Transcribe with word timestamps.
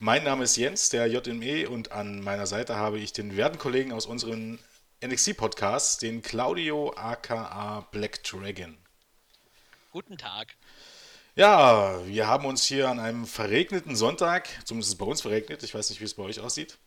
Mein 0.00 0.22
Name 0.22 0.44
ist 0.44 0.56
Jens, 0.56 0.90
der 0.90 1.08
JME, 1.08 1.68
und 1.68 1.90
an 1.90 2.20
meiner 2.20 2.46
Seite 2.46 2.76
habe 2.76 3.00
ich 3.00 3.12
den 3.12 3.36
werten 3.36 3.58
Kollegen 3.58 3.92
aus 3.92 4.06
unserem 4.06 4.60
NXT-Podcast, 5.04 6.02
den 6.02 6.22
Claudio 6.22 6.94
aka 6.94 7.80
Black 7.90 8.22
Dragon. 8.22 8.78
Guten 9.90 10.16
Tag. 10.16 10.54
Ja, 11.34 12.06
wir 12.06 12.28
haben 12.28 12.46
uns 12.46 12.62
hier 12.62 12.88
an 12.88 13.00
einem 13.00 13.26
verregneten 13.26 13.96
Sonntag, 13.96 14.48
zumindest 14.64 14.90
ist 14.90 14.94
es 14.94 14.98
bei 14.98 15.04
uns 15.04 15.20
verregnet, 15.20 15.64
ich 15.64 15.74
weiß 15.74 15.90
nicht, 15.90 16.00
wie 16.00 16.04
es 16.04 16.14
bei 16.14 16.22
euch 16.22 16.38
aussieht. 16.38 16.78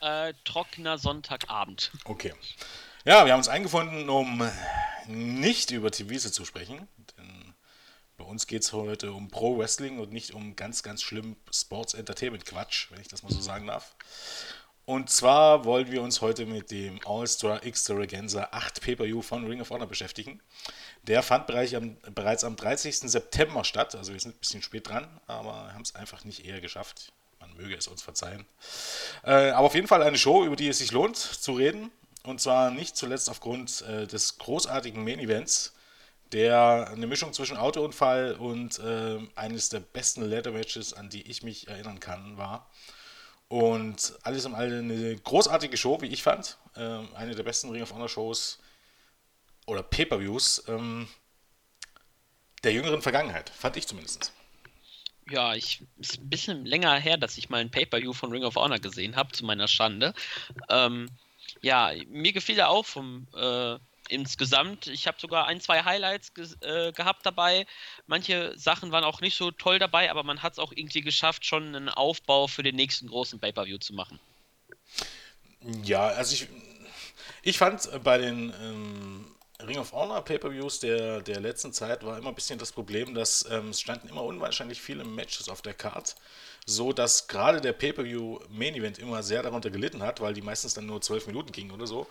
Äh, 0.00 0.34
trockener 0.44 0.98
Sonntagabend. 0.98 1.92
Okay. 2.04 2.34
Ja, 3.04 3.26
wir 3.26 3.32
haben 3.32 3.40
uns 3.40 3.48
eingefunden, 3.48 4.08
um 4.08 4.42
nicht 5.06 5.70
über 5.70 5.92
TV 5.92 6.18
zu 6.18 6.44
sprechen. 6.44 6.88
Bei 8.20 8.26
uns 8.26 8.46
geht 8.46 8.62
es 8.62 8.74
heute 8.74 9.14
um 9.14 9.28
Pro 9.28 9.56
Wrestling 9.56 9.98
und 9.98 10.12
nicht 10.12 10.34
um 10.34 10.54
ganz, 10.54 10.82
ganz 10.82 11.00
schlimm 11.00 11.36
Sports 11.50 11.94
Entertainment 11.94 12.44
Quatsch, 12.44 12.90
wenn 12.90 13.00
ich 13.00 13.08
das 13.08 13.22
mal 13.22 13.32
so 13.32 13.40
sagen 13.40 13.66
darf. 13.66 13.94
Und 14.84 15.08
zwar 15.08 15.64
wollen 15.64 15.90
wir 15.90 16.02
uns 16.02 16.20
heute 16.20 16.44
mit 16.44 16.70
dem 16.70 17.00
All-Star 17.06 17.64
Extravaganza 17.64 18.48
8 18.50 18.82
Pay-Per-View 18.82 19.22
von 19.22 19.46
Ring 19.46 19.62
of 19.62 19.70
Honor 19.70 19.86
beschäftigen. 19.86 20.38
Der 21.04 21.22
fand 21.22 21.46
bereits 21.46 22.44
am 22.44 22.56
30. 22.56 22.98
September 22.98 23.64
statt, 23.64 23.94
also 23.94 24.12
wir 24.12 24.20
sind 24.20 24.36
ein 24.36 24.40
bisschen 24.40 24.62
spät 24.62 24.86
dran, 24.86 25.08
aber 25.26 25.72
haben 25.72 25.82
es 25.82 25.94
einfach 25.94 26.24
nicht 26.24 26.44
eher 26.44 26.60
geschafft. 26.60 27.14
Man 27.40 27.54
möge 27.56 27.74
es 27.74 27.88
uns 27.88 28.02
verzeihen. 28.02 28.44
Äh, 29.24 29.48
aber 29.50 29.68
auf 29.68 29.74
jeden 29.74 29.88
Fall 29.88 30.02
eine 30.02 30.18
Show, 30.18 30.44
über 30.44 30.56
die 30.56 30.68
es 30.68 30.76
sich 30.76 30.92
lohnt 30.92 31.16
zu 31.16 31.52
reden. 31.52 31.90
Und 32.22 32.42
zwar 32.42 32.70
nicht 32.70 32.98
zuletzt 32.98 33.30
aufgrund 33.30 33.80
äh, 33.80 34.06
des 34.06 34.36
großartigen 34.36 35.02
Main 35.02 35.20
Events, 35.20 35.72
der 36.32 36.88
eine 36.92 37.06
Mischung 37.06 37.32
zwischen 37.32 37.56
Autounfall 37.56 38.34
und 38.34 38.78
äh, 38.78 39.18
eines 39.34 39.68
der 39.68 39.80
besten 39.80 40.22
Leather 40.22 40.52
Matches, 40.52 40.92
an 40.92 41.08
die 41.10 41.22
ich 41.28 41.42
mich 41.42 41.68
erinnern 41.68 42.00
kann, 42.00 42.36
war. 42.36 42.70
Und 43.48 44.14
alles 44.22 44.44
in 44.44 44.54
allem 44.54 44.90
eine 44.90 45.16
großartige 45.16 45.76
Show, 45.76 46.00
wie 46.00 46.06
ich 46.06 46.22
fand. 46.22 46.56
Ähm, 46.76 47.08
eine 47.14 47.34
der 47.34 47.42
besten 47.42 47.70
Ring 47.70 47.82
of 47.82 47.92
Honor 47.92 48.08
Shows 48.08 48.60
oder 49.66 49.82
Pay-Per-Views 49.82 50.64
ähm, 50.68 51.08
der 52.62 52.72
jüngeren 52.72 53.02
Vergangenheit, 53.02 53.50
fand 53.50 53.76
ich 53.76 53.88
zumindest. 53.88 54.32
Ja, 55.30 55.54
ich 55.54 55.82
ist 55.96 56.18
ein 56.18 56.28
bisschen 56.28 56.64
länger 56.64 56.96
her, 56.98 57.16
dass 57.16 57.38
ich 57.38 57.48
mal 57.48 57.60
ein 57.60 57.70
Pay-Per-View 57.70 58.12
von 58.12 58.30
Ring 58.30 58.44
of 58.44 58.56
Honor 58.56 58.78
gesehen 58.78 59.16
habe, 59.16 59.32
zu 59.32 59.44
meiner 59.44 59.68
Schande. 59.68 60.14
Ähm, 60.68 61.08
ja, 61.60 61.92
mir 62.08 62.32
gefiel 62.32 62.58
er 62.58 62.70
auch 62.70 62.86
vom 62.86 63.26
äh, 63.34 63.78
insgesamt. 64.10 64.86
Ich 64.86 65.06
habe 65.06 65.20
sogar 65.20 65.46
ein, 65.46 65.60
zwei 65.60 65.84
Highlights 65.84 66.34
ge 66.34 66.46
äh, 66.60 66.92
gehabt 66.92 67.24
dabei. 67.24 67.66
Manche 68.06 68.52
Sachen 68.56 68.92
waren 68.92 69.04
auch 69.04 69.20
nicht 69.20 69.36
so 69.36 69.50
toll 69.50 69.78
dabei, 69.78 70.10
aber 70.10 70.22
man 70.22 70.42
hat 70.42 70.54
es 70.54 70.58
auch 70.58 70.72
irgendwie 70.74 71.00
geschafft, 71.00 71.46
schon 71.46 71.74
einen 71.74 71.88
Aufbau 71.88 72.46
für 72.46 72.62
den 72.62 72.76
nächsten 72.76 73.08
großen 73.08 73.38
Pay-Per-View 73.40 73.78
zu 73.78 73.94
machen. 73.94 74.18
Ja, 75.84 76.08
also 76.08 76.34
ich, 76.34 76.48
ich 77.42 77.58
fand 77.58 77.88
bei 78.02 78.18
den 78.18 78.52
ähm, 78.60 79.26
Ring 79.66 79.78
of 79.78 79.92
Honor 79.92 80.24
Pay-Per-Views 80.24 80.80
der, 80.80 81.20
der 81.20 81.40
letzten 81.40 81.72
Zeit 81.72 82.04
war 82.04 82.18
immer 82.18 82.30
ein 82.30 82.34
bisschen 82.34 82.58
das 82.58 82.72
Problem, 82.72 83.14
dass 83.14 83.46
ähm, 83.50 83.70
es 83.70 83.80
standen 83.80 84.08
immer 84.08 84.24
unwahrscheinlich 84.24 84.80
viele 84.80 85.04
Matches 85.04 85.48
auf 85.48 85.62
der 85.62 85.74
Card, 85.74 86.16
so 86.66 86.92
dass 86.92 87.28
gerade 87.28 87.60
der 87.60 87.72
Pay-Per-View 87.72 88.40
Main 88.50 88.74
Event 88.74 88.98
immer 88.98 89.22
sehr 89.22 89.42
darunter 89.42 89.70
gelitten 89.70 90.02
hat, 90.02 90.20
weil 90.20 90.34
die 90.34 90.42
meistens 90.42 90.74
dann 90.74 90.86
nur 90.86 91.00
zwölf 91.00 91.26
Minuten 91.26 91.52
gingen 91.52 91.70
oder 91.70 91.86
so. 91.86 92.06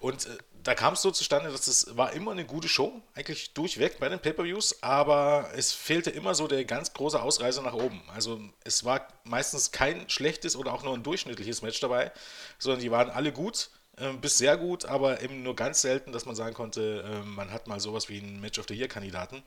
Und 0.00 0.26
äh, 0.26 0.38
da 0.62 0.74
kam 0.74 0.94
es 0.94 1.02
so 1.02 1.10
zustande, 1.10 1.50
dass 1.50 1.66
es 1.66 1.96
war 1.96 2.12
immer 2.12 2.32
eine 2.32 2.44
gute 2.44 2.68
Show, 2.68 3.00
eigentlich 3.14 3.54
durchweg 3.54 3.98
bei 3.98 4.08
den 4.08 4.18
Pay-Per-Views, 4.18 4.82
aber 4.82 5.50
es 5.54 5.72
fehlte 5.72 6.10
immer 6.10 6.34
so 6.34 6.46
der 6.48 6.64
ganz 6.64 6.92
große 6.92 7.20
Ausreißer 7.20 7.62
nach 7.62 7.74
oben. 7.74 8.02
Also 8.14 8.40
es 8.64 8.84
war 8.84 9.06
meistens 9.24 9.72
kein 9.72 10.08
schlechtes 10.08 10.56
oder 10.56 10.72
auch 10.72 10.82
nur 10.82 10.94
ein 10.94 11.02
durchschnittliches 11.02 11.62
Match 11.62 11.80
dabei, 11.80 12.12
sondern 12.58 12.80
die 12.80 12.90
waren 12.90 13.10
alle 13.10 13.32
gut 13.32 13.70
äh, 14.00 14.12
bis 14.14 14.38
sehr 14.38 14.56
gut, 14.56 14.84
aber 14.86 15.22
eben 15.22 15.42
nur 15.42 15.54
ganz 15.54 15.82
selten, 15.82 16.12
dass 16.12 16.26
man 16.26 16.34
sagen 16.34 16.54
konnte, 16.54 17.04
äh, 17.06 17.24
man 17.24 17.52
hat 17.52 17.68
mal 17.68 17.80
sowas 17.80 18.08
wie 18.08 18.18
einen 18.18 18.40
Match 18.40 18.58
of 18.58 18.66
the 18.68 18.74
Year-Kandidaten. 18.74 19.42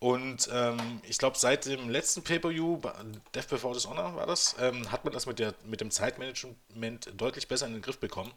Und 0.00 0.48
ähm, 0.50 1.02
ich 1.06 1.18
glaube, 1.18 1.36
seit 1.36 1.66
dem 1.66 1.90
letzten 1.90 2.22
Pay-Per-View, 2.22 2.80
Death 3.34 3.48
Before 3.48 3.74
Dishonor 3.74 4.16
war 4.16 4.26
das, 4.26 4.56
ähm, 4.58 4.90
hat 4.90 5.04
man 5.04 5.12
das 5.12 5.26
mit, 5.26 5.38
der, 5.38 5.54
mit 5.64 5.82
dem 5.82 5.90
Zeitmanagement 5.90 7.12
deutlich 7.14 7.48
besser 7.48 7.66
in 7.66 7.74
den 7.74 7.82
Griff 7.82 7.98
bekommen. 7.98 8.32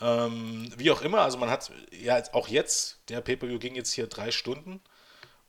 Ähm, 0.00 0.72
wie 0.76 0.90
auch 0.90 1.00
immer, 1.02 1.20
also 1.20 1.38
man 1.38 1.50
hat 1.50 1.70
ja 1.92 2.20
auch 2.32 2.48
jetzt, 2.48 2.98
der 3.08 3.20
Pay-Per-View 3.20 3.60
ging 3.60 3.76
jetzt 3.76 3.92
hier 3.92 4.08
drei 4.08 4.32
Stunden 4.32 4.80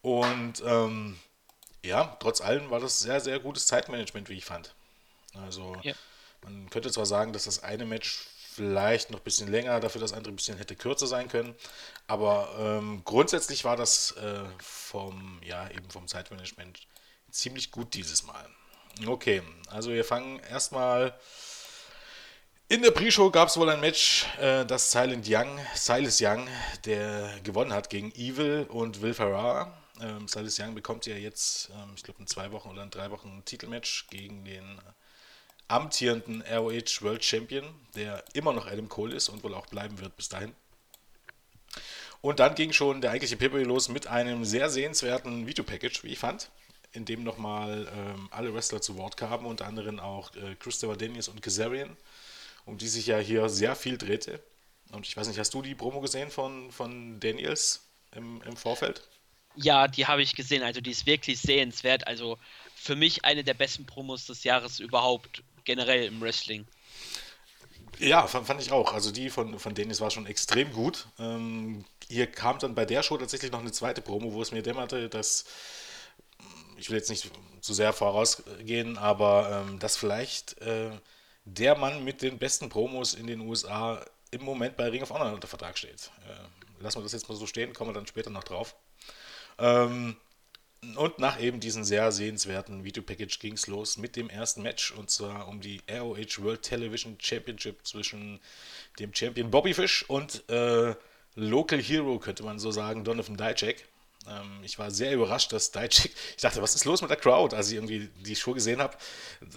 und 0.03 0.61
ähm, 0.63 1.17
ja, 1.83 2.15
trotz 2.19 2.41
allem 2.41 2.69
war 2.69 2.79
das 2.79 2.99
sehr, 2.99 3.19
sehr 3.19 3.39
gutes 3.39 3.65
Zeitmanagement, 3.65 4.29
wie 4.29 4.37
ich 4.37 4.45
fand. 4.45 4.75
Also 5.33 5.75
ja. 5.81 5.93
man 6.43 6.69
könnte 6.69 6.91
zwar 6.91 7.07
sagen, 7.07 7.33
dass 7.33 7.45
das 7.45 7.63
eine 7.63 7.85
Match 7.85 8.27
vielleicht 8.53 9.09
noch 9.09 9.19
ein 9.19 9.23
bisschen 9.23 9.49
länger, 9.49 9.79
dafür 9.79 10.01
das 10.01 10.13
andere 10.13 10.33
ein 10.33 10.35
bisschen 10.35 10.57
hätte 10.57 10.75
kürzer 10.75 11.07
sein 11.07 11.27
können. 11.27 11.55
Aber 12.09 12.49
ähm, 12.57 13.03
grundsätzlich 13.05 13.65
war 13.65 13.77
das 13.77 14.13
äh, 14.13 14.43
vom, 14.57 15.39
ja, 15.43 15.69
eben 15.69 15.87
vom 15.91 16.07
Zeitmanagement 16.07 16.79
ziemlich 17.29 17.69
gut 17.69 17.93
dieses 17.93 18.23
Mal. 18.23 18.49
Okay, 19.05 19.43
also 19.69 19.91
wir 19.91 20.03
fangen 20.03 20.39
erstmal. 20.39 21.13
In 22.67 22.81
der 22.81 22.89
Pre-Show 22.89 23.29
gab 23.29 23.49
es 23.49 23.57
wohl 23.57 23.69
ein 23.69 23.79
Match, 23.79 24.25
äh, 24.39 24.65
das 24.65 24.91
Silent 24.91 25.27
Young, 25.29 25.59
Silas 25.75 26.19
Young, 26.19 26.47
der 26.85 27.39
gewonnen 27.43 27.73
hat 27.73 27.91
gegen 27.91 28.11
Evil 28.13 28.65
und 28.69 29.01
Will 29.01 29.13
Ferrara. 29.13 29.71
Ähm, 30.01 30.27
Silas 30.27 30.59
Young 30.59 30.73
bekommt 30.73 31.05
ja 31.05 31.15
jetzt, 31.15 31.69
ähm, 31.69 31.93
ich 31.95 32.01
glaube, 32.01 32.21
in 32.21 32.27
zwei 32.27 32.51
Wochen 32.51 32.69
oder 32.69 32.81
in 32.81 32.89
drei 32.89 33.11
Wochen 33.11 33.37
ein 33.37 33.45
Titelmatch 33.45 34.07
gegen 34.09 34.45
den 34.45 34.81
amtierenden 35.67 36.41
ROH 36.41 37.01
World 37.01 37.23
Champion, 37.23 37.65
der 37.93 38.23
immer 38.33 38.51
noch 38.51 38.65
Adam 38.65 38.89
Cole 38.89 39.15
ist 39.15 39.29
und 39.29 39.43
wohl 39.43 39.53
auch 39.53 39.67
bleiben 39.67 39.99
wird 39.99 40.17
bis 40.17 40.29
dahin. 40.29 40.55
Und 42.21 42.39
dann 42.39 42.55
ging 42.55 42.73
schon 42.73 43.01
der 43.01 43.11
eigentliche 43.11 43.37
pay 43.37 43.63
los 43.63 43.89
mit 43.89 44.07
einem 44.07 44.43
sehr 44.43 44.69
sehenswerten 44.69 45.47
Video-Package, 45.47 46.03
wie 46.03 46.09
ich 46.09 46.19
fand, 46.19 46.49
in 46.91 47.05
dem 47.05 47.23
nochmal 47.23 47.87
ähm, 47.95 48.27
alle 48.31 48.53
Wrestler 48.53 48.81
zu 48.81 48.97
Wort 48.97 49.15
kamen, 49.15 49.45
unter 49.45 49.67
anderem 49.67 49.99
auch 49.99 50.35
äh, 50.35 50.55
Christopher 50.55 50.97
Daniels 50.97 51.29
und 51.29 51.41
Kazarian, 51.41 51.95
um 52.65 52.77
die 52.77 52.87
sich 52.87 53.07
ja 53.07 53.19
hier 53.19 53.47
sehr 53.47 53.75
viel 53.75 53.97
drehte. 53.97 54.41
Und 54.91 55.07
ich 55.07 55.15
weiß 55.15 55.27
nicht, 55.27 55.39
hast 55.39 55.53
du 55.53 55.61
die 55.61 55.75
Promo 55.75 56.01
gesehen 56.01 56.31
von, 56.31 56.71
von 56.71 57.19
Daniels 57.19 57.85
im, 58.15 58.41
im 58.41 58.57
Vorfeld? 58.57 59.03
Ja, 59.55 59.87
die 59.87 60.07
habe 60.07 60.21
ich 60.21 60.35
gesehen. 60.35 60.63
Also 60.63 60.81
die 60.81 60.91
ist 60.91 61.05
wirklich 61.05 61.39
sehenswert. 61.39 62.07
Also 62.07 62.37
für 62.75 62.95
mich 62.95 63.23
eine 63.25 63.43
der 63.43 63.53
besten 63.53 63.85
Promos 63.85 64.25
des 64.25 64.43
Jahres 64.43 64.79
überhaupt 64.79 65.43
generell 65.63 66.05
im 66.05 66.21
Wrestling. 66.21 66.65
Ja, 67.99 68.27
fand, 68.27 68.47
fand 68.47 68.61
ich 68.61 68.71
auch. 68.71 68.93
Also 68.93 69.11
die 69.11 69.29
von, 69.29 69.59
von 69.59 69.73
Dennis 69.73 70.01
war 70.01 70.09
schon 70.09 70.25
extrem 70.25 70.71
gut. 70.71 71.07
Ähm, 71.19 71.83
hier 72.09 72.27
kam 72.27 72.59
dann 72.59 72.75
bei 72.75 72.85
der 72.85 73.03
Show 73.03 73.17
tatsächlich 73.17 73.51
noch 73.51 73.59
eine 73.59 73.71
zweite 73.71 74.01
Promo, 74.01 74.33
wo 74.33 74.41
es 74.41 74.51
mir 74.51 74.63
dämmerte, 74.63 75.09
dass, 75.09 75.45
ich 76.77 76.89
will 76.89 76.97
jetzt 76.97 77.09
nicht 77.09 77.29
zu 77.61 77.73
sehr 77.73 77.93
vorausgehen, 77.93 78.97
aber 78.97 79.65
ähm, 79.67 79.79
dass 79.79 79.95
vielleicht 79.95 80.59
äh, 80.61 80.91
der 81.45 81.77
Mann 81.77 82.03
mit 82.03 82.21
den 82.21 82.37
besten 82.37 82.69
Promos 82.69 83.13
in 83.13 83.27
den 83.27 83.41
USA 83.41 84.03
im 84.31 84.43
Moment 84.43 84.75
bei 84.75 84.89
Ring 84.89 85.03
of 85.03 85.11
Honor 85.11 85.33
unter 85.33 85.47
Vertrag 85.47 85.77
steht. 85.77 86.11
Äh, 86.27 86.83
lassen 86.83 86.99
wir 86.99 87.03
das 87.03 87.13
jetzt 87.13 87.29
mal 87.29 87.35
so 87.35 87.47
stehen, 87.47 87.73
kommen 87.73 87.91
wir 87.91 87.93
dann 87.93 88.07
später 88.07 88.29
noch 88.29 88.43
drauf. 88.43 88.75
Ähm, 89.57 90.15
und 90.95 91.19
nach 91.19 91.39
eben 91.41 91.59
diesem 91.59 91.83
sehr 91.83 92.11
sehenswerten 92.11 92.85
Videopackage 92.85 93.39
ging 93.39 93.53
es 93.53 93.67
los 93.67 93.97
mit 93.97 94.15
dem 94.15 94.29
ersten 94.29 94.61
Match 94.61 94.91
und 94.91 95.09
zwar 95.09 95.49
um 95.49 95.59
die 95.59 95.81
ROH 95.91 96.41
World 96.41 96.61
Television 96.61 97.17
Championship 97.19 97.85
zwischen 97.85 98.39
dem 98.97 99.13
Champion 99.13 99.51
Bobby 99.51 99.73
Fish 99.73 100.03
und 100.07 100.47
äh, 100.49 100.95
Local 101.39 101.81
Hero, 101.81 102.19
könnte 102.19 102.43
man 102.43 102.59
so 102.59 102.71
sagen, 102.71 103.03
Donovan 103.03 103.37
Dijak. 103.37 103.85
Ähm, 104.27 104.59
ich 104.63 104.77
war 104.77 104.91
sehr 104.91 105.13
überrascht, 105.13 105.53
dass 105.53 105.71
Dijak, 105.71 106.09
ich 106.35 106.41
dachte, 106.41 106.61
was 106.61 106.75
ist 106.75 106.85
los 106.85 107.01
mit 107.01 107.09
der 107.09 107.17
Crowd, 107.17 107.55
als 107.55 107.69
ich 107.69 107.75
irgendwie 107.75 108.09
die 108.25 108.35
Show 108.35 108.53
gesehen 108.53 108.81
habe. 108.81 108.97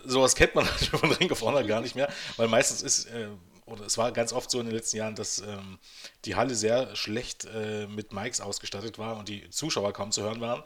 Sowas 0.05 0.35
kennt 0.35 0.55
man 0.55 0.65
von 0.91 1.13
Ring 1.13 1.31
of 1.31 1.43
Honor 1.43 1.65
gar 1.65 1.81
nicht 1.81 1.95
mehr, 1.97 2.13
weil 2.37 2.49
meistens 2.49 2.83
ist, 2.83 3.07
äh, 3.07 3.29
oder 3.67 3.85
es 3.87 3.99
war 3.99 4.13
ganz 4.13 4.33
oft 4.33 4.51
so 4.51 4.61
in 4.61 4.67
den 4.67 4.75
letzten 4.75 4.99
Jahren, 4.99 5.15
dass 5.15 5.39
ähm, 5.39 5.79
die 6.25 6.37
Halle 6.37 6.55
sehr 6.55 6.95
schlecht 6.97 7.47
äh, 7.47 7.87
mit 7.87 8.13
Mics 8.13 8.41
ausgestattet 8.41 8.99
war 8.99 9.17
und 9.17 9.29
die 9.29 9.49
Zuschauer 9.51 9.93
kaum 9.93 10.13
zu 10.13 10.23
hören 10.23 10.41
waren. 10.41 10.63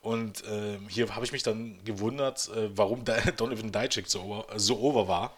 Und 0.00 0.44
äh, 0.44 0.78
hier 0.88 1.14
habe 1.14 1.24
ich 1.24 1.32
mich 1.32 1.42
dann 1.42 1.82
gewundert, 1.84 2.48
äh, 2.48 2.76
warum 2.76 3.04
Donovan 3.36 3.72
Dijak 3.72 4.08
so, 4.08 4.46
so 4.56 4.78
over 4.80 5.08
war. 5.08 5.36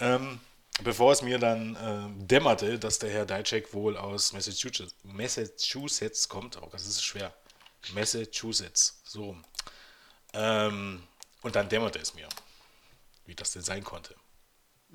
Ähm, 0.00 0.40
bevor 0.82 1.12
es 1.12 1.22
mir 1.22 1.38
dann 1.38 1.76
äh, 1.76 2.26
dämmerte, 2.26 2.78
dass 2.78 2.98
der 2.98 3.10
Herr 3.10 3.26
Dijak 3.26 3.72
wohl 3.72 3.96
aus 3.96 4.32
Massachusetts, 4.32 4.94
Massachusetts 5.02 6.28
kommt. 6.28 6.60
Oh, 6.60 6.68
das 6.70 6.86
ist 6.86 7.02
schwer. 7.02 7.32
Massachusetts. 7.92 9.02
So. 9.04 9.36
Ähm, 10.32 11.02
und 11.42 11.56
dann 11.56 11.68
dämmerte 11.68 11.98
es 11.98 12.14
mir, 12.14 12.28
wie 13.26 13.34
das 13.34 13.52
denn 13.52 13.62
sein 13.62 13.84
konnte. 13.84 14.14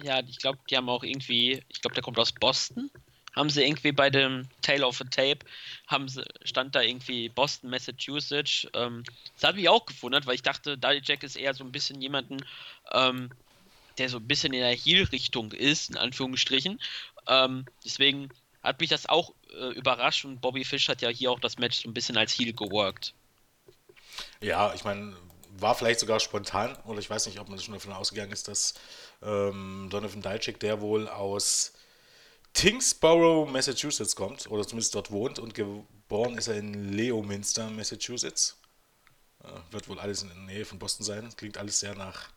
Ja, 0.03 0.21
ich 0.21 0.39
glaube, 0.39 0.59
die 0.69 0.77
haben 0.77 0.89
auch 0.89 1.03
irgendwie, 1.03 1.63
ich 1.69 1.81
glaube, 1.81 1.95
der 1.95 2.03
kommt 2.03 2.19
aus 2.19 2.31
Boston 2.31 2.91
haben 3.35 3.49
sie 3.49 3.63
irgendwie 3.63 3.91
bei 3.91 4.09
dem 4.09 4.47
Tale 4.61 4.85
of 4.87 5.01
a 5.01 5.03
Tape, 5.05 5.39
haben 5.87 6.07
sie, 6.07 6.23
stand 6.43 6.73
da 6.73 6.81
irgendwie 6.81 7.29
Boston, 7.29 7.69
Massachusetts. 7.69 8.67
Ähm, 8.73 9.03
das 9.35 9.49
hat 9.49 9.55
mich 9.55 9.67
auch 9.67 9.85
gewundert, 9.85 10.25
weil 10.25 10.35
ich 10.35 10.41
dachte, 10.41 10.77
Daddy 10.77 11.01
Jack 11.03 11.23
ist 11.23 11.35
eher 11.35 11.53
so 11.53 11.63
ein 11.63 11.71
bisschen 11.71 12.01
jemanden, 12.01 12.37
ähm, 12.93 13.29
der 13.97 14.09
so 14.09 14.17
ein 14.17 14.27
bisschen 14.27 14.53
in 14.53 14.61
der 14.61 14.75
Heal-Richtung 14.75 15.51
ist, 15.51 15.89
in 15.89 15.97
Anführungsstrichen. 15.97 16.79
Ähm, 17.27 17.65
deswegen 17.83 18.29
hat 18.61 18.79
mich 18.79 18.89
das 18.89 19.07
auch 19.07 19.33
äh, 19.53 19.73
überrascht 19.73 20.25
und 20.25 20.41
Bobby 20.41 20.63
Fish 20.63 20.89
hat 20.89 21.01
ja 21.01 21.09
hier 21.09 21.31
auch 21.31 21.39
das 21.39 21.57
Match 21.57 21.83
so 21.83 21.89
ein 21.89 21.93
bisschen 21.93 22.17
als 22.17 22.37
Heal 22.37 22.53
geworkt. 22.53 23.13
Ja, 24.41 24.73
ich 24.73 24.83
meine, 24.83 25.15
war 25.57 25.75
vielleicht 25.75 25.99
sogar 25.99 26.19
spontan, 26.19 26.75
oder 26.85 26.99
ich 26.99 27.09
weiß 27.09 27.25
nicht, 27.27 27.39
ob 27.39 27.49
man 27.49 27.59
schon 27.59 27.73
davon 27.73 27.93
ausgegangen 27.93 28.31
ist, 28.31 28.47
dass 28.47 28.73
ähm, 29.21 29.87
Donovan 29.89 30.21
Dijak, 30.21 30.59
der 30.59 30.81
wohl 30.81 31.07
aus 31.07 31.73
Tingsboro, 32.53 33.45
Massachusetts 33.45 34.15
kommt, 34.15 34.49
oder 34.49 34.65
zumindest 34.65 34.95
dort 34.95 35.11
wohnt 35.11 35.39
und 35.39 35.53
geboren 35.53 36.37
ist 36.37 36.47
er 36.47 36.55
in 36.55 36.93
Leominster, 36.93 37.69
Massachusetts. 37.69 38.57
Äh, 39.43 39.47
wird 39.71 39.87
wohl 39.87 39.99
alles 39.99 40.23
in 40.23 40.29
der 40.29 40.37
Nähe 40.37 40.65
von 40.65 40.79
Boston 40.79 41.05
sein. 41.05 41.29
Klingt 41.35 41.57
alles 41.57 41.79
sehr 41.79 41.95
nach. 41.95 42.29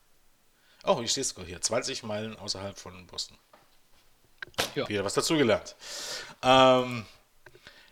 Oh, 0.85 1.01
ich 1.03 1.13
sehe 1.13 1.23
es 1.23 1.35
hier. 1.47 1.61
20 1.61 2.03
Meilen 2.03 2.37
außerhalb 2.37 2.79
von 2.79 3.07
Boston. 3.07 3.37
Ja. 4.75 4.89
Wieder 4.89 5.05
was 5.05 5.15
dazugelernt. 5.15 5.77
Ähm, 6.43 7.07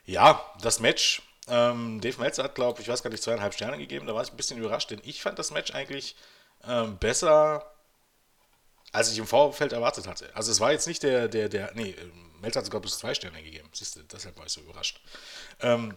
ja, 0.05 0.45
das 0.63 0.81
Match. 0.81 1.23
Ähm, 1.49 2.01
Dave 2.01 2.21
Meltzer 2.21 2.45
hat, 2.45 2.55
glaube 2.55 2.81
ich, 2.83 2.89
weiß 2.89 3.03
gar 3.03 3.11
nicht, 3.11 3.23
zweieinhalb 3.23 3.55
Sterne 3.55 3.79
gegeben. 3.79 4.07
Da 4.07 4.15
war 4.15 4.23
ich 4.23 4.31
ein 4.31 4.37
bisschen 4.37 4.59
überrascht, 4.59 4.91
denn 4.91 5.01
ich 5.05 5.23
fand 5.23 5.39
das 5.39 5.51
Match 5.51 5.75
eigentlich 5.75 6.17
ähm, 6.65 6.99
besser, 6.99 7.71
als 8.93 9.13
ich 9.13 9.19
im 9.19 9.27
Vorfeld 9.27 9.73
erwartet 9.73 10.07
hatte. 10.07 10.35
Also 10.35 10.51
es 10.51 10.61
war 10.61 10.73
jetzt 10.73 10.87
nicht 10.87 11.03
der, 11.03 11.29
der, 11.29 11.49
der, 11.49 11.73
nee, 11.75 11.95
Meltzer 12.41 12.61
hat 12.61 12.67
sogar 12.67 12.81
bis 12.81 12.99
zwei 12.99 13.15
Sterne 13.15 13.43
gegeben. 13.43 13.69
Siehst 13.73 13.97
du, 13.97 14.03
deshalb 14.03 14.37
war 14.39 14.47
ich 14.47 14.53
so 14.53 14.61
überrascht. 14.61 15.01
Ähm, 15.61 15.97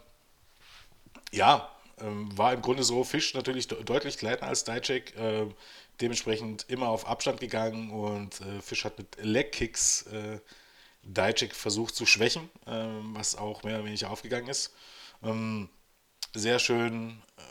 ja, 1.31 1.69
ähm, 1.99 2.35
war 2.37 2.53
im 2.53 2.61
Grunde 2.61 2.83
so, 2.83 3.03
Fisch 3.03 3.33
natürlich 3.33 3.67
de 3.67 3.83
deutlich 3.83 4.17
kleiner 4.17 4.43
als 4.43 4.63
Dijak, 4.63 5.15
äh, 5.17 5.47
dementsprechend 6.01 6.65
immer 6.69 6.89
auf 6.89 7.07
Abstand 7.07 7.39
gegangen 7.39 7.91
und 7.91 8.41
äh, 8.41 8.61
Fisch 8.61 8.85
hat 8.85 8.97
mit 8.97 9.17
Leg-Kicks 9.21 10.03
äh, 10.03 10.39
Dijak 11.03 11.55
versucht 11.55 11.95
zu 11.95 12.05
schwächen, 12.05 12.49
äh, 12.65 12.87
was 13.13 13.35
auch 13.35 13.63
mehr 13.63 13.75
oder 13.75 13.85
weniger 13.85 14.09
aufgegangen 14.09 14.49
ist. 14.49 14.73
Ähm, 15.23 15.69
sehr 16.33 16.59
schön, 16.59 17.21
äh, 17.37 17.41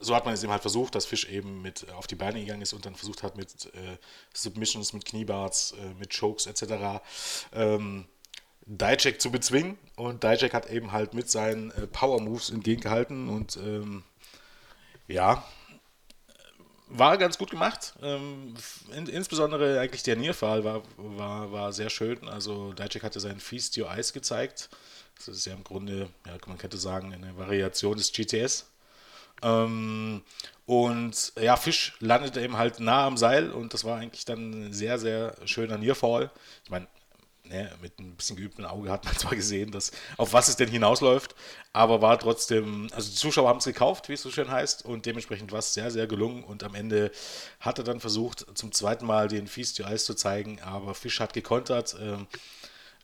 so 0.00 0.14
hat 0.14 0.24
man 0.24 0.34
es 0.34 0.42
eben 0.42 0.52
halt 0.52 0.62
versucht, 0.62 0.94
dass 0.94 1.06
Fisch 1.06 1.28
eben 1.28 1.62
mit 1.62 1.90
auf 1.92 2.06
die 2.06 2.16
Beine 2.16 2.40
gegangen 2.40 2.62
ist 2.62 2.72
und 2.72 2.84
dann 2.84 2.94
versucht 2.94 3.22
hat 3.22 3.36
mit 3.36 3.66
äh, 3.74 3.98
Submissions, 4.34 4.92
mit 4.92 5.04
Kniebarts, 5.04 5.74
mit 5.98 6.16
Chokes 6.18 6.46
etc. 6.46 7.02
Ähm, 7.52 8.06
Dijak 8.66 9.20
zu 9.20 9.30
bezwingen 9.30 9.78
und 9.94 10.24
Dijak 10.24 10.52
hat 10.52 10.68
eben 10.70 10.90
halt 10.90 11.14
mit 11.14 11.30
seinen 11.30 11.70
äh, 11.70 11.86
Power 11.86 12.20
Moves 12.20 12.50
entgegengehalten 12.50 13.28
und 13.28 13.56
ähm, 13.56 14.02
ja, 15.06 15.44
war 16.88 17.18
ganz 17.18 17.38
gut 17.38 17.50
gemacht. 17.50 17.94
Ähm, 18.02 18.54
in, 18.94 19.06
insbesondere 19.06 19.80
eigentlich 19.80 20.02
der 20.02 20.16
Nierfall 20.16 20.64
war, 20.64 20.82
war, 20.96 21.52
war 21.52 21.72
sehr 21.72 21.90
schön. 21.90 22.28
Also 22.28 22.72
Dijak 22.72 23.02
hatte 23.02 23.20
seinen 23.20 23.40
Feast 23.40 23.76
Your 23.76 23.90
Eyes 23.90 24.12
gezeigt. 24.12 24.68
Das 25.16 25.28
ist 25.28 25.46
ja 25.46 25.54
im 25.54 25.64
Grunde, 25.64 26.08
ja, 26.26 26.36
man 26.46 26.58
könnte 26.58 26.76
sagen, 26.76 27.12
eine 27.12 27.36
Variation 27.36 27.96
des 27.96 28.12
GTS. 28.12 28.66
Ähm, 29.42 30.22
und 30.64 31.32
ja, 31.40 31.56
Fisch 31.56 31.96
landete 32.00 32.40
eben 32.40 32.56
halt 32.56 32.80
nah 32.80 33.06
am 33.06 33.16
Seil 33.16 33.50
und 33.50 33.74
das 33.74 33.84
war 33.84 33.98
eigentlich 33.98 34.24
dann 34.24 34.68
ein 34.68 34.72
sehr, 34.72 34.98
sehr 34.98 35.36
schöner 35.44 35.78
Nearfall. 35.78 36.30
Ich 36.64 36.70
meine, 36.70 36.86
ne, 37.48 37.70
mit 37.80 37.98
ein 37.98 38.16
bisschen 38.16 38.36
geübtem 38.36 38.64
Auge 38.64 38.90
hat 38.90 39.04
man 39.04 39.16
zwar 39.18 39.34
gesehen, 39.34 39.70
dass, 39.70 39.92
auf 40.16 40.32
was 40.32 40.48
es 40.48 40.56
denn 40.56 40.68
hinausläuft, 40.68 41.34
aber 41.72 42.02
war 42.02 42.18
trotzdem, 42.18 42.88
also 42.92 43.10
die 43.10 43.16
Zuschauer 43.16 43.48
haben 43.48 43.58
es 43.58 43.64
gekauft, 43.64 44.08
wie 44.08 44.14
es 44.14 44.22
so 44.22 44.30
schön 44.30 44.50
heißt, 44.50 44.84
und 44.84 45.06
dementsprechend 45.06 45.52
war 45.52 45.58
es 45.60 45.74
sehr, 45.74 45.90
sehr 45.90 46.06
gelungen 46.06 46.44
und 46.44 46.64
am 46.64 46.74
Ende 46.74 47.10
hat 47.60 47.78
er 47.78 47.84
dann 47.84 48.00
versucht, 48.00 48.46
zum 48.54 48.72
zweiten 48.72 49.06
Mal 49.06 49.28
den 49.28 49.46
Feast 49.46 49.78
Your 49.80 49.88
Eyes 49.88 50.04
zu 50.04 50.14
zeigen, 50.14 50.60
aber 50.62 50.94
Fisch 50.94 51.20
hat 51.20 51.32
gekontert, 51.32 51.94
äh, 51.94 52.16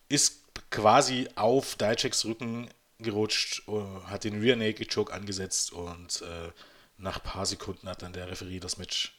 ist 0.09 0.43
quasi 0.71 1.29
auf 1.37 1.77
Dijaks 1.77 2.25
Rücken 2.25 2.69
gerutscht, 2.99 3.67
uh, 3.69 4.03
hat 4.05 4.25
den 4.25 4.41
Rear 4.41 4.57
Naked 4.57 4.93
Choke 4.93 5.13
angesetzt 5.13 5.73
und 5.73 6.23
äh, 6.23 6.51
nach 6.99 7.17
ein 7.17 7.23
paar 7.23 7.47
Sekunden 7.47 7.89
hat 7.89 8.03
dann 8.03 8.13
der 8.13 8.31
Referee 8.31 8.61
das 8.61 8.79
Match 8.79 9.19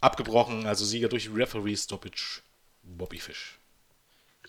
abgebrochen, 0.00 0.66
also 0.66 0.84
Sieger 0.84 1.08
durch 1.08 1.32
Referee 1.32 1.76
Stoppage 1.76 2.42
Bobby 2.82 3.18
Fish. 3.18 3.58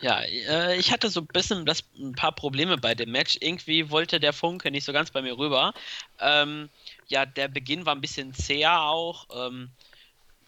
Ja, 0.01 0.22
äh, 0.22 0.78
ich 0.78 0.92
hatte 0.92 1.10
so 1.10 1.22
ein 1.22 1.28
bisschen 1.28 1.66
das, 1.66 1.84
ein 1.98 2.13
paar 2.13 2.34
Probleme 2.34 2.78
bei 2.78 2.95
dem 2.95 3.12
Match. 3.12 3.38
Irgendwie 3.40 3.90
wollte 3.90 4.19
der 4.19 4.34
Funke 4.34 4.72
nicht 4.72 4.86
so 4.86 4.92
ganz 4.94 5.12
bei 5.12 5.22
mir 5.22 5.38
rüber. 5.38 5.74
Ähm, 6.19 6.69
ja, 7.07 7.25
der 7.25 7.48
Beginn 7.48 7.86
war 7.86 7.95
ein 7.95 8.01
bisschen 8.01 8.34
zäher 8.34 8.81
auch. 8.81 9.28
Ähm, 9.34 9.69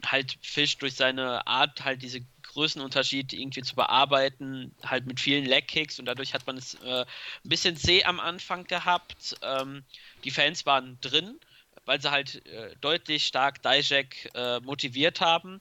halt 0.06 0.38
Fisch 0.42 0.78
durch 0.78 0.96
seine 0.96 1.46
Art, 1.48 1.84
halt 1.84 2.02
diese 2.02 2.22
Größenunterschied 2.44 3.34
irgendwie 3.34 3.62
zu 3.62 3.76
bearbeiten, 3.76 4.74
halt 4.84 5.06
mit 5.06 5.20
vielen 5.20 5.46
Leg-Kicks 5.46 6.00
und 6.00 6.06
dadurch 6.06 6.34
hat 6.34 6.46
man 6.48 6.58
es 6.58 6.76
äh, 6.76 7.02
ein 7.02 7.50
bisschen 7.50 7.76
zäh 7.76 8.04
am 8.04 8.20
Anfang 8.20 8.66
gehabt. 8.66 9.36
Ähm, 9.42 9.84
die 10.24 10.32
Fans 10.32 10.66
waren 10.66 10.98
drin, 11.02 11.40
weil 11.86 12.02
sie 12.02 12.12
halt 12.12 12.46
äh, 12.48 12.76
deutlich 12.82 13.26
stark 13.26 13.62
Dijak 13.62 14.30
äh, 14.36 14.60
motiviert 14.62 15.22
haben. 15.22 15.60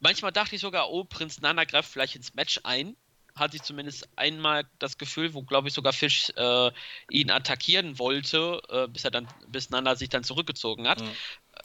Manchmal 0.00 0.32
dachte 0.32 0.54
ich 0.54 0.60
sogar, 0.60 0.90
oh, 0.90 1.04
Prinz 1.04 1.40
Nana 1.40 1.64
greift 1.64 1.90
vielleicht 1.90 2.16
ins 2.16 2.34
Match 2.34 2.60
ein 2.64 2.96
hatte 3.38 3.56
ich 3.56 3.62
zumindest 3.62 4.08
einmal 4.16 4.64
das 4.78 4.98
Gefühl, 4.98 5.34
wo 5.34 5.42
glaube 5.42 5.68
ich 5.68 5.74
sogar 5.74 5.92
Fisch 5.92 6.30
äh, 6.36 6.70
ihn 7.10 7.30
attackieren 7.30 7.98
wollte, 7.98 8.60
äh, 8.68 8.88
bis 8.88 9.04
er 9.04 9.10
dann, 9.10 9.28
bis 9.48 9.70
Nana 9.70 9.96
sich 9.96 10.08
dann 10.08 10.24
zurückgezogen 10.24 10.88
hat. 10.88 11.00
Mhm. 11.00 11.10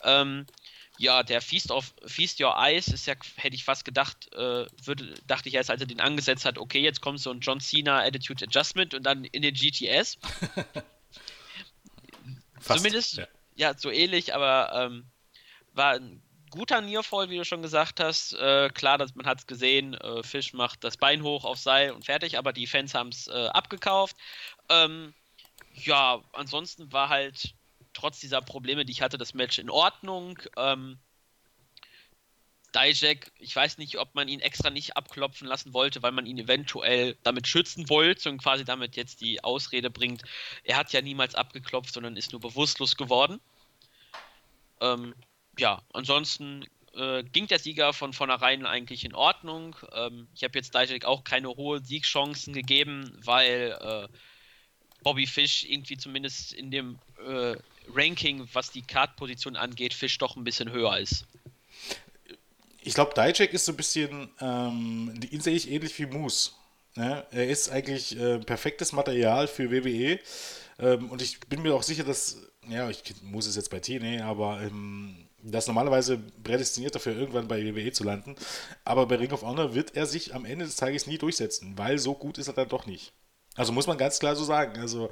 Ähm, 0.02 0.46
ja, 0.98 1.22
der 1.22 1.40
Feast 1.40 1.70
of 1.70 1.92
Feast 2.06 2.40
Your 2.40 2.56
Eyes 2.56 2.88
ist 2.88 3.06
ja, 3.06 3.14
hätte 3.36 3.56
ich 3.56 3.64
fast 3.64 3.84
gedacht, 3.84 4.32
äh, 4.32 4.66
würde, 4.84 5.14
dachte 5.26 5.48
ich 5.48 5.54
erst, 5.54 5.70
als 5.70 5.80
er 5.80 5.86
den 5.86 6.00
angesetzt 6.00 6.44
hat, 6.44 6.56
okay, 6.56 6.80
jetzt 6.80 7.00
kommt 7.00 7.20
so 7.20 7.30
ein 7.30 7.40
John 7.40 7.60
Cena 7.60 8.02
Attitude 8.02 8.44
Adjustment 8.44 8.94
und 8.94 9.02
dann 9.02 9.24
in 9.24 9.42
den 9.42 9.54
GTS. 9.54 10.18
Zumindest, 12.60 13.16
ja. 13.16 13.26
ja. 13.56 13.74
so 13.76 13.90
ähnlich, 13.90 14.34
aber 14.34 14.70
ähm, 14.74 15.06
war 15.72 15.94
ein 15.94 16.22
guter 16.54 16.80
Nearfall, 16.80 17.30
wie 17.30 17.36
du 17.36 17.44
schon 17.44 17.62
gesagt 17.62 17.98
hast. 17.98 18.32
Äh, 18.34 18.68
klar, 18.70 18.96
dass 18.96 19.16
man 19.16 19.26
hat 19.26 19.40
es 19.40 19.46
gesehen, 19.46 19.94
äh, 19.94 20.22
Fisch 20.22 20.52
macht 20.52 20.84
das 20.84 20.96
Bein 20.96 21.24
hoch 21.24 21.44
auf 21.44 21.58
Seil 21.58 21.90
und 21.90 22.04
fertig, 22.04 22.38
aber 22.38 22.52
die 22.52 22.68
Fans 22.68 22.94
haben 22.94 23.08
es 23.08 23.26
äh, 23.26 23.48
abgekauft. 23.48 24.16
Ähm, 24.68 25.14
ja, 25.74 26.22
ansonsten 26.32 26.92
war 26.92 27.08
halt 27.08 27.54
trotz 27.92 28.20
dieser 28.20 28.40
Probleme, 28.40 28.84
die 28.84 28.92
ich 28.92 29.02
hatte, 29.02 29.18
das 29.18 29.34
Match 29.34 29.58
in 29.58 29.68
Ordnung. 29.68 30.38
Ähm, 30.56 30.98
Dijak, 32.72 33.32
ich 33.38 33.54
weiß 33.54 33.78
nicht, 33.78 33.98
ob 33.98 34.14
man 34.14 34.28
ihn 34.28 34.40
extra 34.40 34.70
nicht 34.70 34.96
abklopfen 34.96 35.48
lassen 35.48 35.74
wollte, 35.74 36.02
weil 36.02 36.12
man 36.12 36.26
ihn 36.26 36.38
eventuell 36.38 37.16
damit 37.24 37.48
schützen 37.48 37.88
wollte 37.88 38.28
und 38.30 38.38
quasi 38.38 38.64
damit 38.64 38.94
jetzt 38.94 39.20
die 39.20 39.42
Ausrede 39.42 39.90
bringt, 39.90 40.22
er 40.62 40.76
hat 40.76 40.92
ja 40.92 41.02
niemals 41.02 41.34
abgeklopft, 41.34 41.94
sondern 41.94 42.16
ist 42.16 42.30
nur 42.30 42.40
bewusstlos 42.40 42.96
geworden. 42.96 43.40
Ähm, 44.80 45.14
ja, 45.58 45.82
ansonsten 45.92 46.64
äh, 46.96 47.22
ging 47.24 47.46
der 47.46 47.58
Sieger 47.58 47.92
von 47.92 48.12
vornherein 48.12 48.66
eigentlich 48.66 49.04
in 49.04 49.14
Ordnung. 49.14 49.76
Ähm, 49.92 50.28
ich 50.34 50.44
habe 50.44 50.58
jetzt 50.58 50.74
Dijak 50.74 51.04
auch 51.04 51.24
keine 51.24 51.48
hohen 51.48 51.84
Siegchancen 51.84 52.54
gegeben, 52.54 53.16
weil 53.22 53.76
äh, 53.80 54.08
Bobby 55.02 55.26
Fish 55.26 55.64
irgendwie 55.64 55.96
zumindest 55.96 56.52
in 56.52 56.70
dem 56.70 56.98
äh, 57.26 57.56
Ranking, 57.92 58.48
was 58.52 58.70
die 58.70 58.82
Kartposition 58.82 59.56
angeht, 59.56 59.94
Fish 59.94 60.18
doch 60.18 60.36
ein 60.36 60.44
bisschen 60.44 60.70
höher 60.70 60.98
ist. 60.98 61.26
Ich 62.82 62.94
glaube, 62.94 63.14
Dijak 63.14 63.52
ist 63.52 63.64
so 63.64 63.72
ein 63.72 63.76
bisschen, 63.76 64.30
ähm, 64.40 65.18
ihn 65.30 65.40
sehe 65.40 65.54
ich 65.54 65.70
ähnlich 65.70 65.98
wie 65.98 66.06
Moose. 66.06 66.52
Ne? 66.96 67.26
Er 67.30 67.48
ist 67.48 67.70
eigentlich 67.70 68.18
äh, 68.18 68.38
perfektes 68.38 68.92
Material 68.92 69.48
für 69.48 69.70
WWE. 69.70 70.18
Ähm, 70.78 71.10
und 71.10 71.22
ich 71.22 71.40
bin 71.40 71.62
mir 71.62 71.74
auch 71.74 71.82
sicher, 71.82 72.04
dass, 72.04 72.38
ja, 72.68 72.88
ich 72.90 73.02
muss 73.22 73.46
es 73.46 73.56
jetzt 73.56 73.70
bei 73.70 73.80
TNA, 73.80 74.24
aber 74.24 74.60
ähm, 74.62 75.23
das 75.44 75.66
normalerweise 75.66 76.18
prädestiniert 76.42 76.94
dafür, 76.94 77.16
irgendwann 77.16 77.48
bei 77.48 77.62
WWE 77.64 77.92
zu 77.92 78.02
landen. 78.02 78.34
Aber 78.84 79.06
bei 79.06 79.16
Ring 79.16 79.32
of 79.32 79.42
Honor 79.42 79.74
wird 79.74 79.94
er 79.94 80.06
sich 80.06 80.34
am 80.34 80.44
Ende 80.44 80.64
des 80.64 80.76
Tages 80.76 81.06
nie 81.06 81.18
durchsetzen, 81.18 81.76
weil 81.76 81.98
so 81.98 82.14
gut 82.14 82.38
ist 82.38 82.48
er 82.48 82.54
dann 82.54 82.68
doch 82.68 82.86
nicht. 82.86 83.12
Also 83.54 83.72
muss 83.72 83.86
man 83.86 83.98
ganz 83.98 84.18
klar 84.18 84.34
so 84.36 84.44
sagen. 84.44 84.80
Also 84.80 85.10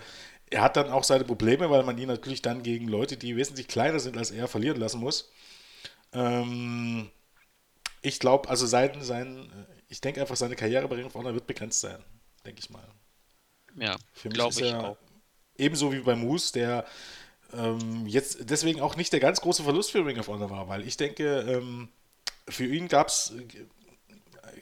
er 0.50 0.62
hat 0.62 0.76
dann 0.76 0.90
auch 0.90 1.04
seine 1.04 1.24
Probleme, 1.24 1.70
weil 1.70 1.82
man 1.84 1.98
ihn 1.98 2.08
natürlich 2.08 2.42
dann 2.42 2.62
gegen 2.62 2.88
Leute, 2.88 3.16
die 3.16 3.36
wesentlich 3.36 3.68
kleiner 3.68 4.00
sind 4.00 4.16
als 4.16 4.30
er, 4.30 4.48
verlieren 4.48 4.80
lassen 4.80 5.00
muss. 5.00 5.30
Ähm, 6.12 7.10
ich 8.00 8.18
glaube, 8.18 8.48
also 8.48 8.66
sein, 8.66 9.02
sein, 9.02 9.50
ich 9.88 10.00
denke 10.00 10.20
einfach, 10.20 10.36
seine 10.36 10.56
Karriere 10.56 10.88
bei 10.88 10.96
Ring 10.96 11.06
of 11.06 11.14
Honor 11.14 11.34
wird 11.34 11.46
begrenzt 11.46 11.80
sein, 11.80 12.02
denke 12.44 12.60
ich 12.60 12.70
mal. 12.70 12.86
Ja, 13.76 13.96
glaube 14.24 14.60
ich 14.60 14.74
auch. 14.74 14.96
Ebenso 15.56 15.92
wie 15.92 16.00
bei 16.00 16.16
Moose, 16.16 16.52
der 16.52 16.86
ähm, 17.54 18.06
jetzt 18.06 18.50
deswegen 18.50 18.80
auch 18.80 18.96
nicht 18.96 19.12
der 19.12 19.20
ganz 19.20 19.40
große 19.40 19.62
Verlust 19.62 19.90
für 19.90 20.04
Ring 20.04 20.18
of 20.18 20.28
Honor 20.28 20.50
war, 20.50 20.68
weil 20.68 20.86
ich 20.86 20.96
denke, 20.96 21.40
ähm, 21.40 21.88
für 22.48 22.66
ihn 22.66 22.88
gab 22.88 23.08
es 23.08 23.32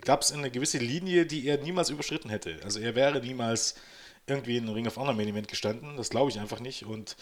gab 0.03 0.23
es 0.23 0.33
eine 0.33 0.51
gewisse 0.51 0.79
Linie, 0.79 1.27
die 1.27 1.47
er 1.47 1.59
niemals 1.59 1.91
überschritten 1.91 2.31
hätte. 2.31 2.59
Also 2.65 2.81
er 2.81 2.95
wäre 2.95 3.21
niemals 3.21 3.75
irgendwie 4.27 4.57
in 4.57 4.69
Ring 4.69 4.87
of 4.87 4.97
Honor 4.97 5.15
Main 5.15 5.29
Event 5.29 5.49
gestanden. 5.49 5.97
Das 5.97 6.11
glaube 6.11 6.31
ich 6.31 6.39
einfach 6.39 6.61
nicht. 6.61 6.85
Und 6.85 7.17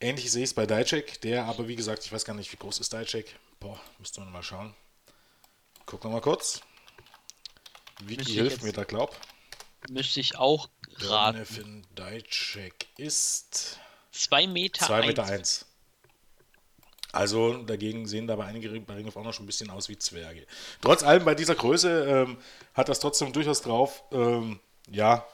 ähnlich 0.00 0.30
sehe 0.30 0.44
ich 0.44 0.50
es 0.50 0.54
bei 0.54 0.66
Dijak, 0.66 1.20
der 1.20 1.44
aber 1.44 1.68
wie 1.68 1.76
gesagt, 1.76 2.04
ich 2.04 2.12
weiß 2.12 2.24
gar 2.24 2.34
nicht, 2.34 2.52
wie 2.52 2.56
groß 2.56 2.80
ist 2.80 2.92
Dijak. 2.92 3.26
Boah, 3.60 3.80
müsste 3.98 4.20
man 4.20 4.32
mal 4.32 4.42
schauen. 4.42 4.74
Gucken 5.86 6.10
wir 6.10 6.14
mal 6.14 6.20
kurz. 6.20 6.60
Wiki 8.04 8.32
hilft 8.32 8.62
mir 8.62 8.72
da, 8.72 8.84
glaub. 8.84 9.18
Müsste 9.88 10.20
ich 10.20 10.36
auch 10.38 10.68
raten. 10.98 11.38
Jonathan 11.38 11.86
Dijak 11.98 12.86
ist 12.96 13.78
2 14.12 14.46
Meter 14.46 14.86
2 14.86 15.06
Meter 15.06 15.24
1. 15.24 15.66
Also 17.12 17.62
dagegen 17.62 18.06
sehen 18.06 18.26
dabei 18.26 18.46
einige 18.46 18.68
bei 18.80 18.94
Ring 18.94 19.06
of 19.06 19.16
Honor 19.16 19.34
schon 19.34 19.44
ein 19.44 19.46
bisschen 19.46 19.68
aus 19.68 19.90
wie 19.90 19.98
Zwerge. 19.98 20.46
Trotz 20.80 21.02
allem 21.02 21.24
bei 21.26 21.34
dieser 21.34 21.54
Größe 21.54 22.06
ähm, 22.08 22.38
hat 22.72 22.88
das 22.88 23.00
trotzdem 23.00 23.32
durchaus 23.34 23.60
drauf, 23.60 24.02
ähm, 24.12 24.60
ja, 24.90 25.26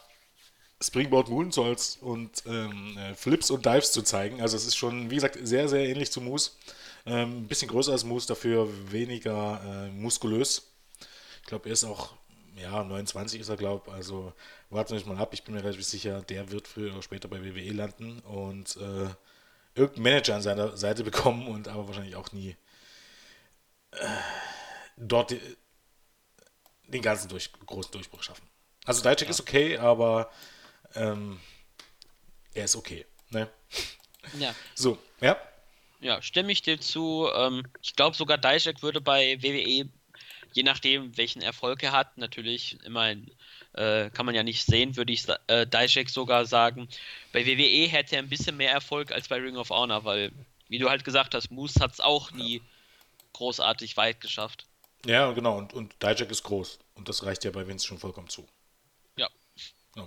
Springboard 0.80 1.28
Moonsaults 1.28 1.96
und 1.96 2.42
ähm, 2.46 2.96
äh, 2.98 3.14
Flips 3.14 3.50
und 3.50 3.64
Dives 3.64 3.92
zu 3.92 4.02
zeigen. 4.02 4.40
Also 4.40 4.56
es 4.56 4.66
ist 4.66 4.76
schon, 4.76 5.10
wie 5.10 5.16
gesagt, 5.16 5.38
sehr, 5.42 5.68
sehr 5.68 5.86
ähnlich 5.86 6.10
zu 6.10 6.20
Moose. 6.20 6.52
Ähm, 7.06 7.44
ein 7.44 7.48
bisschen 7.48 7.68
größer 7.68 7.92
als 7.92 8.04
Moose, 8.04 8.28
dafür 8.28 8.68
weniger 8.90 9.60
äh, 9.64 9.90
muskulös. 9.90 10.70
Ich 11.42 11.46
glaube, 11.46 11.68
er 11.68 11.72
ist 11.72 11.84
auch, 11.84 12.12
ja, 12.56 12.82
29 12.84 13.40
ist 13.40 13.48
er, 13.48 13.56
glaube 13.56 13.84
ich. 13.88 13.94
Also 13.94 14.32
warten 14.70 14.98
wir 14.98 15.06
mal 15.06 15.20
ab. 15.20 15.34
Ich 15.34 15.44
bin 15.44 15.54
mir 15.54 15.62
relativ 15.62 15.84
sicher, 15.84 16.22
der 16.22 16.50
wird 16.50 16.68
früher 16.68 16.92
oder 16.92 17.02
später 17.02 17.28
bei 17.28 17.42
WWE 17.42 17.72
landen 17.72 18.20
und 18.20 18.76
äh, 18.76 19.08
irgendeinen 19.74 20.02
Manager 20.02 20.36
an 20.36 20.42
seiner 20.42 20.76
Seite 20.76 21.04
bekommen 21.04 21.46
und 21.48 21.68
aber 21.68 21.86
wahrscheinlich 21.86 22.16
auch 22.16 22.32
nie 22.32 22.56
äh, 23.92 24.06
dort 24.96 25.30
die, 25.30 25.40
den 26.86 27.02
ganzen 27.02 27.28
durch, 27.28 27.52
großen 27.52 27.92
Durchbruch 27.92 28.22
schaffen. 28.22 28.46
Also 28.84 29.02
Dijak 29.02 29.22
ja. 29.22 29.30
ist 29.30 29.40
okay, 29.40 29.76
aber 29.76 30.30
ähm, 30.94 31.40
er 32.54 32.64
ist 32.64 32.76
okay. 32.76 33.06
Ne? 33.30 33.48
Ja. 34.38 34.54
So, 34.74 34.98
ja. 35.20 35.36
Ja, 36.00 36.22
stimme 36.22 36.52
ich 36.52 36.62
dir 36.62 36.80
zu. 36.80 37.28
Ähm, 37.34 37.66
ich 37.82 37.96
glaube 37.96 38.16
sogar 38.16 38.38
Dijak 38.38 38.82
würde 38.82 39.00
bei 39.00 39.42
WWE, 39.42 39.88
je 40.52 40.62
nachdem 40.62 41.16
welchen 41.16 41.42
Erfolg 41.42 41.82
er 41.82 41.92
hat, 41.92 42.16
natürlich 42.18 42.78
immerhin 42.84 43.30
äh, 43.74 44.10
kann 44.10 44.26
man 44.26 44.34
ja 44.34 44.42
nicht 44.42 44.64
sehen, 44.64 44.96
würde 44.96 45.12
ich 45.12 45.26
äh, 45.46 45.66
Dijak 45.66 46.10
sogar 46.10 46.46
sagen. 46.46 46.88
Bei 47.32 47.46
WWE 47.46 47.88
hätte 47.88 48.16
er 48.16 48.22
ein 48.22 48.28
bisschen 48.28 48.56
mehr 48.56 48.72
Erfolg 48.72 49.12
als 49.12 49.28
bei 49.28 49.36
Ring 49.36 49.56
of 49.56 49.70
Honor, 49.70 50.04
weil, 50.04 50.32
wie 50.68 50.78
du 50.78 50.88
halt 50.88 51.04
gesagt 51.04 51.34
hast, 51.34 51.50
Moose 51.50 51.80
hat 51.80 51.92
es 51.92 52.00
auch 52.00 52.30
nie 52.32 52.62
großartig 53.32 53.96
weit 53.96 54.20
geschafft. 54.20 54.66
Ja, 55.06 55.30
genau, 55.32 55.58
und, 55.58 55.72
und 55.74 55.94
Dijak 56.02 56.30
ist 56.30 56.42
groß. 56.42 56.78
Und 56.94 57.08
das 57.08 57.24
reicht 57.24 57.44
ja 57.44 57.50
bei 57.50 57.66
Vince 57.66 57.86
schon 57.86 57.98
vollkommen 57.98 58.28
zu. 58.28 58.46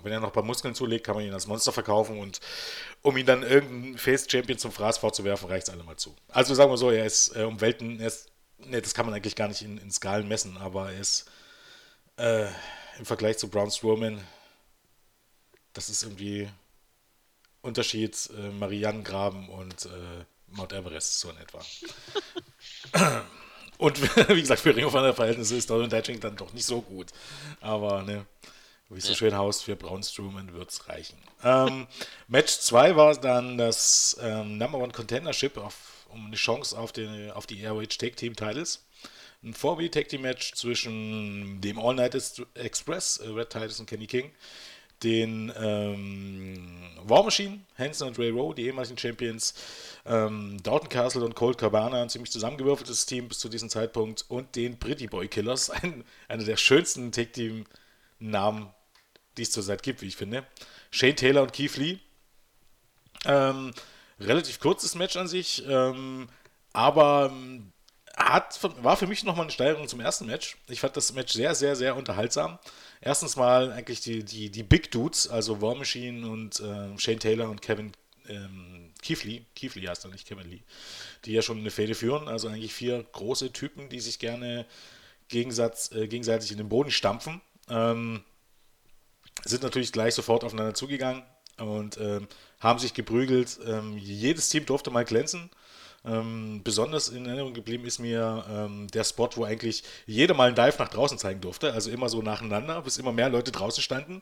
Wenn 0.02 0.12
er 0.12 0.20
noch 0.20 0.28
ein 0.28 0.32
paar 0.32 0.42
Muskeln 0.42 0.74
zulegt, 0.74 1.04
kann 1.04 1.16
man 1.16 1.24
ihn 1.24 1.34
als 1.34 1.46
Monster 1.46 1.72
verkaufen 1.72 2.18
und 2.18 2.40
um 3.02 3.16
ihn 3.16 3.26
dann 3.26 3.42
irgendeinen 3.42 3.98
Face-Champion 3.98 4.58
zum 4.58 4.72
Fraß 4.72 4.98
vorzuwerfen, 4.98 5.48
reicht 5.48 5.68
es 5.68 5.74
allemal 5.74 5.96
zu. 5.96 6.16
Also 6.28 6.54
sagen 6.54 6.70
wir 6.70 6.78
so, 6.78 6.90
er 6.90 7.04
ist 7.04 7.36
äh, 7.36 7.42
um 7.42 7.60
Welten, 7.60 8.00
er 8.00 8.06
ist, 8.06 8.30
ne, 8.58 8.80
das 8.80 8.94
kann 8.94 9.06
man 9.06 9.14
eigentlich 9.14 9.36
gar 9.36 9.48
nicht 9.48 9.62
in, 9.62 9.78
in 9.78 9.90
Skalen 9.90 10.28
messen, 10.28 10.56
aber 10.56 10.92
er 10.92 11.00
ist 11.00 11.30
äh, 12.16 12.46
im 13.02 13.06
Vergleich 13.06 13.36
zu 13.36 13.48
Braun 13.48 13.68
Strowman, 13.68 14.24
das 15.72 15.88
ist 15.88 16.04
irgendwie 16.04 16.48
Unterschied 17.60 18.16
äh, 18.38 18.50
Marianengraben 18.50 19.48
und 19.48 19.86
äh, 19.86 20.24
Mount 20.46 20.72
Everest, 20.72 21.18
so 21.18 21.30
in 21.30 21.36
etwa. 21.38 21.64
und 23.78 24.00
wie 24.28 24.40
gesagt, 24.40 24.60
für 24.60 24.76
Ring 24.76 24.84
of 24.84 24.92
Honor 24.92 25.14
Verhältnisse 25.14 25.56
ist 25.56 25.68
Dorian 25.68 25.90
Dutching 25.90 26.20
dann 26.20 26.36
doch 26.36 26.52
nicht 26.52 26.64
so 26.64 26.80
gut. 26.80 27.08
Aber 27.60 28.02
ne, 28.02 28.24
wie 28.88 28.98
es 28.98 29.06
so 29.06 29.16
schön 29.16 29.36
haust, 29.36 29.64
für 29.64 29.74
Braun 29.74 30.04
Strowman 30.04 30.52
wird 30.52 30.70
es 30.70 30.88
reichen. 30.88 31.18
Ähm, 31.42 31.88
Match 32.28 32.56
2 32.60 32.94
war 32.94 33.16
dann 33.16 33.58
das 33.58 34.16
ähm, 34.20 34.58
Number 34.58 34.78
One 34.78 34.92
Contendership 34.92 35.58
auf, 35.58 36.06
um 36.08 36.26
eine 36.26 36.36
Chance 36.36 36.78
auf, 36.78 36.92
den, 36.92 37.32
auf 37.32 37.48
die 37.48 37.66
ROH 37.66 37.98
Tag 37.98 38.14
Team 38.14 38.36
Titles. 38.36 38.84
Ein 39.44 39.54
4 39.54 39.90
Tag 39.90 40.08
Team 40.08 40.22
Match 40.22 40.52
zwischen 40.54 41.60
dem 41.60 41.78
All 41.78 41.94
Night 41.94 42.14
Express, 42.54 43.18
äh, 43.18 43.28
Red 43.28 43.50
Titus 43.50 43.80
und 43.80 43.86
Kenny 43.86 44.06
King, 44.06 44.30
den 45.02 45.52
ähm, 45.56 46.90
War 47.02 47.24
Machine, 47.24 47.60
Hanson 47.76 48.08
und 48.08 48.18
Ray 48.18 48.30
Rowe, 48.30 48.54
die 48.54 48.66
ehemaligen 48.66 48.96
Champions, 48.96 49.54
ähm, 50.06 50.62
Dalton 50.62 50.88
Castle 50.88 51.24
und 51.24 51.34
Colt 51.34 51.58
Cabana, 51.58 52.02
ein 52.02 52.08
ziemlich 52.08 52.30
zusammengewürfeltes 52.30 53.06
Team 53.06 53.28
bis 53.28 53.40
zu 53.40 53.48
diesem 53.48 53.68
Zeitpunkt, 53.68 54.24
und 54.28 54.54
den 54.54 54.78
Pretty 54.78 55.08
Boy 55.08 55.26
Killers, 55.26 55.70
ein, 55.70 56.04
einer 56.28 56.44
der 56.44 56.56
schönsten 56.56 57.10
Tag 57.10 57.32
Team 57.32 57.64
Namen 58.20 58.72
die 59.36 59.42
es 59.42 59.50
zurzeit 59.50 59.82
gibt, 59.82 60.02
wie 60.02 60.06
ich 60.06 60.16
finde. 60.16 60.46
Shane 60.90 61.16
Taylor 61.16 61.42
und 61.42 61.52
Keith 61.52 61.76
Lee. 61.76 61.98
Ähm, 63.24 63.72
relativ 64.20 64.58
kurzes 64.60 64.94
Match 64.94 65.16
an 65.16 65.28
sich, 65.28 65.64
ähm, 65.66 66.28
aber 66.72 67.30
ähm, 67.32 67.72
hat, 68.16 68.58
war 68.82 68.96
für 68.96 69.06
mich 69.06 69.24
nochmal 69.24 69.44
eine 69.44 69.52
Steigerung 69.52 69.88
zum 69.88 70.00
ersten 70.00 70.26
Match. 70.26 70.56
Ich 70.68 70.80
fand 70.80 70.96
das 70.96 71.12
Match 71.12 71.32
sehr, 71.32 71.54
sehr, 71.54 71.76
sehr 71.76 71.96
unterhaltsam. 71.96 72.58
Erstens 73.00 73.36
mal 73.36 73.72
eigentlich 73.72 74.00
die, 74.00 74.24
die, 74.24 74.50
die 74.50 74.62
Big 74.62 74.90
Dudes, 74.90 75.28
also 75.28 75.60
War 75.60 75.74
Machine 75.74 76.28
und 76.28 76.60
äh, 76.60 76.98
Shane 76.98 77.18
Taylor 77.18 77.48
und 77.48 77.62
Kevin 77.62 77.92
ähm, 78.28 78.92
Keith 79.02 79.24
Lee 79.24 79.42
heißt 79.86 80.04
er 80.04 80.10
nicht, 80.10 80.26
Kevin 80.26 80.48
Lee, 80.48 80.60
die 81.24 81.32
ja 81.32 81.42
schon 81.42 81.58
eine 81.58 81.70
Fehde 81.70 81.94
führen. 81.94 82.28
Also 82.28 82.48
eigentlich 82.48 82.72
vier 82.72 83.04
große 83.12 83.52
Typen, 83.52 83.88
die 83.88 84.00
sich 84.00 84.18
gerne 84.18 84.66
Gegensatz, 85.28 85.90
äh, 85.92 86.06
gegenseitig 86.06 86.52
in 86.52 86.58
den 86.58 86.68
Boden 86.68 86.90
stampfen. 86.90 87.40
Ähm, 87.68 88.22
sind 89.44 89.62
natürlich 89.62 89.92
gleich 89.92 90.14
sofort 90.14 90.44
aufeinander 90.44 90.74
zugegangen 90.74 91.22
und 91.58 91.98
ähm, 91.98 92.28
haben 92.60 92.78
sich 92.78 92.94
geprügelt. 92.94 93.58
Ähm, 93.66 93.98
jedes 93.98 94.48
Team 94.48 94.66
durfte 94.66 94.90
mal 94.90 95.04
glänzen. 95.04 95.50
Ähm, 96.04 96.62
besonders 96.64 97.08
in 97.08 97.26
Erinnerung 97.26 97.54
geblieben 97.54 97.84
ist 97.84 98.00
mir 98.00 98.44
ähm, 98.50 98.88
der 98.88 99.04
Spot, 99.04 99.28
wo 99.36 99.44
eigentlich 99.44 99.84
jeder 100.06 100.34
mal 100.34 100.48
einen 100.48 100.56
Dive 100.56 100.76
nach 100.78 100.88
draußen 100.88 101.16
zeigen 101.16 101.40
durfte, 101.40 101.72
also 101.72 101.90
immer 101.90 102.08
so 102.08 102.22
nacheinander, 102.22 102.82
bis 102.82 102.96
immer 102.96 103.12
mehr 103.12 103.28
Leute 103.28 103.52
draußen 103.52 103.82
standen. 103.82 104.20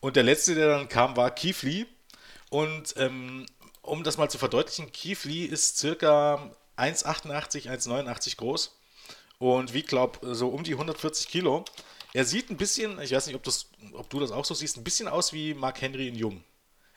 Und 0.00 0.16
der 0.16 0.22
letzte, 0.22 0.54
der 0.54 0.68
dann 0.68 0.88
kam, 0.88 1.16
war 1.16 1.34
Lee. 1.62 1.86
Und 2.48 2.94
ähm, 2.96 3.46
um 3.82 4.04
das 4.04 4.18
mal 4.18 4.30
zu 4.30 4.38
verdeutlichen, 4.38 4.90
Lee 5.24 5.44
ist 5.44 5.78
circa 5.78 6.50
1,88, 6.76 7.68
1,89 7.68 8.36
groß 8.36 8.76
und 9.38 9.72
wiegt, 9.72 9.88
glaube 9.88 10.34
so 10.34 10.48
um 10.48 10.62
die 10.62 10.72
140 10.72 11.28
Kilo. 11.28 11.64
Er 12.12 12.24
sieht 12.24 12.50
ein 12.50 12.56
bisschen, 12.56 13.00
ich 13.00 13.12
weiß 13.12 13.26
nicht, 13.26 13.36
ob, 13.36 13.42
das, 13.42 13.66
ob 13.92 14.08
du 14.10 14.20
das 14.20 14.30
auch 14.30 14.44
so 14.44 14.54
siehst, 14.54 14.76
ein 14.76 14.84
bisschen 14.84 15.08
aus 15.08 15.32
wie 15.32 15.54
Mark 15.54 15.80
Henry 15.80 16.08
in 16.08 16.14
Jung. 16.14 16.44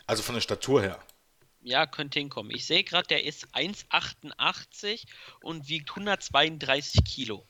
Also 0.05 0.23
von 0.23 0.35
der 0.35 0.41
Statur 0.41 0.81
her. 0.81 0.99
Ja, 1.61 1.85
könnte 1.85 2.19
hinkommen. 2.19 2.51
Ich 2.55 2.65
sehe 2.65 2.83
gerade, 2.83 3.07
der 3.07 3.25
ist 3.25 3.47
1,88 3.53 5.03
und 5.41 5.67
wiegt 5.67 5.89
132 5.89 7.03
Kilo. 7.03 7.45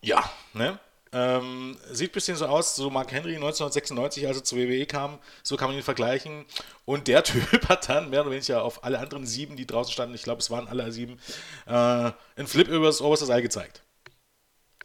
Ja, 0.00 0.28
ne? 0.52 0.78
Ähm, 1.14 1.76
sieht 1.90 2.10
ein 2.10 2.14
bisschen 2.14 2.36
so 2.36 2.46
aus, 2.46 2.74
so 2.74 2.88
Mark 2.88 3.12
Henry 3.12 3.34
1996, 3.34 4.26
als 4.26 4.38
er 4.38 4.44
zur 4.44 4.58
WWE 4.58 4.86
kam, 4.86 5.18
so 5.42 5.56
kann 5.58 5.68
man 5.68 5.76
ihn 5.76 5.82
vergleichen. 5.82 6.46
Und 6.86 7.06
der 7.06 7.22
Typ 7.24 7.68
hat 7.68 7.88
dann 7.88 8.10
mehr 8.10 8.22
oder 8.22 8.30
weniger 8.30 8.64
auf 8.64 8.82
alle 8.82 8.98
anderen 8.98 9.26
sieben, 9.26 9.56
die 9.56 9.66
draußen 9.66 9.92
standen, 9.92 10.14
ich 10.14 10.22
glaube, 10.22 10.40
es 10.40 10.50
waren 10.50 10.68
alle 10.68 10.90
sieben, 10.90 11.20
äh, 11.66 11.70
einen 11.70 12.46
Flip 12.46 12.66
übers 12.66 13.02
oberste 13.02 13.30
Ei 13.32 13.42
gezeigt. 13.42 13.82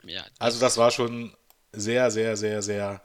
Ja, 0.04 0.26
also 0.38 0.60
das 0.60 0.78
war 0.78 0.92
schon 0.92 1.34
sehr, 1.72 2.12
sehr, 2.12 2.36
sehr, 2.36 2.62
sehr 2.62 3.02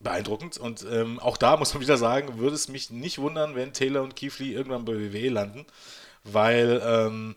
beeindruckend. 0.00 0.58
Und 0.58 0.86
ähm, 0.90 1.18
auch 1.20 1.36
da 1.36 1.56
muss 1.56 1.74
man 1.74 1.82
wieder 1.82 1.96
sagen, 1.96 2.38
würde 2.38 2.54
es 2.54 2.68
mich 2.68 2.90
nicht 2.90 3.18
wundern, 3.18 3.54
wenn 3.54 3.72
Taylor 3.72 4.02
und 4.02 4.16
Kiefly 4.16 4.52
irgendwann 4.52 4.84
bei 4.84 4.92
WWE 4.92 5.28
landen, 5.28 5.66
weil 6.24 6.82
ähm, 6.84 7.36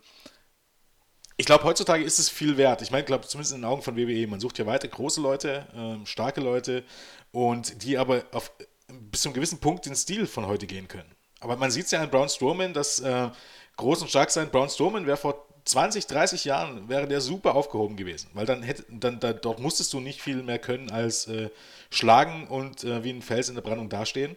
ich 1.38 1.46
glaube, 1.46 1.63
heutzutage 1.63 2.04
ist 2.04 2.20
es 2.20 2.30
viel 2.30 2.58
wert. 2.58 2.82
Ich 2.82 2.92
meine, 2.92 3.06
glaube 3.06 3.25
zumindest 3.25 3.54
in 3.54 3.62
den 3.62 3.70
Augen 3.70 3.82
von 3.82 3.96
WWE, 3.96 4.28
man 4.28 4.42
sucht 4.42 4.58
ja 4.60 4.66
weiter 4.66 4.89
große 4.89 5.22
Leute, 5.22 5.68
ähm, 5.74 6.06
starke 6.06 6.42
Leute 6.42 6.84
und 7.32 7.82
die 7.84 7.98
aber 7.98 8.24
auf, 8.34 8.51
bis 8.88 9.22
zu 9.22 9.30
einem 9.30 9.36
gewissen 9.36 9.60
Punkt 9.60 9.86
den 9.86 9.96
Stil 9.96 10.28
von 10.28 10.48
heute 10.48 10.68
gehen 10.68 10.88
können. 10.89 11.10
Aber 11.39 11.56
man 11.56 11.72
sieht 11.72 11.86
es 11.86 11.92
ja 11.92 12.01
an 12.01 12.10
Braun 12.10 12.28
Strowman, 12.28 12.74
dass 12.74 13.00
äh, 13.00 13.30
groß 13.78 14.01
und 14.01 14.10
stark 14.10 14.30
sein. 14.32 14.50
Braun 14.50 14.70
Strowman 14.70 15.06
wäre 15.06 15.16
vor 15.16 15.48
20, 15.66 16.08
30 16.08 16.46
Jahren 16.46 16.89
wäre 16.89 17.08
der 17.08 17.22
super 17.22 17.56
aufgehoben 17.56 17.96
gewesen, 17.96 18.30
weil 18.34 18.46
dann 18.46 18.63
hätte, 18.63 18.86
dann, 18.89 19.20
da, 19.20 19.34
dort 19.34 19.60
musstest 19.60 19.94
du 19.94 20.00
nicht 20.00 20.22
viel 20.22 20.44
mehr 20.44 20.60
können 20.60 20.92
als 20.92 21.28
äh, 21.28 21.50
schlagen 21.89 22.48
und 22.48 22.84
äh, 22.84 23.04
wie 23.04 23.12
ein 23.12 23.22
Fels 23.22 23.50
in 23.50 23.56
der 23.56 23.62
Brandung 23.62 23.89
dastehen. 23.89 24.36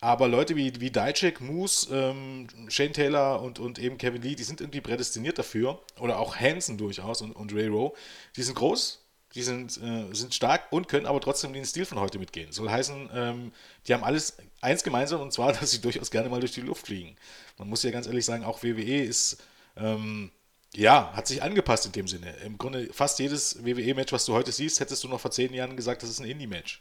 Aber 0.00 0.28
Leute 0.28 0.56
wie, 0.56 0.78
wie 0.80 0.90
Dijak, 0.90 1.40
Moose, 1.40 1.88
ähm, 1.94 2.46
Shane 2.68 2.92
Taylor 2.92 3.40
und, 3.40 3.58
und 3.58 3.78
eben 3.78 3.96
Kevin 3.96 4.20
Lee, 4.20 4.34
die 4.34 4.44
sind 4.44 4.60
irgendwie 4.60 4.82
prädestiniert 4.82 5.38
dafür. 5.38 5.80
Oder 5.98 6.18
auch 6.18 6.36
Hansen 6.36 6.76
durchaus 6.76 7.22
und, 7.22 7.32
und 7.32 7.54
Ray 7.54 7.68
Rowe. 7.68 7.96
Die 8.36 8.42
sind 8.42 8.56
groß, 8.56 9.02
die 9.34 9.42
sind, 9.42 9.76
äh, 9.82 10.14
sind 10.14 10.34
stark 10.34 10.70
und 10.70 10.88
können 10.88 11.06
aber 11.06 11.20
trotzdem 11.20 11.54
den 11.54 11.64
Stil 11.64 11.86
von 11.86 11.98
heute 11.98 12.18
mitgehen. 12.18 12.52
Soll 12.52 12.70
heißen, 12.70 13.10
ähm, 13.14 13.52
die 13.86 13.94
haben 13.94 14.04
alles 14.04 14.36
eins 14.60 14.82
gemeinsam 14.84 15.22
und 15.22 15.32
zwar, 15.32 15.52
dass 15.54 15.70
sie 15.70 15.80
durchaus 15.80 16.10
gerne 16.10 16.28
mal 16.28 16.40
durch 16.40 16.52
die 16.52 16.60
Luft 16.60 16.86
fliegen. 16.86 17.16
Man 17.56 17.68
muss 17.68 17.82
ja 17.82 17.90
ganz 17.90 18.06
ehrlich 18.06 18.24
sagen, 18.24 18.44
auch 18.44 18.62
WWE 18.62 19.02
ist 19.02 19.42
ähm, 19.76 20.30
ja, 20.76 21.10
hat 21.14 21.26
sich 21.26 21.42
angepasst 21.42 21.86
in 21.86 21.92
dem 21.92 22.06
Sinne. 22.06 22.34
Im 22.44 22.58
Grunde 22.58 22.88
fast 22.92 23.18
jedes 23.18 23.64
WWE-Match, 23.64 24.12
was 24.12 24.26
du 24.26 24.34
heute 24.34 24.52
siehst, 24.52 24.80
hättest 24.80 25.02
du 25.02 25.08
noch 25.08 25.20
vor 25.20 25.30
zehn 25.30 25.52
Jahren 25.54 25.76
gesagt, 25.76 26.02
das 26.02 26.10
ist 26.10 26.20
ein 26.20 26.28
Indie-Match. 26.28 26.80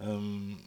Ähm, 0.00 0.58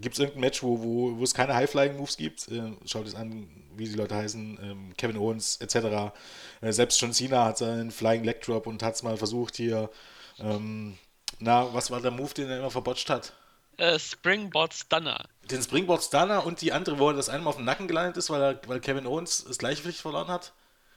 gibt 0.00 0.14
es 0.14 0.18
irgendein 0.18 0.42
Match, 0.42 0.62
wo, 0.62 0.82
wo, 0.82 1.18
wo 1.18 1.24
es 1.24 1.32
keine 1.32 1.54
High-Flying-Moves 1.54 2.18
gibt? 2.18 2.48
Äh, 2.48 2.72
schaut 2.84 3.06
es 3.06 3.14
an, 3.14 3.48
wie 3.76 3.88
die 3.88 3.94
Leute 3.94 4.14
heißen, 4.14 4.58
ähm, 4.62 4.92
Kevin 4.98 5.16
Owens 5.16 5.56
etc. 5.56 6.12
Äh, 6.60 6.72
selbst 6.72 7.00
John 7.00 7.14
Cena 7.14 7.46
hat 7.46 7.58
seinen 7.58 7.90
Flying 7.90 8.24
Leg 8.24 8.42
Drop 8.42 8.66
und 8.66 8.82
hat 8.82 8.94
es 8.94 9.02
mal 9.02 9.16
versucht 9.16 9.56
hier. 9.56 9.90
Ähm, 10.38 10.98
na, 11.38 11.72
was 11.72 11.90
war 11.90 12.02
der 12.02 12.10
Move, 12.10 12.34
den 12.34 12.50
er 12.50 12.58
immer 12.58 12.70
verbotscht 12.70 13.08
hat? 13.08 13.32
Äh, 13.78 13.98
Springboard 13.98 14.74
Stunner. 14.74 15.28
Den 15.50 15.62
Springboard 15.62 16.02
Stunner 16.02 16.44
und 16.44 16.60
die 16.60 16.72
andere, 16.72 16.98
wo 16.98 17.08
er 17.08 17.14
das 17.14 17.30
einem 17.30 17.46
auf 17.46 17.56
den 17.56 17.64
Nacken 17.64 17.88
gelandet 17.88 18.18
ist, 18.18 18.28
weil, 18.28 18.42
er, 18.42 18.60
weil 18.66 18.80
Kevin 18.80 19.06
Owens 19.06 19.44
das 19.44 19.58
Gleichgewicht 19.58 20.00
verloren 20.00 20.28
hat. 20.28 20.52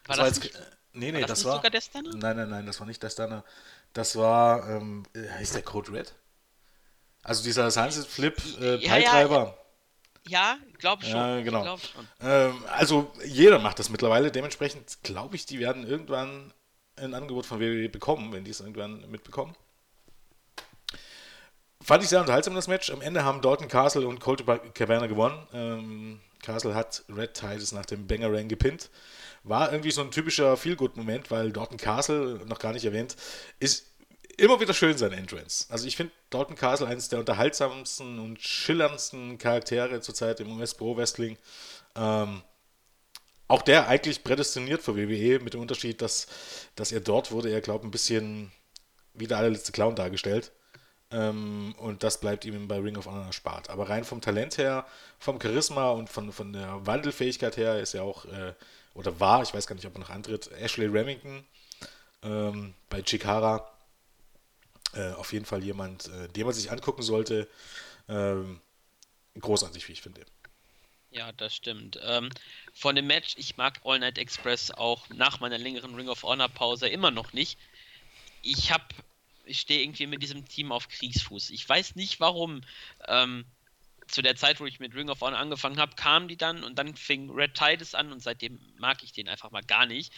War 0.08 0.18
das, 0.18 0.40
das 0.40 0.40
war 0.40 0.52
jetzt, 0.52 0.79
nee, 0.94 1.12
nee, 1.12 1.22
War 1.22 1.28
das, 1.28 1.40
nicht 1.40 1.48
war. 1.48 1.56
sogar 1.58 1.72
der 1.72 1.82
Stunner? 1.82 2.16
Nein, 2.16 2.38
nein, 2.38 2.50
nein, 2.50 2.66
das 2.66 2.80
war 2.80 2.88
nicht 2.88 3.02
der 3.02 3.10
Stunner. 3.10 3.44
Das 3.94 4.16
war, 4.16 4.68
ähm, 4.70 5.04
äh, 5.14 5.28
heißt 5.30 5.56
der 5.56 5.62
Code 5.64 5.92
Red? 5.92 6.14
Also 7.24 7.44
dieser 7.44 7.70
Sunset 7.72 8.06
Flip 8.08 8.38
äh, 8.60 8.76
Ja, 8.76 8.78
ja, 8.78 8.90
Teiltreiber. 8.90 9.58
Ja, 10.28 10.58
glaub 10.78 11.02
schon. 11.04 11.12
Ja, 11.12 11.42
genau. 11.42 11.64
Glaub 11.64 11.80
schon. 11.82 12.08
Ähm, 12.22 12.64
also 12.68 13.12
jeder 13.26 13.60
macht 13.60 13.80
das 13.80 13.90
mittlerweile. 13.90 14.32
Dementsprechend 14.32 15.00
glaube 15.04 15.36
ich, 15.36 15.46
die 15.46 15.60
werden 15.60 15.88
irgendwann 15.88 16.54
ein 16.98 17.14
Angebot 17.14 17.46
von 17.46 17.60
WWE 17.60 17.90
bekommen, 17.90 18.32
wenn 18.32 18.44
die 18.44 18.52
es 18.52 18.60
irgendwann 18.60 19.10
mitbekommen. 19.10 19.56
Fand 21.82 22.04
ich 22.04 22.10
sehr 22.10 22.20
unterhaltsam 22.20 22.56
das 22.56 22.68
Match. 22.68 22.90
Am 22.92 23.02
Ende 23.02 23.24
haben 23.24 23.42
Dalton 23.42 23.70
Castle 23.70 24.06
und 24.08 24.20
Colt 24.20 24.44
Cabana 24.76 25.08
gewonnen. 25.08 25.48
Ähm, 25.54 26.20
Castle 26.42 26.76
hat 26.76 27.04
Red 27.10 27.34
Titus 27.34 27.72
nach 27.72 27.86
dem 27.86 28.06
Bangerang 28.06 28.48
gepinnt. 28.50 28.90
War 29.50 29.72
irgendwie 29.72 29.92
so 29.92 30.02
ein 30.02 30.12
typischer 30.12 30.56
Feel-Good-Moment, 30.56 31.32
weil 31.32 31.52
Dalton 31.52 31.78
Castle, 31.78 32.40
noch 32.46 32.60
gar 32.60 32.74
nicht 32.74 32.86
erwähnt, 32.86 33.16
ist 33.60 33.88
immer 34.38 34.60
wieder 34.60 34.74
schön 34.74 34.98
sein 34.98 35.12
Entrance. 35.12 35.66
Also 35.70 35.88
ich 35.88 35.98
finde 35.98 36.14
Dalton 36.30 36.56
Castle 36.56 36.88
eines 36.88 37.10
der 37.10 37.20
unterhaltsamsten 37.20 38.20
und 38.20 38.42
schillerndsten 38.42 39.38
Charaktere 39.38 40.02
zurzeit 40.02 40.40
im 40.40 40.58
US-Pro-Wrestling. 40.58 41.38
Ähm, 41.96 42.42
auch 43.48 43.64
der 43.64 43.88
eigentlich 43.88 44.24
prädestiniert 44.24 44.82
für 44.82 44.96
WWE, 44.96 45.40
mit 45.40 45.56
dem 45.56 45.62
Unterschied, 45.62 46.02
dass, 46.02 46.28
dass 46.76 46.92
er 46.92 47.00
dort 47.00 47.32
wurde, 47.32 47.50
er 47.50 47.62
glaube 47.62 47.88
ein 47.88 47.92
bisschen 47.92 48.52
wie 49.16 49.28
der 49.28 49.38
allerletzte 49.38 49.72
Clown 49.72 49.96
dargestellt. 49.96 50.52
Ähm, 51.12 51.74
und 51.80 52.04
das 52.04 52.20
bleibt 52.20 52.46
ihm 52.46 52.68
bei 52.68 52.78
Ring 52.78 52.98
of 52.98 53.08
Honor 53.08 53.26
erspart. 53.26 53.70
Aber 53.70 53.90
rein 53.90 54.04
vom 54.04 54.22
Talent 54.22 54.58
her, 54.58 54.86
vom 55.18 55.42
Charisma 55.42 55.90
und 55.90 56.10
von, 56.10 56.32
von 56.32 56.54
der 56.54 56.86
Wandelfähigkeit 56.86 57.58
her 57.58 57.80
ist 57.80 57.96
er 57.96 58.04
auch, 58.04 58.26
äh, 58.26 58.54
oder 59.00 59.18
war, 59.22 59.42
ich 59.42 59.54
weiß 59.54 59.66
gar 59.66 59.76
nicht, 59.76 59.86
ob 59.86 59.96
er 59.96 60.02
noch 60.02 60.10
antritt, 60.10 60.52
Ashley 60.52 60.88
Remington 60.88 61.46
ähm, 62.22 62.74
bei 62.90 63.02
Chikara. 63.02 63.66
Äh, 64.94 65.14
auf 65.14 65.32
jeden 65.32 65.46
Fall 65.46 65.64
jemand, 65.64 66.08
äh, 66.08 66.28
den 66.28 66.46
man 66.46 66.54
sich 66.54 66.70
angucken 66.70 67.02
sollte. 67.02 67.48
Ähm, 68.10 68.60
großartig, 69.40 69.88
wie 69.88 69.94
ich 69.94 70.02
finde. 70.02 70.26
Ja, 71.12 71.32
das 71.32 71.56
stimmt. 71.56 71.98
Ähm, 72.04 72.30
von 72.74 72.96
dem 72.96 73.08
Match, 73.08 73.36
ich 73.38 73.56
mag 73.56 73.80
All 73.86 74.00
Night 74.00 74.18
Express 74.18 74.70
auch 74.70 75.08
nach 75.10 75.40
meiner 75.40 75.58
längeren 75.58 75.96
Ring 75.96 76.10
of 76.10 76.24
Honor 76.24 76.50
Pause 76.50 76.90
immer 76.90 77.10
noch 77.10 77.32
nicht. 77.32 77.58
Ich 78.42 78.72
hab, 78.72 78.94
ich 79.46 79.62
stehe 79.62 79.82
irgendwie 79.82 80.08
mit 80.08 80.22
diesem 80.22 80.46
Team 80.46 80.74
auf 80.74 80.90
Kriegsfuß. 80.90 81.52
Ich 81.52 81.68
weiß 81.70 81.96
nicht 81.96 82.20
warum. 82.20 82.62
Ähm, 83.08 83.46
zu 84.10 84.22
der 84.22 84.36
Zeit, 84.36 84.60
wo 84.60 84.66
ich 84.66 84.80
mit 84.80 84.96
Ring 84.96 85.10
of 85.10 85.22
Honor 85.22 85.40
angefangen 85.40 85.80
habe, 85.80 85.96
kamen 85.96 86.28
die 86.28 86.38
dann 86.38 86.64
und 86.64 86.78
dann 86.78 86.96
fing 86.96 87.30
Red 87.30 87.54
Titus 87.54 87.96
an 87.96 88.12
und 88.12 88.22
seitdem 88.22 88.60
mag 88.78 89.04
ich 89.04 89.12
den 89.12 89.28
einfach 89.28 89.52
mal 89.52 89.64
gar 89.64 89.86
nicht. 89.86 90.14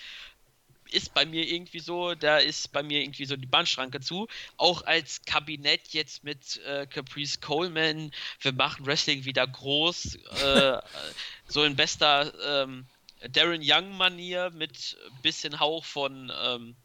Ist 0.90 1.14
bei 1.14 1.26
mir 1.26 1.48
irgendwie 1.48 1.80
so, 1.80 2.16
da 2.16 2.38
ist 2.38 2.74
bei 2.74 2.84
mir 2.84 3.02
irgendwie 3.02 3.26
so 3.26 3.38
die 3.38 3.48
Bahnschranke 3.48 4.02
zu. 4.02 4.28
Auch 4.58 4.82
als 4.84 5.22
Kabinett 5.24 5.90
jetzt 5.90 6.24
mit 6.24 6.58
äh, 6.66 6.86
Caprice 6.86 7.40
Coleman, 7.40 8.12
wir 8.42 8.52
machen 8.52 8.86
Wrestling 8.86 9.24
wieder 9.24 9.48
groß, 9.48 10.16
äh, 10.16 10.78
so 11.48 11.64
in 11.64 11.76
bester 11.76 12.34
ähm, 12.64 12.86
Darren 13.30 13.62
Young-Manier 13.64 14.50
mit 14.52 14.98
bisschen 15.22 15.60
Hauch 15.60 15.86
von 15.86 16.32
ähm, 16.44 16.76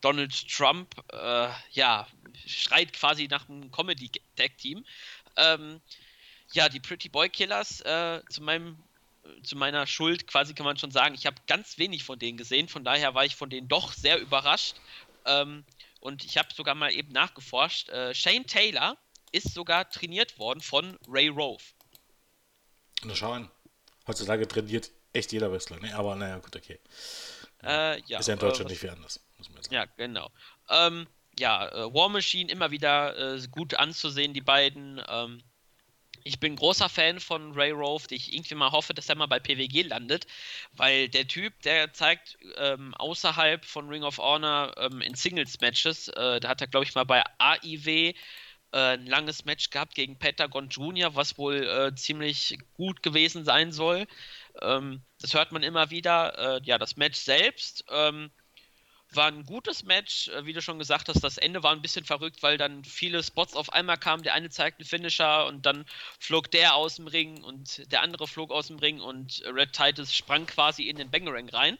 Donald 0.00 0.48
Trump, 0.48 0.94
äh, 1.12 1.48
ja, 1.72 2.06
schreit 2.46 2.92
quasi 2.92 3.28
nach 3.28 3.48
einem 3.48 3.70
Comedy-Tag-Team. 3.70 4.84
Ähm, 5.36 5.80
ja, 6.52 6.68
die 6.68 6.80
Pretty 6.80 7.08
Boy 7.08 7.28
Killers, 7.28 7.80
äh, 7.82 8.22
zu 8.28 8.42
meinem 8.42 8.78
zu 9.42 9.56
meiner 9.56 9.88
Schuld 9.88 10.28
quasi 10.28 10.54
kann 10.54 10.66
man 10.66 10.76
schon 10.76 10.92
sagen, 10.92 11.16
ich 11.16 11.26
habe 11.26 11.36
ganz 11.48 11.78
wenig 11.78 12.04
von 12.04 12.16
denen 12.16 12.38
gesehen, 12.38 12.68
von 12.68 12.84
daher 12.84 13.14
war 13.14 13.24
ich 13.24 13.34
von 13.34 13.50
denen 13.50 13.66
doch 13.66 13.92
sehr 13.92 14.20
überrascht. 14.20 14.76
Ähm, 15.24 15.64
und 15.98 16.24
ich 16.24 16.38
habe 16.38 16.48
sogar 16.54 16.76
mal 16.76 16.92
eben 16.92 17.10
nachgeforscht. 17.12 17.88
Äh, 17.88 18.14
Shane 18.14 18.46
Taylor 18.46 18.96
ist 19.32 19.52
sogar 19.52 19.90
trainiert 19.90 20.38
worden 20.38 20.60
von 20.60 20.96
Ray 21.08 21.26
Rove. 21.26 21.62
Na 23.02 23.14
schau 23.16 23.32
an. 23.32 23.50
Heutzutage 24.06 24.46
trainiert 24.46 24.92
echt 25.12 25.32
jeder 25.32 25.50
Wrestler, 25.50 25.80
ne? 25.80 25.94
Aber 25.96 26.14
naja, 26.14 26.38
gut, 26.38 26.54
okay. 26.54 26.78
Äh, 27.64 28.00
ja, 28.02 28.20
Ist 28.20 28.28
ja 28.28 28.34
in 28.34 28.38
äh, 28.38 28.42
Deutschland 28.42 28.66
was- 28.66 28.70
nicht 28.70 28.80
viel 28.80 28.90
anders, 28.90 29.20
muss 29.38 29.48
man 29.50 29.62
sagen. 29.62 29.74
Ja, 29.74 29.84
genau. 29.96 30.30
Ähm, 30.68 31.08
ja, 31.38 31.68
äh, 31.68 31.92
War 31.92 32.08
Machine 32.08 32.50
immer 32.50 32.70
wieder 32.70 33.34
äh, 33.34 33.40
gut 33.48 33.74
anzusehen, 33.74 34.32
die 34.32 34.40
beiden. 34.40 35.02
Ähm, 35.08 35.42
ich 36.26 36.40
bin 36.40 36.56
großer 36.56 36.88
Fan 36.88 37.20
von 37.20 37.52
Ray 37.52 37.70
Rove, 37.70 38.04
ich 38.10 38.34
irgendwie 38.34 38.56
mal 38.56 38.72
hoffe, 38.72 38.94
dass 38.94 39.08
er 39.08 39.14
mal 39.14 39.26
bei 39.26 39.38
PWG 39.38 39.82
landet, 39.82 40.26
weil 40.72 41.08
der 41.08 41.28
Typ, 41.28 41.62
der 41.62 41.92
zeigt 41.92 42.36
ähm, 42.56 42.94
außerhalb 42.94 43.64
von 43.64 43.88
Ring 43.88 44.02
of 44.02 44.18
Honor 44.18 44.74
ähm, 44.76 45.00
in 45.00 45.14
Singles-Matches, 45.14 46.08
äh, 46.08 46.40
da 46.40 46.48
hat 46.48 46.60
er, 46.60 46.66
glaube 46.66 46.84
ich, 46.84 46.94
mal 46.94 47.04
bei 47.04 47.22
AIW 47.38 48.08
äh, 48.08 48.14
ein 48.72 49.06
langes 49.06 49.44
Match 49.44 49.70
gehabt 49.70 49.94
gegen 49.94 50.18
Pentagon 50.18 50.68
Jr., 50.68 51.14
was 51.14 51.38
wohl 51.38 51.62
äh, 51.62 51.94
ziemlich 51.94 52.58
gut 52.74 53.02
gewesen 53.02 53.44
sein 53.44 53.70
soll. 53.70 54.06
Ähm, 54.60 55.02
das 55.20 55.34
hört 55.34 55.52
man 55.52 55.62
immer 55.62 55.90
wieder. 55.90 56.56
Äh, 56.56 56.60
ja, 56.64 56.76
das 56.78 56.96
Match 56.96 57.18
selbst 57.18 57.84
ähm, 57.90 58.30
war 59.12 59.28
ein 59.28 59.44
gutes 59.44 59.84
Match. 59.84 60.28
Äh, 60.28 60.46
wie 60.46 60.52
du 60.52 60.62
schon 60.62 60.78
gesagt 60.78 61.08
hast, 61.08 61.22
das 61.22 61.38
Ende 61.38 61.62
war 61.62 61.72
ein 61.72 61.82
bisschen 61.82 62.04
verrückt, 62.04 62.42
weil 62.42 62.58
dann 62.58 62.84
viele 62.84 63.22
Spots 63.22 63.54
auf 63.54 63.72
einmal 63.72 63.98
kamen. 63.98 64.22
Der 64.22 64.34
eine 64.34 64.50
zeigt 64.50 64.80
einen 64.80 64.88
Finisher 64.88 65.46
und 65.46 65.66
dann 65.66 65.86
flog 66.18 66.50
der 66.50 66.74
aus 66.74 66.96
dem 66.96 67.06
Ring 67.06 67.42
und 67.42 67.90
der 67.92 68.02
andere 68.02 68.26
flog 68.26 68.50
aus 68.50 68.68
dem 68.68 68.78
Ring 68.78 69.00
und 69.00 69.42
Red 69.46 69.72
Titus 69.72 70.14
sprang 70.14 70.46
quasi 70.46 70.88
in 70.88 70.96
den 70.96 71.10
Bangerang 71.10 71.48
rein. 71.48 71.78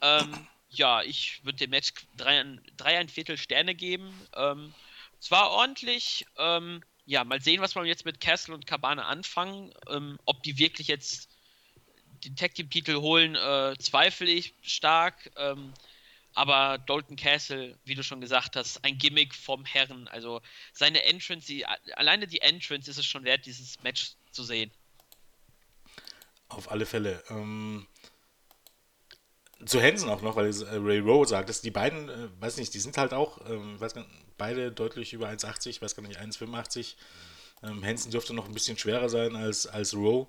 Ähm, 0.00 0.46
ja, 0.70 1.02
ich 1.02 1.44
würde 1.44 1.58
dem 1.58 1.70
Match 1.70 1.92
drei, 2.16 2.44
drei 2.76 2.98
ein 2.98 3.08
Viertel 3.08 3.36
Sterne 3.36 3.74
geben. 3.74 4.12
Ähm, 4.34 4.72
es 5.20 5.30
war 5.30 5.50
ordentlich. 5.50 6.26
Ähm, 6.38 6.82
ja, 7.06 7.24
mal 7.24 7.40
sehen, 7.40 7.60
was 7.60 7.74
wir 7.74 7.84
jetzt 7.84 8.04
mit 8.04 8.20
Castle 8.20 8.54
und 8.54 8.66
Cabana 8.66 9.06
anfangen. 9.06 9.74
Ähm, 9.88 10.18
ob 10.26 10.42
die 10.42 10.58
wirklich 10.58 10.86
jetzt 10.86 11.28
den 12.24 12.36
Tag 12.36 12.54
Team 12.54 12.70
Titel 12.70 12.96
holen, 12.96 13.34
äh, 13.34 13.74
zweifle 13.78 14.30
ich 14.30 14.54
stark. 14.62 15.30
Ähm, 15.36 15.72
aber 16.40 16.78
Dalton 16.78 17.16
Castle, 17.16 17.76
wie 17.84 17.94
du 17.94 18.02
schon 18.02 18.22
gesagt 18.22 18.56
hast, 18.56 18.82
ein 18.82 18.96
Gimmick 18.96 19.34
vom 19.34 19.66
Herren. 19.66 20.08
Also 20.08 20.40
seine 20.72 21.04
Entrance, 21.04 21.46
die, 21.46 21.66
alleine 21.66 22.26
die 22.26 22.40
Entrance 22.40 22.90
ist 22.90 22.96
es 22.96 23.04
schon 23.04 23.24
wert, 23.24 23.44
dieses 23.44 23.82
Match 23.82 24.12
zu 24.30 24.42
sehen. 24.42 24.70
Auf 26.48 26.70
alle 26.70 26.86
Fälle. 26.86 27.22
Ähm, 27.28 27.86
zu 29.66 29.82
Hansen 29.82 30.08
auch 30.08 30.22
noch, 30.22 30.34
weil 30.34 30.46
es, 30.46 30.62
äh, 30.62 30.76
Ray 30.76 31.00
Rowe 31.00 31.26
sagt, 31.26 31.50
dass 31.50 31.60
die 31.60 31.70
beiden, 31.70 32.08
äh, 32.08 32.28
weiß 32.40 32.56
nicht, 32.56 32.72
die 32.72 32.78
sind 32.78 32.96
halt 32.96 33.12
auch, 33.12 33.46
ähm, 33.46 33.78
weiß 33.78 33.92
gar 33.92 34.00
nicht, 34.00 34.38
beide 34.38 34.72
deutlich 34.72 35.12
über 35.12 35.28
1,80, 35.28 35.82
weiß 35.82 35.94
gar 35.94 36.06
nicht, 36.06 36.18
1,85. 36.18 36.96
Ähm, 37.62 37.84
Hansen 37.84 38.10
dürfte 38.12 38.32
noch 38.32 38.46
ein 38.46 38.54
bisschen 38.54 38.78
schwerer 38.78 39.10
sein 39.10 39.36
als, 39.36 39.66
als 39.66 39.94
Rowe. 39.94 40.26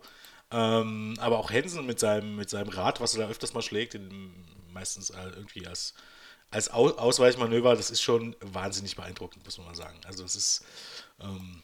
Ähm, 0.51 1.15
aber 1.21 1.39
auch 1.39 1.51
Hansen 1.51 1.85
mit 1.85 2.01
seinem, 2.01 2.35
mit 2.35 2.49
seinem 2.49 2.67
Rad, 2.67 2.99
was 2.99 3.15
er 3.15 3.23
da 3.23 3.29
öfters 3.29 3.53
mal 3.53 3.61
schlägt, 3.61 3.95
in, 3.95 4.33
meistens 4.71 5.09
äh, 5.09 5.29
irgendwie 5.35 5.67
als, 5.67 5.93
als 6.49 6.71
Au 6.71 6.89
Ausweichmanöver, 6.89 7.75
das 7.75 7.91
ist 7.91 8.01
schon 8.01 8.35
wahnsinnig 8.41 8.95
beeindruckend, 8.95 9.45
muss 9.45 9.57
man 9.57 9.67
mal 9.67 9.75
sagen. 9.75 9.99
Also 10.05 10.23
es 10.23 10.35
ist, 10.35 10.65
ähm, 11.19 11.61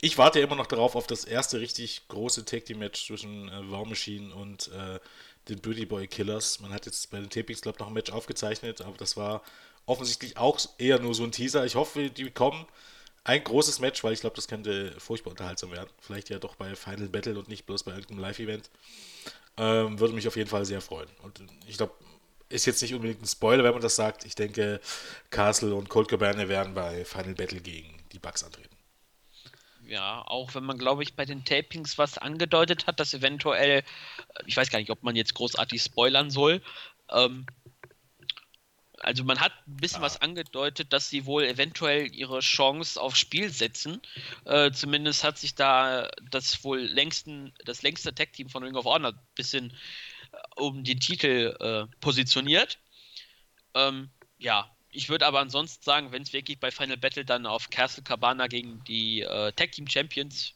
ich 0.00 0.16
warte 0.18 0.40
immer 0.40 0.56
noch 0.56 0.66
darauf, 0.66 0.96
auf 0.96 1.06
das 1.06 1.24
erste 1.24 1.60
richtig 1.60 2.08
große 2.08 2.44
Tag 2.44 2.64
Team 2.64 2.78
Match 2.78 3.06
zwischen 3.06 3.48
äh, 3.48 3.70
War 3.70 3.84
Machine 3.84 4.34
und 4.34 4.68
äh, 4.68 4.98
den 5.48 5.60
Booty 5.60 5.86
Boy 5.86 6.06
Killers. 6.06 6.60
Man 6.60 6.72
hat 6.72 6.86
jetzt 6.86 7.10
bei 7.10 7.18
den 7.18 7.30
Tapings, 7.30 7.60
glaube 7.60 7.76
ich, 7.76 7.80
noch 7.80 7.88
ein 7.88 7.92
Match 7.92 8.10
aufgezeichnet, 8.10 8.80
aber 8.80 8.96
das 8.96 9.16
war 9.16 9.42
offensichtlich 9.86 10.36
auch 10.36 10.58
eher 10.78 10.98
nur 10.98 11.14
so 11.14 11.24
ein 11.24 11.32
Teaser. 11.32 11.64
Ich 11.64 11.74
hoffe, 11.74 12.10
die 12.10 12.30
kommen. 12.30 12.66
Ein 13.22 13.44
großes 13.44 13.80
Match, 13.80 14.02
weil 14.02 14.14
ich 14.14 14.20
glaube, 14.20 14.36
das 14.36 14.48
könnte 14.48 14.98
furchtbar 14.98 15.32
unterhaltsam 15.32 15.72
werden. 15.72 15.90
Vielleicht 16.00 16.30
ja 16.30 16.38
doch 16.38 16.54
bei 16.54 16.74
Final 16.74 17.08
Battle 17.08 17.38
und 17.38 17.48
nicht 17.48 17.66
bloß 17.66 17.82
bei 17.82 17.92
irgendeinem 17.92 18.20
Live-Event. 18.20 18.70
Ähm, 19.60 20.00
würde 20.00 20.14
mich 20.14 20.26
auf 20.26 20.36
jeden 20.36 20.48
Fall 20.48 20.64
sehr 20.64 20.80
freuen. 20.80 21.08
Und 21.22 21.42
ich 21.66 21.76
glaube, 21.76 21.92
ist 22.48 22.64
jetzt 22.64 22.80
nicht 22.80 22.94
unbedingt 22.94 23.20
ein 23.20 23.26
Spoiler, 23.26 23.62
wenn 23.62 23.74
man 23.74 23.82
das 23.82 23.94
sagt. 23.94 24.24
Ich 24.24 24.34
denke, 24.34 24.80
Castle 25.28 25.74
und 25.74 25.90
Colt 25.90 26.08
Cabana 26.08 26.48
werden 26.48 26.72
bei 26.72 27.04
Final 27.04 27.34
Battle 27.34 27.60
gegen 27.60 28.02
die 28.10 28.18
Bucks 28.18 28.42
antreten. 28.42 28.74
Ja, 29.86 30.22
auch 30.26 30.54
wenn 30.54 30.64
man, 30.64 30.78
glaube 30.78 31.02
ich, 31.02 31.14
bei 31.14 31.26
den 31.26 31.44
Tapings 31.44 31.98
was 31.98 32.16
angedeutet 32.16 32.86
hat, 32.86 33.00
dass 33.00 33.12
eventuell, 33.12 33.82
ich 34.46 34.56
weiß 34.56 34.70
gar 34.70 34.78
nicht, 34.78 34.90
ob 34.90 35.02
man 35.02 35.14
jetzt 35.14 35.34
großartig 35.34 35.82
spoilern 35.82 36.30
soll, 36.30 36.62
ähm, 37.10 37.44
also 39.00 39.24
man 39.24 39.40
hat 39.40 39.52
ein 39.66 39.76
bisschen 39.76 40.00
ah. 40.00 40.02
was 40.02 40.20
angedeutet, 40.20 40.92
dass 40.92 41.08
sie 41.08 41.24
wohl 41.26 41.44
eventuell 41.44 42.12
ihre 42.14 42.40
Chance 42.40 43.00
aufs 43.00 43.18
Spiel 43.18 43.50
setzen. 43.50 44.00
Äh, 44.44 44.70
zumindest 44.72 45.24
hat 45.24 45.38
sich 45.38 45.54
da 45.54 46.08
das 46.30 46.62
wohl 46.64 46.80
längsten, 46.80 47.52
das 47.64 47.82
längste 47.82 48.14
Tag-Team 48.14 48.48
von 48.48 48.62
Ring 48.62 48.76
of 48.76 48.84
Honor 48.84 49.12
ein 49.12 49.20
bisschen 49.34 49.72
äh, 50.32 50.36
um 50.56 50.84
den 50.84 51.00
Titel 51.00 51.56
äh, 51.60 51.96
positioniert. 52.00 52.78
Ähm, 53.74 54.10
ja, 54.38 54.70
ich 54.90 55.08
würde 55.08 55.26
aber 55.26 55.40
ansonsten 55.40 55.82
sagen, 55.82 56.12
wenn 56.12 56.22
es 56.22 56.32
wirklich 56.32 56.60
bei 56.60 56.70
Final 56.70 56.96
Battle 56.96 57.24
dann 57.24 57.46
auf 57.46 57.70
Castle 57.70 58.02
Cabana 58.02 58.48
gegen 58.48 58.84
die 58.84 59.22
äh, 59.22 59.52
Tag 59.52 59.72
Team 59.72 59.86
Champions 59.86 60.54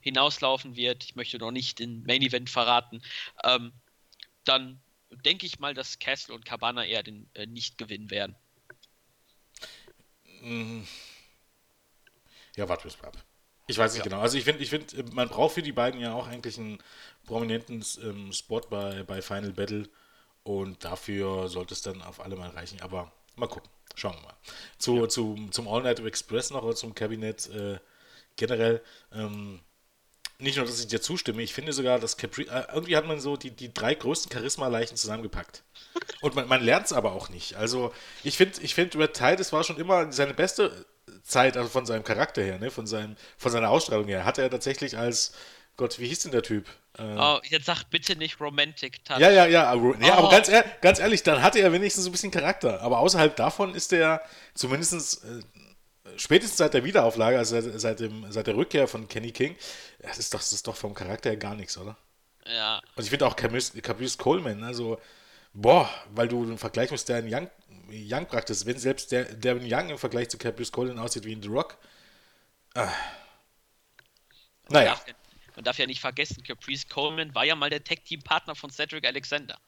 hinauslaufen 0.00 0.76
wird, 0.76 1.04
ich 1.04 1.16
möchte 1.16 1.38
noch 1.38 1.50
nicht 1.50 1.78
den 1.78 2.02
Main 2.04 2.22
Event 2.22 2.50
verraten, 2.50 3.02
ähm, 3.44 3.72
dann 4.44 4.80
denke 5.10 5.46
ich 5.46 5.58
mal, 5.58 5.74
dass 5.74 5.98
Castle 5.98 6.34
und 6.34 6.44
Cabana 6.44 6.84
eher 6.84 7.02
den 7.02 7.28
äh, 7.34 7.46
nicht 7.46 7.78
gewinnen 7.78 8.10
werden. 8.10 8.36
Mhm. 10.40 10.86
Ja, 12.56 12.68
warte 12.68 12.84
bis 12.84 13.00
ab. 13.02 13.16
Ich 13.68 13.78
weiß 13.78 13.94
nicht 13.94 14.04
ja. 14.04 14.10
genau. 14.10 14.20
Also 14.20 14.38
ich 14.38 14.44
finde, 14.44 14.62
ich 14.62 14.70
find, 14.70 15.14
man 15.14 15.28
braucht 15.28 15.54
für 15.54 15.62
die 15.62 15.72
beiden 15.72 16.00
ja 16.00 16.12
auch 16.14 16.28
eigentlich 16.28 16.56
einen 16.58 16.78
prominenten 17.24 17.84
ähm, 18.02 18.32
Spot 18.32 18.60
bei, 18.60 19.02
bei 19.02 19.20
Final 19.22 19.52
Battle 19.52 19.88
und 20.44 20.84
dafür 20.84 21.48
sollte 21.48 21.74
es 21.74 21.82
dann 21.82 22.00
auf 22.02 22.20
alle 22.20 22.36
mal 22.36 22.50
reichen. 22.50 22.80
Aber 22.80 23.12
mal 23.34 23.48
gucken. 23.48 23.70
Schauen 23.96 24.14
wir 24.16 24.22
mal. 24.22 24.36
Zu, 24.78 24.96
ja. 24.96 25.08
zu, 25.08 25.48
zum 25.50 25.68
All 25.68 25.82
Night 25.82 26.00
Express 26.00 26.50
noch 26.50 26.62
oder 26.62 26.76
zum 26.76 26.94
Kabinett 26.94 27.48
äh, 27.48 27.78
generell. 28.36 28.82
Ähm, 29.12 29.60
nicht 30.38 30.56
nur, 30.56 30.66
dass 30.66 30.80
ich 30.80 30.86
dir 30.86 31.00
zustimme, 31.00 31.42
ich 31.42 31.54
finde 31.54 31.72
sogar, 31.72 31.98
dass 31.98 32.16
Capri, 32.16 32.42
äh, 32.42 32.64
irgendwie 32.72 32.96
hat 32.96 33.06
man 33.06 33.20
so 33.20 33.36
die, 33.36 33.50
die 33.50 33.72
drei 33.72 33.94
größten 33.94 34.30
Charisma-Leichen 34.30 34.96
zusammengepackt. 34.96 35.62
Und 36.20 36.34
man, 36.34 36.48
man 36.48 36.62
lernt 36.62 36.86
es 36.86 36.92
aber 36.92 37.12
auch 37.12 37.28
nicht. 37.28 37.54
Also, 37.54 37.92
ich 38.22 38.36
finde, 38.36 38.60
ich 38.60 38.74
find, 38.74 38.96
Red 38.96 39.14
Tide, 39.14 39.36
das 39.36 39.52
war 39.52 39.64
schon 39.64 39.78
immer 39.78 40.12
seine 40.12 40.34
beste 40.34 40.86
Zeit, 41.22 41.56
also 41.56 41.68
von 41.68 41.86
seinem 41.86 42.04
Charakter 42.04 42.42
her, 42.42 42.58
ne? 42.58 42.70
von, 42.70 42.86
seinem, 42.86 43.16
von 43.38 43.50
seiner 43.50 43.70
Ausstrahlung 43.70 44.06
her. 44.06 44.24
Hat 44.24 44.38
er 44.38 44.50
tatsächlich 44.50 44.96
als, 44.98 45.32
Gott, 45.76 45.98
wie 45.98 46.08
hieß 46.08 46.20
denn 46.20 46.32
der 46.32 46.42
Typ? 46.42 46.66
Äh, 46.98 47.02
oh, 47.02 47.38
jetzt 47.44 47.66
sag 47.66 47.84
bitte 47.84 48.16
nicht 48.16 48.40
Romantic 48.40 49.04
Touch. 49.04 49.18
Ja, 49.18 49.30
ja, 49.30 49.46
ja, 49.46 49.66
aber, 49.66 49.96
ja, 50.00 50.14
oh. 50.14 50.18
aber 50.18 50.30
ganz, 50.30 50.50
ganz, 50.80 50.98
ehrlich, 50.98 51.22
dann 51.22 51.42
hatte 51.42 51.60
er 51.60 51.72
wenigstens 51.72 52.04
so 52.04 52.10
ein 52.10 52.12
bisschen 52.12 52.30
Charakter. 52.30 52.80
Aber 52.82 52.98
außerhalb 52.98 53.34
davon 53.36 53.74
ist 53.74 53.92
er 53.92 54.22
zumindest 54.54 55.24
äh, 55.24 55.42
spätestens 56.16 56.58
seit 56.58 56.74
der 56.74 56.84
Wiederauflage, 56.84 57.38
also 57.38 57.60
seit, 57.60 57.80
seit, 57.80 58.00
dem, 58.00 58.30
seit 58.30 58.46
der 58.46 58.56
Rückkehr 58.56 58.88
von 58.88 59.08
Kenny 59.08 59.32
King, 59.32 59.56
das 60.06 60.18
ist 60.18 60.32
doch, 60.32 60.40
das 60.40 60.52
ist 60.52 60.66
doch 60.66 60.76
vom 60.76 60.94
Charakter 60.94 61.30
her 61.30 61.36
gar 61.36 61.54
nichts, 61.54 61.76
oder? 61.76 61.96
Ja. 62.46 62.80
Und 62.94 63.02
ich 63.02 63.10
finde 63.10 63.26
auch 63.26 63.36
Caprice 63.36 64.18
Coleman, 64.18 64.62
also, 64.62 65.00
boah, 65.52 65.90
weil 66.14 66.28
du 66.28 66.42
einen 66.42 66.58
Vergleich 66.58 66.90
mit 66.90 67.08
Darren 67.08 67.32
Young, 67.32 67.50
Young 67.90 68.26
praktest, 68.26 68.66
wenn 68.66 68.78
selbst 68.78 69.12
der 69.12 69.24
Darren 69.34 69.64
Young 69.64 69.90
im 69.90 69.98
Vergleich 69.98 70.28
zu 70.28 70.38
Caprice 70.38 70.70
Coleman 70.70 70.98
aussieht 70.98 71.24
wie 71.24 71.32
in 71.32 71.42
The 71.42 71.48
Rock. 71.48 71.76
Ah. 72.74 72.92
Naja. 74.68 74.90
Man 74.90 74.96
darf, 74.96 75.14
man 75.56 75.64
darf 75.64 75.78
ja 75.78 75.86
nicht 75.86 76.00
vergessen, 76.00 76.42
Caprice 76.42 76.88
Coleman 76.88 77.34
war 77.34 77.44
ja 77.44 77.54
mal 77.54 77.70
der 77.70 77.82
Tech-Team-Partner 77.82 78.54
von 78.54 78.70
Cedric 78.70 79.06
Alexander. 79.06 79.58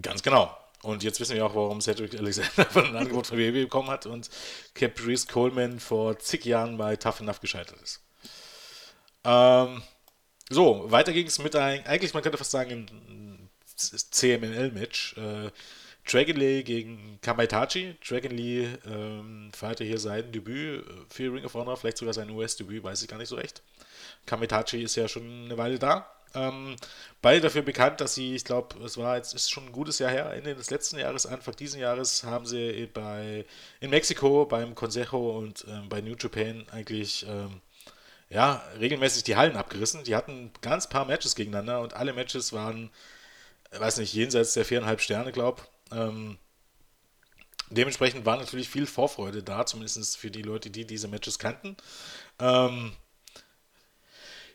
Ganz 0.00 0.22
genau. 0.22 0.56
Und 0.82 1.04
jetzt 1.04 1.20
wissen 1.20 1.36
wir 1.36 1.46
auch, 1.46 1.54
warum 1.54 1.80
Cedric 1.80 2.14
Alexander 2.14 2.64
von 2.70 2.86
einem 2.86 2.96
Angebot 2.96 3.28
von 3.28 3.38
WWE 3.38 3.64
bekommen 3.64 3.88
hat 3.88 4.06
und 4.06 4.30
Caprice 4.74 5.28
Coleman 5.28 5.78
vor 5.78 6.18
zig 6.18 6.44
Jahren 6.44 6.76
bei 6.76 6.96
Tough 6.96 7.20
Enough 7.20 7.40
gescheitert 7.40 7.80
ist. 7.80 8.00
Ähm, 9.24 9.82
so, 10.50 10.90
weiter 10.90 11.12
ging 11.12 11.26
es 11.26 11.38
mit 11.38 11.56
einem, 11.56 11.84
eigentlich, 11.86 12.14
man 12.14 12.22
könnte 12.22 12.38
fast 12.38 12.50
sagen, 12.50 12.86
ein 13.08 13.50
CMLL-Match. 13.76 15.16
Äh, 15.16 15.50
Dragon 16.04 16.36
Lee 16.36 16.62
gegen 16.62 17.18
Kamaitachi. 17.22 17.96
Dragon 18.06 18.32
Lee 18.32 18.68
ähm, 18.86 19.50
feierte 19.54 19.84
hier 19.84 19.98
sein 19.98 20.32
Debüt 20.32 20.84
für 21.08 21.32
Ring 21.32 21.44
of 21.44 21.54
Honor, 21.54 21.76
vielleicht 21.76 21.98
sogar 21.98 22.12
sein 22.14 22.30
US-Debüt, 22.30 22.82
weiß 22.82 23.02
ich 23.02 23.08
gar 23.08 23.18
nicht 23.18 23.28
so 23.28 23.36
recht. 23.36 23.62
Kamaitachi 24.26 24.82
ist 24.82 24.96
ja 24.96 25.08
schon 25.08 25.44
eine 25.44 25.56
Weile 25.56 25.78
da. 25.78 26.10
Ähm, 26.34 26.76
beide 27.20 27.42
dafür 27.42 27.62
bekannt, 27.62 28.00
dass 28.00 28.14
sie, 28.14 28.34
ich 28.34 28.44
glaube, 28.44 28.82
es 28.84 28.96
war 28.96 29.16
jetzt 29.16 29.34
ist 29.34 29.50
schon 29.50 29.66
ein 29.66 29.72
gutes 29.72 29.98
Jahr 29.98 30.10
her, 30.10 30.32
Ende 30.32 30.54
des 30.54 30.70
letzten 30.70 30.98
Jahres, 30.98 31.26
Anfang 31.26 31.54
dieses 31.56 31.78
Jahres, 31.78 32.24
haben 32.24 32.46
sie 32.46 32.88
bei 32.92 33.44
in 33.80 33.90
Mexiko 33.90 34.46
beim 34.46 34.74
Consejo 34.74 35.38
und 35.38 35.64
ähm, 35.68 35.88
bei 35.88 36.00
New 36.00 36.16
Japan 36.18 36.64
eigentlich 36.70 37.26
ähm, 37.28 37.60
ja, 38.32 38.64
regelmäßig 38.80 39.24
die 39.24 39.36
Hallen 39.36 39.56
abgerissen. 39.56 40.04
Die 40.04 40.16
hatten 40.16 40.50
ganz 40.62 40.88
paar 40.88 41.04
Matches 41.04 41.34
gegeneinander 41.34 41.80
und 41.80 41.94
alle 41.94 42.12
Matches 42.12 42.52
waren, 42.52 42.90
weiß 43.72 43.98
nicht, 43.98 44.14
jenseits 44.14 44.54
der 44.54 44.64
viereinhalb 44.64 45.00
Sterne, 45.00 45.32
glaube 45.32 45.62
ähm, 45.92 46.38
Dementsprechend 47.72 48.26
war 48.26 48.36
natürlich 48.36 48.68
viel 48.68 48.86
Vorfreude 48.86 49.42
da, 49.42 49.64
zumindest 49.64 50.18
für 50.18 50.30
die 50.30 50.42
Leute, 50.42 50.68
die 50.68 50.84
diese 50.84 51.08
Matches 51.08 51.38
kannten. 51.38 51.76
Ähm, 52.38 52.92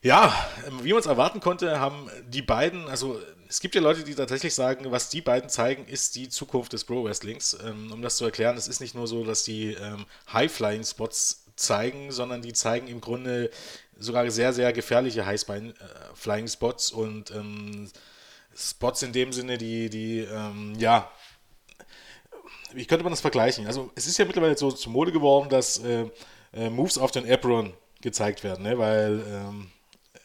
ja, 0.04 0.34
wie 0.84 0.92
man 0.92 1.00
es 1.00 1.08
erwarten 1.08 1.40
konnte, 1.40 1.80
haben 1.80 2.10
die 2.28 2.44
beiden, 2.44 2.88
also 2.88 3.20
es 3.50 3.60
gibt 3.60 3.74
ja 3.74 3.82
Leute, 3.82 4.04
die 4.04 4.14
tatsächlich 4.14 4.54
sagen, 4.54 4.92
was 4.92 5.10
die 5.10 5.22
beiden 5.22 5.50
zeigen, 5.50 5.88
ist 5.88 6.16
die 6.16 6.30
Zukunft 6.30 6.74
des 6.74 6.84
Pro 6.84 7.04
Wrestlings. 7.04 7.58
Ähm, 7.66 7.92
um 7.92 8.04
das 8.04 8.18
zu 8.18 8.26
erklären, 8.26 8.56
es 8.56 8.68
ist 8.68 8.82
nicht 8.82 8.94
nur 8.94 9.08
so, 9.08 9.24
dass 9.24 9.44
die 9.44 9.74
ähm, 9.74 10.06
High-Flying-Spots 10.32 11.47
zeigen, 11.58 12.12
sondern 12.12 12.42
die 12.42 12.54
zeigen 12.54 12.88
im 12.88 13.02
Grunde 13.02 13.50
sogar 13.98 14.30
sehr, 14.32 14.54
sehr 14.54 14.72
gefährliche 14.74 15.26
High-Flying-Spots 15.26 16.92
und 16.92 17.32
ähm, 17.32 17.90
Spots 18.56 19.04
in 19.04 19.12
dem 19.12 19.34
Sinne, 19.34 19.58
die, 19.58 19.90
die, 19.90 20.20
ähm, 20.20 20.74
ja, 20.78 21.12
wie 22.74 22.86
könnte 22.86 23.04
man 23.04 23.12
das 23.12 23.22
vergleichen? 23.22 23.68
Also 23.68 23.92
es 23.96 24.08
ist 24.08 24.18
ja 24.18 24.26
mittlerweile 24.26 24.58
so 24.58 24.72
zur 24.72 24.92
Mode 24.92 25.12
geworden, 25.12 25.50
dass 25.50 25.78
äh, 25.80 26.06
äh, 26.54 26.70
Moves 26.70 26.98
auf 26.98 27.12
den 27.12 27.30
Apron 27.30 27.74
gezeigt 28.02 28.44
werden, 28.44 28.64
ne? 28.64 28.78
weil 28.78 29.24
ähm, 29.28 29.72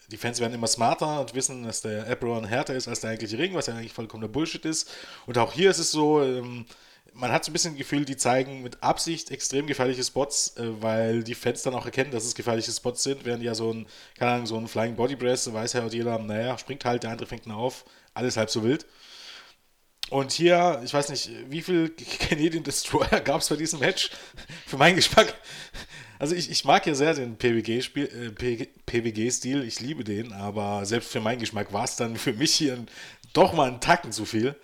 die 0.08 0.16
Fans 0.16 0.40
werden 0.40 0.52
immer 0.52 0.66
smarter 0.66 1.20
und 1.20 1.34
wissen, 1.34 1.62
dass 1.64 1.80
der 1.80 2.08
Apron 2.08 2.44
härter 2.44 2.74
ist 2.74 2.88
als 2.88 3.00
der 3.00 3.10
eigentliche 3.10 3.38
Ring, 3.38 3.54
was 3.54 3.66
ja 3.66 3.74
eigentlich 3.74 3.92
vollkommener 3.92 4.28
Bullshit 4.28 4.64
ist. 4.64 4.90
Und 5.26 5.38
auch 5.38 5.52
hier 5.52 5.70
ist 5.70 5.78
es 5.78 5.90
so, 5.90 6.22
ähm, 6.22 6.66
man 7.14 7.32
hat 7.32 7.44
so 7.44 7.50
ein 7.50 7.52
bisschen 7.52 7.72
das 7.72 7.78
Gefühl, 7.78 8.04
die 8.04 8.16
zeigen 8.16 8.62
mit 8.62 8.82
Absicht 8.82 9.30
extrem 9.30 9.66
gefährliche 9.66 10.02
Spots, 10.04 10.56
äh, 10.56 10.82
weil 10.82 11.22
die 11.22 11.34
Fans 11.34 11.62
dann 11.62 11.74
auch 11.74 11.84
erkennen, 11.84 12.10
dass 12.10 12.24
es 12.24 12.34
gefährliche 12.34 12.72
Spots 12.72 13.02
sind, 13.02 13.24
während 13.24 13.42
ja 13.42 13.54
so 13.54 13.72
ein, 13.72 13.86
keine 14.18 14.32
Ahnung, 14.32 14.46
so 14.46 14.56
ein 14.56 14.68
Flying 14.68 14.96
Body 14.96 15.16
Press, 15.16 15.52
weiß 15.52 15.74
ja 15.74 15.86
jeder, 15.86 16.18
naja, 16.18 16.56
springt 16.58 16.84
halt, 16.84 17.02
der 17.02 17.10
andere 17.10 17.26
fängt 17.26 17.46
ihn 17.46 17.52
auf, 17.52 17.84
alles 18.14 18.36
halb 18.36 18.50
so 18.50 18.62
wild. 18.62 18.86
Und 20.10 20.32
hier, 20.32 20.80
ich 20.84 20.92
weiß 20.92 21.08
nicht, 21.08 21.30
wie 21.48 21.62
viel 21.62 21.90
Canadian 22.28 22.64
Destroyer 22.64 23.20
gab 23.24 23.40
es 23.40 23.48
bei 23.48 23.56
diesem 23.56 23.80
Match? 23.80 24.10
Für 24.66 24.76
meinen 24.76 24.96
Geschmack 24.96 25.34
also 26.22 26.36
ich, 26.36 26.52
ich 26.52 26.64
mag 26.64 26.86
ja 26.86 26.94
sehr 26.94 27.14
den 27.14 27.36
PWG-Stil, 27.36 28.06
äh, 29.60 29.66
ich 29.66 29.80
liebe 29.80 30.04
den, 30.04 30.32
aber 30.32 30.86
selbst 30.86 31.10
für 31.10 31.18
meinen 31.18 31.40
Geschmack 31.40 31.72
war 31.72 31.82
es 31.82 31.96
dann 31.96 32.14
für 32.14 32.32
mich 32.32 32.54
hier 32.54 32.74
ein, 32.74 32.86
doch 33.32 33.54
mal 33.54 33.66
einen 33.66 33.80
Tacken 33.80 34.12
zu 34.12 34.24
viel. 34.24 34.54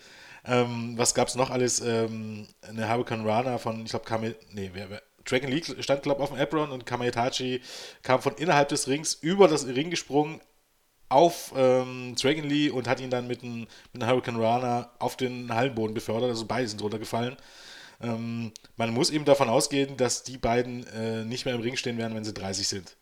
Ähm, 0.44 0.94
was 0.96 1.14
gab 1.14 1.28
es 1.28 1.34
noch 1.34 1.50
alles? 1.50 1.80
Ähm, 1.80 2.46
eine 2.62 2.88
Hurricane 2.88 3.26
Rana 3.26 3.58
von, 3.58 3.84
ich 3.84 3.90
glaube, 3.90 4.04
Kame, 4.04 4.34
nee, 4.52 4.70
wer, 4.72 4.90
wer, 4.90 5.02
Dragon 5.24 5.50
League 5.50 5.66
stand, 5.80 6.02
glaube 6.02 6.20
ich, 6.20 6.22
auf 6.22 6.30
dem 6.30 6.40
Apron 6.40 6.70
und 6.70 6.86
Kametachi 6.86 7.60
kam 8.02 8.22
von 8.22 8.34
innerhalb 8.36 8.68
des 8.68 8.88
Rings 8.88 9.14
über 9.14 9.46
das 9.46 9.66
Ring 9.66 9.90
gesprungen 9.90 10.40
auf 11.10 11.52
ähm, 11.56 12.14
Dragon 12.20 12.44
Lee 12.44 12.70
und 12.70 12.86
hat 12.86 13.00
ihn 13.00 13.10
dann 13.10 13.26
mit 13.26 13.42
einem, 13.42 13.66
mit 13.92 14.02
einem 14.02 14.10
Hurricane 14.10 14.40
Rana 14.40 14.90
auf 14.98 15.16
den 15.16 15.52
Hallenboden 15.52 15.94
befördert. 15.94 16.30
Also 16.30 16.46
beide 16.46 16.68
sind 16.68 16.82
runtergefallen. 16.82 17.36
Ähm, 18.00 18.52
man 18.76 18.92
muss 18.92 19.10
eben 19.10 19.24
davon 19.24 19.48
ausgehen, 19.48 19.96
dass 19.96 20.22
die 20.22 20.38
beiden 20.38 20.86
äh, 20.88 21.24
nicht 21.24 21.44
mehr 21.44 21.54
im 21.54 21.60
Ring 21.60 21.76
stehen 21.76 21.98
werden, 21.98 22.14
wenn 22.14 22.24
sie 22.24 22.34
30 22.34 22.68
sind. 22.68 22.96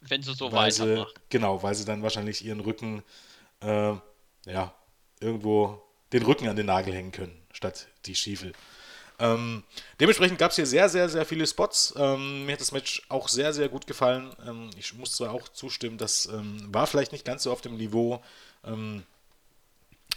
Wenn 0.00 0.22
sie 0.22 0.34
so 0.34 0.52
weil 0.52 0.72
weitermachen. 0.72 1.12
Sie, 1.14 1.20
genau, 1.30 1.62
weil 1.62 1.74
sie 1.74 1.84
dann 1.84 2.02
wahrscheinlich 2.02 2.44
ihren 2.44 2.60
Rücken, 2.60 3.02
äh, 3.60 3.94
ja, 4.46 4.74
irgendwo 5.20 5.82
den 6.12 6.22
Rücken 6.22 6.48
an 6.48 6.56
den 6.56 6.66
Nagel 6.66 6.94
hängen 6.94 7.12
können, 7.12 7.40
statt 7.52 7.88
die 8.06 8.14
Stiefel. 8.14 8.52
Ähm, 9.20 9.64
dementsprechend 9.98 10.38
gab 10.38 10.50
es 10.50 10.56
hier 10.56 10.66
sehr, 10.66 10.88
sehr, 10.88 11.08
sehr 11.08 11.26
viele 11.26 11.46
Spots. 11.46 11.92
Ähm, 11.96 12.46
mir 12.46 12.52
hat 12.52 12.60
das 12.60 12.72
Match 12.72 13.02
auch 13.08 13.28
sehr, 13.28 13.52
sehr 13.52 13.68
gut 13.68 13.86
gefallen. 13.86 14.30
Ähm, 14.46 14.70
ich 14.76 14.94
muss 14.94 15.12
zwar 15.12 15.32
auch 15.32 15.48
zustimmen, 15.48 15.98
das 15.98 16.26
ähm, 16.26 16.72
war 16.72 16.86
vielleicht 16.86 17.12
nicht 17.12 17.24
ganz 17.24 17.42
so 17.42 17.52
auf 17.52 17.60
dem 17.60 17.76
Niveau, 17.76 18.22
ähm, 18.64 19.02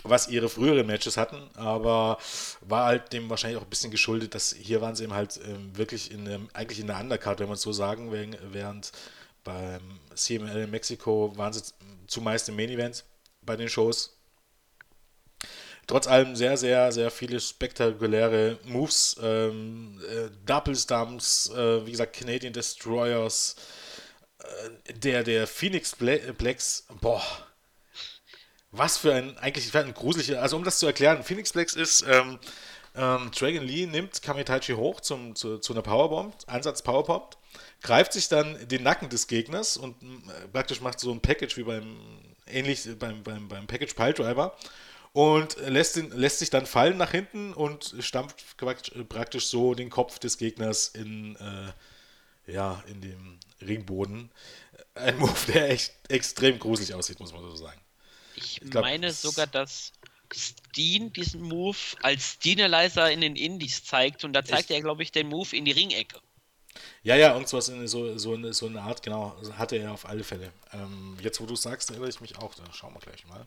was 0.04 0.27
ihre 0.27 0.49
früheren 0.49 0.86
Matches 0.88 1.17
hatten, 1.17 1.49
aber 1.56 2.17
war 2.62 2.86
halt 2.86 3.13
dem 3.13 3.30
wahrscheinlich 3.30 3.60
auch 3.60 3.65
ein 3.65 3.69
bisschen 3.69 3.91
geschuldet, 3.91 4.34
dass 4.36 4.54
hier 4.54 4.82
waren 4.82 4.95
sie 4.95 5.04
eben 5.04 5.13
halt 5.13 5.39
ähm, 5.45 5.75
wirklich 5.75 6.12
in 6.12 6.27
einem, 6.27 6.49
eigentlich 6.54 6.80
in 6.80 6.88
der 6.88 6.99
Undercard, 6.99 7.39
wenn 7.39 7.47
man 7.47 7.56
es 7.56 7.62
so 7.62 7.71
sagen, 7.71 8.12
während 8.51 8.91
beim 9.43 9.99
CML 10.13 10.63
in 10.63 10.71
Mexiko 10.71 11.36
waren 11.38 11.54
sie 11.54 11.62
zumeist 12.08 12.49
im 12.49 12.56
Main 12.56 12.69
Event 12.69 13.04
bei 13.41 13.56
den 13.56 13.69
Shows. 13.69 14.15
Trotz 15.91 16.08
allem 16.08 16.38
sehr, 16.38 16.56
sehr, 16.56 16.89
sehr 16.93 17.12
viele 17.12 17.38
spektakuläre 17.41 18.58
Moves, 18.63 19.17
ähm, 19.21 19.99
äh, 20.10 20.30
Double 20.45 20.73
Stumps, 20.73 21.49
äh, 21.49 21.86
wie 21.86 21.91
gesagt, 21.91 22.15
Canadian 22.15 22.54
Destroyers, 22.54 23.58
äh, 24.39 24.93
der, 24.93 25.25
der 25.25 25.47
Phoenix 25.47 25.93
Blacks, 25.93 26.88
boah, 27.01 27.21
was 28.71 28.99
für 28.99 29.13
ein, 29.13 29.38
eigentlich 29.39 29.75
ein 29.75 29.93
gruseliger, 29.93 30.41
also 30.41 30.56
um 30.56 30.63
das 30.63 30.80
zu 30.80 30.86
erklären, 30.86 31.25
Phoenix 31.25 31.51
Blacks 31.51 31.75
ist, 31.75 32.06
ähm, 32.08 32.39
Ähm, 32.93 33.32
Dragon 33.32 33.63
Lee 33.63 33.86
nimmt 33.86 34.21
Kamitaichi 34.21 34.73
hoch 34.73 34.99
zum, 34.99 35.34
zu, 35.34 35.60
zu 35.60 35.71
einer 35.71 35.82
Powerbomb, 35.82 36.36
Einsatz 36.47 36.82
Powerbomb, 36.82 37.38
greift 37.82 38.12
sich 38.12 38.27
dann 38.27 38.67
den 38.67 38.84
Nacken 38.84 39.08
des 39.10 39.27
Gegners 39.27 39.77
und 39.77 39.95
äh, 40.04 40.47
praktisch 40.51 40.82
macht 40.82 40.99
so 40.99 41.12
ein 41.13 41.21
Package 41.21 41.56
wie 41.56 41.63
beim 41.63 41.97
ähnlich 42.47 42.88
beim, 42.99 43.23
beim, 43.23 43.47
beim 43.47 43.65
Package 43.65 43.93
Piledriver 43.93 44.58
und 45.13 45.58
lässt, 45.67 45.97
ihn, 45.97 46.10
lässt 46.12 46.39
sich 46.39 46.50
dann 46.50 46.65
fallen 46.65 46.97
nach 46.97 47.12
hinten 47.12 47.54
und 47.54 47.95
stampft 48.00 48.58
praktisch 48.58 49.47
so 49.47 49.74
den 49.74 49.89
Kopf 49.89 50.19
des 50.19 50.38
Gegners 50.38 50.88
in, 50.89 51.36
äh, 51.36 52.52
ja, 52.52 52.84
in 52.88 53.02
dem 53.02 53.39
Ringboden. 53.62 54.32
Ein 54.95 55.17
Move, 55.17 55.52
der 55.54 55.69
echt 55.69 55.93
extrem 56.10 56.60
gruselig 56.60 56.93
aussieht, 56.93 57.19
muss 57.19 57.34
man 57.34 57.41
so 57.41 57.56
sagen. 57.56 57.80
Ich, 58.36 58.62
ich 58.62 58.71
glaub, 58.71 58.84
meine 58.84 59.12
sogar, 59.12 59.47
dass 59.47 59.91
Steen 60.34 61.12
diesen 61.12 61.41
Move 61.41 61.78
als 62.02 62.34
Steanalizer 62.34 63.12
in 63.12 63.19
den 63.19 63.36
Indies 63.36 63.84
zeigt 63.84 64.24
und 64.24 64.32
da 64.32 64.45
zeigt 64.45 64.71
er, 64.71 64.82
glaube 64.82 65.04
ich, 65.04 65.12
den 65.12 65.28
Move 65.28 65.56
in 65.56 65.65
die 65.65 65.71
Ringecke. 65.71 66.19
Ja, 67.04 67.15
ja, 67.17 67.34
irgendwas 67.34 67.67
in 67.67 67.86
so, 67.88 68.17
so, 68.17 68.34
eine, 68.34 68.54
so 68.54 68.67
eine 68.67 68.82
Art, 68.82 69.04
genau, 69.04 69.36
hatte 69.58 69.76
er 69.76 69.91
auf 69.91 70.06
alle 70.06 70.24
Fälle. 70.24 70.54
Ähm, 70.71 71.17
jetzt, 71.21 71.41
wo 71.41 71.45
du 71.45 71.56
sagst, 71.58 71.89
erinnere 71.89 72.10
ich 72.10 72.21
mich 72.21 72.38
auch, 72.38 72.56
da 72.56 72.63
schauen 72.71 72.93
wir 72.93 73.02
gleich 73.02 73.26
mal. 73.28 73.45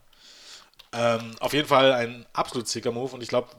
Ähm, 0.95 1.35
auf 1.39 1.53
jeden 1.53 1.67
Fall 1.67 1.91
ein 1.91 2.25
absolut 2.31 2.67
sicker 2.67 2.91
Move 2.91 3.13
und 3.13 3.21
ich 3.21 3.29
glaube, 3.29 3.49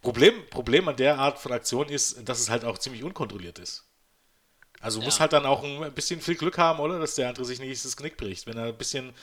Problem, 0.00 0.48
Problem 0.50 0.88
an 0.88 0.96
der 0.96 1.18
Art 1.18 1.38
von 1.38 1.52
Aktion 1.52 1.88
ist, 1.88 2.28
dass 2.28 2.40
es 2.40 2.50
halt 2.50 2.64
auch 2.64 2.76
ziemlich 2.78 3.04
unkontrolliert 3.04 3.60
ist. 3.60 3.86
Also 4.80 4.98
ja. 4.98 5.04
muss 5.04 5.20
halt 5.20 5.32
dann 5.32 5.46
auch 5.46 5.62
ein 5.62 5.94
bisschen 5.94 6.20
viel 6.20 6.34
Glück 6.34 6.58
haben, 6.58 6.80
oder? 6.80 6.98
Dass 6.98 7.14
der 7.14 7.28
andere 7.28 7.44
sich 7.44 7.60
nicht 7.60 7.84
das 7.84 7.96
Knick 7.96 8.16
bricht. 8.16 8.48
Wenn 8.48 8.58
er 8.58 8.64
ein 8.64 8.76
bisschen, 8.76 9.14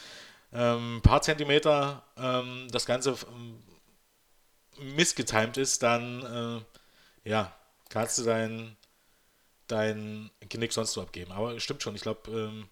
ähm, 0.54 0.98
ein 0.98 1.02
paar 1.02 1.22
Zentimeter 1.22 2.04
ähm, 2.16 2.70
das 2.72 2.86
Ganze 2.86 3.18
ähm, 3.30 3.62
missgetimt 4.96 5.58
ist, 5.58 5.84
dann, 5.84 6.64
äh, 7.26 7.30
ja, 7.30 7.54
kannst 7.90 8.18
du 8.18 8.24
dein, 8.24 8.78
dein 9.68 10.32
Knick 10.50 10.72
sonst 10.72 10.94
so 10.94 11.02
abgeben. 11.02 11.34
Aber 11.34 11.60
stimmt 11.60 11.84
schon, 11.84 11.96
ich 11.96 12.02
glaube, 12.02 12.32
ähm, 12.32 12.70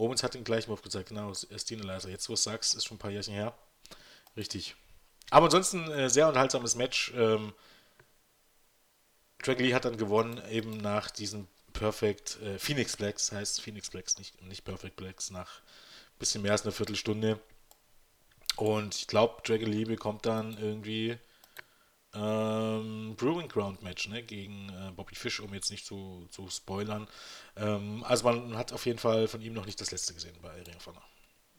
Owens 0.00 0.22
hat 0.22 0.34
den 0.34 0.44
gleichen 0.44 0.70
Move 0.70 0.80
gezeigt, 0.80 1.10
genau, 1.10 1.32
Steenalizer. 1.34 2.08
Jetzt, 2.08 2.28
wo 2.28 2.34
es 2.34 2.42
sagst, 2.42 2.74
ist 2.74 2.86
schon 2.86 2.96
ein 2.96 3.00
paar 3.00 3.10
Jährchen 3.10 3.34
her. 3.34 3.54
Richtig. 4.36 4.74
Aber 5.30 5.46
ansonsten 5.46 5.90
äh, 5.90 6.08
sehr 6.08 6.26
unterhaltsames 6.26 6.74
Match. 6.74 7.12
Ähm, 7.14 7.52
Drag 9.42 9.58
Lee 9.58 9.74
hat 9.74 9.84
dann 9.84 9.96
gewonnen, 9.96 10.42
eben 10.50 10.76
nach 10.78 11.10
diesem 11.10 11.46
Perfect 11.72 12.40
äh, 12.42 12.58
Phoenix 12.58 12.96
Blacks, 12.96 13.30
heißt 13.32 13.60
Phoenix 13.60 13.90
Blacks, 13.90 14.18
nicht, 14.18 14.40
nicht 14.42 14.64
Perfect 14.64 14.96
Blacks, 14.96 15.30
nach 15.30 15.60
ein 15.60 16.18
bisschen 16.18 16.42
mehr 16.42 16.52
als 16.52 16.62
einer 16.62 16.72
Viertelstunde. 16.72 17.38
Und 18.56 18.94
ich 18.94 19.06
glaube, 19.06 19.42
Dragon 19.44 19.70
Lee 19.70 19.84
bekommt 19.84 20.26
dann 20.26 20.58
irgendwie 20.58 21.18
ähm, 22.14 23.14
Brewing 23.16 23.48
Ground 23.48 23.82
Match 23.82 24.08
ne, 24.08 24.22
gegen 24.22 24.68
äh, 24.70 24.90
Bobby 24.92 25.14
Fish, 25.14 25.40
um 25.40 25.54
jetzt 25.54 25.70
nicht 25.70 25.86
zu, 25.86 26.26
zu 26.30 26.48
spoilern. 26.48 27.06
Ähm, 27.56 28.04
also 28.04 28.24
man 28.24 28.56
hat 28.56 28.72
auf 28.72 28.86
jeden 28.86 28.98
Fall 28.98 29.28
von 29.28 29.40
ihm 29.40 29.52
noch 29.52 29.66
nicht 29.66 29.80
das 29.80 29.90
letzte 29.90 30.14
gesehen 30.14 30.36
bei 30.42 30.50
Ring 30.62 30.76
of 30.76 30.86
Honor. 30.86 31.04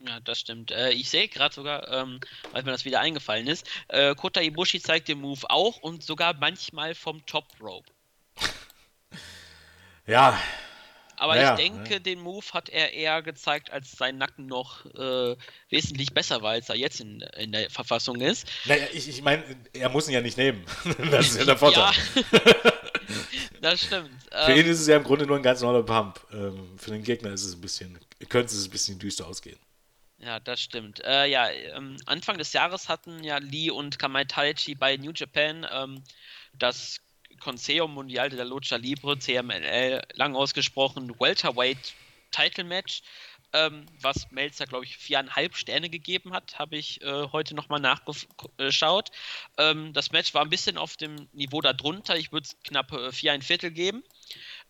Ja, 0.05 0.19
das 0.19 0.39
stimmt. 0.39 0.71
Äh, 0.71 0.91
ich 0.91 1.09
sehe 1.09 1.27
gerade 1.27 1.53
sogar, 1.53 1.87
ähm, 1.89 2.19
weil 2.51 2.63
mir 2.63 2.71
das 2.71 2.85
wieder 2.85 2.99
eingefallen 2.99 3.47
ist, 3.47 3.69
äh, 3.87 4.15
Kota 4.15 4.41
Ibushi 4.41 4.81
zeigt 4.81 5.07
den 5.07 5.21
Move 5.21 5.49
auch 5.49 5.77
und 5.77 6.03
sogar 6.03 6.33
manchmal 6.33 6.95
vom 6.95 7.25
Top 7.25 7.45
Rope. 7.61 7.89
ja, 10.07 10.39
aber 11.21 11.35
naja, 11.35 11.53
ich 11.53 11.59
denke, 11.59 11.93
ja. 11.93 11.99
den 11.99 12.19
Move 12.19 12.43
hat 12.51 12.67
er 12.69 12.93
eher 12.93 13.21
gezeigt, 13.21 13.71
als 13.71 13.91
sein 13.91 14.17
Nacken 14.17 14.47
noch 14.47 14.87
äh, 14.95 15.35
wesentlich 15.69 16.15
besser 16.15 16.41
war, 16.41 16.53
als 16.53 16.67
er 16.67 16.75
jetzt 16.75 16.99
in, 16.99 17.21
in 17.37 17.51
der 17.51 17.69
Verfassung 17.69 18.19
ist. 18.21 18.47
Naja, 18.65 18.87
ich, 18.91 19.07
ich 19.07 19.21
meine, 19.21 19.43
er 19.71 19.89
muss 19.89 20.07
ihn 20.07 20.15
ja 20.15 20.21
nicht 20.21 20.35
nehmen. 20.35 20.65
das 21.11 21.27
ist 21.27 21.37
ja 21.37 21.45
der 21.45 21.57
Vorteil. 21.57 21.93
Ja, 21.93 22.41
das 23.61 23.81
stimmt. 23.83 24.09
Für 24.31 24.51
ihn 24.51 24.65
ähm, 24.65 24.71
ist 24.71 24.79
es 24.79 24.87
ja 24.87 24.97
im 24.97 25.03
Grunde 25.03 25.27
nur 25.27 25.37
ein 25.37 25.43
ganz 25.43 25.61
normaler 25.61 25.83
Pump. 25.83 26.19
Ähm, 26.33 26.75
für 26.79 26.89
den 26.89 27.03
Gegner 27.03 27.29
ist 27.29 27.43
es 27.43 27.53
ein 27.53 27.61
bisschen, 27.61 27.99
könnte 28.27 28.55
es 28.55 28.65
ein 28.65 28.71
bisschen 28.71 28.97
düster 28.97 29.27
ausgehen. 29.27 29.59
Ja, 30.17 30.39
das 30.39 30.59
stimmt. 30.59 31.03
Äh, 31.03 31.27
ja, 31.27 31.51
ähm, 31.51 31.97
Anfang 32.07 32.39
des 32.39 32.51
Jahres 32.53 32.89
hatten 32.89 33.23
ja 33.23 33.37
Lee 33.37 33.69
und 33.69 33.99
Kamai 33.99 34.23
Taichi 34.23 34.73
bei 34.73 34.97
New 34.97 35.11
Japan 35.13 35.67
ähm, 35.71 36.03
das 36.57 36.99
Consejo 37.41 37.87
Mundial 37.87 38.29
de 38.29 38.37
la 38.37 38.43
Lucha 38.45 38.77
Libre, 38.77 39.17
CMLL, 39.17 40.01
lang 40.13 40.35
ausgesprochen, 40.35 41.19
Welterweight 41.19 41.93
Title 42.31 42.63
Match, 42.63 43.01
ähm, 43.53 43.85
was 43.99 44.31
Melzer, 44.31 44.65
glaube 44.65 44.85
ich, 44.85 44.95
viereinhalb 44.95 45.57
Sterne 45.57 45.89
gegeben 45.89 46.33
hat, 46.33 46.57
habe 46.57 46.77
ich 46.77 47.01
äh, 47.01 47.27
heute 47.31 47.53
nochmal 47.55 47.81
nachgeschaut. 47.81 49.11
Ähm, 49.57 49.91
das 49.91 50.11
Match 50.11 50.33
war 50.33 50.43
ein 50.43 50.49
bisschen 50.49 50.77
auf 50.77 50.95
dem 50.95 51.27
Niveau 51.33 51.61
darunter, 51.61 52.15
ich 52.15 52.31
würde 52.31 52.45
es 52.45 52.57
knapp 52.63 52.93
äh, 52.93 53.11
vier 53.11 53.33
ein 53.33 53.41
Viertel 53.41 53.71
geben. 53.71 54.03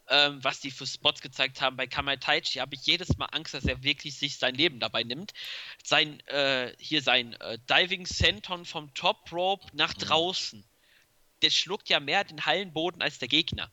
Ähm, 0.09 0.43
was 0.43 0.59
die 0.59 0.71
für 0.71 0.87
Spots 0.87 1.21
gezeigt 1.21 1.61
haben 1.61 1.77
bei 1.77 1.87
Kamai 1.87 2.17
Taichi, 2.17 2.59
habe 2.59 2.75
ich 2.75 2.85
jedes 2.85 3.17
Mal 3.17 3.27
Angst, 3.27 3.53
dass 3.53 3.65
er 3.65 3.83
wirklich 3.83 4.15
sich 4.15 4.37
sein 4.37 4.55
Leben 4.55 4.79
dabei 4.79 5.03
nimmt. 5.03 5.33
Sein, 5.83 6.19
äh, 6.27 6.73
hier 6.79 7.01
sein 7.01 7.33
äh, 7.33 7.59
Diving 7.69 8.05
Senton 8.05 8.65
vom 8.65 8.93
Top 8.93 9.31
Rope 9.31 9.67
nach 9.73 9.93
mhm. 9.95 9.99
draußen 9.99 10.70
der 11.41 11.49
schluckt 11.49 11.89
ja 11.89 11.99
mehr 11.99 12.23
den 12.23 12.45
Hallenboden 12.45 13.01
als 13.01 13.19
der 13.19 13.27
Gegner. 13.27 13.71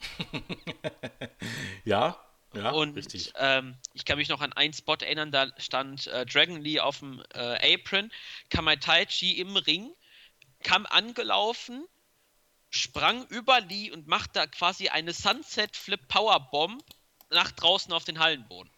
ja, 1.84 2.18
ja, 2.54 2.70
und, 2.70 2.96
richtig. 2.96 3.32
Ähm, 3.36 3.76
ich 3.92 4.04
kann 4.04 4.18
mich 4.18 4.28
noch 4.28 4.40
an 4.40 4.52
einen 4.52 4.72
Spot 4.72 4.94
erinnern, 4.94 5.30
da 5.30 5.46
stand 5.58 6.06
äh, 6.08 6.26
Dragon 6.26 6.60
Lee 6.60 6.80
auf 6.80 6.98
dem 6.98 7.22
äh, 7.34 7.74
Apron, 7.74 8.10
Kamai 8.48 8.76
Taichi 8.76 9.38
im 9.38 9.56
Ring, 9.56 9.94
kam 10.62 10.86
angelaufen, 10.86 11.86
sprang 12.70 13.26
über 13.28 13.60
Lee 13.60 13.90
und 13.90 14.08
machte 14.08 14.46
quasi 14.48 14.88
eine 14.88 15.12
Sunset 15.12 15.76
Flip 15.76 16.00
Powerbomb 16.08 16.82
nach 17.30 17.52
draußen 17.52 17.92
auf 17.92 18.04
den 18.04 18.18
Hallenboden. 18.18 18.72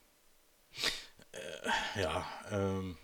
Äh, 1.32 2.02
ja, 2.02 2.26
ähm, 2.50 2.98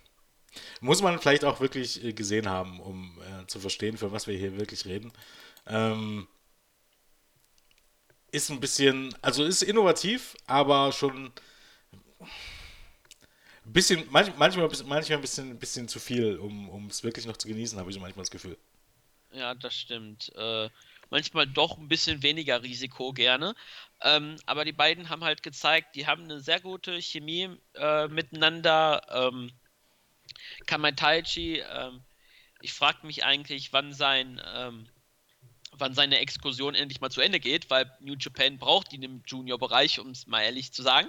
muss 0.80 1.02
man 1.02 1.18
vielleicht 1.18 1.44
auch 1.44 1.60
wirklich 1.60 2.04
äh, 2.04 2.12
gesehen 2.12 2.48
haben, 2.48 2.80
um 2.80 3.18
äh, 3.20 3.46
zu 3.46 3.60
verstehen, 3.60 3.96
für 3.96 4.12
was 4.12 4.26
wir 4.26 4.36
hier 4.36 4.58
wirklich 4.58 4.84
reden. 4.86 5.12
Ähm, 5.66 6.26
ist 8.30 8.50
ein 8.50 8.60
bisschen, 8.60 9.14
also 9.22 9.44
ist 9.44 9.62
innovativ, 9.62 10.36
aber 10.46 10.92
schon 10.92 11.32
ein 12.20 13.72
bisschen, 13.72 14.06
manch, 14.10 14.32
manchmal, 14.36 14.68
manchmal 14.86 15.18
ein 15.18 15.20
bisschen, 15.20 15.50
ein 15.50 15.58
bisschen 15.58 15.88
zu 15.88 15.98
viel, 15.98 16.36
um 16.36 16.86
es 16.86 17.02
wirklich 17.04 17.26
noch 17.26 17.36
zu 17.36 17.48
genießen, 17.48 17.78
habe 17.78 17.90
ich 17.90 17.98
manchmal 17.98 18.22
das 18.22 18.30
Gefühl. 18.30 18.58
Ja, 19.32 19.54
das 19.54 19.74
stimmt. 19.74 20.32
Äh, 20.36 20.70
manchmal 21.10 21.46
doch 21.46 21.78
ein 21.78 21.88
bisschen 21.88 22.22
weniger 22.22 22.62
Risiko 22.62 23.12
gerne. 23.12 23.54
Ähm, 24.00 24.36
aber 24.46 24.64
die 24.64 24.72
beiden 24.72 25.08
haben 25.08 25.24
halt 25.24 25.42
gezeigt, 25.42 25.96
die 25.96 26.06
haben 26.06 26.24
eine 26.24 26.40
sehr 26.40 26.60
gute 26.60 27.00
Chemie 27.00 27.50
äh, 27.74 28.08
miteinander. 28.08 29.02
Ähm, 29.10 29.52
Kamataichi, 30.66 31.60
ähm, 31.60 32.00
ich 32.60 32.72
frage 32.72 33.06
mich 33.06 33.24
eigentlich, 33.24 33.72
wann 33.72 33.92
sein, 33.92 34.40
ähm, 34.54 34.88
wann 35.72 35.94
seine 35.94 36.18
Exkursion 36.18 36.74
endlich 36.74 37.00
mal 37.00 37.10
zu 37.10 37.20
Ende 37.20 37.40
geht, 37.40 37.70
weil 37.70 37.90
New 38.00 38.14
Japan 38.18 38.58
braucht 38.58 38.92
ihn 38.92 39.02
im 39.02 39.22
Junior-Bereich, 39.26 40.00
um 40.00 40.10
es 40.10 40.26
mal 40.26 40.42
ehrlich 40.42 40.72
zu 40.72 40.82
sagen. 40.82 41.08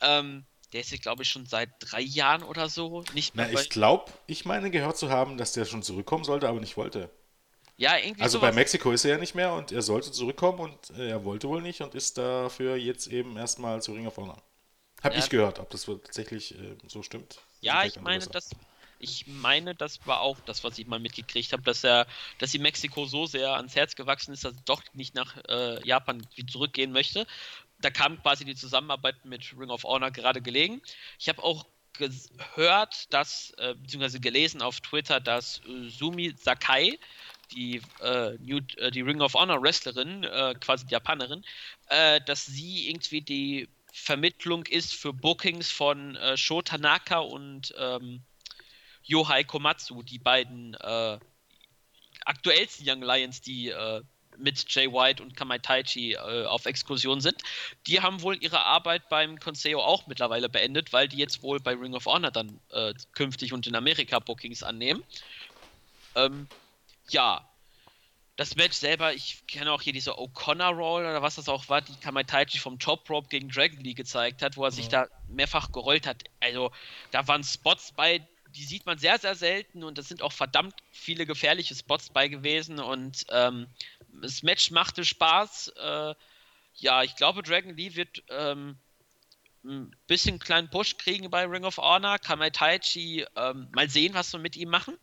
Ähm, 0.00 0.44
der 0.72 0.80
ist, 0.80 1.00
glaube 1.00 1.22
ich, 1.22 1.28
schon 1.28 1.46
seit 1.46 1.70
drei 1.80 2.00
Jahren 2.00 2.42
oder 2.42 2.68
so 2.68 3.04
nicht 3.14 3.34
mehr. 3.34 3.48
Na, 3.50 3.60
ich 3.60 3.70
glaube, 3.70 4.12
ich 4.26 4.44
meine 4.44 4.70
gehört 4.70 4.98
zu 4.98 5.10
haben, 5.10 5.38
dass 5.38 5.52
der 5.52 5.64
schon 5.64 5.82
zurückkommen 5.82 6.24
sollte, 6.24 6.48
aber 6.48 6.60
nicht 6.60 6.76
wollte. 6.76 7.10
Ja, 7.76 7.96
irgendwie. 7.96 8.22
Also 8.22 8.38
sowas. 8.38 8.50
bei 8.50 8.54
Mexiko 8.54 8.90
ist 8.90 9.04
er 9.04 9.12
ja 9.12 9.18
nicht 9.18 9.34
mehr 9.34 9.52
und 9.52 9.70
er 9.70 9.82
sollte 9.82 10.10
zurückkommen 10.10 10.60
und 10.60 10.90
er 10.90 11.24
wollte 11.24 11.48
wohl 11.48 11.62
nicht 11.62 11.82
und 11.82 11.94
ist 11.94 12.18
dafür 12.18 12.76
jetzt 12.76 13.06
eben 13.06 13.36
erstmal 13.36 13.82
zu 13.82 13.92
Ring 13.92 14.06
of 14.06 14.16
Honor. 14.16 14.42
Hab 15.02 15.12
ja. 15.12 15.18
ich 15.18 15.28
gehört, 15.28 15.58
ob 15.58 15.70
das 15.70 15.84
tatsächlich 15.84 16.58
äh, 16.58 16.76
so 16.88 17.02
stimmt. 17.02 17.38
Ja, 17.60 17.84
ich 17.84 18.00
meine, 18.00 18.26
das, 18.26 18.50
ich 18.98 19.26
meine, 19.26 19.74
das 19.74 20.06
war 20.06 20.20
auch 20.20 20.38
das, 20.46 20.64
was 20.64 20.78
ich 20.78 20.86
mal 20.86 20.98
mitgekriegt 20.98 21.52
habe, 21.52 21.62
dass 21.62 21.84
er, 21.84 22.06
dass 22.38 22.54
ihm 22.54 22.62
Mexiko 22.62 23.06
so 23.06 23.26
sehr 23.26 23.54
ans 23.54 23.74
Herz 23.74 23.94
gewachsen 23.94 24.32
ist, 24.32 24.44
dass 24.44 24.54
er 24.54 24.62
doch 24.64 24.82
nicht 24.94 25.14
nach 25.14 25.36
äh, 25.48 25.86
Japan 25.86 26.26
zurückgehen 26.50 26.92
möchte. 26.92 27.26
Da 27.80 27.90
kam 27.90 28.20
quasi 28.22 28.44
die 28.44 28.54
Zusammenarbeit 28.54 29.24
mit 29.24 29.54
Ring 29.58 29.70
of 29.70 29.84
Honor 29.84 30.10
gerade 30.10 30.40
gelegen. 30.40 30.80
Ich 31.18 31.28
habe 31.28 31.42
auch 31.42 31.66
gehört, 31.92 33.12
dass, 33.12 33.52
äh, 33.58 33.74
beziehungsweise 33.74 34.20
gelesen 34.20 34.62
auf 34.62 34.80
Twitter, 34.80 35.20
dass 35.20 35.60
äh, 35.66 35.88
Sumi 35.88 36.34
Sakai, 36.36 36.98
die, 37.52 37.80
äh, 38.00 38.32
New, 38.40 38.60
äh, 38.76 38.90
die 38.90 39.02
Ring 39.02 39.20
of 39.20 39.34
Honor 39.34 39.62
Wrestlerin, 39.62 40.24
äh, 40.24 40.54
quasi 40.60 40.86
die 40.86 40.92
Japanerin, 40.92 41.44
äh, 41.88 42.20
dass 42.26 42.44
sie 42.46 42.88
irgendwie 42.90 43.22
die 43.22 43.68
Vermittlung 43.98 44.66
ist 44.66 44.94
für 44.94 45.14
Bookings 45.14 45.70
von 45.70 46.16
äh, 46.16 46.36
Sho 46.36 46.60
Tanaka 46.60 47.18
und 47.18 47.74
ähm, 47.78 48.22
Yohai 49.02 49.42
Komatsu, 49.42 50.02
die 50.02 50.18
beiden 50.18 50.74
äh, 50.74 51.18
aktuellsten 52.26 52.86
Young 52.86 53.00
Lions, 53.02 53.40
die 53.40 53.70
äh, 53.70 54.02
mit 54.36 54.62
Jay 54.68 54.92
White 54.92 55.22
und 55.22 55.34
Kamai 55.34 55.58
Taichi 55.58 56.12
äh, 56.12 56.44
auf 56.44 56.66
Exkursion 56.66 57.22
sind. 57.22 57.40
Die 57.86 58.02
haben 58.02 58.20
wohl 58.20 58.36
ihre 58.36 58.60
Arbeit 58.60 59.08
beim 59.08 59.40
Consejo 59.40 59.80
auch 59.80 60.06
mittlerweile 60.06 60.50
beendet, 60.50 60.92
weil 60.92 61.08
die 61.08 61.16
jetzt 61.16 61.42
wohl 61.42 61.58
bei 61.58 61.72
Ring 61.72 61.94
of 61.94 62.04
Honor 62.04 62.30
dann 62.30 62.60
äh, 62.72 62.92
künftig 63.12 63.54
und 63.54 63.66
in 63.66 63.74
Amerika 63.74 64.18
Bookings 64.18 64.62
annehmen. 64.62 65.02
Ähm, 66.14 66.48
ja, 67.08 67.48
das 68.36 68.54
Match 68.54 68.76
selber, 68.76 69.14
ich 69.14 69.46
kenne 69.46 69.72
auch 69.72 69.80
hier 69.80 69.94
diese 69.94 70.18
O'Connor 70.18 70.74
Roll 70.74 71.02
oder 71.02 71.22
was 71.22 71.36
das 71.36 71.48
auch 71.48 71.68
war, 71.70 71.80
die 71.80 71.96
Kamaitaichi 71.96 72.58
vom 72.58 72.78
Top 72.78 73.08
Rope 73.08 73.28
gegen 73.28 73.48
Dragon 73.48 73.80
Lee 73.80 73.94
gezeigt 73.94 74.42
hat, 74.42 74.58
wo 74.58 74.64
er 74.64 74.70
sich 74.70 74.88
da 74.88 75.08
mehrfach 75.28 75.72
gerollt 75.72 76.06
hat. 76.06 76.24
Also 76.40 76.70
da 77.12 77.26
waren 77.28 77.42
Spots 77.42 77.92
bei, 77.92 78.26
die 78.54 78.64
sieht 78.64 78.84
man 78.84 78.98
sehr, 78.98 79.18
sehr 79.18 79.34
selten 79.34 79.82
und 79.82 79.98
es 79.98 80.08
sind 80.08 80.20
auch 80.20 80.32
verdammt 80.32 80.74
viele 80.92 81.24
gefährliche 81.24 81.74
Spots 81.74 82.10
bei 82.10 82.28
gewesen 82.28 82.78
und 82.78 83.24
ähm, 83.30 83.68
das 84.20 84.42
Match 84.42 84.70
machte 84.70 85.04
Spaß. 85.04 85.68
Äh, 85.68 86.14
ja, 86.74 87.02
ich 87.02 87.16
glaube, 87.16 87.42
Dragon 87.42 87.74
Lee 87.74 87.94
wird 87.94 88.22
ähm, 88.28 88.76
ein 89.64 89.96
bisschen 90.06 90.38
kleinen 90.38 90.68
Push 90.68 90.98
kriegen 90.98 91.30
bei 91.30 91.46
Ring 91.46 91.64
of 91.64 91.78
Honor. 91.78 92.18
Kamaitaichi, 92.18 93.24
ähm, 93.34 93.68
mal 93.72 93.88
sehen, 93.88 94.12
was 94.12 94.32
wir 94.32 94.40
mit 94.40 94.56
ihm 94.56 94.68
machen. 94.68 94.96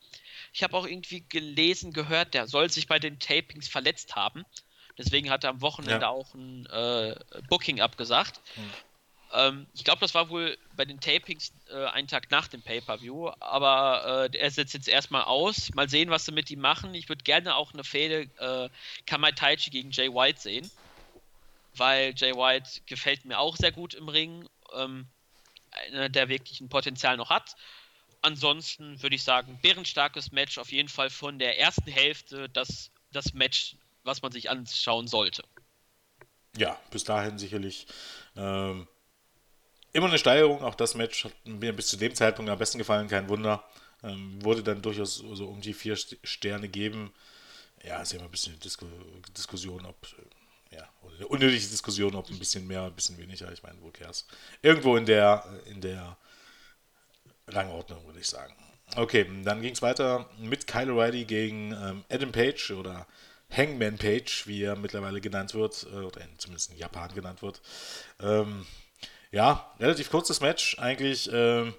Ich 0.54 0.62
habe 0.62 0.78
auch 0.78 0.86
irgendwie 0.86 1.26
gelesen, 1.28 1.94
gehört, 1.94 2.36
der 2.36 2.48
soll 2.48 2.70
sich 2.70 2.88
bei 2.88 3.00
den 3.00 3.20
Tapings 3.20 3.68
verletzt 3.68 4.16
haben. 4.16 4.46
Deswegen 5.00 5.32
hat 5.32 5.44
er 5.44 5.50
am 5.50 5.62
Wochenende 5.62 6.06
ja. 6.06 6.10
auch 6.10 6.36
ein 6.36 6.68
äh, 6.68 7.16
Booking 7.50 7.82
abgesagt. 7.82 8.40
Hm. 8.54 8.70
Ähm, 9.34 9.68
ich 9.74 9.84
glaube, 9.84 10.02
das 10.02 10.14
war 10.14 10.30
wohl 10.30 10.56
bei 10.76 10.86
den 10.86 11.00
Tapings 11.00 11.52
äh, 11.72 11.86
einen 11.88 12.08
Tag 12.08 12.30
nach 12.30 12.48
dem 12.48 12.62
Pay-Per-View, 12.62 13.32
aber 13.40 14.30
äh, 14.32 14.38
er 14.38 14.52
setzt 14.52 14.76
jetzt 14.76 14.88
erstmal 14.88 15.24
aus. 15.24 15.74
Mal 15.74 15.90
sehen, 15.90 16.12
was 16.12 16.26
sie 16.26 16.32
mit 16.32 16.52
ihm 16.52 16.60
machen. 16.60 16.94
Ich 16.94 17.10
würde 17.10 17.24
gerne 17.24 17.56
auch 17.56 17.74
eine 17.74 17.84
Fehde 17.84 18.30
äh, 18.38 18.70
Kamai 19.08 19.32
Taichi 19.32 19.72
gegen 19.72 19.90
Jay 19.90 20.14
White 20.14 20.40
sehen, 20.40 20.70
weil 21.76 22.14
Jay 22.16 22.36
White 22.36 22.82
gefällt 22.86 23.26
mir 23.26 23.40
auch 23.40 23.58
sehr 23.58 23.72
gut 23.72 23.96
im 23.96 24.08
Ring. 24.08 24.48
Ähm, 24.76 25.08
einer, 25.88 26.10
der 26.10 26.30
wirklich 26.30 26.62
ein 26.62 26.70
Potenzial 26.70 27.18
noch 27.18 27.32
hat 27.32 27.56
ansonsten 28.24 29.02
würde 29.02 29.16
ich 29.16 29.24
sagen, 29.24 29.60
bärenstarkes 29.62 30.32
Match, 30.32 30.58
auf 30.58 30.72
jeden 30.72 30.90
Fall 30.90 31.10
von 31.10 31.40
der 31.40 31.60
ersten 31.60 31.90
Hälfte 31.90 32.50
das, 32.50 32.92
das 33.12 33.34
Match, 33.34 33.76
was 34.04 34.22
man 34.22 34.32
sich 34.32 34.50
anschauen 34.50 35.08
sollte. 35.08 35.44
Ja, 36.58 36.80
bis 36.92 37.04
dahin 37.04 37.38
sicherlich 37.38 37.88
ähm, 38.36 38.88
immer 39.92 40.08
eine 40.08 40.18
Steigerung. 40.18 40.64
Auch 40.64 40.76
das 40.76 40.96
Match 40.96 41.26
hat 41.26 41.34
mir 41.46 41.74
bis 41.74 41.88
zu 41.88 41.98
dem 41.98 42.14
Zeitpunkt 42.16 42.50
am 42.50 42.60
besten 42.60 42.78
gefallen, 42.78 43.08
kein 43.08 43.30
Wunder. 43.30 43.64
Ähm, 44.04 44.44
wurde 44.44 44.64
dann 44.64 44.82
durchaus 44.82 45.16
so 45.16 45.48
um 45.48 45.62
die 45.62 45.74
vier 45.74 45.96
Sterne 45.96 46.68
geben. 46.68 47.14
Ja, 47.84 48.02
ist 48.02 48.12
ja 48.12 48.20
immer 48.20 48.28
ein 48.28 48.32
bisschen 48.32 48.60
Disku 48.60 48.86
Diskussion, 49.36 49.86
ob 49.86 49.96
ja, 50.72 50.88
oder 51.02 51.16
eine 51.16 51.28
unnötige 51.28 51.68
Diskussion, 51.68 52.16
ob 52.16 52.30
ein 52.30 52.40
bisschen 52.40 52.66
mehr, 52.68 52.84
ein 52.84 52.94
bisschen 52.94 53.18
weniger. 53.18 53.52
Ich 53.52 53.64
meine, 53.64 53.82
wo 53.82 53.92
cares? 53.92 54.26
Irgendwo 54.62 54.98
in 54.98 55.06
der, 55.06 55.46
in 55.66 55.82
der 55.82 56.18
Rangordnung, 57.56 58.06
würde 58.06 58.20
ich 58.20 58.28
sagen. 58.28 58.54
Okay, 58.96 59.26
dann 59.44 59.62
ging 59.62 59.74
es 59.74 59.82
weiter 59.82 60.30
mit 60.38 60.68
Kyle 60.68 60.92
O'Reilly 60.92 61.26
gegen 61.26 61.72
ähm, 61.72 62.04
Adam 62.10 62.32
Page 62.32 62.72
oder 62.72 63.08
Hangman 63.56 63.98
Page, 63.98 64.46
wie 64.46 64.64
er 64.64 64.76
mittlerweile 64.76 65.22
genannt 65.22 65.54
wird, 65.54 65.88
äh, 65.92 65.98
oder 65.98 66.22
zumindest 66.38 66.72
in 66.72 66.78
Japan 66.78 67.14
genannt 67.14 67.42
wird. 67.42 67.62
Ähm, 68.22 68.66
ja, 69.32 69.74
relativ 69.80 70.10
kurzes 70.12 70.42
Match, 70.42 70.78
eigentlich 70.80 71.30
ähm, 71.34 71.74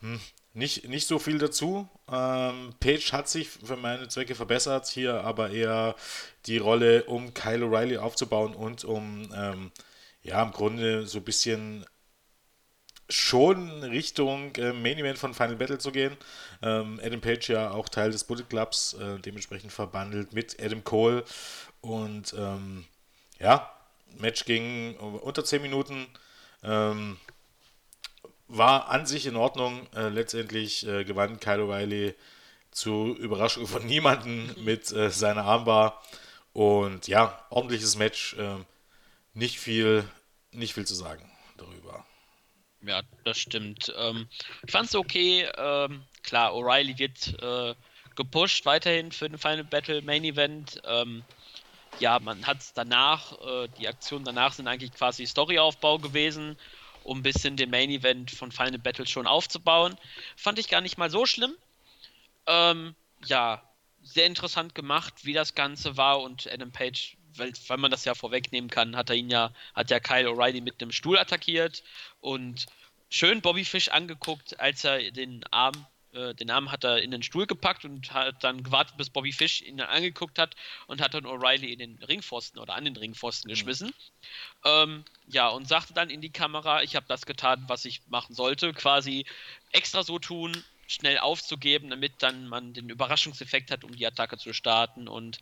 hm, 0.00 0.20
nicht, 0.54 0.88
nicht 0.88 1.06
so 1.06 1.18
viel 1.18 1.38
dazu. 1.38 1.88
Ähm, 2.10 2.74
Page 2.80 3.12
hat 3.12 3.28
sich 3.28 3.48
für 3.48 3.76
meine 3.76 4.08
Zwecke 4.08 4.34
verbessert, 4.34 4.86
hier 4.86 5.22
aber 5.24 5.50
eher 5.50 5.96
die 6.46 6.58
Rolle, 6.58 7.04
um 7.04 7.34
Kyle 7.34 7.64
O'Reilly 7.64 7.98
aufzubauen 7.98 8.54
und 8.54 8.84
um 8.84 9.28
ähm, 9.34 9.72
ja 10.22 10.42
im 10.42 10.52
Grunde 10.52 11.06
so 11.06 11.18
ein 11.18 11.24
bisschen 11.24 11.84
schon 13.08 13.82
Richtung 13.84 14.54
äh, 14.56 14.72
Main 14.72 14.98
Event 14.98 15.18
von 15.18 15.34
Final 15.34 15.56
Battle 15.56 15.78
zu 15.78 15.92
gehen. 15.92 16.16
Ähm, 16.62 17.00
Adam 17.02 17.20
Page 17.20 17.48
ja 17.48 17.70
auch 17.70 17.88
Teil 17.88 18.10
des 18.10 18.24
Bullet 18.24 18.44
Clubs, 18.48 18.94
äh, 18.94 19.18
dementsprechend 19.20 19.72
verbandelt 19.72 20.32
mit 20.32 20.60
Adam 20.60 20.82
Cole. 20.84 21.24
Und 21.80 22.34
ähm, 22.36 22.84
ja, 23.38 23.70
Match 24.18 24.44
ging 24.44 24.96
unter 24.96 25.44
10 25.44 25.62
Minuten. 25.62 26.06
Ähm, 26.62 27.18
war 28.48 28.88
an 28.88 29.06
sich 29.06 29.26
in 29.26 29.36
Ordnung. 29.36 29.86
Äh, 29.94 30.08
letztendlich 30.08 30.86
äh, 30.86 31.04
gewann 31.04 31.40
Kyle 31.40 31.62
O'Reilly 31.62 32.14
zu 32.70 33.16
Überraschung 33.18 33.66
von 33.66 33.86
niemanden 33.86 34.54
mit 34.64 34.92
äh, 34.92 35.10
seiner 35.10 35.44
Armbar. 35.44 36.02
Und 36.52 37.08
ja, 37.08 37.44
ordentliches 37.50 37.96
Match. 37.96 38.36
Ähm, 38.38 38.64
nicht 39.34 39.58
viel, 39.58 40.04
nicht 40.50 40.72
viel 40.74 40.86
zu 40.86 40.94
sagen 40.94 41.30
darüber. 41.58 42.05
Ja, 42.86 43.02
das 43.24 43.38
stimmt. 43.38 43.92
Ähm, 43.98 44.28
ich 44.64 44.72
fand 44.72 44.88
es 44.88 44.94
okay. 44.94 45.48
Ähm, 45.56 46.04
klar, 46.22 46.52
O'Reilly 46.52 46.98
wird 46.98 47.42
äh, 47.42 47.74
gepusht 48.14 48.64
weiterhin 48.64 49.10
für 49.12 49.28
den 49.28 49.38
Final 49.38 49.64
Battle 49.64 50.02
Main 50.02 50.24
Event. 50.24 50.80
Ähm, 50.84 51.24
ja, 51.98 52.18
man 52.20 52.46
hat 52.46 52.58
danach, 52.74 53.32
äh, 53.40 53.68
die 53.78 53.88
Aktionen 53.88 54.24
danach 54.24 54.52
sind 54.52 54.68
eigentlich 54.68 54.92
quasi 54.92 55.26
Storyaufbau 55.26 55.98
gewesen, 55.98 56.56
um 57.02 57.18
ein 57.18 57.22
bisschen 57.22 57.56
den 57.56 57.70
Main 57.70 57.90
Event 57.90 58.30
von 58.30 58.52
Final 58.52 58.78
Battle 58.78 59.06
schon 59.06 59.26
aufzubauen. 59.26 59.96
Fand 60.36 60.58
ich 60.58 60.68
gar 60.68 60.80
nicht 60.80 60.98
mal 60.98 61.10
so 61.10 61.26
schlimm. 61.26 61.54
Ähm, 62.46 62.94
ja, 63.24 63.62
sehr 64.02 64.26
interessant 64.26 64.74
gemacht, 64.74 65.24
wie 65.24 65.32
das 65.32 65.54
Ganze 65.54 65.96
war 65.96 66.20
und 66.20 66.46
Adam 66.52 66.70
Page 66.70 67.16
weil, 67.38 67.52
weil 67.66 67.78
man 67.78 67.90
das 67.90 68.04
ja 68.04 68.14
vorwegnehmen 68.14 68.70
kann, 68.70 68.96
hat 68.96 69.10
er 69.10 69.16
ihn 69.16 69.30
ja, 69.30 69.52
hat 69.74 69.90
ja 69.90 70.00
Kyle 70.00 70.28
O'Reilly 70.28 70.62
mit 70.62 70.80
einem 70.80 70.92
Stuhl 70.92 71.18
attackiert 71.18 71.82
und 72.20 72.66
schön 73.08 73.40
Bobby 73.40 73.64
Fish 73.64 73.88
angeguckt, 73.88 74.58
als 74.60 74.84
er 74.84 75.10
den 75.10 75.44
Arm, 75.50 75.86
äh, 76.12 76.34
den 76.34 76.50
Arm 76.50 76.70
hat 76.70 76.84
er 76.84 77.02
in 77.02 77.10
den 77.10 77.22
Stuhl 77.22 77.46
gepackt 77.46 77.84
und 77.84 78.12
hat 78.12 78.42
dann 78.42 78.62
gewartet, 78.62 78.96
bis 78.96 79.10
Bobby 79.10 79.32
Fish 79.32 79.62
ihn 79.62 79.76
dann 79.76 79.88
angeguckt 79.88 80.38
hat 80.38 80.56
und 80.86 81.00
hat 81.00 81.14
dann 81.14 81.24
O'Reilly 81.24 81.72
in 81.72 81.78
den 81.78 82.02
Ringpfosten 82.02 82.60
oder 82.60 82.74
an 82.74 82.84
den 82.84 82.96
Ringpfosten 82.96 83.48
mhm. 83.48 83.54
geschmissen. 83.54 83.94
Ähm, 84.64 85.04
ja, 85.28 85.48
und 85.48 85.68
sagte 85.68 85.94
dann 85.94 86.10
in 86.10 86.20
die 86.20 86.30
Kamera, 86.30 86.82
ich 86.82 86.96
habe 86.96 87.06
das 87.08 87.26
getan, 87.26 87.64
was 87.68 87.84
ich 87.84 88.00
machen 88.08 88.34
sollte, 88.34 88.72
quasi 88.72 89.24
extra 89.72 90.02
so 90.02 90.18
tun, 90.18 90.64
schnell 90.86 91.18
aufzugeben, 91.18 91.90
damit 91.90 92.12
dann 92.20 92.48
man 92.48 92.72
den 92.72 92.88
Überraschungseffekt 92.88 93.70
hat, 93.70 93.84
um 93.84 93.94
die 93.94 94.06
Attacke 94.06 94.38
zu 94.38 94.52
starten 94.52 95.08
und 95.08 95.40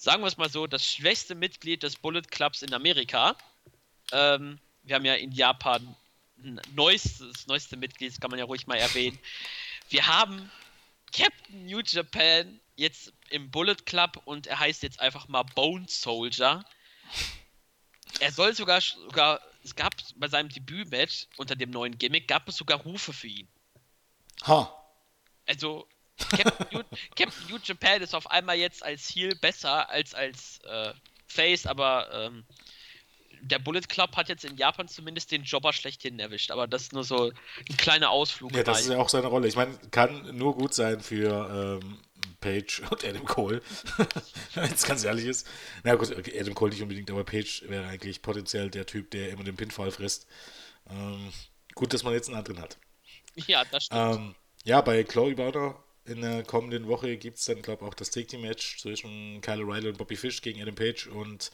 sagen 0.00 0.22
wir 0.22 0.28
es 0.28 0.38
mal 0.38 0.48
so, 0.48 0.66
das 0.66 0.86
schwächste 0.86 1.34
Mitglied 1.34 1.82
des 1.82 1.96
Bullet 1.96 2.22
Clubs 2.22 2.62
in 2.62 2.72
Amerika. 2.72 3.36
Ähm, 4.12 4.58
wir 4.82 4.94
haben 4.94 5.04
ja 5.04 5.14
in 5.14 5.30
Japan 5.30 5.94
ein 6.42 6.58
neuestes, 6.74 7.46
neueste 7.46 7.76
Mitglied, 7.76 8.10
das 8.10 8.18
kann 8.18 8.30
man 8.30 8.38
ja 8.38 8.46
ruhig 8.46 8.66
mal 8.66 8.78
erwähnen. 8.78 9.18
Wir 9.90 10.06
haben 10.06 10.50
Captain 11.12 11.66
New 11.66 11.82
Japan 11.84 12.60
jetzt 12.76 13.12
im 13.28 13.50
Bullet 13.50 13.76
Club 13.84 14.22
und 14.24 14.46
er 14.46 14.58
heißt 14.58 14.82
jetzt 14.82 15.00
einfach 15.00 15.28
mal 15.28 15.42
Bone 15.42 15.84
Soldier. 15.86 16.64
Er 18.20 18.32
soll 18.32 18.54
sogar, 18.54 18.80
sogar 18.80 19.42
es 19.62 19.76
gab 19.76 19.94
bei 20.16 20.28
seinem 20.28 20.48
Debütmatch 20.48 21.26
unter 21.36 21.56
dem 21.56 21.70
neuen 21.70 21.98
Gimmick, 21.98 22.26
gab 22.26 22.48
es 22.48 22.56
sogar 22.56 22.78
Rufe 22.78 23.12
für 23.12 23.28
ihn. 23.28 23.48
Ha. 24.44 24.74
Also, 25.46 25.86
Captain 26.28 26.66
New, 26.72 26.82
Captain 27.16 27.46
New 27.48 27.58
Japan 27.62 28.02
ist 28.02 28.14
auf 28.14 28.30
einmal 28.30 28.56
jetzt 28.56 28.84
als 28.84 29.08
Heel 29.08 29.34
besser 29.36 29.88
als 29.90 30.14
als 30.14 30.60
äh, 30.64 30.92
Face, 31.26 31.66
aber 31.66 32.08
ähm, 32.12 32.44
der 33.42 33.58
Bullet 33.58 33.82
Club 33.82 34.16
hat 34.16 34.28
jetzt 34.28 34.44
in 34.44 34.56
Japan 34.56 34.88
zumindest 34.88 35.32
den 35.32 35.44
Jobber 35.44 35.72
schlechthin 35.72 36.18
erwischt, 36.18 36.50
aber 36.50 36.66
das 36.66 36.82
ist 36.82 36.92
nur 36.92 37.04
so 37.04 37.30
ein 37.68 37.76
kleiner 37.76 38.10
Ausflug. 38.10 38.54
Ja, 38.54 38.62
das 38.62 38.82
ist 38.82 38.90
ja 38.90 38.98
auch 38.98 39.08
seine 39.08 39.28
Rolle. 39.28 39.48
Ich 39.48 39.56
meine, 39.56 39.78
kann 39.90 40.36
nur 40.36 40.54
gut 40.56 40.74
sein 40.74 41.00
für 41.00 41.80
ähm, 41.82 41.98
Page 42.40 42.82
und 42.90 43.04
Adam 43.04 43.24
Cole. 43.24 43.62
Wenn 44.54 44.72
es 44.72 44.84
ganz 44.84 45.04
ehrlich 45.04 45.26
ist. 45.26 45.48
Na 45.84 45.94
gut, 45.94 46.12
Adam 46.12 46.54
Cole 46.54 46.72
nicht 46.72 46.82
unbedingt, 46.82 47.10
aber 47.10 47.24
Page 47.24 47.64
wäre 47.68 47.86
eigentlich 47.86 48.22
potenziell 48.22 48.70
der 48.70 48.86
Typ, 48.86 49.10
der 49.10 49.30
immer 49.30 49.44
den 49.44 49.56
Pinfall 49.56 49.90
frisst. 49.90 50.26
Ähm, 50.90 51.32
gut, 51.74 51.92
dass 51.94 52.02
man 52.02 52.12
jetzt 52.12 52.28
einen 52.28 52.38
anderen 52.38 52.60
hat. 52.60 52.78
Ja, 53.46 53.64
das 53.64 53.84
stimmt. 53.84 54.16
Ähm, 54.16 54.34
ja, 54.64 54.80
bei 54.80 55.02
Chloe 55.04 55.34
Bowder 55.34 55.82
in 56.10 56.22
der 56.22 56.42
kommenden 56.42 56.86
Woche 56.88 57.16
gibt 57.16 57.38
es 57.38 57.44
dann, 57.44 57.62
glaube 57.62 57.84
ich, 57.84 57.88
auch 57.88 57.94
das 57.94 58.10
Take 58.10 58.26
Team 58.26 58.42
Match 58.42 58.78
zwischen 58.78 59.40
Kyle 59.40 59.62
O'Reilly 59.62 59.88
und 59.88 59.98
Bobby 59.98 60.16
Fish 60.16 60.42
gegen 60.42 60.60
Adam 60.60 60.74
Page 60.74 61.06
und 61.06 61.50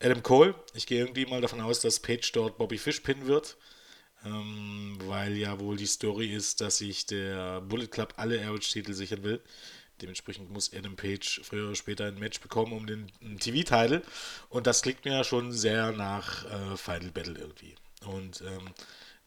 Adam 0.00 0.22
Cole. 0.22 0.54
Ich 0.74 0.86
gehe 0.86 1.00
irgendwie 1.00 1.26
mal 1.26 1.40
davon 1.40 1.60
aus, 1.60 1.80
dass 1.80 2.00
Page 2.00 2.32
dort 2.32 2.56
Bobby 2.56 2.78
Fish 2.78 3.00
pinnen 3.00 3.26
wird, 3.26 3.56
ähm, 4.24 4.96
weil 5.04 5.36
ja 5.36 5.58
wohl 5.60 5.76
die 5.76 5.86
Story 5.86 6.32
ist, 6.32 6.60
dass 6.60 6.78
sich 6.78 7.06
der 7.06 7.60
Bullet 7.62 7.88
Club 7.88 8.14
alle 8.16 8.40
Average-Titel 8.40 8.92
sichern 8.92 9.22
will. 9.22 9.42
Dementsprechend 10.00 10.50
muss 10.50 10.72
Adam 10.72 10.96
Page 10.96 11.42
früher 11.44 11.66
oder 11.66 11.74
später 11.74 12.06
ein 12.06 12.18
Match 12.18 12.40
bekommen 12.40 12.72
um 12.72 12.86
den 12.86 13.10
TV-Titel. 13.38 14.02
Und 14.48 14.66
das 14.66 14.82
klingt 14.82 15.04
mir 15.04 15.12
ja 15.12 15.24
schon 15.24 15.52
sehr 15.52 15.92
nach 15.92 16.44
äh, 16.46 16.76
Final 16.76 17.10
Battle 17.10 17.38
irgendwie. 17.38 17.74
Und 18.06 18.40
ähm, 18.42 18.72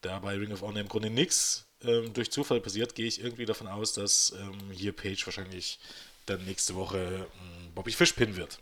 da 0.01 0.19
bei 0.19 0.35
Ring 0.35 0.51
of 0.51 0.61
Honor 0.61 0.81
im 0.81 0.87
Grunde 0.87 1.09
nichts 1.09 1.67
ähm, 1.83 2.13
durch 2.13 2.31
Zufall 2.31 2.61
passiert, 2.61 2.95
gehe 2.95 3.07
ich 3.07 3.21
irgendwie 3.21 3.45
davon 3.45 3.67
aus, 3.67 3.93
dass 3.93 4.33
ähm, 4.39 4.71
hier 4.71 4.93
Page 4.93 5.25
wahrscheinlich 5.25 5.79
dann 6.25 6.43
nächste 6.45 6.75
Woche 6.75 7.27
ähm, 7.41 7.73
Bobby 7.73 7.91
Fish 7.91 8.13
pinnen 8.13 8.35
wird. 8.35 8.59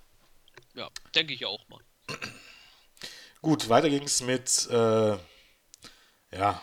Ja, 0.74 0.90
denke 1.16 1.34
ich 1.34 1.46
auch 1.46 1.68
mal. 1.70 1.80
Gut, 3.42 3.70
weiter 3.70 3.90
ging 3.90 4.04
es 4.04 4.22
mit 4.22 4.68
äh, 4.70 5.18
ja, 6.34 6.62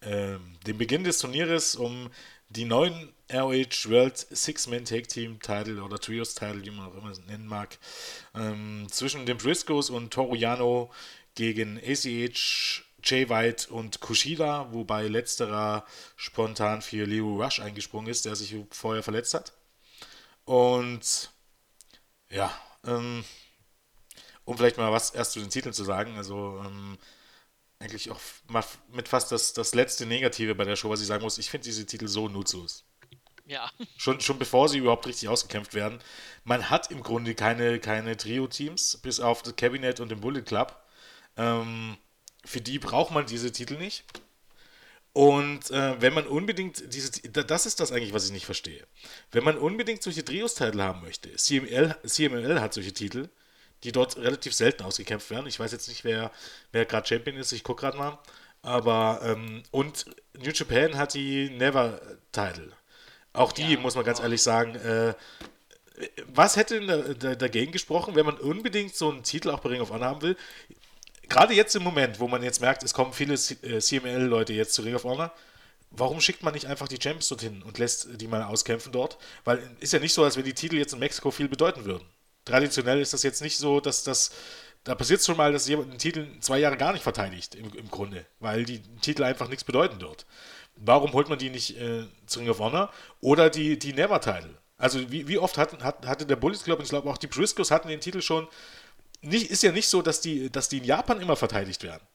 äh, 0.00 0.38
dem 0.66 0.78
Beginn 0.78 1.04
des 1.04 1.18
Turnieres 1.18 1.76
um 1.76 2.10
die 2.48 2.64
neuen 2.64 3.12
ROH 3.32 3.88
World 3.88 4.16
Six-Man 4.16 4.84
Tag 4.84 5.08
Team 5.08 5.40
Title 5.40 5.82
oder 5.82 5.98
Trios 5.98 6.34
Title, 6.34 6.64
wie 6.64 6.70
man 6.70 6.86
auch 6.86 6.94
immer 6.96 7.10
es 7.10 7.20
nennen 7.26 7.46
mag, 7.46 7.78
ähm, 8.34 8.86
zwischen 8.90 9.26
den 9.26 9.36
Briscoes 9.36 9.90
und 9.90 10.12
Toru 10.12 10.34
Yano 10.34 10.92
gegen 11.34 11.78
ACH, 11.78 12.82
Jay 13.06 13.28
White 13.28 13.68
und 13.72 14.00
Kushida, 14.00 14.72
wobei 14.72 15.08
letzterer 15.08 15.84
spontan 16.16 16.82
für 16.82 17.06
Leo 17.06 17.42
Rush 17.42 17.60
eingesprungen 17.60 18.10
ist, 18.10 18.24
der 18.24 18.36
sich 18.36 18.54
vorher 18.70 19.02
verletzt 19.02 19.34
hat. 19.34 19.52
Und 20.44 21.30
ja, 22.30 22.52
ähm, 22.84 23.24
um 24.44 24.56
vielleicht 24.56 24.76
mal 24.76 24.92
was 24.92 25.10
erst 25.10 25.32
zu 25.32 25.40
den 25.40 25.50
Titeln 25.50 25.72
zu 25.72 25.84
sagen, 25.84 26.16
also 26.16 26.62
ähm, 26.64 26.98
eigentlich 27.78 28.10
auch 28.10 28.20
mit 28.92 29.08
fast 29.08 29.32
das, 29.32 29.52
das 29.52 29.74
letzte 29.74 30.06
Negative 30.06 30.54
bei 30.54 30.64
der 30.64 30.76
Show, 30.76 30.90
was 30.90 31.00
ich 31.00 31.06
sagen 31.06 31.22
muss, 31.22 31.38
ich 31.38 31.50
finde 31.50 31.64
diese 31.64 31.86
Titel 31.86 32.08
so 32.08 32.28
nutzlos. 32.28 32.84
Ja. 33.46 33.70
Schon, 33.96 34.20
schon 34.20 34.38
bevor 34.38 34.68
sie 34.68 34.78
überhaupt 34.78 35.06
richtig 35.06 35.28
ausgekämpft 35.28 35.74
werden. 35.74 36.00
Man 36.44 36.68
hat 36.68 36.90
im 36.90 37.02
Grunde 37.02 37.34
keine, 37.34 37.78
keine 37.78 38.16
Trio-Teams, 38.16 38.98
bis 38.98 39.20
auf 39.20 39.42
das 39.42 39.54
Cabinet 39.54 40.00
und 40.00 40.08
den 40.08 40.20
Bullet 40.20 40.42
Club. 40.42 40.76
Ähm, 41.36 41.96
für 42.46 42.60
die 42.60 42.78
braucht 42.78 43.10
man 43.10 43.26
diese 43.26 43.52
Titel 43.52 43.76
nicht. 43.76 44.04
Und 45.12 45.70
äh, 45.70 46.00
wenn 46.00 46.12
man 46.12 46.26
unbedingt 46.26 46.92
diese, 46.92 47.10
das 47.30 47.64
ist 47.64 47.80
das 47.80 47.90
eigentlich, 47.90 48.12
was 48.12 48.26
ich 48.26 48.32
nicht 48.32 48.44
verstehe. 48.44 48.86
Wenn 49.32 49.44
man 49.44 49.56
unbedingt 49.56 50.02
solche 50.02 50.24
Trios-Titel 50.24 50.80
haben 50.82 51.00
möchte, 51.00 51.34
CML, 51.34 51.96
CML 52.04 52.60
hat 52.60 52.74
solche 52.74 52.92
Titel, 52.92 53.30
die 53.82 53.92
dort 53.92 54.16
relativ 54.18 54.52
selten 54.54 54.82
ausgekämpft 54.82 55.30
werden. 55.30 55.46
Ich 55.46 55.58
weiß 55.58 55.72
jetzt 55.72 55.88
nicht, 55.88 56.04
wer, 56.04 56.30
wer 56.72 56.84
gerade 56.84 57.06
Champion 57.06 57.36
ist, 57.38 57.52
ich 57.52 57.64
gucke 57.64 57.80
gerade 57.80 57.96
mal. 57.96 58.18
Aber, 58.60 59.20
ähm, 59.22 59.62
und 59.70 60.04
New 60.34 60.50
Japan 60.50 60.98
hat 60.98 61.14
die 61.14 61.48
Never-Title. 61.50 62.72
Auch 63.32 63.52
die, 63.52 63.72
ja, 63.72 63.80
muss 63.80 63.94
man 63.94 64.04
ganz 64.04 64.20
oh. 64.20 64.22
ehrlich 64.22 64.42
sagen, 64.42 64.74
äh, 64.74 65.14
was 66.26 66.56
hätte 66.56 66.84
da, 66.84 67.14
da, 67.14 67.34
dagegen 67.34 67.72
gesprochen, 67.72 68.14
wenn 68.16 68.26
man 68.26 68.36
unbedingt 68.38 68.94
so 68.94 69.10
einen 69.10 69.22
Titel 69.22 69.50
auch 69.50 69.60
bei 69.60 69.70
Ring 69.70 69.80
of 69.80 69.90
Honor 69.90 70.08
haben 70.08 70.22
will? 70.22 70.36
Gerade 71.28 71.54
jetzt 71.54 71.74
im 71.74 71.82
Moment, 71.82 72.20
wo 72.20 72.28
man 72.28 72.42
jetzt 72.42 72.60
merkt, 72.60 72.82
es 72.82 72.94
kommen 72.94 73.12
viele 73.12 73.36
CML-Leute 73.36 74.52
äh, 74.52 74.56
jetzt 74.56 74.74
zu 74.74 74.82
Ring 74.82 74.94
of 74.94 75.04
Honor, 75.04 75.32
warum 75.90 76.20
schickt 76.20 76.42
man 76.42 76.54
nicht 76.54 76.66
einfach 76.66 76.88
die 76.88 77.00
Champions 77.00 77.28
dorthin 77.28 77.62
und 77.62 77.78
lässt 77.78 78.08
die 78.20 78.26
mal 78.28 78.42
auskämpfen 78.42 78.92
dort? 78.92 79.18
Weil 79.44 79.62
ist 79.80 79.92
ja 79.92 79.98
nicht 79.98 80.14
so, 80.14 80.24
als 80.24 80.36
wenn 80.36 80.44
die 80.44 80.54
Titel 80.54 80.76
jetzt 80.76 80.92
in 80.92 80.98
Mexiko 80.98 81.30
viel 81.30 81.48
bedeuten 81.48 81.84
würden. 81.84 82.06
Traditionell 82.44 83.00
ist 83.00 83.12
das 83.12 83.22
jetzt 83.22 83.42
nicht 83.42 83.58
so, 83.58 83.80
dass 83.80 84.04
das. 84.04 84.30
Da 84.84 84.94
passiert 84.94 85.24
schon 85.24 85.36
mal, 85.36 85.52
dass 85.52 85.66
jemand 85.66 85.90
einen 85.90 85.98
Titel 85.98 86.28
zwei 86.38 86.60
Jahre 86.60 86.76
gar 86.76 86.92
nicht 86.92 87.02
verteidigt, 87.02 87.56
im, 87.56 87.74
im 87.74 87.90
Grunde, 87.90 88.24
weil 88.38 88.64
die 88.64 88.80
Titel 89.00 89.24
einfach 89.24 89.48
nichts 89.48 89.64
bedeuten 89.64 89.98
dort. 89.98 90.26
Warum 90.76 91.12
holt 91.12 91.28
man 91.28 91.40
die 91.40 91.50
nicht 91.50 91.76
äh, 91.76 92.04
zu 92.26 92.38
Ring 92.38 92.50
of 92.50 92.60
Honor? 92.60 92.92
Oder 93.20 93.50
die, 93.50 93.80
die 93.80 93.92
Never-Title. 93.92 94.54
Also 94.78 95.10
wie, 95.10 95.26
wie 95.26 95.38
oft 95.38 95.58
hat, 95.58 95.82
hat, 95.82 96.06
hatte 96.06 96.26
der 96.26 96.36
Bullet 96.36 96.58
Club, 96.58 96.78
und 96.78 96.84
ich 96.84 96.90
glaube 96.90 97.10
auch 97.10 97.18
die 97.18 97.26
Briscoes 97.26 97.72
hatten 97.72 97.88
den 97.88 98.00
Titel 98.00 98.20
schon, 98.20 98.46
nicht, 99.20 99.50
ist 99.50 99.62
ja 99.62 99.72
nicht 99.72 99.88
so, 99.88 100.02
dass 100.02 100.20
die, 100.20 100.50
dass 100.50 100.68
die 100.68 100.78
in 100.78 100.84
Japan 100.84 101.20
immer 101.20 101.36
verteidigt 101.36 101.82
werden. 101.82 102.06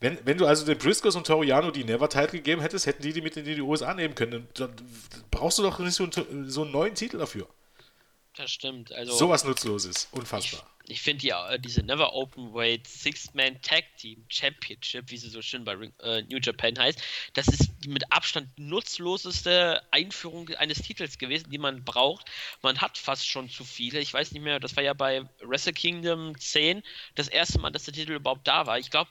Wenn, 0.00 0.18
wenn 0.24 0.38
du 0.38 0.46
also 0.46 0.64
den 0.64 0.78
Briscoes 0.78 1.16
und 1.16 1.26
Toriano 1.26 1.70
die 1.72 1.82
Never-Title 1.82 2.38
gegeben 2.38 2.60
hättest, 2.60 2.86
hätten 2.86 3.02
die 3.02 3.12
die 3.12 3.20
mit 3.20 3.36
in 3.36 3.44
die 3.44 3.60
USA 3.60 3.94
nehmen 3.94 4.14
können. 4.14 4.46
Dann 4.54 4.72
brauchst 5.30 5.58
du 5.58 5.62
doch 5.62 5.78
nicht 5.80 5.94
so 5.94 6.04
einen, 6.04 6.48
so 6.48 6.62
einen 6.62 6.70
neuen 6.70 6.94
Titel 6.94 7.18
dafür. 7.18 7.48
Das 8.36 8.50
stimmt. 8.52 8.92
Also, 8.92 9.12
Sowas 9.12 9.44
Nutzloses. 9.44 10.08
Unfassbar. 10.12 10.64
Ich, 10.88 11.02
finde 11.02 11.26
ja 11.26 11.50
äh, 11.50 11.60
diese 11.60 11.82
Never 11.82 12.14
Open 12.14 12.54
Weight 12.54 12.86
Six-Man 12.86 13.60
Tag 13.62 13.84
Team 13.98 14.24
Championship, 14.28 15.10
wie 15.10 15.16
sie 15.16 15.28
so 15.28 15.42
schön 15.42 15.64
bei 15.64 15.74
äh, 16.00 16.22
New 16.22 16.38
Japan 16.42 16.78
heißt, 16.78 17.02
das 17.34 17.48
ist 17.48 17.86
mit 17.86 18.10
Abstand 18.12 18.48
nutzloseste 18.58 19.82
Einführung 19.90 20.48
eines 20.56 20.82
Titels 20.82 21.18
gewesen, 21.18 21.50
die 21.50 21.58
man 21.58 21.84
braucht. 21.84 22.26
Man 22.62 22.80
hat 22.80 22.98
fast 22.98 23.26
schon 23.26 23.50
zu 23.50 23.64
viele. 23.64 24.00
Ich 24.00 24.14
weiß 24.14 24.32
nicht 24.32 24.42
mehr, 24.42 24.60
das 24.60 24.76
war 24.76 24.82
ja 24.82 24.94
bei 24.94 25.28
Wrestle 25.40 25.72
Kingdom 25.72 26.38
10 26.38 26.82
das 27.14 27.28
erste 27.28 27.58
Mal, 27.58 27.70
dass 27.70 27.84
der 27.84 27.94
Titel 27.94 28.12
überhaupt 28.12 28.48
da 28.48 28.66
war. 28.66 28.78
Ich 28.78 28.90
glaube, 28.90 29.10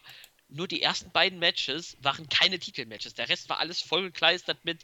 nur 0.50 0.68
die 0.68 0.82
ersten 0.82 1.12
beiden 1.12 1.40
Matches 1.40 1.98
waren 2.02 2.28
keine 2.30 2.60
Titelmatches. 2.60 3.14
Der 3.14 3.30
Rest 3.30 3.50
war 3.50 3.60
alles 3.60 3.82
vollgekleistert 3.82 4.64
mit 4.64 4.84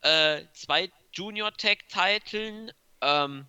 äh, 0.00 0.44
zwei 0.52 0.90
Junior-Tag-Titeln, 1.12 2.72
ähm, 3.00 3.46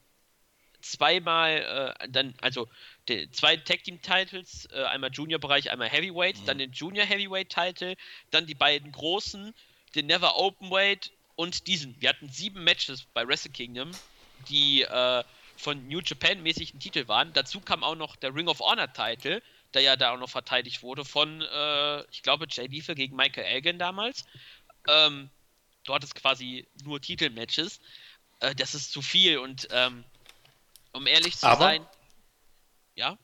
zweimal 0.91 1.95
äh, 1.99 2.09
dann, 2.09 2.33
also 2.41 2.67
die, 3.09 3.29
zwei 3.31 3.57
Tag 3.57 3.83
Team 3.83 4.01
Titles, 4.01 4.67
äh, 4.71 4.83
einmal 4.83 5.11
Junior 5.11 5.39
Bereich, 5.39 5.71
einmal 5.71 5.89
Heavyweight, 5.89 6.39
mhm. 6.41 6.45
dann 6.45 6.57
den 6.57 6.71
Junior 6.71 7.05
Heavyweight 7.05 7.49
Title, 7.49 7.95
dann 8.31 8.45
die 8.45 8.55
beiden 8.55 8.91
großen, 8.91 9.53
den 9.95 10.05
Never 10.05 10.37
Openweight 10.37 11.11
und 11.35 11.67
diesen. 11.67 11.99
Wir 11.99 12.09
hatten 12.09 12.29
sieben 12.29 12.63
Matches 12.63 13.03
bei 13.13 13.27
Wrestle 13.27 13.51
Kingdom, 13.51 13.91
die 14.49 14.83
äh, 14.83 15.23
von 15.57 15.87
New 15.87 16.01
Japan 16.01 16.43
mäßig 16.43 16.73
ein 16.73 16.79
Titel 16.79 17.07
waren. 17.07 17.33
Dazu 17.33 17.61
kam 17.61 17.83
auch 17.83 17.95
noch 17.95 18.15
der 18.15 18.33
Ring 18.33 18.47
of 18.47 18.59
Honor 18.59 18.91
Title, 18.91 19.41
der 19.73 19.81
ja 19.81 19.95
da 19.95 20.13
auch 20.13 20.19
noch 20.19 20.29
verteidigt 20.29 20.83
wurde 20.83 21.03
von, 21.03 21.41
äh, 21.41 22.01
ich 22.11 22.21
glaube, 22.21 22.45
Jay 22.49 22.67
Lethal 22.67 22.95
gegen 22.95 23.15
Michael 23.15 23.45
Elgin 23.45 23.79
damals. 23.79 24.25
Ähm, 24.87 25.29
dort 25.83 26.03
ist 26.03 26.15
quasi 26.15 26.67
nur 26.83 27.01
Titelmatches. 27.01 27.79
Äh, 28.39 28.55
das 28.55 28.75
ist 28.75 28.91
zu 28.91 29.01
viel 29.01 29.37
und 29.37 29.67
ähm, 29.71 30.03
um 30.95 31.07
ehrlich 31.07 31.37
zu 31.37 31.45
Aber 31.45 31.65
sein. 31.65 31.85
Ja? 32.95 33.17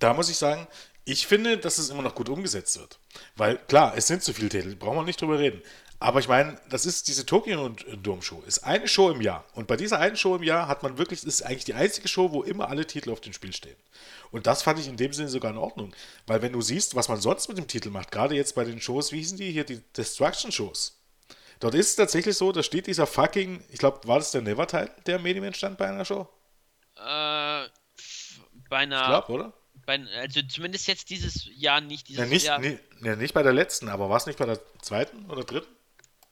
Da 0.00 0.12
muss 0.14 0.28
ich 0.28 0.36
sagen, 0.36 0.66
ich 1.04 1.26
finde, 1.26 1.58
dass 1.58 1.78
es 1.78 1.90
immer 1.90 2.02
noch 2.02 2.14
gut 2.14 2.28
umgesetzt 2.28 2.78
wird. 2.78 2.98
Weil, 3.36 3.58
klar, 3.58 3.94
es 3.96 4.06
sind 4.06 4.22
zu 4.22 4.32
viele 4.32 4.48
Titel, 4.48 4.74
brauchen 4.74 4.96
wir 4.96 5.04
nicht 5.04 5.20
drüber 5.20 5.38
reden. 5.38 5.62
Aber 6.00 6.18
ich 6.18 6.28
meine, 6.28 6.60
das 6.68 6.86
ist 6.86 7.08
diese 7.08 7.24
Tokyo 7.24 7.68
Dome 8.02 8.20
Show, 8.20 8.42
ist 8.46 8.64
eine 8.64 8.88
Show 8.88 9.10
im 9.10 9.20
Jahr. 9.20 9.44
Und 9.54 9.68
bei 9.68 9.76
dieser 9.76 10.00
einen 10.00 10.16
Show 10.16 10.36
im 10.36 10.42
Jahr 10.42 10.66
hat 10.66 10.82
man 10.82 10.98
wirklich, 10.98 11.24
ist 11.24 11.42
eigentlich 11.42 11.64
die 11.64 11.74
einzige 11.74 12.08
Show, 12.08 12.32
wo 12.32 12.42
immer 12.42 12.68
alle 12.68 12.86
Titel 12.86 13.10
auf 13.10 13.20
dem 13.20 13.32
Spiel 13.32 13.54
stehen. 13.54 13.76
Und 14.30 14.46
das 14.46 14.62
fand 14.62 14.78
ich 14.78 14.88
in 14.88 14.96
dem 14.96 15.12
Sinne 15.12 15.28
sogar 15.28 15.52
in 15.52 15.56
Ordnung. 15.56 15.94
Weil 16.26 16.42
wenn 16.42 16.52
du 16.52 16.60
siehst, 16.60 16.94
was 16.94 17.08
man 17.08 17.20
sonst 17.20 17.48
mit 17.48 17.56
dem 17.56 17.68
Titel 17.68 17.90
macht, 17.90 18.10
gerade 18.10 18.34
jetzt 18.34 18.54
bei 18.54 18.64
den 18.64 18.80
Shows, 18.80 19.12
wie 19.12 19.18
hießen 19.18 19.38
die 19.38 19.52
hier, 19.52 19.64
die 19.64 19.80
Destruction 19.96 20.52
Shows. 20.52 21.00
Dort 21.60 21.74
ist 21.74 21.90
es 21.90 21.96
tatsächlich 21.96 22.36
so, 22.36 22.50
da 22.52 22.62
steht 22.62 22.86
dieser 22.86 23.06
fucking, 23.06 23.62
ich 23.70 23.78
glaube, 23.78 24.06
war 24.06 24.18
das 24.18 24.32
der 24.32 24.42
Never-Teil, 24.42 24.90
der 25.06 25.16
im 25.16 25.22
Medium 25.22 25.54
stand 25.54 25.78
bei 25.78 25.88
einer 25.88 26.04
Show? 26.04 26.28
Äh, 26.96 27.68
bei 28.68 28.78
einer. 28.78 29.00
Ich 29.00 29.06
glaube, 29.06 29.32
oder? 29.32 29.52
Bei, 29.86 30.00
also 30.16 30.40
zumindest 30.42 30.86
jetzt 30.88 31.10
dieses 31.10 31.48
Jahr 31.54 31.80
nicht. 31.80 32.08
Dieses 32.08 32.24
ja, 32.24 32.26
nicht, 32.26 32.46
Jahr. 32.46 32.58
Nee, 32.58 32.78
ja, 33.02 33.16
nicht 33.16 33.34
bei 33.34 33.42
der 33.42 33.52
letzten, 33.52 33.88
aber 33.88 34.08
war 34.08 34.16
es 34.16 34.26
nicht 34.26 34.38
bei 34.38 34.46
der 34.46 34.58
zweiten 34.80 35.30
oder 35.30 35.44
dritten? 35.44 35.74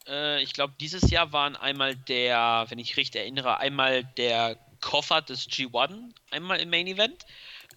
Äh, 0.06 0.42
ich 0.42 0.52
glaube, 0.52 0.74
dieses 0.80 1.10
Jahr 1.10 1.32
waren 1.32 1.56
einmal 1.56 1.96
der, 1.96 2.66
wenn 2.68 2.78
ich 2.78 2.96
richtig 2.96 3.20
erinnere, 3.20 3.58
einmal 3.58 4.04
der 4.16 4.56
Koffer 4.80 5.22
des 5.22 5.48
G1, 5.48 6.12
einmal 6.30 6.60
im 6.60 6.70
Main 6.70 6.86
Event, 6.86 7.24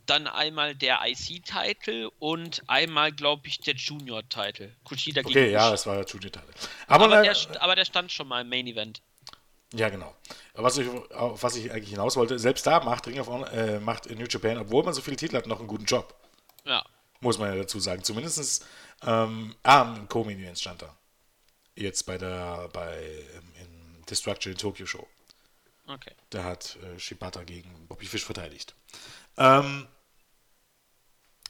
dann 0.05 0.27
einmal 0.27 0.75
der 0.75 0.99
IC-Title 1.05 2.09
und 2.19 2.61
einmal, 2.67 3.11
glaube 3.11 3.47
ich, 3.47 3.59
der 3.59 3.75
Junior-Title. 3.75 4.75
Kushida 4.83 5.21
okay, 5.21 5.33
gegen 5.33 5.51
ja, 5.51 5.73
es 5.73 5.85
war 5.85 5.95
der 5.95 6.05
Junior-Title. 6.05 6.53
Aber, 6.87 7.05
aber, 7.05 7.61
aber 7.61 7.75
der 7.75 7.85
stand 7.85 8.11
schon 8.11 8.27
mal 8.27 8.41
im 8.41 8.49
Main 8.49 8.67
Event. 8.67 9.01
Ja, 9.73 9.89
genau. 9.89 10.15
Was 10.53 10.77
ich, 10.77 10.87
auf 11.11 11.43
was 11.43 11.55
ich 11.55 11.71
eigentlich 11.71 11.89
hinaus 11.89 12.15
wollte, 12.15 12.39
selbst 12.39 12.65
da 12.65 12.83
macht 12.83 13.07
Ring 13.07 13.19
of 13.19 13.27
Honor, 13.27 13.51
äh, 13.51 13.79
macht 13.79 14.09
New 14.09 14.25
Japan, 14.25 14.57
obwohl 14.57 14.83
man 14.83 14.93
so 14.93 15.01
viele 15.01 15.17
Titel 15.17 15.35
hat, 15.35 15.47
noch 15.47 15.59
einen 15.59 15.67
guten 15.67 15.85
Job. 15.85 16.15
Ja. 16.63 16.83
Muss 17.19 17.37
man 17.37 17.49
ja 17.49 17.55
dazu 17.55 17.79
sagen. 17.79 18.03
Zumindest, 18.03 18.65
ähm, 19.05 19.55
ah, 19.63 19.93
ein 19.93 20.07
Co-Main 20.07 20.55
stand 20.55 20.81
da. 20.81 20.95
Jetzt 21.75 22.05
bei 22.05 22.17
der, 22.17 22.69
bei, 22.71 22.97
ähm, 23.35 23.53
in 23.61 24.05
Destruction 24.05 24.53
in 24.53 24.57
Tokyo 24.57 24.85
Show. 24.85 25.07
Okay. 25.87 26.13
Da 26.29 26.43
hat 26.43 26.77
äh, 26.81 26.99
Shibata 26.99 27.43
gegen 27.43 27.87
Bobby 27.87 28.05
Fish 28.05 28.25
verteidigt. 28.25 28.73
Ähm, 29.37 29.87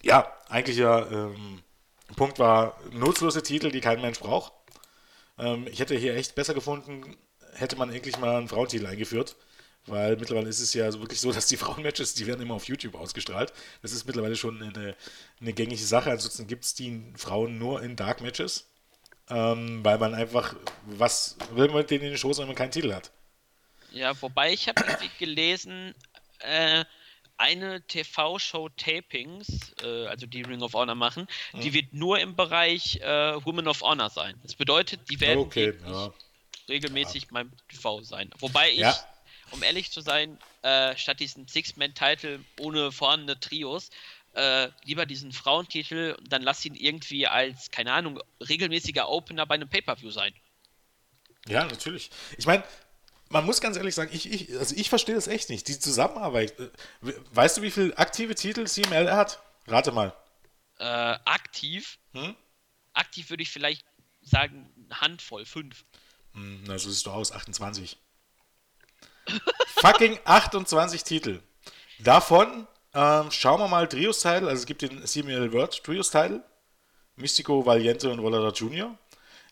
ja, 0.01 0.31
eigentlich 0.49 0.77
ja, 0.77 1.05
ähm, 1.07 1.63
Punkt 2.15 2.39
war, 2.39 2.79
nutzlose 2.91 3.43
Titel, 3.43 3.71
die 3.71 3.81
kein 3.81 4.01
Mensch 4.01 4.19
braucht. 4.19 4.53
Ähm, 5.37 5.67
ich 5.67 5.79
hätte 5.79 5.95
hier 5.95 6.15
echt 6.15 6.35
besser 6.35 6.53
gefunden, 6.53 7.15
hätte 7.55 7.75
man 7.75 7.91
endlich 7.91 8.17
mal 8.17 8.37
einen 8.37 8.47
Frauentitel 8.47 8.85
eingeführt. 8.85 9.35
Weil 9.87 10.17
mittlerweile 10.17 10.49
ist 10.49 10.59
es 10.59 10.73
ja 10.73 10.91
wirklich 10.93 11.21
so, 11.21 11.31
dass 11.31 11.47
die 11.47 11.57
Frauenmatches, 11.65 12.15
die 12.15 12.25
werden 12.25 12.41
immer 12.41 12.55
auf 12.55 12.67
YouTube 12.67 12.95
ausgestrahlt. 12.95 13.53
Das 13.81 13.91
ist 13.91 14.05
mittlerweile 14.05 14.35
schon 14.35 14.61
eine, 14.61 14.95
eine 15.39 15.53
gängige 15.53 15.83
Sache. 15.83 16.11
Ansonsten 16.11 16.47
gibt 16.47 16.65
es 16.65 16.73
die 16.73 17.03
Frauen 17.15 17.57
nur 17.57 17.81
in 17.81 17.95
Dark 17.95 18.21
Matches. 18.21 18.67
Ähm, 19.27 19.83
weil 19.83 19.97
man 19.97 20.13
einfach, 20.13 20.55
was 20.85 21.35
will 21.51 21.67
man 21.67 21.77
mit 21.77 21.89
denen 21.89 22.03
in 22.03 22.09
den 22.11 22.17
Shows, 22.17 22.37
wenn 22.37 22.45
man 22.45 22.55
keinen 22.55 22.71
Titel 22.71 22.93
hat? 22.93 23.11
Ja, 23.91 24.19
wobei 24.21 24.53
ich 24.53 24.67
habe 24.67 24.83
irgendwie 24.85 25.09
gelesen, 25.17 25.95
äh, 26.39 26.85
eine 27.37 27.81
TV-Show 27.87 28.69
Tapings, 28.69 29.73
äh, 29.81 30.05
also 30.05 30.27
die 30.27 30.43
Ring 30.43 30.61
of 30.61 30.73
Honor 30.73 30.93
machen, 30.93 31.27
hm. 31.51 31.61
die 31.61 31.73
wird 31.73 31.91
nur 31.91 32.19
im 32.19 32.35
Bereich 32.35 32.97
äh, 33.01 33.43
Women 33.45 33.67
of 33.67 33.81
Honor 33.81 34.11
sein. 34.11 34.35
Das 34.43 34.53
bedeutet, 34.53 34.99
die 35.09 35.19
werden 35.19 35.39
okay, 35.39 35.73
ja 35.83 36.13
regelmäßig 36.69 37.23
ja. 37.23 37.29
beim 37.31 37.51
TV 37.69 38.01
sein. 38.01 38.29
Wobei 38.39 38.71
ich, 38.71 38.79
ja. 38.79 38.95
um 39.51 39.63
ehrlich 39.63 39.91
zu 39.91 40.01
sein, 40.01 40.37
äh, 40.61 40.95
statt 40.97 41.19
diesen 41.19 41.47
Six-Man-Titel 41.47 42.39
ohne 42.59 42.91
vorhandene 42.91 43.39
Trios, 43.39 43.89
äh, 44.33 44.69
lieber 44.83 45.05
diesen 45.05 45.31
Frauentitel, 45.31 46.17
dann 46.27 46.41
lass 46.41 46.65
ihn 46.65 46.75
irgendwie 46.75 47.27
als, 47.27 47.71
keine 47.71 47.93
Ahnung, 47.93 48.21
regelmäßiger 48.47 49.09
Opener 49.09 49.45
bei 49.45 49.55
einem 49.55 49.69
Pay-Per-View 49.69 50.11
sein. 50.11 50.33
Ja, 51.47 51.63
natürlich. 51.65 52.09
Ich 52.37 52.45
meine, 52.45 52.63
man 53.29 53.45
muss 53.45 53.61
ganz 53.61 53.77
ehrlich 53.77 53.95
sagen, 53.95 54.11
ich, 54.13 54.31
ich, 54.31 54.57
also 54.57 54.75
ich 54.75 54.89
verstehe 54.89 55.15
das 55.15 55.27
echt 55.27 55.49
nicht. 55.49 55.67
Die 55.67 55.79
Zusammenarbeit. 55.79 56.59
Äh, 56.59 56.69
weißt 57.31 57.57
du, 57.57 57.61
wie 57.61 57.71
viele 57.71 57.97
aktive 57.97 58.35
Titel 58.35 58.65
CML 58.65 59.11
hat? 59.11 59.41
Rate 59.67 59.91
mal. 59.91 60.13
Äh, 60.79 60.83
aktiv? 60.83 61.97
Hm? 62.13 62.35
Aktiv 62.93 63.29
würde 63.29 63.43
ich 63.43 63.51
vielleicht 63.51 63.85
sagen, 64.21 64.69
Handvoll, 64.91 65.45
fünf. 65.45 65.85
Hm, 66.35 66.63
na, 66.67 66.77
so 66.77 66.89
siehst 66.89 67.05
du 67.05 67.11
aus, 67.11 67.31
28. 67.31 67.97
Fucking 69.67 70.19
28 70.23 71.03
Titel. 71.03 71.41
Davon 71.99 72.67
ähm, 72.93 73.31
schauen 73.31 73.59
wir 73.59 73.67
mal 73.67 73.87
Trios-Title. 73.87 74.47
Also 74.47 74.61
es 74.61 74.65
gibt 74.65 74.81
den 74.81 75.05
CML 75.05 75.51
World 75.51 75.83
Trios-Title. 75.83 76.43
Mystico, 77.17 77.65
Valiente 77.65 78.11
und 78.11 78.21
Volador 78.21 78.51
Jr. 78.51 78.97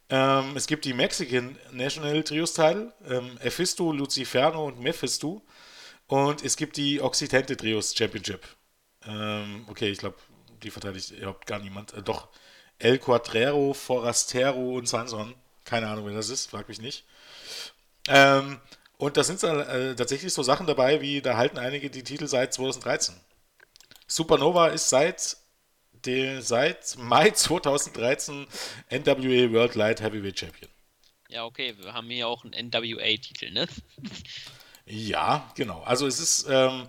Ähm, 0.10 0.56
es 0.56 0.68
gibt 0.68 0.86
die 0.86 0.94
Mexican 0.94 1.58
National 1.72 2.24
Trios 2.24 2.54
Title, 2.54 2.94
ähm, 3.08 3.38
Ephisto, 3.40 3.92
Luciferno 3.92 4.66
und 4.68 4.80
Mephisto. 4.80 5.42
Und 6.08 6.44
es 6.44 6.58
gibt 6.58 6.78
die 6.78 7.02
Occidente 7.02 7.56
Trios 7.56 7.96
Championship. 7.96 8.46
Ähm, 9.06 9.66
okay, 9.70 9.90
ich 9.90 10.00
glaube, 10.00 10.18
die 10.62 10.70
verteidigt 10.70 11.12
überhaupt 11.12 11.46
gar 11.48 11.60
niemand. 11.60 11.94
Äh, 11.94 12.04
doch, 12.04 12.30
El 12.80 13.00
Quatrero, 13.00 13.74
Forastero 13.74 14.78
und 14.78 14.88
Sanson. 14.88 15.36
Keine 15.66 15.88
Ahnung, 15.88 16.06
wer 16.06 16.14
das 16.14 16.30
ist, 16.30 16.50
frag 16.50 16.68
mich 16.68 16.82
nicht. 16.82 17.06
Ähm, 18.08 18.60
und 18.98 19.18
da 19.18 19.24
sind 19.24 19.42
äh, 19.44 19.96
tatsächlich 19.96 20.34
so 20.34 20.44
Sachen 20.44 20.68
dabei, 20.68 21.02
wie 21.02 21.22
da 21.22 21.38
halten 21.38 21.58
einige 21.58 21.90
die 21.90 22.04
Titel 22.04 22.28
seit 22.28 22.54
2013. 22.54 23.16
Supernova 24.08 24.68
ist 24.68 24.90
seit 24.90 25.38
der 26.06 26.42
seit 26.42 26.98
Mai 26.98 27.32
2013 27.32 28.48
NWA 28.92 29.52
World 29.54 29.76
Light 29.76 30.02
Heavyweight 30.02 30.40
Champion. 30.40 30.70
Ja, 31.30 31.46
okay, 31.46 31.74
wir 31.80 31.94
haben 31.94 32.10
hier 32.10 32.28
auch 32.28 32.44
einen 32.44 32.68
NWA-Titel, 32.68 33.52
ne? 33.52 33.68
ja, 34.86 35.52
genau. 35.56 35.82
Also 35.84 36.06
es 36.06 36.20
ist, 36.20 36.46
ähm, 36.50 36.86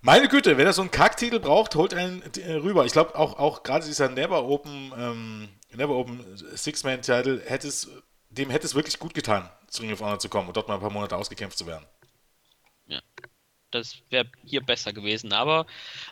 meine 0.00 0.28
Güte, 0.28 0.58
wenn 0.58 0.66
er 0.66 0.72
so 0.72 0.82
einen 0.82 0.90
Kacktitel 0.90 1.38
braucht, 1.38 1.76
holt 1.76 1.94
einen 1.94 2.22
äh, 2.36 2.54
rüber. 2.54 2.84
Ich 2.84 2.92
glaube 2.92 3.14
auch, 3.14 3.38
auch 3.38 3.62
gerade 3.62 3.86
dieser 3.86 4.08
Never 4.08 4.44
Open, 4.44 4.92
ähm, 4.98 5.48
Never 5.76 5.94
Open 5.94 6.24
Six-Man-Title 6.56 7.42
hätte 7.46 7.68
es, 7.68 7.90
dem 8.30 8.50
hätte 8.50 8.66
es 8.66 8.74
wirklich 8.74 8.98
gut 8.98 9.14
getan, 9.14 9.50
zu 9.68 9.82
Ring 9.82 9.92
of 9.92 10.00
Honor 10.00 10.18
zu 10.18 10.28
kommen 10.28 10.48
und 10.48 10.56
dort 10.56 10.68
mal 10.68 10.74
ein 10.74 10.80
paar 10.80 10.90
Monate 10.90 11.16
ausgekämpft 11.16 11.58
zu 11.58 11.66
werden. 11.66 11.86
Ja. 12.86 13.00
Das 13.70 13.96
wäre 14.08 14.30
hier 14.44 14.60
besser 14.60 14.92
gewesen. 14.92 15.32
Aber 15.32 15.66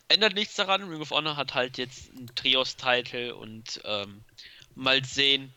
ändert 0.09 0.35
nichts 0.35 0.57
daran. 0.57 0.89
Ring 0.89 1.01
of 1.01 1.11
Honor 1.13 1.37
hat 1.37 1.55
halt 1.55 1.79
jetzt 1.79 2.11
einen 2.11 2.27
Trios-Title 2.35 3.37
und 3.37 3.81
ähm, 3.85 4.25
mal 4.75 5.05
sehen, 5.05 5.55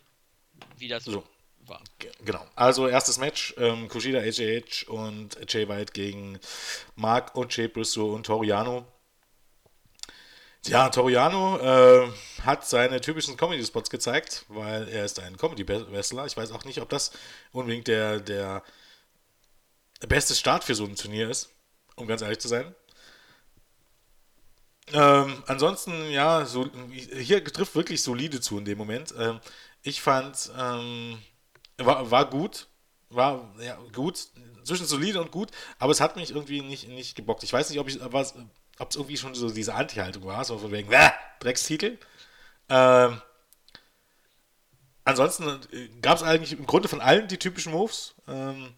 wie 0.78 0.88
das 0.88 1.06
so 1.06 1.24
war. 1.62 1.82
Genau. 2.24 2.46
Also 2.56 2.88
erstes 2.88 3.18
Match: 3.18 3.56
ähm, 3.58 3.88
Kushida, 3.88 4.20
AJH 4.20 4.88
und 4.88 5.38
Jay 5.52 5.68
White 5.68 5.94
gegen 5.94 6.40
Mark 6.96 7.36
und 7.36 7.56
Jay 7.58 7.68
Briscoe 7.68 8.14
und 8.14 8.28
Toriano. 8.28 8.86
Ja, 10.68 10.90
Toriano 10.90 11.58
äh, 11.60 12.12
hat 12.42 12.68
seine 12.68 13.02
typischen 13.02 13.38
Comedy-Spots 13.38 13.90
gezeigt, 13.90 14.46
weil 14.48 14.88
er 14.90 15.06
ist 15.06 15.20
ein 15.20 15.38
Comedy-Wrestler. 15.38 16.26
Ich 16.26 16.38
weiß 16.38 16.52
auch 16.52 16.66
nicht, 16.66 16.82
ob 16.82 16.90
das 16.90 17.12
unbedingt 17.52 17.88
der, 17.88 18.20
der 18.20 18.64
beste 20.08 20.36
Start 20.36 20.64
für 20.64 20.76
so 20.76 20.86
ein 20.86 20.96
Turnier 20.96 21.30
ist 21.30 21.56
um 21.96 22.08
ganz 22.08 22.22
ehrlich 22.22 22.40
zu 22.40 22.48
sein. 22.48 22.74
Ähm, 24.94 25.44
ansonsten, 25.48 26.12
ja, 26.12 26.46
so, 26.46 26.70
hier 26.92 27.44
trifft 27.44 27.76
wirklich 27.76 28.04
solide 28.04 28.40
zu 28.40 28.60
in 28.60 28.66
dem 28.66 28.78
Moment. 28.78 29.14
Ähm, 29.18 29.40
ich 29.82 30.02
fand, 30.02 30.52
ähm, 30.58 31.18
war, 31.78 32.12
war 32.12 32.30
gut, 32.30 32.68
war 33.10 33.52
ja, 33.60 33.78
gut, 33.94 34.28
zwischen 34.64 34.86
solide 34.86 35.22
und 35.22 35.32
gut, 35.32 35.50
aber 35.80 35.92
es 35.92 36.02
hat 36.02 36.16
mich 36.16 36.32
irgendwie 36.32 36.62
nicht, 36.62 36.88
nicht 36.88 37.16
gebockt. 37.16 37.44
Ich 37.44 37.54
weiß 37.54 37.70
nicht, 37.70 37.80
ob 37.80 37.88
es 38.80 38.96
irgendwie 38.96 39.18
schon 39.18 39.36
so 39.36 39.50
diese 39.50 39.74
Anti-Haltung 39.74 40.26
war, 40.26 40.44
so 40.44 40.58
von 40.58 40.72
wegen, 40.72 40.92
äh, 40.92 41.12
Dreckstitel. 41.40 41.98
Ähm, 42.70 43.22
ansonsten 45.04 45.48
äh, 45.72 45.90
gab 46.02 46.18
es 46.18 46.24
eigentlich 46.24 46.54
im 46.54 46.66
Grunde 46.66 46.88
von 46.88 47.02
allen 47.02 47.28
die 47.28 47.38
typischen 47.38 47.72
Moves. 47.72 48.16
Ähm, 48.28 48.74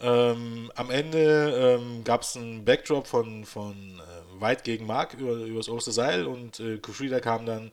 ähm, 0.00 0.72
am 0.74 0.90
Ende 0.90 1.78
ähm, 1.80 2.02
gab 2.02 2.22
es 2.22 2.36
einen 2.36 2.64
Backdrop 2.64 3.06
von, 3.06 3.44
von 3.44 4.00
äh, 4.00 4.40
White 4.40 4.64
gegen 4.64 4.84
Mark 4.84 5.14
über, 5.14 5.34
über 5.34 5.58
das 5.58 5.68
oberste 5.68 5.92
Seil 5.92 6.26
und 6.26 6.58
äh, 6.58 6.78
Kushida 6.78 7.20
kam 7.20 7.46
dann 7.46 7.70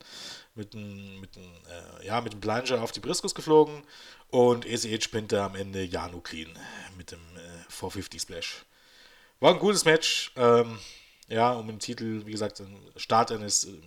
mit 0.54 0.74
einem 0.74 1.20
mit 1.20 1.36
äh, 1.36 2.06
ja, 2.06 2.20
mit 2.20 2.40
Plunger 2.40 2.82
auf 2.82 2.92
die 2.92 3.00
Briskus 3.00 3.34
geflogen 3.34 3.82
und 4.28 4.64
ECH 4.64 5.10
pinte 5.10 5.42
am 5.42 5.56
Ende 5.56 5.82
Janu 5.82 6.20
Clean 6.20 6.50
mit 6.96 7.10
dem 7.10 7.18
äh, 7.36 7.68
450 7.68 8.22
Splash. 8.22 8.64
War 9.40 9.54
ein 9.54 9.58
gutes 9.58 9.84
Match, 9.84 10.32
ähm, 10.36 10.78
ja, 11.30 11.52
um 11.52 11.66
den 11.66 11.78
Titel, 11.78 12.26
wie 12.26 12.32
gesagt, 12.32 12.60
ein 12.60 12.76
Start 12.96 13.30
eines 13.32 13.64
äh, 13.64 13.80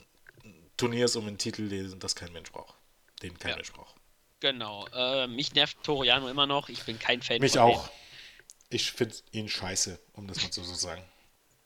Turniers 0.78 1.16
um 1.16 1.28
einen 1.28 1.38
Titel, 1.38 1.70
den 1.70 2.00
das 2.00 2.16
kein 2.16 2.32
Mensch 2.32 2.52
braucht. 2.52 2.76
Den 3.22 3.38
kein 3.38 3.52
ja. 3.52 3.56
Mensch 3.58 3.72
braucht. 3.74 3.96
Genau. 4.40 4.88
Äh, 4.88 5.28
mich 5.28 5.54
nervt 5.54 5.84
Toriano 5.84 6.28
immer 6.30 6.48
noch. 6.48 6.70
Ich 6.70 6.84
bin 6.84 6.98
kein 7.00 7.22
Fan 7.22 7.40
mich 7.40 7.60
auch. 7.60 7.88
Denen. 7.88 7.98
Ich 8.70 8.92
finde 8.92 9.16
ihn 9.32 9.48
scheiße, 9.48 10.00
um 10.14 10.28
das 10.28 10.42
mal 10.42 10.52
so 10.52 10.64
zu 10.64 10.74
sagen. 10.74 11.04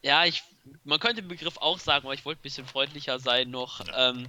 Ja, 0.01 0.25
ich, 0.25 0.43
man 0.84 0.99
könnte 0.99 1.21
den 1.21 1.28
Begriff 1.28 1.57
auch 1.57 1.80
sagen, 1.80 2.05
aber 2.05 2.13
ich 2.13 2.25
wollte 2.25 2.41
ein 2.41 2.43
bisschen 2.43 2.67
freundlicher 2.67 3.19
sein 3.19 3.49
noch. 3.49 3.86
Ja. 3.88 4.09
Ähm, 4.09 4.28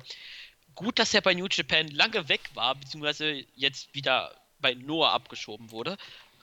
gut, 0.75 0.99
dass 0.99 1.13
er 1.13 1.21
bei 1.23 1.35
New 1.35 1.49
Japan 1.51 1.89
lange 1.89 2.29
weg 2.29 2.41
war, 2.55 2.75
beziehungsweise 2.75 3.45
jetzt 3.55 3.95
wieder 3.95 4.35
bei 4.61 4.75
Noah 4.75 5.13
abgeschoben 5.13 5.71
wurde. 5.71 5.97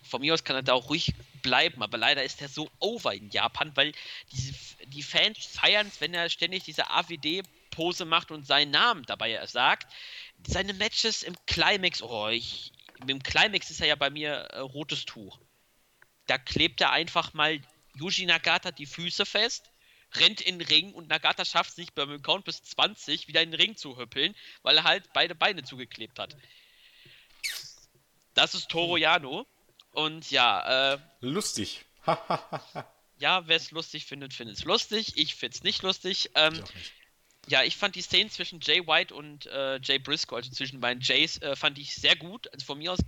Von 0.08 0.22
mir 0.22 0.34
aus 0.34 0.44
kann 0.44 0.56
er 0.56 0.64
da 0.64 0.74
auch 0.74 0.90
ruhig 0.90 1.14
bleiben, 1.42 1.82
aber 1.82 1.98
leider 1.98 2.24
ist 2.24 2.42
er 2.42 2.50
so 2.50 2.70
over 2.80 3.14
in 3.14 3.30
Japan, 3.30 3.72
weil 3.76 3.92
diese, 4.32 4.54
die 4.88 5.04
Fans 5.04 5.46
feiern 5.46 5.88
es, 5.88 6.02
wenn 6.02 6.14
er 6.14 6.30
ständig 6.30 6.64
diese 6.64 6.90
AWD-Pose 6.90 8.06
macht 8.06 8.32
und 8.32 8.46
seinen 8.46 8.72
Namen 8.72 9.04
dabei 9.06 9.46
sagt. 9.48 9.92
Seine 10.48 10.74
Matches 10.74 11.24
im 11.24 11.36
Climax, 11.46 12.02
oh, 12.02 12.30
ich, 12.30 12.72
im 13.08 13.22
Climax 13.22 13.70
ist 13.72 13.82
er 13.82 13.88
ja 13.88 13.96
bei 13.96 14.10
mir 14.10 14.32
äh, 14.32 14.60
rotes 14.60 15.06
Tuch 15.06 15.40
da 16.28 16.38
klebt 16.38 16.82
er 16.82 16.92
einfach 16.92 17.34
mal 17.34 17.60
Yuji 17.96 18.26
Nagata 18.26 18.72
die 18.72 18.86
Füße 18.86 19.26
fest, 19.26 19.72
rennt 20.16 20.42
in 20.42 20.60
den 20.60 20.68
Ring 20.68 20.94
und 20.94 21.10
Nagata 21.10 21.46
schafft 21.46 21.72
es 21.72 21.78
nicht 21.78 21.96
beim 21.96 22.22
Count 22.22 22.46
bis 22.46 22.64
20 22.64 23.28
wieder 23.28 23.42
in 23.42 23.52
den 23.52 23.60
Ring 23.60 23.76
zu 23.76 23.98
hüppeln, 23.98 24.36
weil 24.64 24.78
er 24.78 24.84
halt 24.84 25.12
beide 25.14 25.36
Beine 25.36 25.64
zugeklebt 25.64 26.20
hat. 26.20 26.36
Das 28.34 28.54
ist 28.54 28.70
Toro 28.70 28.98
Yano. 28.98 29.48
Und 29.96 30.30
ja, 30.32 30.94
äh. 30.94 30.98
Lustig. 31.22 31.86
ja, 33.18 33.48
wer 33.48 33.56
es 33.56 33.72
lustig 33.72 34.06
findet, 34.06 34.34
findet 34.34 34.58
es 34.58 34.66
lustig. 34.66 35.14
Ich 35.16 35.36
finde 35.36 35.56
es 35.56 35.64
nicht 35.64 35.82
lustig. 35.82 36.32
Ähm, 36.36 36.54
ich 36.54 36.94
ja, 37.48 37.64
ich 37.64 37.78
fand 37.78 37.96
die 37.96 38.02
Szenen 38.02 38.30
zwischen 38.30 38.60
Jay 38.62 38.86
White 38.86 39.14
und 39.14 39.46
äh, 39.48 39.80
Jay 39.82 40.00
Briscoe, 40.00 40.38
also 40.38 40.52
zwischen 40.52 40.80
beiden 40.80 41.02
Jays, 41.02 41.42
äh, 41.42 41.56
fand 41.56 41.78
ich 41.78 41.96
sehr 41.96 42.16
gut. 42.16 42.52
Also 42.54 42.66
von 42.66 42.78
mir 42.78 42.94
aus 42.94 43.00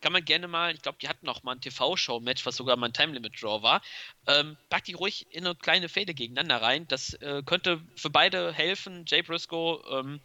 kann 0.00 0.12
man 0.12 0.24
gerne 0.24 0.46
mal, 0.46 0.74
ich 0.74 0.82
glaube, 0.82 0.98
die 1.00 1.08
hatten 1.08 1.28
auch 1.28 1.42
mal 1.42 1.52
ein 1.52 1.60
TV-Show-Match, 1.60 2.44
was 2.44 2.56
sogar 2.56 2.76
mal 2.76 2.86
ein 2.86 2.92
Time-Limit-Draw 2.92 3.62
war. 3.62 3.82
Ähm, 4.26 4.56
pack 4.68 4.84
die 4.84 4.92
ruhig 4.92 5.26
in 5.30 5.46
eine 5.46 5.54
kleine 5.54 5.88
Fäde 5.88 6.14
gegeneinander 6.14 6.60
rein. 6.60 6.86
Das 6.88 7.14
äh, 7.14 7.42
könnte 7.44 7.80
für 7.96 8.10
beide 8.10 8.52
helfen. 8.52 9.04
Jay 9.06 9.22
Briscoe 9.22 9.82
ähm, 9.90 10.20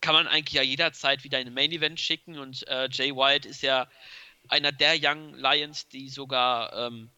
kann 0.00 0.14
man 0.14 0.28
eigentlich 0.28 0.54
ja 0.54 0.62
jederzeit 0.62 1.24
wieder 1.24 1.40
in 1.40 1.48
ein 1.48 1.54
Main-Event 1.54 1.98
schicken 1.98 2.38
und 2.38 2.66
äh, 2.68 2.88
Jay 2.90 3.14
White 3.14 3.48
ist 3.48 3.62
ja 3.62 3.88
einer 4.48 4.72
der 4.72 4.96
Young 5.00 5.34
Lions, 5.34 5.88
die 5.88 6.08
sogar 6.08 6.72
ähm, 6.72 7.10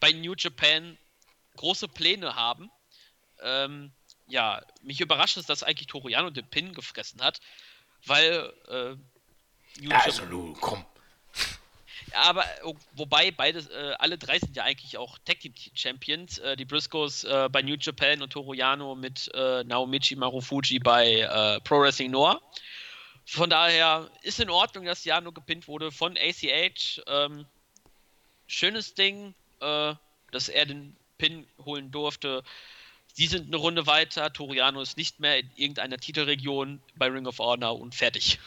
bei 0.00 0.12
New 0.12 0.34
Japan 0.36 0.98
große 1.56 1.88
Pläne 1.88 2.34
haben. 2.34 2.70
Ähm, 3.42 3.92
ja, 4.26 4.62
mich 4.82 5.00
überrascht 5.00 5.36
es, 5.36 5.46
dass 5.46 5.62
eigentlich 5.62 5.86
Toriano 5.86 6.30
den 6.30 6.48
Pin 6.48 6.72
gefressen 6.72 7.22
hat, 7.22 7.40
weil 8.06 8.52
äh, 8.68 8.96
also 9.90 10.24
du, 10.26 10.54
komm. 10.60 10.84
Aber 12.12 12.44
oh, 12.62 12.74
wobei 12.92 13.30
beide, 13.32 13.58
äh, 13.58 13.94
alle 13.98 14.18
drei 14.18 14.38
sind 14.38 14.56
ja 14.56 14.62
eigentlich 14.62 14.96
auch 14.98 15.18
Tag 15.24 15.40
Team 15.40 15.52
Champions. 15.74 16.38
Äh, 16.38 16.56
die 16.56 16.64
Briscoes 16.64 17.24
äh, 17.24 17.48
bei 17.50 17.62
New 17.62 17.76
Japan 17.78 18.22
und 18.22 18.32
Toru 18.32 18.54
Yano 18.54 18.94
mit 18.94 19.30
äh, 19.34 19.64
Naomichi 19.64 20.14
Marufuji 20.14 20.78
bei 20.78 21.20
äh, 21.20 21.60
Pro 21.60 21.80
Wrestling 21.80 22.12
Noah. 22.12 22.40
Von 23.26 23.50
daher 23.50 24.10
ist 24.22 24.40
in 24.40 24.50
Ordnung, 24.50 24.84
dass 24.84 25.04
Yano 25.04 25.32
gepinnt 25.32 25.66
wurde 25.66 25.90
von 25.90 26.16
ACH. 26.16 27.02
Ähm, 27.06 27.46
schönes 28.46 28.94
Ding, 28.94 29.34
äh, 29.60 29.94
dass 30.30 30.48
er 30.48 30.66
den 30.66 30.96
Pin 31.18 31.46
holen 31.64 31.90
durfte. 31.90 32.42
Sie 33.12 33.26
sind 33.26 33.46
eine 33.46 33.56
Runde 33.56 33.86
weiter. 33.86 34.32
Toriano 34.32 34.80
ist 34.80 34.96
nicht 34.96 35.20
mehr 35.20 35.38
in 35.38 35.50
irgendeiner 35.56 35.96
Titelregion 35.96 36.82
bei 36.96 37.06
Ring 37.06 37.26
of 37.26 37.38
Honor 37.38 37.78
und 37.78 37.94
fertig. 37.94 38.38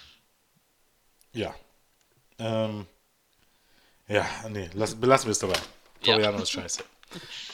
Ja. 1.34 1.56
Ähm, 2.38 2.86
ja, 4.08 4.28
nee, 4.50 4.70
lass, 4.74 5.00
belassen 5.00 5.28
wir 5.28 5.32
es 5.32 5.40
dabei. 5.40 5.60
Toriano 6.04 6.38
ja. 6.38 6.44
ist 6.44 6.52
scheiße. 6.52 6.84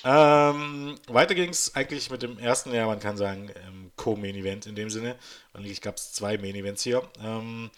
ähm, 0.04 0.95
weiter 1.08 1.36
ging 1.36 1.49
es 1.49 1.76
eigentlich 1.76 2.10
mit 2.10 2.22
dem 2.22 2.38
ersten, 2.38 2.74
ja, 2.74 2.86
man 2.86 2.99
kann 2.99 3.18
sagen, 3.18 3.49
ähm, 3.68 3.91
Co-Main-Event 3.95 4.66
in 4.66 4.76
dem 4.76 4.89
Sinne. 4.89 5.16
Eigentlich 5.54 5.82
gab 5.82 5.97
es 5.97 6.14
zwei 6.14 6.38
Main-Events 6.38 6.84
hier. 6.84 7.08
Ähm, 7.22 7.70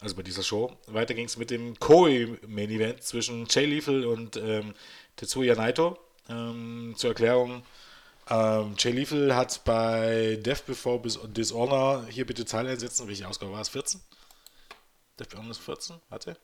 also 0.00 0.16
bei 0.16 0.22
dieser 0.22 0.42
Show. 0.42 0.76
Weiter 0.86 1.14
ging 1.14 1.26
es 1.26 1.36
mit 1.36 1.50
dem 1.50 1.78
Koi-Main 1.78 2.70
Event 2.70 3.02
zwischen 3.02 3.46
Jay 3.48 3.64
Lethal 3.64 4.04
und 4.04 4.36
ähm, 4.36 4.74
Tetsuya 5.16 5.54
Naito. 5.54 5.98
Ähm, 6.28 6.94
zur 6.96 7.10
Erklärung, 7.10 7.62
ähm, 8.30 8.74
Jay 8.78 8.92
Lethal 8.92 9.34
hat 9.34 9.62
bei 9.64 10.36
Death 10.40 10.64
Before 10.66 11.00
Dishonor, 11.28 12.06
hier 12.08 12.24
bitte 12.24 12.46
Zahl 12.46 12.66
einsetzen, 12.66 13.06
welche 13.06 13.28
Ausgabe 13.28 13.52
war 13.52 13.60
es? 13.60 13.68
14? 13.68 14.00
Death 15.18 15.28
Before 15.28 15.50
ist 15.50 15.58
14? 15.58 15.96
Warte. 16.08 16.36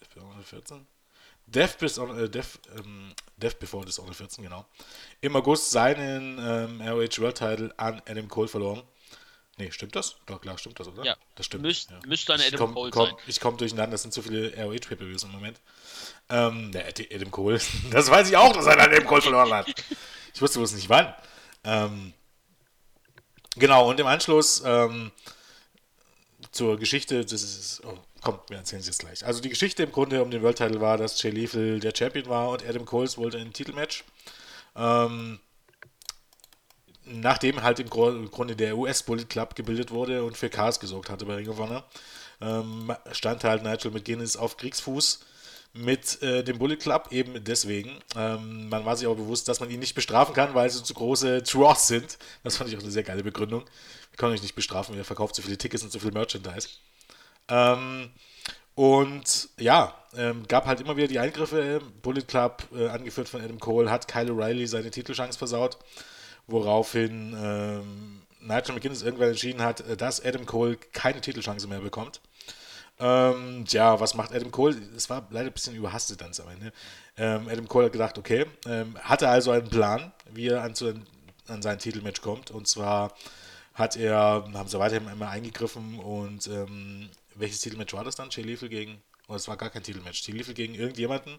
Death 0.00 0.14
Before 0.14 0.42
14? 0.42 0.86
Death, 1.46 1.78
Before, 1.78 2.24
äh, 2.24 2.28
Death, 2.28 2.58
ähm, 2.76 3.14
Death 3.36 3.58
Before 3.58 3.84
Dishonor 3.84 4.14
14, 4.14 4.44
genau. 4.44 4.66
Im 5.20 5.36
August 5.36 5.70
seinen 5.70 6.38
ähm, 6.38 6.80
ROH 6.80 7.18
World 7.18 7.36
Title 7.36 7.74
an 7.76 8.02
Adam 8.06 8.28
Cole 8.28 8.48
verloren. 8.48 8.82
Nee, 9.56 9.70
stimmt 9.70 9.94
das? 9.94 10.16
Doch, 10.26 10.40
klar, 10.40 10.58
stimmt 10.58 10.80
das, 10.80 10.88
oder? 10.88 11.04
Ja. 11.04 11.16
Das 11.36 11.46
stimmt. 11.46 11.62
Müsst, 11.62 11.90
ja. 11.90 12.00
Müsste 12.06 12.34
ein 12.34 12.40
Adam 12.40 12.58
komm, 12.58 12.74
Cole 12.74 12.90
komm, 12.90 13.06
sein. 13.06 13.16
Ich 13.28 13.40
komme 13.40 13.56
durcheinander, 13.56 13.92
das 13.92 14.02
sind 14.02 14.12
zu 14.12 14.22
viele 14.22 14.52
ROH 14.56 14.88
Pay-Per-Views 14.88 15.24
im 15.24 15.30
Moment. 15.30 15.60
Ähm, 16.28 16.72
der 16.72 16.88
Adam 16.88 17.30
Cole, 17.30 17.60
das 17.90 18.10
weiß 18.10 18.28
ich 18.28 18.36
auch, 18.36 18.52
dass 18.52 18.66
er 18.66 18.72
an 18.72 18.80
Adam 18.80 19.06
Cole 19.06 19.22
verloren 19.22 19.52
hat. 19.52 19.68
Ich 20.34 20.42
wusste 20.42 20.58
bloß 20.58 20.72
nicht 20.72 20.88
wann. 20.88 21.14
Ähm, 21.62 22.12
genau, 23.56 23.88
und 23.88 24.00
im 24.00 24.06
Anschluss 24.06 24.62
ähm, 24.66 25.12
zur 26.50 26.76
Geschichte, 26.76 27.24
das 27.24 27.42
ist, 27.42 27.82
oh, 27.84 27.98
komm, 28.24 28.40
wir 28.48 28.56
erzählen 28.56 28.80
es 28.80 28.86
jetzt 28.86 29.00
gleich. 29.00 29.24
Also 29.24 29.40
die 29.40 29.50
Geschichte 29.50 29.82
im 29.82 29.92
Grunde 29.92 30.22
um 30.22 30.30
den 30.30 30.42
World 30.42 30.58
Title 30.58 30.80
war, 30.80 30.96
dass 30.96 31.22
Jay 31.22 31.30
Lethal 31.30 31.78
der 31.78 31.92
Champion 31.96 32.26
war 32.26 32.48
und 32.48 32.66
Adam 32.66 32.84
Cole 32.84 33.08
wollte 33.16 33.38
ein 33.38 33.52
Titelmatch. 33.52 34.04
Ähm, 34.74 35.38
nachdem 37.04 37.62
halt 37.62 37.78
im 37.80 37.90
Grunde 37.90 38.56
der 38.56 38.76
US 38.76 39.02
Bullet 39.02 39.26
Club 39.26 39.54
gebildet 39.54 39.90
wurde 39.90 40.24
und 40.24 40.36
für 40.36 40.48
Chaos 40.48 40.80
gesorgt 40.80 41.10
hatte 41.10 41.26
bei 41.26 41.36
Ring 41.36 41.48
of 41.48 41.58
Honor, 41.58 41.84
ähm, 42.40 42.94
stand 43.12 43.44
halt 43.44 43.62
Nigel 43.62 43.90
McGuinness 43.90 44.36
auf 44.36 44.56
Kriegsfuß 44.56 45.20
mit 45.74 46.22
äh, 46.22 46.42
dem 46.44 46.58
Bullet 46.58 46.76
Club 46.76 47.08
eben 47.10 47.42
deswegen. 47.44 47.98
Ähm, 48.16 48.68
man 48.68 48.84
war 48.84 48.96
sich 48.96 49.06
auch 49.06 49.16
bewusst, 49.16 49.48
dass 49.48 49.60
man 49.60 49.70
ihn 49.70 49.80
nicht 49.80 49.94
bestrafen 49.94 50.34
kann, 50.34 50.54
weil 50.54 50.70
sie 50.70 50.82
zu 50.82 50.94
große 50.94 51.42
Draws 51.42 51.88
sind. 51.88 52.16
Das 52.42 52.56
fand 52.56 52.70
ich 52.70 52.76
auch 52.76 52.82
eine 52.82 52.90
sehr 52.90 53.02
geile 53.02 53.24
Begründung. 53.24 53.64
Wir 54.10 54.16
können 54.16 54.32
euch 54.32 54.42
nicht 54.42 54.54
bestrafen, 54.54 54.96
ihr 54.96 55.04
verkauft 55.04 55.34
zu 55.34 55.42
viele 55.42 55.58
Tickets 55.58 55.82
und 55.82 55.90
zu 55.90 55.98
viel 55.98 56.12
Merchandise. 56.12 56.68
Ähm, 57.48 58.10
und 58.74 59.48
ja, 59.58 59.94
ähm, 60.16 60.46
gab 60.48 60.66
halt 60.66 60.80
immer 60.80 60.96
wieder 60.96 61.08
die 61.08 61.18
Eingriffe. 61.18 61.80
Bullet 62.02 62.22
Club, 62.22 62.64
äh, 62.74 62.88
angeführt 62.88 63.28
von 63.28 63.40
Adam 63.40 63.60
Cole, 63.60 63.90
hat 63.90 64.08
Kyle 64.08 64.30
O'Reilly 64.30 64.66
seine 64.66 64.90
Titelchance 64.90 65.38
versaut 65.38 65.78
woraufhin 66.46 67.36
ähm, 67.38 68.22
Nigel 68.40 68.74
McGuinness 68.74 69.02
irgendwann 69.02 69.28
entschieden 69.28 69.62
hat, 69.62 69.80
äh, 69.80 69.96
dass 69.96 70.24
Adam 70.24 70.46
Cole 70.46 70.76
keine 70.92 71.20
Titelchance 71.20 71.66
mehr 71.66 71.80
bekommt. 71.80 72.20
Ähm, 73.00 73.64
ja, 73.68 73.98
was 73.98 74.14
macht 74.14 74.32
Adam 74.32 74.50
Cole? 74.50 74.76
Es 74.96 75.10
war 75.10 75.26
leider 75.30 75.46
ein 75.46 75.52
bisschen 75.52 75.74
überhastet 75.74 76.20
dann 76.20 76.30
am 76.40 76.52
Ende. 76.52 76.72
Ähm, 77.16 77.48
Adam 77.48 77.66
Cole 77.66 77.86
hat 77.86 77.92
gedacht, 77.92 78.18
okay, 78.18 78.46
ähm, 78.66 78.96
hatte 79.00 79.28
also 79.28 79.50
einen 79.50 79.68
Plan, 79.68 80.12
wie 80.30 80.48
er 80.48 80.62
an, 80.62 80.74
zu, 80.74 80.94
an 81.48 81.62
sein 81.62 81.78
Titelmatch 81.78 82.20
kommt. 82.20 82.50
Und 82.50 82.68
zwar 82.68 83.12
hat 83.72 83.96
er, 83.96 84.48
haben 84.54 84.68
sie 84.68 84.78
weiterhin 84.78 85.08
immer 85.08 85.28
eingegriffen 85.28 85.98
und 85.98 86.46
ähm, 86.46 87.08
welches 87.36 87.60
Titelmatch 87.60 87.92
war 87.94 88.04
das 88.04 88.16
dann? 88.16 88.30
Jay 88.30 88.42
Lethal 88.42 88.68
gegen, 88.68 89.02
oh, 89.28 89.34
es 89.34 89.48
war 89.48 89.56
gar 89.56 89.70
kein 89.70 89.82
Titelmatch. 89.82 90.26
Jay 90.26 90.34
Lethal 90.36 90.54
gegen 90.54 90.74
irgendjemanden, 90.74 91.38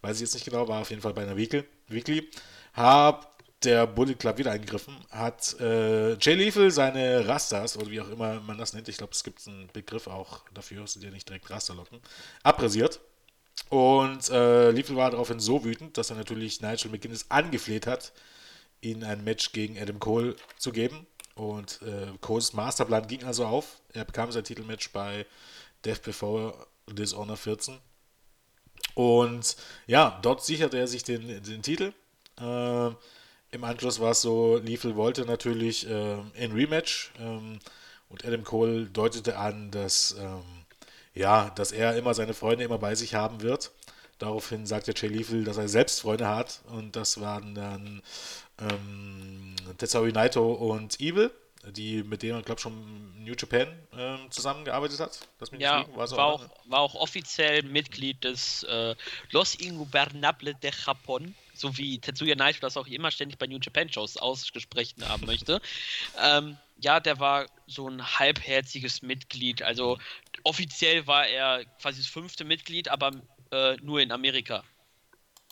weiß 0.00 0.16
ich 0.16 0.22
jetzt 0.22 0.34
nicht 0.34 0.44
genau, 0.44 0.68
war 0.68 0.80
auf 0.80 0.90
jeden 0.90 1.02
Fall 1.02 1.14
bei 1.14 1.22
einer. 1.22 1.36
Weekly. 1.36 2.28
Hab 2.74 3.32
der 3.64 3.86
Bullet 3.86 4.14
Club 4.14 4.38
wieder 4.38 4.50
eingegriffen, 4.50 4.96
hat 5.10 5.58
äh, 5.60 6.14
Jay 6.14 6.34
Lethal 6.34 6.70
seine 6.70 7.26
Rastas, 7.28 7.76
oder 7.76 7.90
wie 7.90 8.00
auch 8.00 8.08
immer 8.08 8.40
man 8.40 8.58
das 8.58 8.72
nennt, 8.72 8.88
ich 8.88 8.96
glaube, 8.96 9.12
es 9.12 9.22
gibt 9.22 9.46
einen 9.46 9.68
Begriff 9.72 10.06
auch 10.06 10.40
dafür, 10.52 10.86
sind 10.86 11.04
ja 11.04 11.10
nicht 11.10 11.28
direkt 11.28 11.48
Rasterlocken, 11.50 12.00
abrasiert. 12.42 13.00
Und 13.68 14.28
äh, 14.30 14.70
Lethal 14.70 14.96
war 14.96 15.10
daraufhin 15.10 15.40
so 15.40 15.64
wütend, 15.64 15.96
dass 15.96 16.10
er 16.10 16.16
natürlich 16.16 16.60
Nigel 16.60 16.90
McGuinness 16.90 17.26
angefleht 17.30 17.86
hat, 17.86 18.12
ihn 18.80 19.04
ein 19.04 19.22
Match 19.24 19.52
gegen 19.52 19.78
Adam 19.78 19.98
Cole 19.98 20.36
zu 20.58 20.72
geben. 20.72 21.06
Und 21.34 21.80
äh, 21.82 22.08
Coles 22.20 22.52
Masterplan 22.52 23.06
ging 23.06 23.24
also 23.24 23.46
auf. 23.46 23.80
Er 23.92 24.04
bekam 24.04 24.30
sein 24.32 24.44
Titelmatch 24.44 24.92
bei 24.92 25.26
Death 25.84 26.02
Before 26.02 26.66
Dishonor 26.88 27.36
14. 27.36 27.78
Und 28.94 29.56
ja, 29.86 30.18
dort 30.22 30.44
sicherte 30.44 30.78
er 30.78 30.86
sich 30.86 31.02
den, 31.02 31.42
den 31.42 31.62
Titel. 31.62 31.92
Äh, 32.38 32.90
im 33.52 33.64
Anschluss 33.64 34.00
war 34.00 34.12
es 34.12 34.22
so, 34.22 34.56
Lethal 34.56 34.96
wollte 34.96 35.24
natürlich 35.24 35.88
äh, 35.88 36.16
ein 36.38 36.52
Rematch 36.52 37.12
ähm, 37.18 37.58
und 38.08 38.24
Adam 38.24 38.44
Cole 38.44 38.86
deutete 38.86 39.36
an, 39.38 39.70
dass, 39.70 40.16
ähm, 40.18 40.42
ja, 41.14 41.50
dass 41.50 41.72
er 41.72 41.96
immer 41.96 42.14
seine 42.14 42.34
Freunde 42.34 42.64
immer 42.64 42.78
bei 42.78 42.94
sich 42.94 43.14
haben 43.14 43.42
wird. 43.42 43.70
Daraufhin 44.22 44.66
sagte 44.66 44.94
Jay 44.94 45.08
Lethal, 45.08 45.42
dass 45.42 45.56
er 45.56 45.66
selbst 45.66 46.02
Freunde 46.02 46.28
hat 46.28 46.60
und 46.68 46.94
das 46.94 47.20
waren 47.20 47.56
dann 47.56 48.02
ähm, 48.60 49.56
Tetsuya 49.78 50.12
Naito 50.12 50.52
und 50.52 51.00
Evil, 51.00 51.32
die 51.72 52.04
mit 52.04 52.22
denen, 52.22 52.40
glaube 52.42 52.60
ich, 52.60 52.62
schon 52.62 53.24
New 53.24 53.34
Japan 53.36 53.66
äh, 53.96 54.30
zusammengearbeitet 54.30 55.00
hat. 55.00 55.18
ja, 55.58 55.84
war, 55.96 56.08
war, 56.12 56.26
auch, 56.26 56.48
war, 56.66 56.78
auch, 56.78 56.94
offiziell 56.94 57.64
Mitglied 57.64 58.22
des 58.22 58.62
äh, 58.62 58.94
Los 59.32 59.56
Ingobernables 59.56 60.54
de 60.60 60.70
Japón 60.70 61.34
so 61.54 61.76
wie 61.76 61.98
Tetsuya 61.98 62.34
Naito 62.34 62.60
das 62.60 62.76
auch 62.76 62.86
immer 62.86 63.10
ständig 63.10 63.38
bei 63.38 63.46
New 63.46 63.58
Japan 63.60 63.90
Shows 63.90 64.16
ausgesprochen 64.16 65.08
haben 65.08 65.26
möchte. 65.26 65.60
ähm, 66.22 66.56
ja, 66.80 66.98
der 66.98 67.20
war 67.20 67.46
so 67.66 67.88
ein 67.88 68.18
halbherziges 68.18 69.02
Mitglied. 69.02 69.62
Also 69.62 69.98
offiziell 70.42 71.06
war 71.06 71.26
er 71.26 71.64
quasi 71.80 72.00
das 72.00 72.08
fünfte 72.08 72.44
Mitglied, 72.44 72.88
aber 72.88 73.12
äh, 73.52 73.76
nur 73.82 74.00
in 74.00 74.10
Amerika. 74.10 74.64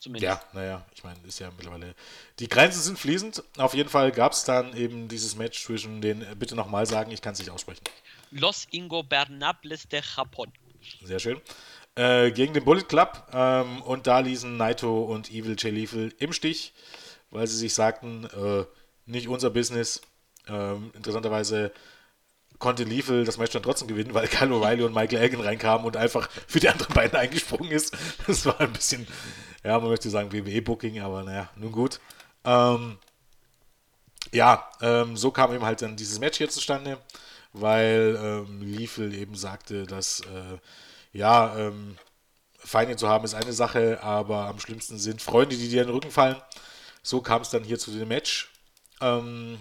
Zumindest. 0.01 0.25
Ja, 0.25 0.43
naja, 0.55 0.87
ich 0.95 1.05
meine, 1.05 1.19
ist 1.27 1.39
ja 1.41 1.51
mittlerweile. 1.51 1.95
Die 2.39 2.49
Grenzen 2.49 2.81
sind 2.81 2.99
fließend. 2.99 3.45
Auf 3.59 3.75
jeden 3.75 3.91
Fall 3.91 4.11
gab 4.13 4.33
es 4.33 4.45
dann 4.45 4.75
eben 4.75 5.09
dieses 5.09 5.37
Match 5.37 5.63
zwischen 5.63 6.01
den, 6.01 6.25
bitte 6.39 6.57
nochmal 6.57 6.87
sagen, 6.87 7.11
ich 7.11 7.21
kann 7.21 7.35
es 7.35 7.39
nicht 7.39 7.51
aussprechen. 7.51 7.85
Los 8.31 8.67
Ingobernables 8.71 9.89
de 9.89 10.01
Japón. 10.01 10.49
Sehr 11.03 11.19
schön. 11.19 11.41
Äh, 11.97 12.31
gegen 12.31 12.55
den 12.55 12.65
Bullet 12.65 12.85
Club. 12.85 13.27
Ähm, 13.33 13.83
und 13.83 14.07
da 14.07 14.21
ließen 14.21 14.57
Naito 14.57 15.03
und 15.03 15.31
Evil 15.31 15.57
Lethal 15.63 16.11
im 16.19 16.33
Stich, 16.33 16.73
weil 17.31 17.47
sie 17.47 17.59
sich 17.59 17.75
sagten, 17.75 18.25
äh, 18.25 18.65
nicht 19.05 19.29
unser 19.29 19.51
Business. 19.51 20.01
Ähm, 20.49 20.93
interessanterweise 20.95 21.73
konnte 22.61 22.85
Lethal 22.85 23.25
das 23.25 23.39
Match 23.39 23.53
dann 23.53 23.65
trotzdem 23.65 23.89
gewinnen, 23.89 24.15
weil 24.15 24.29
Kyle 24.29 24.55
O'Reilly 24.55 24.85
und 24.85 24.95
Michael 24.95 25.19
Elgin 25.19 25.41
reinkamen 25.41 25.85
und 25.85 25.97
einfach 25.97 26.31
für 26.47 26.61
die 26.61 26.69
anderen 26.69 26.95
beiden 26.95 27.17
eingesprungen 27.19 27.73
ist. 27.73 27.97
Das 28.29 28.47
war 28.47 28.61
ein 28.61 28.73
bisschen, 28.73 29.09
ja, 29.65 29.79
man 29.81 29.89
möchte 29.89 30.11
sagen 30.11 30.31
WWE-Booking, 30.31 31.01
aber 31.01 31.25
naja, 31.25 31.51
nun 31.57 31.73
gut. 31.73 31.99
Ähm, 32.45 32.99
ja, 34.31 34.71
ähm, 34.81 35.17
so 35.17 35.33
kam 35.33 35.53
eben 35.53 35.65
halt 35.65 35.83
dann 35.83 35.97
dieses 35.97 36.21
Match 36.21 36.39
hier 36.39 36.49
zustande, 36.49 36.99
weil 37.53 38.17
ähm, 38.23 38.63
Lethal 38.63 39.13
eben 39.13 39.35
sagte, 39.35 39.87
dass 39.87 40.21
äh, 40.21 40.59
ja, 41.13 41.57
ähm, 41.57 41.97
Feinde 42.59 42.97
zu 42.97 43.09
haben 43.09 43.25
ist 43.25 43.35
eine 43.35 43.55
Sache, 43.55 44.03
aber 44.03 44.47
am 44.47 44.61
schlimmsten 44.61 44.99
sind 44.99 45.23
Freunde, 45.23 45.57
die 45.57 45.71
dir 45.71 45.81
in 45.81 45.89
den 45.89 45.95
Rücken 45.95 46.11
fallen. 46.11 46.37
So 47.03 47.23
kam 47.23 47.41
es 47.41 47.49
dann 47.49 47.65
hier 47.65 47.79
zu 47.79 47.91
dem 47.91 48.09
Match 48.09 48.51
ähm, 49.01 49.59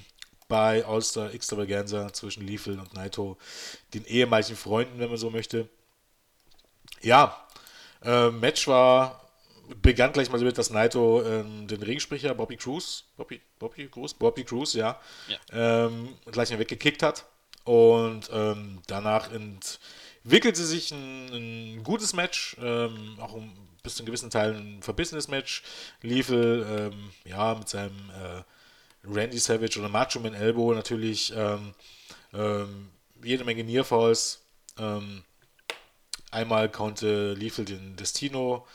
bei 0.49 0.83
All-Star 0.83 1.33
Extravaganza 1.33 2.11
zwischen 2.11 2.45
Lethal 2.45 2.79
und 2.79 2.93
Naito, 2.93 3.37
den 3.93 4.03
ehemaligen 4.05 4.57
Freunden, 4.57 4.99
wenn 4.99 5.07
man 5.07 5.17
so 5.17 5.29
möchte. 5.29 5.69
Ja, 7.01 7.47
äh, 8.03 8.29
Match 8.31 8.67
war, 8.67 9.29
begann 9.81 10.11
gleich 10.11 10.29
mal 10.29 10.39
damit, 10.39 10.57
dass 10.57 10.71
Naito 10.71 11.23
ähm, 11.23 11.67
den 11.67 11.81
Ringsprecher 11.81 12.33
Bobby 12.33 12.57
Cruz, 12.57 13.05
Bobby, 13.15 13.39
Bobby 13.59 13.87
Cruz, 13.87 14.13
Bobby 14.13 14.43
Cruz, 14.43 14.73
ja, 14.73 14.99
ja. 15.27 15.85
Ähm, 15.85 16.17
gleich 16.25 16.49
mal 16.49 16.59
weggekickt 16.59 17.03
hat 17.03 17.25
und 17.63 18.29
ähm, 18.33 18.81
danach 18.87 19.31
in 19.31 19.59
wickelte 20.23 20.65
sich 20.65 20.91
ein, 20.91 21.29
ein 21.77 21.83
gutes 21.83 22.13
Match, 22.13 22.57
ähm, 22.59 23.17
auch 23.19 23.35
ein, 23.35 23.55
bis 23.83 23.95
zu 23.95 24.01
einem 24.01 24.07
gewissen 24.07 24.29
Teil 24.29 24.55
ein 24.55 24.81
verbissenes 24.81 25.27
Match. 25.27 25.63
Lethal, 26.01 26.91
ähm, 26.91 27.11
ja, 27.23 27.55
mit 27.55 27.69
seinem 27.69 28.09
äh, 28.09 28.41
Randy 29.03 29.39
Savage 29.39 29.79
oder 29.79 29.89
Macho 29.89 30.19
Man 30.19 30.33
Elbow 30.33 30.73
natürlich 30.73 31.33
ähm, 31.35 31.73
ähm 32.33 32.89
jede 33.21 33.43
Menge 33.43 33.63
Nearfalls. 33.63 34.41
Ähm, 34.77 35.23
einmal 36.31 36.69
konnte 36.69 37.33
Lethal 37.33 37.65
den 37.65 37.97
Destino 37.97 38.65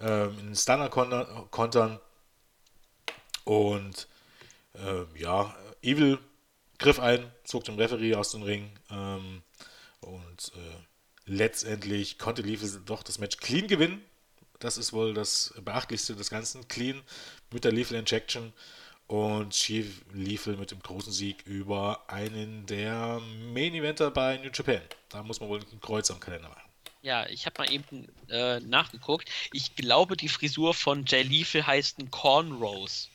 ähm, 0.00 0.36
in 0.40 0.56
Stunner 0.56 0.88
kontern 0.88 2.00
und 3.44 4.08
äh, 4.74 5.20
ja, 5.20 5.54
Evil 5.82 6.18
griff 6.78 6.98
ein, 6.98 7.30
zog 7.44 7.64
den 7.64 7.76
Referee 7.76 8.16
aus 8.16 8.32
dem 8.32 8.42
Ring 8.42 8.68
und 10.00 10.52
äh, 10.56 10.84
letztendlich 11.26 12.18
konnte 12.18 12.42
Lethal 12.42 12.68
doch 12.84 13.02
das 13.02 13.18
Match 13.18 13.38
clean 13.38 13.66
gewinnen. 13.66 14.02
Das 14.58 14.78
ist 14.78 14.92
wohl 14.92 15.14
das 15.14 15.54
Beachtlichste 15.62 16.14
des 16.14 16.30
Ganzen. 16.30 16.68
Clean 16.68 17.02
mit 17.50 17.64
der 17.64 17.72
Lethal 17.72 17.98
Injection. 17.98 18.52
Und 19.14 19.50
Chief 19.50 20.02
Lethal 20.12 20.56
mit 20.56 20.72
dem 20.72 20.80
großen 20.80 21.12
Sieg 21.12 21.46
über 21.46 22.02
einen 22.08 22.66
der 22.66 23.20
Main 23.52 23.72
Eventer 23.72 24.10
bei 24.10 24.38
New 24.38 24.50
Japan. 24.52 24.80
Da 25.08 25.22
muss 25.22 25.38
man 25.38 25.48
wohl 25.48 25.60
ein 25.60 25.80
Kreuz 25.80 26.10
am 26.10 26.18
Kalender 26.18 26.48
machen. 26.48 26.68
Ja, 27.00 27.24
ich 27.28 27.46
habe 27.46 27.62
mal 27.62 27.72
eben 27.72 28.08
äh, 28.28 28.58
nachgeguckt. 28.58 29.30
Ich 29.52 29.76
glaube, 29.76 30.16
die 30.16 30.28
Frisur 30.28 30.74
von 30.74 31.04
Jay 31.06 31.22
Lethal 31.22 31.64
heißt 31.64 32.00
ein 32.00 32.10
Cornrows. 32.10 33.08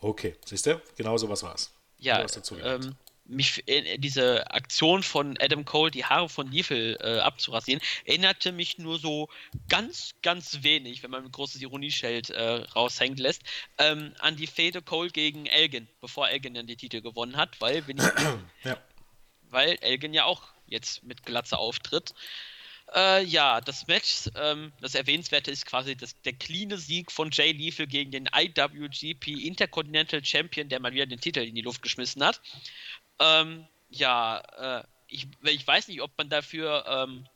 Okay, 0.00 0.34
siehst 0.44 0.66
du? 0.66 0.82
Genau 0.96 1.16
so 1.16 1.28
was 1.28 1.44
war 1.44 1.54
es. 1.54 1.70
Ja, 1.98 2.26
ähm, 2.64 2.96
mich, 3.28 3.62
äh, 3.66 3.98
diese 3.98 4.50
Aktion 4.50 5.02
von 5.02 5.36
Adam 5.40 5.64
Cole, 5.64 5.90
die 5.90 6.04
Haare 6.04 6.28
von 6.28 6.50
Lethal 6.50 6.96
äh, 7.00 7.18
abzurasieren, 7.20 7.80
erinnerte 8.04 8.52
mich 8.52 8.78
nur 8.78 8.98
so 8.98 9.28
ganz, 9.68 10.14
ganz 10.22 10.62
wenig, 10.62 11.02
wenn 11.02 11.10
man 11.10 11.24
ein 11.24 11.32
großes 11.32 11.60
Ironieschild 11.60 12.30
äh, 12.30 12.42
raushängen 12.74 13.18
lässt, 13.18 13.42
ähm, 13.78 14.14
an 14.20 14.36
die 14.36 14.46
Fehde 14.46 14.82
Cole 14.82 15.10
gegen 15.10 15.46
Elgin, 15.46 15.88
bevor 16.00 16.28
Elgin 16.28 16.54
dann 16.54 16.66
die 16.66 16.76
Titel 16.76 17.00
gewonnen 17.00 17.36
hat, 17.36 17.60
weil, 17.60 17.84
ich, 17.86 17.96
ja. 18.64 18.78
weil 19.50 19.78
Elgin 19.80 20.14
ja 20.14 20.24
auch 20.24 20.42
jetzt 20.66 21.02
mit 21.04 21.24
Glatze 21.24 21.58
auftritt. 21.58 22.14
Äh, 22.94 23.24
ja, 23.24 23.60
das 23.60 23.88
Match, 23.88 24.30
ähm, 24.36 24.72
das 24.80 24.94
Erwähnenswerte 24.94 25.50
ist 25.50 25.66
quasi 25.66 25.96
das, 25.96 26.20
der 26.22 26.34
cleane 26.34 26.78
Sieg 26.78 27.10
von 27.10 27.30
Jay 27.32 27.50
Lethal 27.50 27.86
gegen 27.86 28.12
den 28.12 28.28
IWGP 28.32 29.44
Intercontinental 29.44 30.24
Champion, 30.24 30.68
der 30.68 30.78
mal 30.78 30.92
wieder 30.92 31.06
den 31.06 31.20
Titel 31.20 31.40
in 31.40 31.56
die 31.56 31.62
Luft 31.62 31.82
geschmissen 31.82 32.22
hat. 32.24 32.40
Ähm, 33.18 33.66
ja, 33.90 34.38
äh, 34.80 34.84
ich, 35.08 35.26
ich 35.42 35.66
weiß 35.66 35.88
nicht, 35.88 36.02
ob 36.02 36.16
man 36.18 36.28
dafür, 36.28 36.84
ähm, 36.86 37.26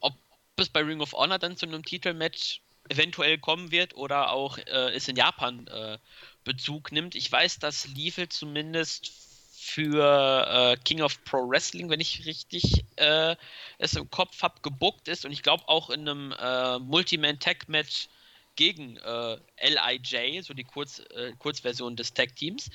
ob 0.00 0.14
es 0.56 0.68
bei 0.68 0.80
Ring 0.80 1.00
of 1.00 1.12
Honor 1.12 1.38
dann 1.38 1.56
zu 1.56 1.66
einem 1.66 1.84
Titelmatch 1.84 2.62
eventuell 2.88 3.38
kommen 3.38 3.70
wird 3.70 3.94
oder 3.94 4.30
auch 4.30 4.58
äh, 4.58 4.94
es 4.94 5.08
in 5.08 5.16
Japan 5.16 5.66
äh, 5.68 5.98
Bezug 6.44 6.92
nimmt. 6.92 7.14
Ich 7.14 7.30
weiß, 7.30 7.58
dass 7.58 7.86
Lethal 7.88 8.28
zumindest 8.28 9.12
für 9.60 10.46
äh, 10.48 10.76
King 10.84 11.02
of 11.02 11.22
Pro 11.24 11.48
Wrestling, 11.48 11.90
wenn 11.90 12.00
ich 12.00 12.24
richtig 12.26 12.84
äh, 12.96 13.36
es 13.78 13.94
im 13.94 14.10
Kopf 14.10 14.42
habe, 14.42 14.60
gebuckt 14.62 15.06
ist 15.06 15.24
und 15.24 15.32
ich 15.32 15.42
glaube 15.42 15.68
auch 15.68 15.90
in 15.90 16.08
einem 16.08 16.32
äh, 16.32 16.78
Multiman-Tag-Match 16.78 18.08
gegen 18.56 18.96
äh, 18.96 19.36
LIJ, 19.62 20.42
so 20.42 20.54
die 20.54 20.64
Kurz, 20.64 21.00
äh, 21.14 21.32
Kurzversion 21.38 21.94
des 21.94 22.14
Tag-Teams. 22.14 22.70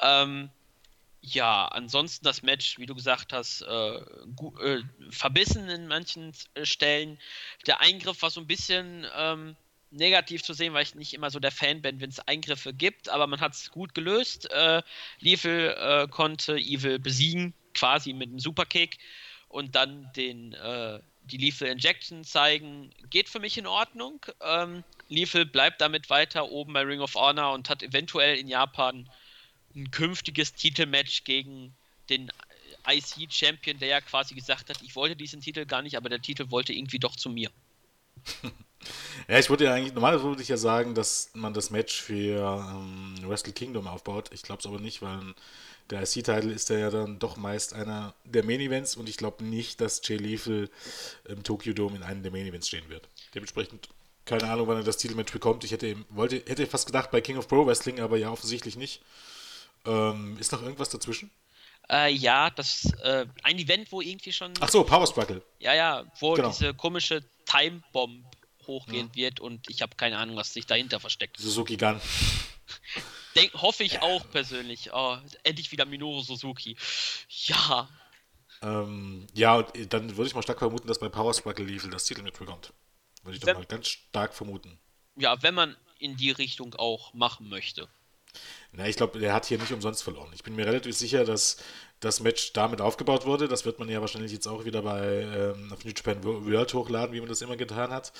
Ähm, 0.00 0.50
ja, 1.22 1.66
ansonsten 1.66 2.24
das 2.24 2.42
Match, 2.42 2.78
wie 2.78 2.86
du 2.86 2.96
gesagt 2.96 3.32
hast, 3.32 3.62
äh, 3.62 4.00
verbissen 5.10 5.68
in 5.68 5.86
manchen 5.86 6.32
Stellen. 6.64 7.18
Der 7.66 7.80
Eingriff 7.80 8.22
war 8.22 8.30
so 8.30 8.40
ein 8.40 8.48
bisschen 8.48 9.06
ähm, 9.16 9.56
negativ 9.90 10.42
zu 10.42 10.52
sehen, 10.52 10.74
weil 10.74 10.82
ich 10.82 10.96
nicht 10.96 11.14
immer 11.14 11.30
so 11.30 11.38
der 11.38 11.52
Fan 11.52 11.80
bin, 11.80 12.00
wenn 12.00 12.10
es 12.10 12.18
Eingriffe 12.18 12.74
gibt, 12.74 13.08
aber 13.08 13.28
man 13.28 13.40
hat 13.40 13.54
es 13.54 13.70
gut 13.70 13.94
gelöst. 13.94 14.50
Äh, 14.50 14.82
Liefel 15.20 15.76
äh, 15.78 16.08
konnte 16.08 16.56
Evil 16.56 16.98
besiegen, 16.98 17.54
quasi 17.72 18.12
mit 18.12 18.28
einem 18.28 18.40
Superkick 18.40 18.98
und 19.48 19.76
dann 19.76 20.10
den 20.16 20.54
äh, 20.54 20.98
die 21.24 21.36
Lethal 21.36 21.68
Injection 21.68 22.24
zeigen, 22.24 22.90
geht 23.10 23.28
für 23.28 23.38
mich 23.38 23.56
in 23.56 23.68
Ordnung. 23.68 24.26
Ähm, 24.40 24.82
Lethal 25.08 25.46
bleibt 25.46 25.80
damit 25.80 26.10
weiter 26.10 26.50
oben 26.50 26.72
bei 26.72 26.82
Ring 26.82 27.00
of 27.00 27.14
Honor 27.14 27.52
und 27.52 27.70
hat 27.70 27.84
eventuell 27.84 28.36
in 28.38 28.48
Japan 28.48 29.08
ein 29.74 29.90
künftiges 29.90 30.54
Titelmatch 30.54 31.24
gegen 31.24 31.74
den 32.08 32.30
IC-Champion, 32.86 33.78
der 33.78 33.88
ja 33.88 34.00
quasi 34.00 34.34
gesagt 34.34 34.70
hat, 34.70 34.82
ich 34.82 34.96
wollte 34.96 35.16
diesen 35.16 35.40
Titel 35.40 35.66
gar 35.66 35.82
nicht, 35.82 35.96
aber 35.96 36.08
der 36.08 36.20
Titel 36.20 36.50
wollte 36.50 36.72
irgendwie 36.72 36.98
doch 36.98 37.16
zu 37.16 37.30
mir. 37.30 37.50
Ja, 39.28 39.38
ich 39.38 39.48
würde 39.48 39.64
ja 39.64 39.74
eigentlich, 39.74 39.94
normalerweise 39.94 40.24
würde 40.24 40.42
ich 40.42 40.48
ja 40.48 40.56
sagen, 40.56 40.94
dass 40.94 41.30
man 41.34 41.54
das 41.54 41.70
Match 41.70 42.00
für 42.00 42.68
ähm, 42.68 43.14
Wrestle 43.22 43.52
Kingdom 43.52 43.86
aufbaut. 43.86 44.30
Ich 44.32 44.42
glaube 44.42 44.60
es 44.60 44.66
aber 44.66 44.80
nicht, 44.80 45.02
weil 45.02 45.34
der 45.90 46.02
IC-Titel 46.02 46.50
ist 46.50 46.68
ja 46.70 46.90
dann 46.90 47.18
doch 47.18 47.36
meist 47.36 47.74
einer 47.74 48.14
der 48.24 48.44
Main-Events 48.44 48.96
und 48.96 49.08
ich 49.08 49.16
glaube 49.16 49.44
nicht, 49.44 49.80
dass 49.80 50.00
Jay 50.04 50.16
Lethal 50.16 50.68
im 51.28 51.42
Tokyo 51.42 51.72
Dome 51.72 51.96
in 51.96 52.02
einem 52.02 52.22
der 52.22 52.32
Main-Events 52.32 52.68
stehen 52.68 52.88
wird. 52.88 53.08
Dementsprechend, 53.34 53.88
keine 54.24 54.50
Ahnung, 54.50 54.66
wann 54.68 54.78
er 54.78 54.84
das 54.84 54.96
Titelmatch 54.96 55.32
bekommt. 55.32 55.64
Ich 55.64 55.72
hätte, 55.72 55.96
wollte, 56.08 56.36
hätte 56.46 56.66
fast 56.66 56.86
gedacht 56.86 57.10
bei 57.10 57.20
King 57.20 57.36
of 57.36 57.48
Pro 57.48 57.66
Wrestling, 57.66 58.00
aber 58.00 58.16
ja, 58.16 58.30
offensichtlich 58.30 58.76
nicht. 58.76 59.02
Ähm, 59.84 60.36
ist 60.38 60.52
noch 60.52 60.62
irgendwas 60.62 60.88
dazwischen? 60.90 61.30
Äh, 61.90 62.12
ja, 62.12 62.50
das 62.50 62.84
äh, 63.02 63.26
ein 63.42 63.58
Event, 63.58 63.90
wo 63.90 64.00
irgendwie 64.00 64.32
schon. 64.32 64.52
Ach 64.60 64.68
so, 64.68 64.84
Power 64.84 65.06
Struggle. 65.06 65.42
Ja, 65.58 65.74
ja, 65.74 66.04
wo 66.20 66.34
genau. 66.34 66.48
diese 66.48 66.74
komische 66.74 67.24
Time 67.44 67.82
Bomb 67.92 68.24
hochgehen 68.66 69.08
ja. 69.08 69.14
wird 69.14 69.40
und 69.40 69.68
ich 69.68 69.82
habe 69.82 69.96
keine 69.96 70.18
Ahnung, 70.18 70.36
was 70.36 70.52
sich 70.52 70.66
dahinter 70.66 71.00
versteckt. 71.00 71.38
Suzuki 71.38 71.76
Gun. 71.76 72.00
Denk, 73.34 73.52
hoffe 73.54 73.82
ich 73.82 73.94
ja. 73.94 74.02
auch 74.02 74.30
persönlich. 74.30 74.90
Oh, 74.92 75.16
endlich 75.42 75.72
wieder 75.72 75.84
Minoru 75.84 76.20
Suzuki. 76.20 76.76
Ja. 77.46 77.88
Ähm, 78.62 79.26
ja, 79.34 79.56
und 79.56 79.92
dann 79.92 80.16
würde 80.16 80.28
ich 80.28 80.34
mal 80.34 80.42
stark 80.42 80.58
vermuten, 80.58 80.86
dass 80.86 81.00
bei 81.00 81.08
Power 81.08 81.34
Struggle 81.34 81.64
Level 81.64 81.90
das 81.90 82.04
Titel 82.04 82.22
mitbekommt. 82.22 82.72
Würde 83.24 83.36
ich 83.36 83.42
doch 83.42 83.54
mal 83.54 83.64
ganz 83.64 83.88
stark 83.88 84.34
vermuten. 84.34 84.78
Ja, 85.16 85.42
wenn 85.42 85.54
man 85.54 85.76
in 85.98 86.16
die 86.16 86.30
Richtung 86.30 86.74
auch 86.74 87.14
machen 87.14 87.48
möchte. 87.48 87.88
Na, 88.72 88.88
ich 88.88 88.96
glaube, 88.96 89.18
der 89.18 89.34
hat 89.34 89.46
hier 89.46 89.58
nicht 89.58 89.72
umsonst 89.72 90.02
verloren. 90.02 90.30
Ich 90.34 90.42
bin 90.42 90.56
mir 90.56 90.66
relativ 90.66 90.96
sicher, 90.96 91.24
dass 91.24 91.58
das 92.00 92.20
Match 92.20 92.52
damit 92.52 92.80
aufgebaut 92.80 93.26
wurde. 93.26 93.46
Das 93.46 93.64
wird 93.64 93.78
man 93.78 93.88
ja 93.88 94.00
wahrscheinlich 94.00 94.32
jetzt 94.32 94.46
auch 94.46 94.64
wieder 94.64 94.82
bei 94.82 95.22
ähm, 95.22 95.72
auf 95.72 95.84
New 95.84 95.92
Japan 95.94 96.24
World 96.24 96.72
hochladen, 96.74 97.14
wie 97.14 97.20
man 97.20 97.28
das 97.28 97.42
immer 97.42 97.56
getan 97.56 97.90
hat. 97.90 98.12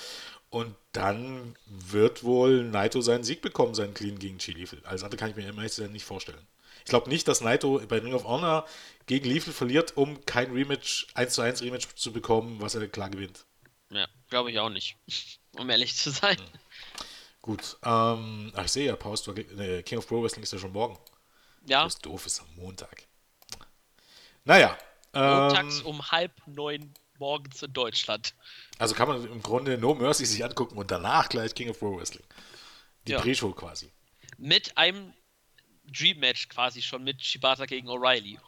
Und 0.50 0.74
dann 0.92 1.56
wird 1.66 2.22
wohl 2.24 2.64
Naito 2.64 3.00
seinen 3.00 3.24
Sieg 3.24 3.40
bekommen, 3.40 3.74
seinen 3.74 3.94
Clean 3.94 4.18
gegen 4.18 4.38
Chili. 4.38 4.68
Alles 4.84 5.02
andere 5.02 5.18
kann 5.18 5.30
ich 5.30 5.36
mir 5.36 5.48
immer 5.48 5.62
nicht 5.62 6.04
vorstellen. 6.04 6.46
Ich 6.84 6.90
glaube 6.90 7.08
nicht, 7.08 7.26
dass 7.28 7.40
Naito 7.40 7.80
bei 7.88 7.98
Ring 7.98 8.12
of 8.12 8.24
Honor 8.24 8.66
gegen 9.06 9.28
Liefel 9.28 9.52
verliert, 9.52 9.96
um 9.96 10.24
kein 10.26 10.52
Rematch, 10.52 11.06
1 11.14 11.34
zu 11.34 11.42
1 11.42 11.62
Rematch 11.62 11.88
zu 11.94 12.12
bekommen, 12.12 12.60
was 12.60 12.74
er 12.74 12.86
klar 12.88 13.08
gewinnt. 13.08 13.46
Ja, 13.90 14.06
glaube 14.28 14.50
ich 14.50 14.58
auch 14.58 14.70
nicht. 14.70 14.96
Um 15.58 15.68
ehrlich 15.68 15.94
zu 15.94 16.08
sein. 16.08 16.38
Hm. 16.38 16.46
Gut. 17.43 17.76
Ähm, 17.84 18.53
ach, 18.55 18.64
ich 18.64 18.72
sehe 18.72 18.86
ja, 18.86 18.97
Power 18.97 19.16
äh, 19.36 19.82
King 19.82 19.99
of 19.99 20.07
Pro 20.07 20.22
Wrestling 20.22 20.45
ist 20.45 20.53
ja 20.53 20.59
schon 20.59 20.72
morgen. 20.72 20.97
Ja. 21.66 21.84
Das 21.84 21.95
ist 21.95 22.07
doof, 22.07 22.24
ist 22.24 22.40
am 22.40 22.55
Montag. 22.55 23.07
Naja. 24.45 24.78
Montags 25.12 25.80
ähm, 25.80 25.86
um 25.86 26.11
halb 26.11 26.32
neun 26.47 26.95
morgens 27.18 27.62
in 27.62 27.72
Deutschland. 27.72 28.34
Also 28.78 28.95
kann 28.95 29.09
man 29.09 29.24
im 29.24 29.43
Grunde 29.43 29.76
No 29.76 29.95
Mercy 29.95 30.24
sich 30.24 30.45
angucken 30.45 30.78
und 30.78 30.90
danach 30.90 31.28
gleich 31.28 31.55
King 31.55 31.70
of 31.70 31.78
Pro 31.78 31.97
Wrestling. 31.97 32.24
Die 33.07 33.12
ja. 33.12 33.20
Pre-Show 33.20 33.53
quasi. 33.53 33.93
Mit 34.38 34.76
einem 34.78 35.12
Dream-Match 35.84 36.49
quasi 36.49 36.80
schon 36.80 37.05
mit 37.05 37.22
Shibata 37.22 37.66
gegen 37.66 37.88
O'Reilly. 37.88 38.38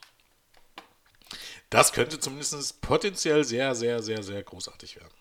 Das 1.69 1.93
könnte 1.93 2.19
zumindest 2.21 2.81
potenziell 2.81 3.45
sehr, 3.45 3.75
sehr, 3.75 4.03
sehr, 4.03 4.23
sehr 4.23 4.43
großartig 4.43 4.97
werden. 4.97 5.15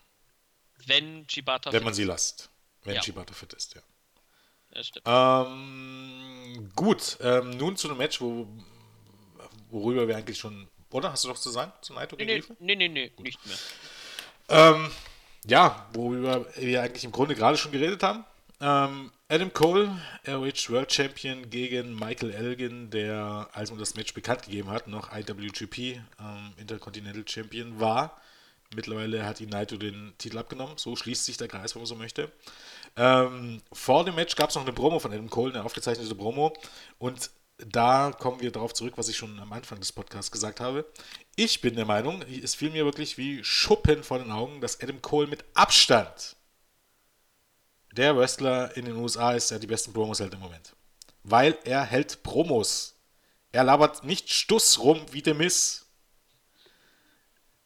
Wenn 0.86 1.28
Shibata 1.28 1.72
Wenn 1.72 1.84
man 1.84 1.94
sie 1.94 2.04
lasst. 2.04 2.50
Wenn 2.84 2.96
ja. 2.96 3.02
Shibata 3.02 3.34
fit 3.34 3.52
ist, 3.54 3.74
ja. 3.74 3.80
ja 4.74 4.84
stimmt. 4.84 5.06
Ähm, 5.06 6.70
gut, 6.76 7.18
ähm, 7.20 7.50
nun 7.50 7.76
zu 7.76 7.88
einem 7.88 7.98
Match, 7.98 8.20
wo, 8.20 8.46
worüber 9.70 10.06
wir 10.06 10.16
eigentlich 10.16 10.38
schon. 10.38 10.68
Oder? 10.90 11.10
Hast 11.10 11.24
du 11.24 11.28
noch 11.28 11.38
zu 11.38 11.50
sagen? 11.50 11.72
Zu 11.80 11.92
Naito 11.94 12.16
nee, 12.16 12.26
gegen 12.26 12.56
nee, 12.60 12.76
nee, 12.76 12.88
nee, 12.88 13.10
nee, 13.16 13.22
nicht 13.22 13.44
mehr. 13.46 13.56
Ähm, 14.48 14.90
ja, 15.46 15.88
worüber 15.92 16.46
wir 16.56 16.82
eigentlich 16.82 17.04
im 17.04 17.12
Grunde 17.12 17.34
gerade 17.34 17.58
schon 17.58 17.72
geredet 17.72 18.02
haben. 18.02 18.24
Ähm, 18.60 19.10
Adam 19.28 19.52
Cole, 19.52 20.00
ROH 20.28 20.68
World 20.68 20.92
Champion 20.92 21.50
gegen 21.50 21.94
Michael 21.94 22.30
Elgin, 22.30 22.90
der, 22.90 23.48
als 23.52 23.70
man 23.70 23.80
das 23.80 23.94
Match 23.94 24.14
bekannt 24.14 24.42
gegeben 24.42 24.70
hat, 24.70 24.86
noch 24.86 25.12
IWGP 25.12 26.00
ähm, 26.20 26.52
Intercontinental 26.56 27.24
Champion 27.26 27.80
war. 27.80 28.20
Mittlerweile 28.74 29.26
hat 29.26 29.40
ihn 29.40 29.48
Naito 29.48 29.76
den 29.76 30.14
Titel 30.18 30.38
abgenommen. 30.38 30.76
So 30.78 30.94
schließt 30.96 31.24
sich 31.24 31.36
der 31.36 31.48
Kreis, 31.48 31.74
wenn 31.74 31.82
man 31.82 31.86
so 31.86 31.94
möchte. 31.94 32.30
Ähm, 32.96 33.60
vor 33.72 34.04
dem 34.04 34.14
Match 34.14 34.36
gab 34.36 34.50
es 34.50 34.56
noch 34.56 34.62
eine 34.62 34.72
Promo 34.72 34.98
von 34.98 35.12
Adam 35.12 35.28
Cole, 35.28 35.54
eine 35.54 35.64
aufgezeichnete 35.64 36.14
Promo. 36.14 36.52
Und 36.98 37.30
da 37.58 38.12
kommen 38.12 38.40
wir 38.40 38.50
darauf 38.50 38.74
zurück, 38.74 38.94
was 38.96 39.08
ich 39.08 39.16
schon 39.16 39.38
am 39.38 39.52
Anfang 39.52 39.78
des 39.78 39.92
Podcasts 39.92 40.30
gesagt 40.30 40.60
habe. 40.60 40.84
Ich 41.36 41.60
bin 41.60 41.76
der 41.76 41.84
Meinung, 41.84 42.22
es 42.22 42.54
fiel 42.54 42.70
mir 42.70 42.84
wirklich 42.84 43.16
wie 43.18 43.42
Schuppen 43.44 44.02
vor 44.02 44.18
den 44.18 44.30
Augen, 44.30 44.60
dass 44.60 44.80
Adam 44.80 45.00
Cole 45.02 45.26
mit 45.26 45.44
Abstand 45.54 46.36
der 47.92 48.16
Wrestler 48.16 48.76
in 48.76 48.86
den 48.86 48.96
USA 48.96 49.32
ist, 49.32 49.50
der 49.50 49.60
die 49.60 49.68
besten 49.68 49.92
Promos 49.92 50.20
hält 50.20 50.34
im 50.34 50.40
Moment. 50.40 50.74
Weil 51.22 51.56
er 51.64 51.84
hält 51.84 52.22
Promos. 52.22 52.96
Er 53.52 53.64
labert 53.64 54.04
nicht 54.04 54.32
Stuss 54.32 54.80
rum 54.80 55.00
wie 55.12 55.22
der 55.22 55.34
Miss. 55.34 55.86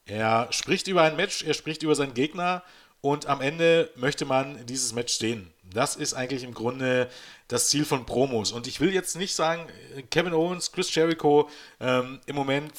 Er 0.04 0.48
spricht 0.52 0.86
über 0.88 1.02
ein 1.02 1.16
Match, 1.16 1.42
er 1.42 1.54
spricht 1.54 1.82
über 1.82 1.94
seinen 1.94 2.14
Gegner 2.14 2.62
und 3.00 3.26
am 3.26 3.40
Ende 3.40 3.90
möchte 3.96 4.24
man 4.24 4.64
dieses 4.66 4.92
Match 4.92 5.14
sehen. 5.14 5.52
Das 5.72 5.96
ist 5.96 6.14
eigentlich 6.14 6.42
im 6.42 6.54
Grunde 6.54 7.08
das 7.46 7.68
Ziel 7.68 7.84
von 7.84 8.06
Promos. 8.06 8.52
Und 8.52 8.66
ich 8.66 8.80
will 8.80 8.92
jetzt 8.92 9.16
nicht 9.16 9.34
sagen, 9.34 9.66
Kevin 10.10 10.32
Owens, 10.32 10.72
Chris 10.72 10.94
Jericho 10.94 11.48
ähm, 11.80 12.20
im 12.26 12.36
Moment 12.36 12.72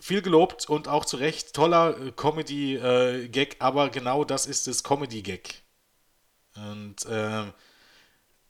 viel 0.00 0.22
gelobt 0.22 0.68
und 0.68 0.88
auch 0.88 1.04
zu 1.04 1.16
Recht 1.16 1.54
toller 1.54 1.96
äh, 1.98 2.12
Comedy-Gag, 2.12 3.54
äh, 3.54 3.56
aber 3.58 3.90
genau 3.90 4.24
das 4.24 4.46
ist 4.46 4.66
das 4.66 4.84
Comedy-Gag. 4.84 5.62
Und 6.56 7.04
äh, 7.06 7.44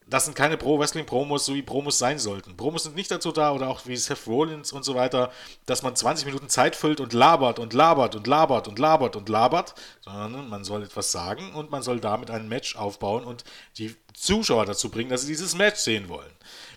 das 0.07 0.27
sind 0.27 0.37
keine 0.37 0.59
Pro-Wrestling-Promos, 0.59 1.47
so 1.47 1.55
wie 1.55 1.63
Promos 1.63 1.99
sein 1.99 2.19
sollten. 2.19 2.57
Promos 2.57 2.83
sind 2.83 2.95
nicht 2.95 3.11
dazu 3.11 3.33
da, 3.33 3.53
oder 3.53 3.69
auch 3.69 3.87
wie 3.87 3.97
Seth 3.97 4.27
Rollins 4.27 4.73
und 4.73 4.85
so 4.85 4.95
weiter, 4.95 5.33
dass 5.65 5.83
man 5.83 5.97
20 5.97 6.27
Minuten 6.27 6.49
Zeit 6.51 6.77
füllt 6.77 7.01
und 7.01 7.15
labert 7.15 7.59
und 7.59 7.73
labert 7.73 8.15
und 8.15 8.27
labert 8.27 8.69
und 8.69 8.79
labert 8.79 9.17
und 9.17 9.29
labert, 9.29 9.75
sondern 10.03 10.49
man 10.49 10.65
soll 10.65 10.83
etwas 10.83 11.11
sagen 11.11 11.55
und 11.55 11.71
man 11.71 11.83
soll 11.83 12.01
damit 12.01 12.31
ein 12.31 12.49
Match 12.49 12.77
aufbauen 12.77 13.25
und 13.25 13.45
die 13.79 13.97
Zuschauer 14.13 14.67
dazu 14.67 14.91
bringen, 14.91 15.09
dass 15.11 15.23
sie 15.23 15.29
dieses 15.29 15.55
Match 15.57 15.81
sehen 15.81 16.09
wollen. 16.09 16.31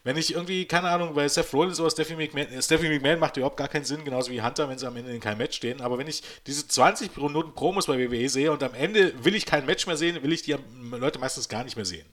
Wenn 0.03 0.15
ich 0.15 0.33
irgendwie, 0.33 0.65
keine 0.65 0.89
Ahnung, 0.89 1.13
bei 1.13 1.27
Seth 1.27 1.53
Rollins 1.53 1.81
oder 1.81 1.91
Stephanie 1.91 2.27
McMahon, 2.27 2.61
Stephanie 2.61 2.95
McMahon 2.95 3.19
macht 3.19 3.35
überhaupt 3.35 3.57
gar 3.57 3.67
keinen 3.67 3.83
Sinn, 3.83 4.05
genauso 4.05 4.31
wie 4.31 4.41
Hunter, 4.41 4.69
wenn 4.69 4.77
sie 4.77 4.87
am 4.87 4.95
Ende 4.95 5.11
in 5.11 5.19
keinem 5.19 5.39
Match 5.39 5.57
stehen, 5.57 5.81
aber 5.81 5.97
wenn 5.97 6.07
ich 6.07 6.23
diese 6.45 6.65
20 6.65 7.15
Minuten 7.17 7.53
Promos 7.53 7.87
bei 7.87 7.99
WWE 7.99 8.29
sehe 8.29 8.53
und 8.53 8.63
am 8.63 8.73
Ende 8.73 9.13
will 9.25 9.35
ich 9.35 9.45
kein 9.45 9.65
Match 9.65 9.85
mehr 9.85 9.97
sehen, 9.97 10.23
will 10.23 10.31
ich 10.31 10.43
die 10.43 10.55
Leute 10.91 11.19
meistens 11.19 11.49
gar 11.49 11.65
nicht 11.65 11.75
mehr 11.75 11.85
sehen 11.85 12.05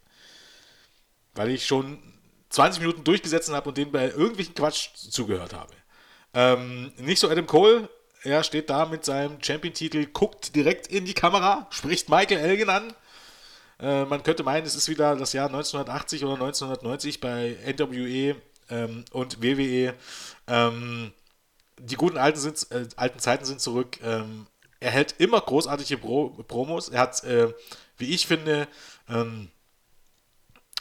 weil 1.34 1.50
ich 1.50 1.66
schon 1.66 1.98
20 2.50 2.80
Minuten 2.80 3.04
durchgesetzt 3.04 3.52
habe 3.52 3.68
und 3.68 3.78
denen 3.78 3.92
bei 3.92 4.08
irgendwelchen 4.08 4.54
Quatsch 4.54 4.94
zugehört 4.94 5.52
habe. 5.52 5.72
Ähm, 6.32 6.92
nicht 6.96 7.18
so 7.20 7.28
Adam 7.28 7.46
Cole, 7.46 7.88
er 8.22 8.42
steht 8.42 8.70
da 8.70 8.86
mit 8.86 9.04
seinem 9.04 9.42
Champion-Titel, 9.42 10.06
guckt 10.06 10.56
direkt 10.56 10.86
in 10.86 11.04
die 11.04 11.14
Kamera, 11.14 11.66
spricht 11.70 12.08
Michael 12.08 12.38
Elgin 12.38 12.70
an. 12.70 12.92
Äh, 13.78 14.04
man 14.04 14.22
könnte 14.22 14.42
meinen, 14.42 14.66
es 14.66 14.74
ist 14.74 14.88
wieder 14.88 15.14
das 15.16 15.32
Jahr 15.32 15.46
1980 15.46 16.24
oder 16.24 16.34
1990 16.34 17.20
bei 17.20 17.56
NWE 17.66 18.36
ähm, 18.70 19.04
und 19.12 19.42
WWE. 19.42 19.94
Ähm, 20.46 21.12
die 21.78 21.96
guten 21.96 22.18
alten, 22.18 22.38
sind, 22.38 22.66
äh, 22.70 22.88
alten 22.96 23.18
Zeiten 23.18 23.44
sind 23.44 23.60
zurück. 23.60 23.98
Ähm, 24.02 24.46
er 24.80 24.90
hält 24.90 25.16
immer 25.18 25.40
großartige 25.40 25.98
Pro 25.98 26.30
Promos. 26.46 26.88
Er 26.88 27.00
hat, 27.00 27.24
äh, 27.24 27.52
wie 27.98 28.14
ich 28.14 28.26
finde, 28.26 28.68
ähm, 29.08 29.50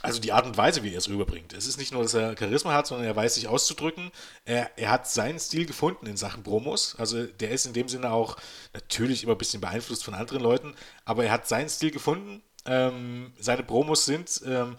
also 0.04 0.20
die 0.20 0.34
Art 0.34 0.46
und 0.46 0.58
Weise, 0.58 0.84
wie 0.84 0.92
er 0.92 0.98
es 0.98 1.08
rüberbringt. 1.08 1.54
Es 1.54 1.66
ist 1.66 1.78
nicht 1.78 1.94
nur, 1.94 2.04
dass 2.04 2.14
er 2.14 2.38
Charisma 2.38 2.74
hat, 2.74 2.88
sondern 2.88 3.08
er 3.08 3.16
weiß 3.16 3.36
sich 3.36 3.48
auszudrücken. 3.48 4.12
Er, 4.44 4.70
er 4.78 4.92
hat 4.92 5.10
seinen 5.10 5.40
Stil 5.40 5.66
gefunden 5.66 6.08
in 6.08 6.18
Sachen 6.18 6.44
Promos. 6.44 6.96
Also 7.00 7.26
der 7.26 7.52
ist 7.52 7.66
in 7.66 7.72
dem 7.72 7.88
Sinne 7.88 8.12
auch 8.12 8.36
natürlich 8.74 9.24
immer 9.24 9.32
ein 9.32 9.38
bisschen 9.38 9.62
beeinflusst 9.62 10.04
von 10.04 10.14
anderen 10.14 10.42
Leuten, 10.44 10.76
aber 11.06 11.24
er 11.24 11.32
hat 11.32 11.48
seinen 11.48 11.70
Stil 11.70 11.92
gefunden. 11.92 12.44
Ähm, 12.66 13.32
seine 13.40 13.64
Promos 13.64 14.04
sind, 14.04 14.42
ähm, 14.46 14.78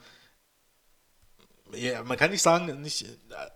ja, 1.72 2.02
man 2.02 2.18
kann 2.18 2.30
nicht 2.30 2.42
sagen, 2.42 2.82
nicht, 2.82 3.06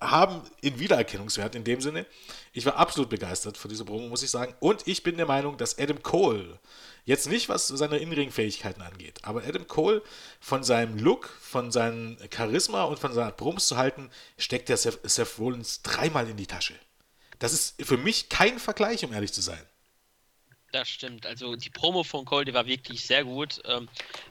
haben 0.00 0.42
in 0.62 0.78
Wiedererkennungswert 0.78 1.54
in 1.54 1.64
dem 1.64 1.82
Sinne. 1.82 2.06
Ich 2.54 2.64
war 2.64 2.76
absolut 2.76 3.10
begeistert 3.10 3.58
von 3.58 3.68
dieser 3.68 3.84
Promo, 3.84 4.08
muss 4.08 4.22
ich 4.22 4.30
sagen. 4.30 4.54
Und 4.60 4.88
ich 4.88 5.02
bin 5.02 5.18
der 5.18 5.26
Meinung, 5.26 5.58
dass 5.58 5.78
Adam 5.78 6.02
Cole 6.02 6.58
Jetzt 7.08 7.26
nicht, 7.26 7.48
was 7.48 7.68
seine 7.68 7.96
Innenring-Fähigkeiten 7.96 8.82
angeht, 8.82 9.20
aber 9.22 9.42
Adam 9.42 9.66
Cole 9.66 10.02
von 10.40 10.62
seinem 10.62 10.98
Look, 10.98 11.30
von 11.40 11.72
seinem 11.72 12.18
Charisma 12.30 12.84
und 12.84 12.98
von 12.98 13.14
seiner 13.14 13.30
Promos 13.32 13.66
zu 13.66 13.78
halten, 13.78 14.10
steckt 14.36 14.68
der 14.68 14.76
Seth, 14.76 15.00
Seth 15.04 15.38
Rollins 15.38 15.80
dreimal 15.80 16.28
in 16.28 16.36
die 16.36 16.46
Tasche. 16.46 16.74
Das 17.38 17.54
ist 17.54 17.82
für 17.82 17.96
mich 17.96 18.28
kein 18.28 18.58
Vergleich, 18.58 19.06
um 19.06 19.14
ehrlich 19.14 19.32
zu 19.32 19.40
sein. 19.40 19.62
Das 20.70 20.90
stimmt. 20.90 21.24
Also 21.24 21.56
die 21.56 21.70
Promo 21.70 22.04
von 22.04 22.26
Cole, 22.26 22.44
die 22.44 22.52
war 22.52 22.66
wirklich 22.66 23.06
sehr 23.06 23.24
gut. 23.24 23.62
Ähm, 23.64 23.88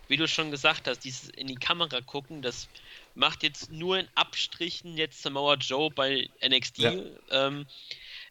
wie 0.07 0.17
du 0.17 0.27
schon 0.27 0.51
gesagt 0.51 0.87
hast, 0.87 0.99
dieses 0.99 1.29
in 1.29 1.47
die 1.47 1.55
Kamera 1.55 2.01
gucken, 2.01 2.43
das 2.43 2.67
macht 3.15 3.41
jetzt 3.41 3.71
nur 3.71 3.97
in 3.97 4.07
Abstrichen 4.13 4.97
jetzt 4.97 5.23
Samoa 5.23 5.55
Joe 5.55 5.89
bei 5.89 6.29
NXT. 6.47 6.77
Ja. 6.77 6.93
Ähm, 7.31 7.65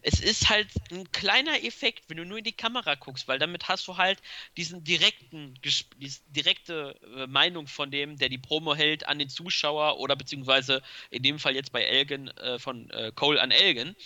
es 0.09 0.21
ist 0.21 0.49
halt 0.49 0.69
ein 0.93 1.11
kleiner 1.11 1.65
Effekt, 1.65 2.05
wenn 2.07 2.19
du 2.19 2.25
nur 2.25 2.39
in 2.39 2.45
die 2.45 2.53
Kamera 2.53 2.95
guckst, 2.95 3.27
weil 3.27 3.41
damit 3.41 3.67
hast 3.67 3.89
du 3.89 3.97
halt 3.97 4.23
diesen 4.57 4.85
direkten, 4.85 5.59
diese 5.65 6.21
direkte 6.29 6.95
äh, 7.17 7.27
Meinung 7.27 7.67
von 7.67 7.91
dem, 7.91 8.17
der 8.17 8.29
die 8.29 8.39
Promo 8.39 8.77
hält, 8.77 9.09
an 9.09 9.19
den 9.19 9.29
Zuschauer 9.29 9.99
oder 9.99 10.15
beziehungsweise 10.15 10.81
in 11.11 11.25
dem 11.25 11.41
Fall 11.41 11.57
jetzt 11.57 11.73
bei 11.73 11.83
Elgin 11.83 12.29
äh, 12.29 12.61
von 12.61 12.89
äh, 12.91 13.11
Cole 13.17 13.43
an 13.43 13.51
Elgin, 13.51 13.97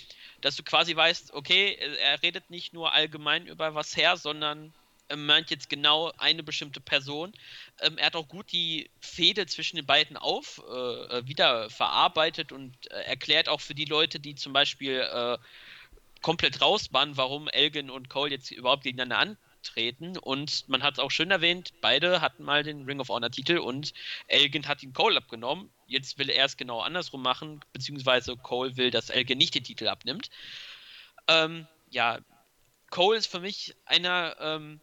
dass 0.41 0.57
du 0.57 0.63
quasi 0.63 0.97
weißt, 0.97 1.35
okay, 1.35 1.77
er 2.01 2.23
redet 2.23 2.49
nicht 2.49 2.73
nur 2.73 2.95
allgemein 2.95 3.47
über 3.47 3.75
was 3.75 3.95
her, 3.95 4.17
sondern 4.17 4.73
er 5.09 5.17
meint 5.19 5.51
jetzt 5.51 5.69
genau 5.69 6.13
eine 6.17 6.43
bestimmte 6.43 6.81
Person. 6.81 7.35
Ähm, 7.81 7.99
er 7.99 8.07
hat 8.07 8.17
auch 8.17 8.29
gut 8.29 8.53
die 8.53 8.89
Fehde 9.01 9.45
zwischen 9.45 9.77
den 9.77 9.85
beiden 9.85 10.17
auf 10.17 10.63
äh, 10.67 11.19
äh 11.19 11.27
wieder 11.27 11.69
verarbeitet 11.69 12.53
und 12.53 12.73
äh, 12.91 13.03
erklärt 13.03 13.51
auch 13.51 13.61
für 13.61 13.75
die 13.75 13.85
Leute, 13.85 14.19
die 14.19 14.35
zum 14.35 14.55
Beispiel 14.55 15.01
äh, 15.01 15.37
komplett 16.23 16.61
raus 16.61 16.93
waren, 16.93 17.17
warum 17.17 17.49
Elgin 17.49 17.91
und 17.91 18.09
Cole 18.09 18.31
jetzt 18.31 18.51
überhaupt 18.51 18.85
gegeneinander 18.85 19.37
antreten. 19.61 20.17
Und 20.17 20.69
man 20.69 20.83
hat 20.83 20.95
es 20.95 20.99
auch 20.99 21.11
schön 21.11 21.31
erwähnt, 21.31 21.73
beide 21.81 22.21
hatten 22.21 22.45
mal 22.45 22.63
den 22.63 22.85
Ring 22.85 23.01
of 23.01 23.09
Honor 23.09 23.31
Titel 23.31 23.59
und 23.59 23.93
Elgin 24.27 24.67
hat 24.67 24.83
ihn 24.83 24.93
Cole 24.93 25.17
abgenommen. 25.17 25.71
Jetzt 25.87 26.19
will 26.19 26.31
er 26.31 26.45
es 26.45 26.57
genau 26.57 26.81
andersrum 26.81 27.23
machen, 27.23 27.61
beziehungsweise 27.73 28.37
Cole 28.37 28.77
will, 28.77 28.91
dass 28.91 29.11
Elgin 29.11 29.39
nicht 29.39 29.55
den 29.55 29.65
Titel 29.65 29.89
abnimmt. 29.89 30.31
Ähm, 31.29 31.67
ja, 31.91 32.21
Cole 32.91 33.19
ist 33.19 33.27
für 33.27 33.41
mich 33.41 33.75
einer, 33.85 34.37
ähm, 34.41 34.81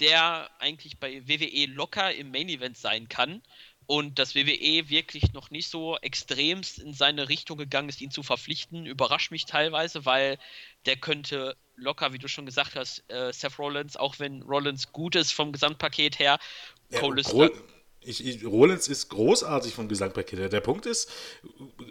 der 0.00 0.50
eigentlich 0.58 0.98
bei 0.98 1.26
WWE 1.26 1.66
locker 1.66 2.14
im 2.14 2.30
Main 2.30 2.48
Event 2.48 2.76
sein 2.76 3.08
kann 3.08 3.42
und 3.86 4.18
dass 4.18 4.34
WWE 4.34 4.88
wirklich 4.88 5.32
noch 5.32 5.50
nicht 5.50 5.68
so 5.68 5.96
extremst 5.98 6.78
in 6.78 6.92
seine 6.92 7.28
Richtung 7.28 7.56
gegangen 7.56 7.88
ist, 7.88 8.00
ihn 8.00 8.10
zu 8.10 8.22
verpflichten, 8.22 8.86
überrascht 8.86 9.30
mich 9.30 9.46
teilweise, 9.46 10.04
weil 10.04 10.38
der 10.86 10.96
könnte 10.96 11.56
locker, 11.76 12.12
wie 12.12 12.18
du 12.18 12.28
schon 12.28 12.46
gesagt 12.46 12.74
hast, 12.74 13.04
äh, 13.08 13.32
Seth 13.32 13.58
Rollins, 13.58 13.96
auch 13.96 14.18
wenn 14.18 14.42
Rollins 14.42 14.92
gut 14.92 15.14
ist 15.14 15.32
vom 15.32 15.52
Gesamtpaket 15.52 16.18
her, 16.18 16.38
Cole 16.98 17.22
ja, 17.22 17.46
ist. 17.46 17.54
Ich, 18.00 18.24
ich, 18.24 18.44
Rollins 18.44 18.88
ist 18.88 19.08
großartig 19.08 19.74
vom 19.74 19.88
Gesamtpaket 19.88 20.38
her. 20.38 20.48
Der 20.48 20.60
Punkt 20.60 20.86
ist, 20.86 21.10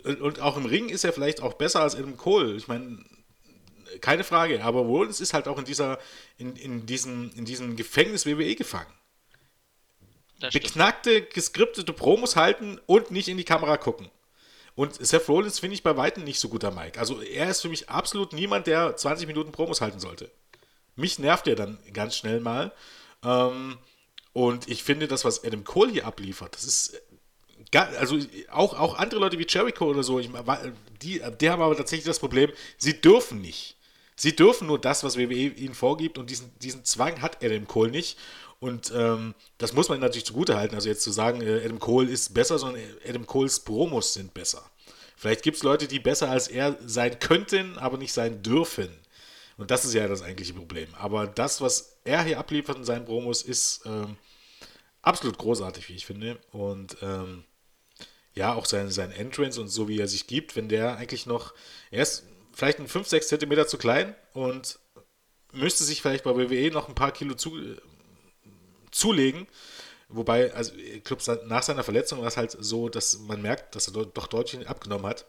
und 0.04 0.40
auch 0.40 0.58
im 0.58 0.66
Ring 0.66 0.90
ist 0.90 1.04
er 1.04 1.14
vielleicht 1.14 1.42
auch 1.42 1.54
besser 1.54 1.82
als 1.82 1.96
Adam 1.96 2.16
Cole. 2.16 2.56
Ich 2.56 2.68
meine, 2.68 3.04
keine 4.02 4.24
Frage, 4.24 4.64
aber 4.64 4.82
Rollins 4.82 5.20
ist 5.20 5.34
halt 5.34 5.48
auch 5.48 5.60
in 5.60 5.66
dieser, 5.66 6.00
in, 6.38 6.56
in 6.56 6.86
diesem, 6.86 7.32
in 7.36 7.46
diesem 7.46 7.76
Gefängnis 7.76 8.26
WWE 8.26 8.56
gefangen 8.56 8.92
beknackte, 10.40 11.22
geskriptete 11.22 11.94
Promos 11.94 12.36
halten 12.36 12.80
und 12.86 13.12
nicht 13.12 13.28
in 13.28 13.38
die 13.38 13.44
Kamera 13.44 13.78
gucken. 13.78 14.10
Und 14.76 14.94
Seth 15.06 15.30
Rollins 15.30 15.60
finde 15.60 15.76
ich 15.76 15.84
bei 15.84 15.96
Weitem 15.96 16.24
nicht 16.24 16.40
so 16.40 16.50
gut 16.50 16.64
am 16.66 16.76
Mike. 16.76 17.00
Also 17.00 17.22
er 17.22 17.50
ist 17.50 17.62
für 17.62 17.70
mich 17.70 17.90
absolut 17.90 18.34
niemand, 18.34 18.68
der 18.68 18.96
20 18.96 19.26
Minuten 19.28 19.52
Promos 19.52 19.80
halten 19.80 20.00
sollte. 20.00 20.30
Mich 20.98 21.18
nervt 21.18 21.48
er 21.48 21.56
dann 21.56 21.80
ganz 21.94 22.18
schnell 22.18 22.42
mal. 22.42 22.74
Ähm, 23.24 23.78
und 24.34 24.68
ich 24.68 24.84
finde, 24.84 25.08
das, 25.08 25.24
was 25.24 25.46
Adam 25.46 25.64
Cole 25.64 25.92
hier 25.92 26.06
abliefert, 26.06 26.56
das 26.56 26.66
ist 26.66 27.02
also 27.74 28.20
auch, 28.52 28.78
auch 28.78 28.96
andere 28.98 29.20
Leute 29.20 29.40
wie 29.40 29.48
Jericho 29.48 29.86
oder 29.86 30.04
so, 30.04 30.20
ich, 30.20 30.30
die, 31.02 31.22
die 31.40 31.50
haben 31.50 31.62
aber 31.62 31.76
tatsächlich 31.76 32.06
das 32.06 32.20
Problem, 32.20 32.52
sie 32.78 33.00
dürfen 33.00 33.42
nicht. 33.42 33.78
Sie 34.18 34.36
dürfen 34.36 34.68
nur 34.68 34.80
das, 34.80 35.04
was 35.04 35.18
WWE 35.18 35.34
ihnen 35.34 35.74
vorgibt 35.74 36.18
und 36.18 36.30
diesen, 36.30 36.58
diesen 36.60 36.86
Zwang 36.86 37.22
hat 37.22 37.44
Adam 37.44 37.68
Cole 37.68 37.92
nicht. 37.92 38.18
Und 38.60 38.92
ähm, 38.96 39.36
das 39.58 39.74
muss 39.74 39.90
man 39.90 40.00
natürlich 40.00 40.26
zugutehalten. 40.26 40.76
Also 40.76 40.90
jetzt 40.90 41.04
zu 41.04 41.12
sagen, 41.12 41.42
äh, 41.42 41.64
Adam 41.64 41.80
Cole 41.80 42.10
ist 42.10 42.34
besser, 42.34 42.58
sondern 42.58 42.82
Adam 43.08 43.26
Coles 43.26 43.60
Promos 43.60 44.14
sind 44.14 44.34
besser. 44.34 44.64
Vielleicht 45.18 45.44
gibt 45.44 45.58
es 45.58 45.64
Leute, 45.64 45.88
die 45.88 46.00
besser 46.00 46.30
als 46.30 46.48
er 46.48 46.78
sein 46.86 47.20
könnten, 47.20 47.78
aber 47.78 47.98
nicht 47.98 48.14
sein 48.14 48.44
dürfen. 48.44 48.90
Und 49.58 49.72
das 49.72 49.86
ist 49.86 49.94
ja 49.94 50.08
das 50.08 50.22
eigentliche 50.22 50.54
Problem. 50.54 50.94
Aber 50.96 51.28
das, 51.28 51.62
was 51.62 51.98
er 52.04 52.24
hier 52.24 52.40
abliefert 52.40 52.78
in 52.78 52.84
seinen 52.84 53.06
Promos, 53.06 53.42
ist 53.42 53.82
ähm, 53.86 54.18
absolut 55.02 55.38
großartig, 55.38 55.88
wie 55.90 55.96
ich 55.96 56.06
finde. 56.06 56.38
Und 56.52 56.98
ähm, 57.02 57.46
ja, 58.34 58.54
auch 58.54 58.66
sein, 58.66 58.90
sein 58.90 59.12
Entrance 59.12 59.60
und 59.60 59.70
so 59.70 59.88
wie 59.88 60.00
er 60.00 60.08
sich 60.08 60.28
gibt, 60.28 60.56
wenn 60.56 60.68
der 60.68 60.98
eigentlich 60.98 61.26
noch, 61.26 61.54
er 61.90 62.04
ist 62.04 62.26
vielleicht 62.52 62.80
ein 62.80 62.88
5, 62.88 63.08
6 63.08 63.28
Zentimeter 63.30 63.68
zu 63.68 63.78
klein 63.78 64.14
und 64.34 64.80
müsste 65.54 65.86
sich 65.86 66.02
vielleicht 66.02 66.26
bei 66.26 66.36
WWE 66.36 66.72
noch 66.72 66.90
ein 66.90 66.96
paar 66.96 67.12
Kilo 67.12 67.36
zu, 67.36 67.58
zulegen. 68.96 69.48
Wobei, 70.08 70.54
also 70.54 70.74
ich 70.76 71.04
glaube, 71.04 71.24
nach 71.48 71.64
seiner 71.64 71.84
Verletzung 71.84 72.20
war 72.22 72.28
es 72.28 72.38
halt 72.38 72.56
so, 72.58 72.90
dass 72.90 73.18
man 73.20 73.42
merkt, 73.42 73.76
dass 73.76 73.88
er 73.88 74.06
doch 74.06 74.28
deutlich 74.28 74.68
abgenommen 74.68 75.08
hat. 75.08 75.26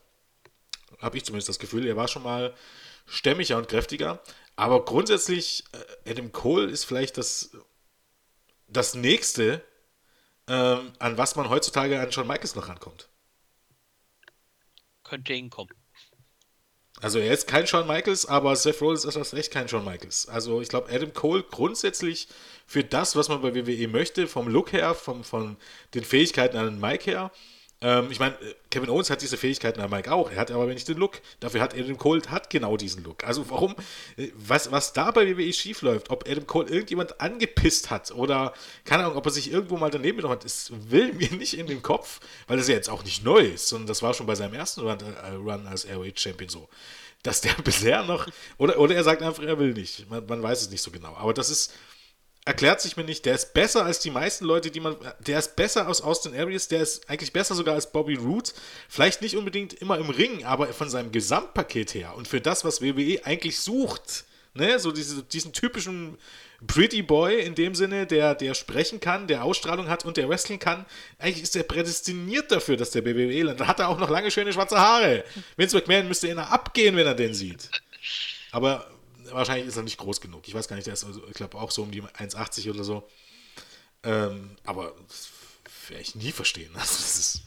Habe 0.99 1.17
ich 1.17 1.25
zumindest 1.25 1.49
das 1.49 1.59
Gefühl. 1.59 1.87
Er 1.87 1.97
war 1.97 2.09
schon 2.09 2.23
mal 2.23 2.55
stämmiger 3.07 3.57
und 3.57 3.69
kräftiger. 3.69 4.21
Aber 4.55 4.85
grundsätzlich, 4.85 5.65
äh, 6.05 6.11
Adam 6.11 6.33
Cole 6.33 6.71
ist 6.71 6.85
vielleicht 6.85 7.19
das, 7.19 7.51
das 8.69 8.95
nächste, 8.95 9.63
ähm, 10.49 10.93
an 10.99 11.19
was 11.19 11.37
man 11.37 11.49
heutzutage 11.49 12.01
an 12.01 12.13
Shawn 12.13 12.27
Michaels 12.27 12.55
noch 12.55 12.69
rankommt. 12.69 13.09
Könnte 15.03 15.35
hinkommen. 15.35 15.75
Also 17.03 17.19
er 17.19 17.33
ist 17.33 17.47
kein 17.47 17.67
Shawn 17.67 17.87
Michaels, 17.87 18.27
aber 18.27 18.57
Seth 18.57 18.81
Rollins 18.81 19.05
ist 19.05 19.17
das 19.17 19.33
echt 19.35 19.53
kein 19.53 19.69
Shawn 19.69 19.85
Michaels. 19.85 20.29
Also 20.29 20.63
ich 20.63 20.69
glaube, 20.69 20.91
Adam 20.91 21.13
Cole 21.13 21.43
grundsätzlich 21.43 22.29
für 22.67 22.83
das, 22.83 23.17
was 23.17 23.29
man 23.29 23.43
bei 23.43 23.55
WWE 23.55 23.89
möchte, 23.89 24.27
vom 24.27 24.49
Look 24.49 24.73
her, 24.73 24.95
vom, 24.95 25.23
von 25.23 25.57
den 25.95 26.05
Fähigkeiten 26.05 26.57
an 26.57 26.67
den 26.67 26.81
Mike 26.81 27.11
her, 27.11 27.31
Ähm, 27.83 28.11
ich 28.11 28.19
meine, 28.19 28.35
äh, 28.37 28.55
Kevin 28.71 28.89
Owens 28.89 29.11
hat 29.11 29.21
diese 29.21 29.37
Fähigkeiten, 29.37 29.79
der 29.79 29.89
Mike 29.89 30.11
auch. 30.11 30.31
Er 30.31 30.39
hat 30.39 30.51
aber 30.51 30.67
nicht 30.67 30.89
den 30.89 30.97
Look. 30.97 31.21
Dafür 31.41 31.61
hat 31.61 31.75
Adam 31.75 31.99
Cole 31.99 32.23
hat 32.29 32.49
genau 32.49 32.77
diesen 32.77 33.05
Look. 33.05 33.25
Also 33.25 33.51
warum, 33.51 33.75
äh, 34.17 34.29
was, 34.35 34.73
was 34.73 34.95
da 34.95 35.11
bei 35.11 35.27
WWE 35.27 35.53
schief 35.53 35.83
läuft, 35.83 36.11
ob 36.11 36.27
Adam 36.29 36.47
Cole 36.47 36.71
irgendjemand 36.71 37.21
angepisst 37.21 37.91
hat 37.91 38.11
oder, 38.13 38.55
keine 38.85 39.05
Ahnung, 39.05 39.19
ob 39.19 39.27
er 39.27 39.33
sich 39.33 39.51
irgendwo 39.51 39.77
mal 39.77 39.91
daneben 39.91 40.19
genommen 40.19 40.37
hat, 40.37 40.45
ist, 40.45 40.73
will 40.91 41.13
mir 41.13 41.31
nicht 41.33 41.59
in 41.59 41.67
den 41.67 41.83
Kopf, 41.83 42.21
weil 42.47 42.57
das 42.57 42.69
ja 42.69 42.75
jetzt 42.75 42.89
auch 42.89 43.05
nicht 43.05 43.25
neu 43.25 43.41
ist, 43.41 43.69
sondern 43.69 43.89
das 43.89 44.03
war 44.03 44.15
schon 44.15 44.27
bei 44.27 44.35
seinem 44.35 44.55
ersten 44.55 44.81
Run, 44.81 44.99
äh, 45.01 45.35
Run 45.35 45.67
als 45.67 45.87
ROH 45.87 46.17
Champion 46.17 46.49
so. 46.49 46.69
Dass 47.23 47.43
der 47.43 47.53
bisher 47.65 48.05
noch, 48.05 48.27
oder, 48.57 48.79
oder 48.79 48.95
er 48.95 49.05
sagt 49.05 49.23
einfach, 49.23 49.43
er 49.43 49.59
will 49.59 49.75
nicht. 49.75 50.09
Man, 50.09 50.25
man 50.27 50.43
weiß 50.43 50.63
es 50.63 50.71
nicht 50.71 50.83
so 50.83 50.91
genau. 50.91 51.15
Aber 51.17 51.35
das 51.35 51.51
ist, 51.51 51.75
erklärt 52.47 52.81
sich 52.81 52.97
mir 52.97 53.05
nicht. 53.05 53.27
Der 53.27 53.35
ist 53.35 53.53
besser 53.53 53.85
als 53.85 53.99
die 53.99 54.11
meisten 54.11 54.47
Leute, 54.47 54.71
die 54.71 54.81
man. 54.81 54.97
Der 55.19 55.39
ist 55.39 55.57
besser 55.57 55.89
aus 55.89 56.01
Austin 56.01 56.35
Aries, 56.35 56.69
der 56.69 56.81
ist 56.81 57.11
eigentlich 57.11 57.33
besser 57.33 57.55
sogar 57.55 57.75
als 57.75 57.93
Bobby 57.93 58.15
Root. 58.15 58.55
Vielleicht 58.89 59.21
nicht 59.21 59.37
unbedingt 59.37 59.75
immer 59.75 59.99
im 59.99 60.09
Ring, 60.09 60.45
aber 60.45 60.69
von 60.69 60.89
seinem 60.89 61.13
Gesamtpaket 61.13 61.93
her 61.95 62.15
und 62.17 62.27
für 62.27 62.41
das, 62.41 62.65
was 62.65 62.81
WWE 62.81 63.21
eigentlich 63.25 63.61
sucht. 63.61 64.25
Ne? 64.55 64.79
So 64.79 64.93
diese, 64.93 65.23
diesen 65.25 65.53
typischen 65.53 66.17
Pretty 66.67 67.03
Boy 67.03 67.41
in 67.41 67.55
dem 67.55 67.75
Sinne, 67.75 68.07
der, 68.07 68.35
der 68.35 68.55
sprechen 68.55 69.01
kann, 69.01 69.27
der 69.27 69.45
Ausstrahlung 69.45 69.89
hat 69.89 70.05
und 70.05 70.17
der 70.17 70.29
wrestling 70.29 70.61
kann. 70.61 70.87
Eigentlich 71.19 71.43
ist 71.43 71.57
er 71.57 71.65
prädestiniert 71.65 72.51
dafür, 72.51 72.77
dass 72.77 72.93
der 72.93 73.05
WWE 73.05 73.43
landet. 73.43 73.61
Dann 73.61 73.69
hat 73.69 73.81
er 73.81 73.89
auch 73.89 73.99
noch 73.99 74.09
lange 74.09 74.31
schöne 74.31 74.53
schwarze 74.53 74.79
Haare. 74.79 75.25
Vince 75.57 75.77
McMahon 75.77 76.09
müsste 76.09 76.29
ihn 76.29 76.39
abgehen, 76.39 76.97
wenn 76.97 77.07
er 77.07 77.15
den 77.15 77.35
sieht. 77.35 77.69
Aber 78.53 78.89
wahrscheinlich 79.31 79.67
ist 79.67 79.77
er 79.77 79.83
nicht 79.83 79.99
groß 79.99 80.21
genug. 80.21 80.47
Ich 80.47 80.55
weiß 80.55 80.69
gar 80.69 80.77
nicht, 80.77 80.87
der 80.87 80.95
ist, 80.95 81.05
also, 81.05 81.27
ich 81.29 81.35
glaube, 81.35 81.59
auch 81.59 81.71
so 81.71 81.83
um 81.83 81.91
die 81.91 82.03
1,80 82.03 82.71
oder 82.71 82.85
so. 82.85 83.09
Ähm, 84.03 84.57
aber 84.65 84.95
das 85.09 85.29
werde 85.89 86.03
ich 86.03 86.15
nie 86.15 86.33
verstehen. 86.33 86.75
Also, 86.75 86.95
das 86.97 87.19
ist, 87.19 87.43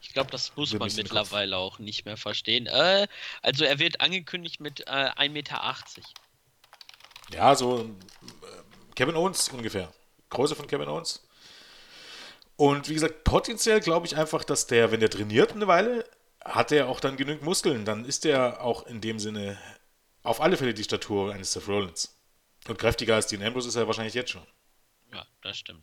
ich 0.00 0.12
glaube, 0.12 0.30
das 0.30 0.54
muss 0.56 0.72
man 0.72 0.92
mittlerweile 0.94 1.56
auch 1.56 1.78
nicht 1.78 2.04
mehr 2.04 2.16
verstehen. 2.16 2.66
Äh, 2.66 3.06
also 3.42 3.64
er 3.64 3.78
wird 3.78 4.00
angekündigt 4.00 4.60
mit 4.60 4.80
äh, 4.86 5.10
1,80 5.10 5.28
Meter. 5.30 5.76
Ja, 7.32 7.54
so 7.54 7.80
äh, 7.80 7.88
Kevin 8.94 9.16
Owens 9.16 9.48
ungefähr. 9.48 9.92
Größe 10.30 10.54
von 10.54 10.66
Kevin 10.66 10.88
Owens. 10.88 11.26
Und 12.56 12.88
wie 12.88 12.94
gesagt, 12.94 13.24
potenziell 13.24 13.80
glaube 13.80 14.06
ich 14.06 14.16
einfach, 14.16 14.44
dass 14.44 14.66
der, 14.66 14.90
wenn 14.90 15.00
der 15.00 15.10
trainiert 15.10 15.52
eine 15.52 15.66
Weile, 15.66 16.04
hat 16.42 16.72
er 16.72 16.88
auch 16.88 17.00
dann 17.00 17.16
genügend 17.16 17.42
Muskeln. 17.42 17.84
Dann 17.84 18.04
ist 18.04 18.24
er 18.24 18.62
auch 18.62 18.86
in 18.86 19.00
dem 19.00 19.18
Sinne 19.18 19.58
auf 20.26 20.40
alle 20.40 20.56
Fälle 20.56 20.74
die 20.74 20.84
Statur 20.84 21.32
eines 21.32 21.52
Seth 21.52 21.68
Rollins. 21.68 22.16
Und 22.68 22.78
kräftiger 22.78 23.14
als 23.14 23.28
Dean 23.28 23.42
Ambrose 23.42 23.68
ist 23.68 23.76
er 23.76 23.86
wahrscheinlich 23.86 24.14
jetzt 24.14 24.30
schon. 24.30 24.46
Ja, 25.12 25.24
das 25.42 25.56
stimmt. 25.56 25.82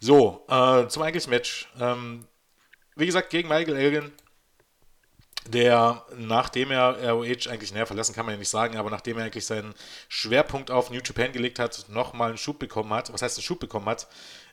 So, 0.00 0.46
äh, 0.48 0.88
zum 0.88 1.02
eigentlichen 1.02 1.30
Match. 1.30 1.68
Ähm, 1.78 2.26
wie 2.96 3.06
gesagt, 3.06 3.30
gegen 3.30 3.48
Michael 3.48 3.76
Elgin, 3.76 4.12
der, 5.46 6.04
nachdem 6.16 6.70
er 6.70 6.98
ROH 7.10 7.48
eigentlich 7.48 7.72
näher 7.72 7.86
verlassen 7.86 8.14
kann 8.14 8.26
man 8.26 8.34
ja 8.34 8.38
nicht 8.38 8.48
sagen, 8.48 8.76
aber 8.76 8.90
nachdem 8.90 9.18
er 9.18 9.24
eigentlich 9.24 9.46
seinen 9.46 9.74
Schwerpunkt 10.08 10.70
auf 10.70 10.90
New 10.90 11.00
Japan 11.04 11.32
gelegt 11.32 11.58
hat, 11.58 11.86
nochmal 11.88 12.28
einen 12.28 12.38
Schub 12.38 12.58
bekommen 12.58 12.92
hat, 12.92 13.12
was 13.12 13.22
heißt 13.22 13.38
einen 13.38 13.44
Schub 13.44 13.60
bekommen 13.60 13.86
hat, 13.86 14.06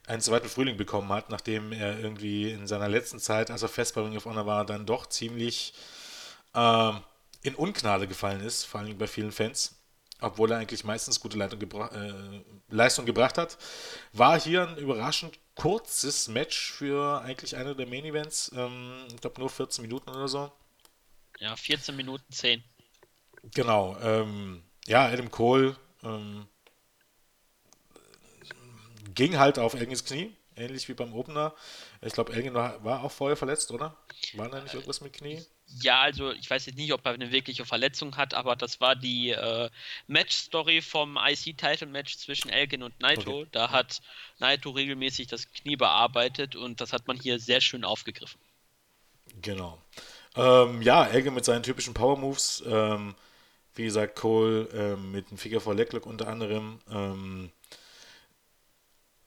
einen 0.05 0.21
zweiten 0.21 0.47
Frühling 0.47 0.77
bekommen 0.77 1.09
hat, 1.09 1.29
nachdem 1.29 1.71
er 1.71 1.99
irgendwie 1.99 2.51
in 2.51 2.67
seiner 2.67 2.87
letzten 2.87 3.19
Zeit, 3.19 3.51
als 3.51 3.63
er 3.63 3.69
fest 3.69 3.95
bei 3.95 4.01
Ring 4.01 4.15
of 4.15 4.25
Honor 4.25 4.45
war, 4.45 4.65
dann 4.65 4.85
doch 4.85 5.07
ziemlich 5.07 5.73
äh, 6.53 6.91
in 7.41 7.55
Ungnade 7.55 8.07
gefallen 8.07 8.41
ist, 8.41 8.63
vor 8.63 8.81
allem 8.81 8.97
bei 8.97 9.07
vielen 9.07 9.31
Fans, 9.31 9.75
obwohl 10.19 10.51
er 10.51 10.57
eigentlich 10.57 10.83
meistens 10.83 11.19
gute 11.19 11.37
gebra 11.57 11.87
äh, 11.89 12.41
Leistung 12.69 13.05
gebracht 13.05 13.37
hat. 13.37 13.57
War 14.13 14.39
hier 14.39 14.67
ein 14.67 14.77
überraschend 14.77 15.39
kurzes 15.55 16.27
Match 16.27 16.71
für 16.71 17.21
eigentlich 17.21 17.55
einer 17.55 17.75
der 17.75 17.87
Main 17.87 18.05
Events. 18.05 18.51
Ähm, 18.55 19.05
ich 19.09 19.21
glaube 19.21 19.39
nur 19.39 19.49
14 19.49 19.81
Minuten 19.81 20.09
oder 20.09 20.27
so. 20.27 20.51
Ja, 21.39 21.55
14 21.55 21.95
Minuten 21.95 22.31
10. 22.31 22.63
Genau. 23.53 23.97
Ähm, 24.01 24.63
ja, 24.87 25.05
Adam 25.07 25.29
Cole 25.29 25.75
ähm, 26.03 26.47
ging 29.13 29.37
halt 29.37 29.59
auf 29.59 29.73
Elgins 29.73 30.03
Knie, 30.05 30.35
ähnlich 30.55 30.87
wie 30.87 30.93
beim 30.93 31.13
Opener. 31.13 31.53
Ich 32.01 32.13
glaube, 32.13 32.33
Elgin 32.33 32.53
war, 32.53 32.83
war, 32.83 33.03
auch 33.03 33.11
vorher 33.11 33.37
verletzt, 33.37 33.71
oder? 33.71 33.95
War 34.33 34.49
da 34.49 34.61
nicht 34.61 34.73
irgendwas 34.73 35.01
mit 35.01 35.13
Knie? 35.13 35.43
Ja, 35.81 36.01
also 36.01 36.31
ich 36.31 36.49
weiß 36.49 36.65
jetzt 36.65 36.77
nicht, 36.77 36.93
ob 36.93 37.05
er 37.05 37.13
eine 37.13 37.31
wirkliche 37.31 37.65
Verletzung 37.65 38.15
hat, 38.15 38.33
aber 38.33 38.55
das 38.55 38.79
war 38.79 38.95
die 38.95 39.31
äh, 39.31 39.69
Match-Story 40.07 40.81
vom 40.81 41.17
IC-Title-Match 41.17 42.17
zwischen 42.17 42.49
Elgin 42.49 42.83
und 42.83 42.99
Naito. 43.01 43.41
Okay. 43.41 43.49
Da 43.51 43.71
hat 43.71 44.01
Naito 44.39 44.69
regelmäßig 44.69 45.27
das 45.27 45.51
Knie 45.51 45.75
bearbeitet 45.75 46.55
und 46.55 46.79
das 46.79 46.93
hat 46.93 47.07
man 47.07 47.19
hier 47.19 47.39
sehr 47.39 47.59
schön 47.59 47.83
aufgegriffen. 47.83 48.39
Genau. 49.41 49.81
Ähm, 50.35 50.81
ja, 50.81 51.05
Elgin 51.05 51.33
mit 51.33 51.43
seinen 51.43 51.63
typischen 51.63 51.93
Power-Moves. 51.93 52.63
Ähm, 52.65 53.15
wie 53.75 53.83
gesagt, 53.83 54.15
Cole 54.15 54.69
ähm, 54.73 55.11
mit 55.11 55.29
dem 55.31 55.37
Figure 55.37 55.61
for 55.61 55.75
Leglock 55.75 56.05
unter 56.05 56.27
anderem. 56.27 56.79
Ähm, 56.89 57.51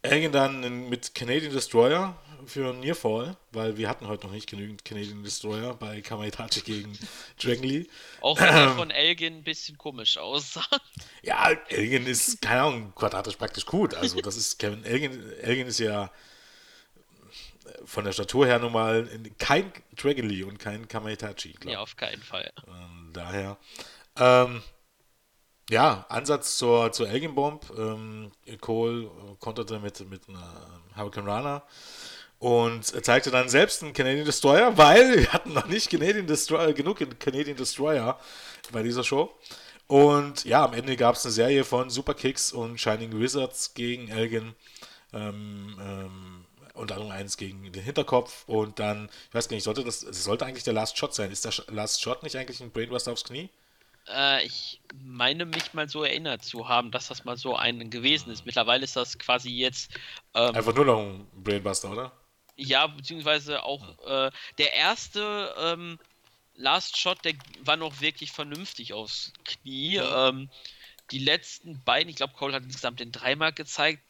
Elgin 0.03 0.33
dann 0.33 0.89
mit 0.89 1.15
Canadian 1.15 1.53
Destroyer 1.53 2.17
für 2.47 2.73
Nearfall, 2.73 3.37
weil 3.53 3.77
wir 3.77 3.89
hatten 3.89 4.09
heute 4.09 4.27
noch 4.27 4.33
nicht 4.33 4.49
genügend 4.49 4.85
Canadian 4.85 5.23
Destroyer 5.23 5.75
bei 5.75 6.01
Kamaitachi 6.01 6.61
gegen 6.61 6.99
Dragon 7.43 7.65
Lee. 7.65 7.87
Auch 8.21 8.39
wenn 8.41 8.49
er 8.49 8.71
von 8.77 8.91
Elgin 8.91 9.39
ein 9.39 9.45
bisschen 9.45 9.79
komisch 9.79 10.19
aussah. 10.19 10.65
Ja, 11.23 11.51
Elgin 11.69 12.07
ist, 12.07 12.41
keine 12.41 12.63
Ahnung, 12.63 12.93
quadratisch 12.95 13.37
praktisch 13.37 13.67
gut. 13.67 13.95
Also 13.95 14.21
das 14.23 14.37
ist 14.37 14.59
Kevin, 14.59 14.85
Elgin, 14.85 15.33
Elgin 15.43 15.67
ist 15.67 15.79
ja 15.79 16.11
von 17.85 18.05
der 18.05 18.13
Statur 18.13 18.47
her 18.47 18.59
nun 18.59 18.73
mal 18.73 19.07
kein 19.39 19.73
Dragon 19.97 20.29
Lee 20.29 20.43
und 20.45 20.59
kein 20.59 20.89
Kamaitachi. 20.89 21.55
Ja, 21.65 21.81
auf 21.81 21.97
keinen 21.97 22.23
Fall. 22.23 22.51
Ähm, 22.67 23.11
daher. 23.13 23.59
Ähm, 24.17 24.63
ja, 25.71 26.05
Ansatz 26.09 26.57
zur, 26.59 26.91
zur 26.93 27.09
Elgin 27.09 27.35
Bomb. 27.35 27.71
Ähm, 27.77 28.33
Cole 28.61 29.11
konterte 29.39 29.79
mit, 29.79 30.01
mit 30.09 30.29
einer 30.29 30.83
Hurricane 30.97 31.29
Runner 31.29 31.63
und 32.41 32.87
zeigte 33.05 33.31
dann 33.31 33.49
selbst 33.49 33.83
einen 33.83 33.93
Canadian 33.93 34.25
Destroyer, 34.25 34.77
weil 34.77 35.19
wir 35.19 35.33
hatten 35.33 35.53
noch 35.53 35.67
nicht 35.67 35.91
Canadian 35.91 36.27
Destroyer, 36.27 36.73
genug 36.73 36.99
Canadian 37.21 37.57
Destroyer 37.57 38.19
bei 38.73 38.83
dieser 38.83 39.05
Show. 39.05 39.33
Und 39.87 40.45
ja, 40.45 40.65
am 40.65 40.73
Ende 40.73 40.97
gab 40.97 41.17
es 41.17 41.25
eine 41.25 41.33
Serie 41.33 41.65
von 41.65 41.91
Superkicks 41.91 42.53
und 42.53 42.81
Shining 42.81 43.19
Wizards 43.21 43.75
gegen 43.75 44.09
Elgin. 44.09 44.55
Ähm, 45.13 45.77
ähm, 45.81 46.47
unter 46.75 46.95
anderem 46.95 47.13
eins 47.13 47.37
gegen 47.37 47.71
den 47.73 47.83
Hinterkopf 47.83 48.45
und 48.47 48.79
dann, 48.79 49.11
ich 49.29 49.35
weiß 49.35 49.49
gar 49.49 49.57
nicht, 49.57 49.65
sollte 49.65 49.85
das, 49.85 50.01
das 50.01 50.25
sollte 50.25 50.47
eigentlich 50.47 50.65
der 50.65 50.73
Last 50.73 50.97
Shot 50.97 51.15
sein. 51.15 51.31
Ist 51.31 51.45
der 51.45 51.53
Last 51.69 52.01
Shot 52.01 52.23
nicht 52.23 52.37
eigentlich 52.37 52.61
ein 52.61 52.71
Brainbuster 52.71 53.13
aufs 53.13 53.25
Knie? 53.25 53.51
Äh, 54.09 54.47
ich 54.47 54.81
meine 54.95 55.45
mich 55.45 55.75
mal 55.75 55.89
so 55.89 56.05
erinnert 56.05 56.43
zu 56.43 56.69
haben, 56.69 56.91
dass 56.91 57.09
das 57.09 57.25
mal 57.25 57.37
so 57.37 57.55
ein 57.55 57.91
gewesen 57.91 58.31
ist. 58.31 58.47
Mittlerweile 58.47 58.85
ist 58.85 58.97
das 58.97 59.19
quasi 59.19 59.51
jetzt. 59.51 59.93
Ähm, 60.35 60.55
Einfach 60.55 60.75
nur 60.75 60.87
noch 60.87 61.01
ein 61.01 61.27
Brainbuster, 61.35 61.91
oder? 61.91 62.13
Ja, 62.57 62.87
beziehungsweise 62.87 63.63
auch 63.63 63.83
äh, 64.07 64.31
der 64.59 64.73
erste 64.75 65.55
ähm, 65.59 65.99
Last 66.57 66.99
Shot, 66.99 67.25
der 67.25 67.35
war 67.61 67.77
noch 67.77 68.01
wirklich 68.01 68.33
vernünftig 68.33 68.93
aufs 68.93 69.33
Knie. 69.45 69.97
Ähm, 69.97 70.51
die 71.11 71.19
letzten 71.19 71.83
beiden, 71.85 72.11
ich 72.11 72.17
glaube, 72.17 72.35
Cole 72.35 72.55
hat 72.55 72.63
insgesamt 72.63 73.01
den 73.01 73.13
dreimal 73.13 73.53
gezeigt. 73.53 74.03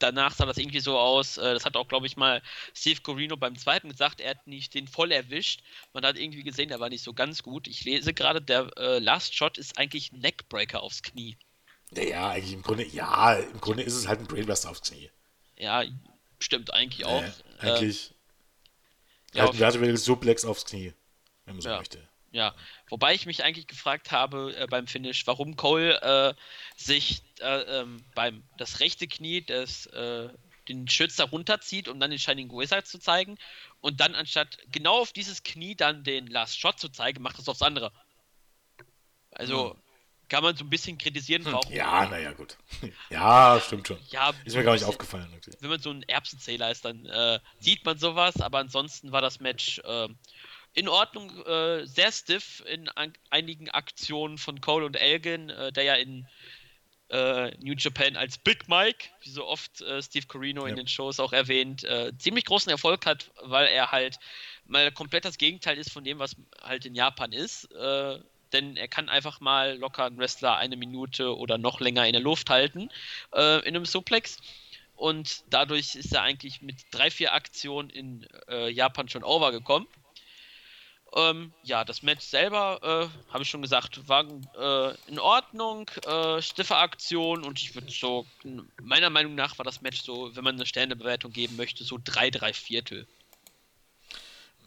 Danach 0.00 0.34
sah 0.34 0.44
das 0.44 0.58
irgendwie 0.58 0.80
so 0.80 0.98
aus, 0.98 1.38
äh, 1.38 1.54
das 1.54 1.64
hat 1.64 1.76
auch, 1.76 1.88
glaube 1.88 2.06
ich, 2.06 2.16
mal 2.16 2.42
Steve 2.74 3.00
Corino 3.00 3.36
beim 3.36 3.56
zweiten 3.56 3.88
gesagt, 3.88 4.20
er 4.20 4.30
hat 4.30 4.46
nicht 4.46 4.74
den 4.74 4.86
voll 4.86 5.12
erwischt. 5.12 5.62
Man 5.92 6.04
hat 6.04 6.18
irgendwie 6.18 6.42
gesehen, 6.42 6.68
der 6.68 6.80
war 6.80 6.90
nicht 6.90 7.04
so 7.04 7.14
ganz 7.14 7.42
gut. 7.42 7.66
Ich 7.68 7.84
lese 7.84 8.12
gerade, 8.12 8.42
der 8.42 8.70
äh, 8.76 8.98
Last 8.98 9.34
Shot 9.34 9.56
ist 9.56 9.78
eigentlich 9.78 10.12
ein 10.12 10.20
Neckbreaker 10.20 10.82
aufs 10.82 11.02
Knie. 11.02 11.36
Ja, 11.92 12.30
eigentlich 12.30 12.52
im 12.52 12.62
Grunde, 12.62 12.86
ja, 12.86 13.34
im 13.34 13.60
Grunde 13.60 13.82
ist 13.82 13.94
es 13.94 14.08
halt 14.08 14.20
ein 14.20 14.26
Brainbuster 14.26 14.70
aufs 14.70 14.82
Knie. 14.82 15.10
Ja, 15.56 15.84
stimmt 16.38 16.72
eigentlich 16.74 17.04
auch. 17.06 17.22
Eigentlich. 17.58 18.14
Äh, 19.32 19.40
halt 19.40 19.52
ein 19.52 19.58
vertikales 19.58 20.04
Suplex 20.04 20.44
aufs 20.44 20.64
Knie, 20.64 20.92
wenn 21.44 21.56
man 21.56 21.62
so 21.62 21.68
ja. 21.68 21.78
möchte. 21.78 22.08
Ja, 22.30 22.54
wobei 22.88 23.14
ich 23.14 23.26
mich 23.26 23.44
eigentlich 23.44 23.68
gefragt 23.68 24.10
habe 24.10 24.54
äh, 24.56 24.66
beim 24.66 24.88
Finish, 24.88 25.24
warum 25.26 25.54
Cole 25.54 26.00
äh, 26.02 26.34
sich 26.76 27.22
äh, 27.40 27.80
ähm, 27.80 28.04
beim 28.14 28.42
das 28.58 28.80
rechte 28.80 29.06
Knie 29.06 29.42
des, 29.42 29.86
äh, 29.86 30.28
den 30.68 30.88
Schützer 30.88 31.26
runterzieht, 31.26 31.86
um 31.86 32.00
dann 32.00 32.10
den 32.10 32.18
Shining 32.18 32.50
Wizard 32.50 32.88
zu 32.88 32.98
zeigen 32.98 33.38
und 33.80 34.00
dann 34.00 34.16
anstatt 34.16 34.58
genau 34.72 35.00
auf 35.00 35.12
dieses 35.12 35.44
Knie 35.44 35.76
dann 35.76 36.02
den 36.02 36.26
Last 36.26 36.58
Shot 36.58 36.80
zu 36.80 36.88
zeigen, 36.88 37.22
macht 37.22 37.38
es 37.38 37.48
aufs 37.48 37.62
andere. 37.62 37.92
Also, 39.30 39.74
hm 39.74 39.83
kann 40.28 40.42
man 40.42 40.56
so 40.56 40.64
ein 40.64 40.70
bisschen 40.70 40.98
kritisieren. 40.98 41.44
Hm, 41.44 41.58
ja, 41.70 42.06
naja, 42.06 42.32
gut. 42.32 42.56
ja, 43.10 43.60
stimmt 43.64 43.88
schon. 43.88 43.98
Ja, 44.10 44.32
ist 44.44 44.56
mir 44.56 44.64
gar 44.64 44.72
nicht 44.74 44.84
aufgefallen. 44.84 45.32
Okay. 45.36 45.52
Wenn 45.60 45.70
man 45.70 45.80
so 45.80 45.90
ein 45.90 46.02
Erbsenzähler 46.04 46.70
ist, 46.70 46.84
dann 46.84 47.06
äh, 47.06 47.38
sieht 47.58 47.84
man 47.84 47.98
sowas, 47.98 48.40
aber 48.40 48.58
ansonsten 48.58 49.12
war 49.12 49.20
das 49.20 49.40
Match 49.40 49.80
äh, 49.80 50.08
in 50.74 50.88
Ordnung, 50.88 51.30
äh, 51.46 51.86
sehr 51.86 52.10
stiff 52.10 52.62
in 52.66 52.88
an 52.88 53.12
einigen 53.30 53.70
Aktionen 53.70 54.38
von 54.38 54.60
Cole 54.60 54.86
und 54.86 54.96
Elgin, 54.96 55.50
äh, 55.50 55.72
der 55.72 55.84
ja 55.84 55.94
in 55.94 56.26
äh, 57.10 57.50
New 57.58 57.74
Japan 57.76 58.16
als 58.16 58.38
Big 58.38 58.68
Mike, 58.68 59.08
wie 59.20 59.30
so 59.30 59.46
oft 59.46 59.80
äh, 59.82 60.02
Steve 60.02 60.26
Corino 60.26 60.62
ja. 60.62 60.70
in 60.70 60.76
den 60.76 60.88
Shows 60.88 61.20
auch 61.20 61.32
erwähnt, 61.32 61.84
äh, 61.84 62.12
ziemlich 62.18 62.44
großen 62.44 62.70
Erfolg 62.70 63.06
hat, 63.06 63.30
weil 63.42 63.66
er 63.66 63.92
halt 63.92 64.18
mal 64.66 64.90
komplett 64.90 65.24
das 65.24 65.38
Gegenteil 65.38 65.78
ist 65.78 65.92
von 65.92 66.02
dem, 66.02 66.18
was 66.18 66.34
halt 66.60 66.86
in 66.86 66.94
Japan 66.94 67.32
ist. 67.32 67.70
Denn 68.54 68.76
er 68.76 68.88
kann 68.88 69.08
einfach 69.10 69.40
mal 69.40 69.76
locker 69.76 70.04
einen 70.04 70.18
Wrestler 70.18 70.56
eine 70.56 70.76
Minute 70.76 71.36
oder 71.36 71.58
noch 71.58 71.80
länger 71.80 72.06
in 72.06 72.12
der 72.12 72.22
Luft 72.22 72.48
halten 72.48 72.88
äh, 73.34 73.58
in 73.68 73.76
einem 73.76 73.84
Suplex. 73.84 74.38
Und 74.96 75.42
dadurch 75.50 75.96
ist 75.96 76.14
er 76.14 76.22
eigentlich 76.22 76.62
mit 76.62 76.76
drei, 76.90 77.10
vier 77.10 77.34
Aktionen 77.34 77.90
in 77.90 78.26
äh, 78.48 78.70
Japan 78.70 79.08
schon 79.08 79.24
overgekommen. 79.24 79.88
Ähm, 81.16 81.52
ja, 81.62 81.84
das 81.84 82.02
Match 82.02 82.24
selber, 82.24 82.80
äh, 82.82 83.32
habe 83.32 83.44
ich 83.44 83.48
schon 83.48 83.62
gesagt, 83.62 84.08
war 84.08 84.24
äh, 84.24 84.94
in 85.06 85.20
Ordnung, 85.20 85.88
äh, 86.06 86.42
stiffe 86.42 86.76
Aktion 86.76 87.44
und 87.44 87.60
ich 87.60 87.74
würde 87.74 87.90
so, 87.90 88.26
meiner 88.82 89.10
Meinung 89.10 89.36
nach 89.36 89.56
war 89.58 89.64
das 89.64 89.80
Match 89.80 90.02
so, 90.02 90.34
wenn 90.34 90.42
man 90.42 90.56
eine 90.56 90.66
Sternebewertung 90.66 91.32
geben 91.32 91.54
möchte, 91.56 91.84
so 91.84 92.00
drei, 92.02 92.30
drei 92.30 92.52
Viertel. 92.52 93.06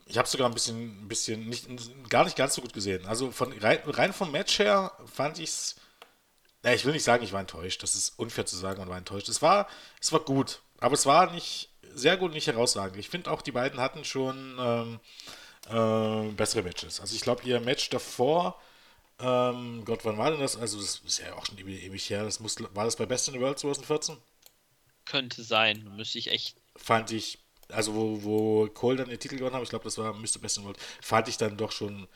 Ich 0.07 0.17
habe 0.17 0.27
sogar 0.27 0.47
ein 0.47 0.53
bisschen, 0.53 1.03
ein 1.03 1.07
bisschen 1.07 1.47
nicht, 1.49 1.67
gar 2.09 2.23
nicht 2.23 2.37
ganz 2.37 2.55
so 2.55 2.61
gut 2.61 2.73
gesehen. 2.73 3.05
Also 3.05 3.31
von 3.31 3.51
rein, 3.59 3.79
rein 3.85 4.13
vom 4.13 4.31
Match 4.31 4.59
her 4.59 4.91
fand 5.05 5.39
ich 5.39 5.49
es. 5.49 5.75
Ja, 6.63 6.73
ich 6.73 6.85
will 6.85 6.93
nicht 6.93 7.03
sagen, 7.03 7.23
ich 7.23 7.33
war 7.33 7.41
enttäuscht. 7.41 7.83
Das 7.83 7.95
ist 7.95 8.17
unfair 8.17 8.45
zu 8.45 8.57
sagen, 8.57 8.79
man 8.79 8.89
war 8.89 8.97
enttäuscht. 8.97 9.29
Es 9.29 9.41
war, 9.41 9.67
es 10.01 10.11
war 10.11 10.21
gut, 10.21 10.61
aber 10.79 10.93
es 10.93 11.05
war 11.05 11.31
nicht 11.31 11.69
sehr 11.93 12.17
gut, 12.17 12.33
nicht 12.33 12.47
herausragend. 12.47 12.97
Ich 12.97 13.09
finde 13.09 13.31
auch, 13.31 13.41
die 13.41 13.51
beiden 13.51 13.79
hatten 13.79 14.03
schon 14.05 14.57
ähm, 14.59 14.99
äh, 15.69 16.31
bessere 16.33 16.63
Matches. 16.63 16.99
Also 16.99 17.15
ich 17.15 17.21
glaube, 17.21 17.43
ihr 17.43 17.59
Match 17.59 17.89
davor, 17.89 18.59
ähm, 19.19 19.83
Gott, 19.85 20.05
wann 20.05 20.17
war 20.17 20.31
denn 20.31 20.39
das? 20.39 20.55
Also 20.55 20.77
das 20.79 21.01
ist 21.05 21.19
ja 21.19 21.33
auch 21.35 21.45
schon 21.45 21.57
ewig, 21.57 21.83
ewig 21.83 22.09
her. 22.09 22.23
Das 22.23 22.39
muss, 22.39 22.57
war 22.73 22.85
das 22.85 22.95
bei 22.95 23.05
Best 23.05 23.27
in 23.27 23.33
the 23.33 23.39
World 23.39 23.59
2014? 23.59 24.17
Könnte 25.05 25.43
sein, 25.43 25.89
müsste 25.95 26.19
ich 26.19 26.27
echt. 26.31 26.57
Fand 26.75 27.11
ich, 27.11 27.39
also 27.69 27.93
wo, 27.93 28.23
wo 28.23 28.67
Cole 28.67 28.97
dann 28.97 29.09
den 29.09 29.19
Titel 29.19 29.37
gewonnen 29.37 29.55
hat, 29.55 29.63
ich 29.63 29.69
glaube, 29.69 29.85
das 29.85 29.97
war 29.97 30.13
müsste 30.13 30.39
Best 30.39 30.57
in 30.57 30.63
World, 30.63 30.77
fand 31.01 31.27
ich 31.27 31.37
dann 31.37 31.57
doch 31.57 31.71
schon 31.71 32.07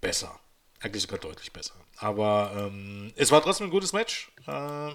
besser. 0.00 0.38
Eigentlich 0.80 1.02
sogar 1.02 1.18
deutlich 1.18 1.52
besser. 1.52 1.74
Aber 1.96 2.52
ähm, 2.56 3.12
es 3.16 3.32
war 3.32 3.42
trotzdem 3.42 3.66
ein 3.66 3.70
gutes 3.70 3.92
Match. 3.92 4.30
Äh, 4.46 4.92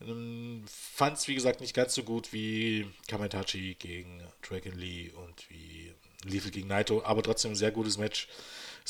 ähm, 0.00 0.64
Fand 0.66 1.16
es, 1.16 1.28
wie 1.28 1.34
gesagt, 1.34 1.60
nicht 1.60 1.74
ganz 1.74 1.94
so 1.94 2.02
gut 2.02 2.32
wie 2.32 2.88
Kametachi 3.06 3.76
gegen 3.78 4.22
Dragon 4.42 4.76
Lee 4.76 5.10
und 5.10 5.48
wie 5.50 5.92
Lethal 6.24 6.50
gegen 6.50 6.68
Naito, 6.68 7.02
aber 7.04 7.22
trotzdem 7.22 7.52
ein 7.52 7.56
sehr 7.56 7.70
gutes 7.70 7.98
Match. 7.98 8.28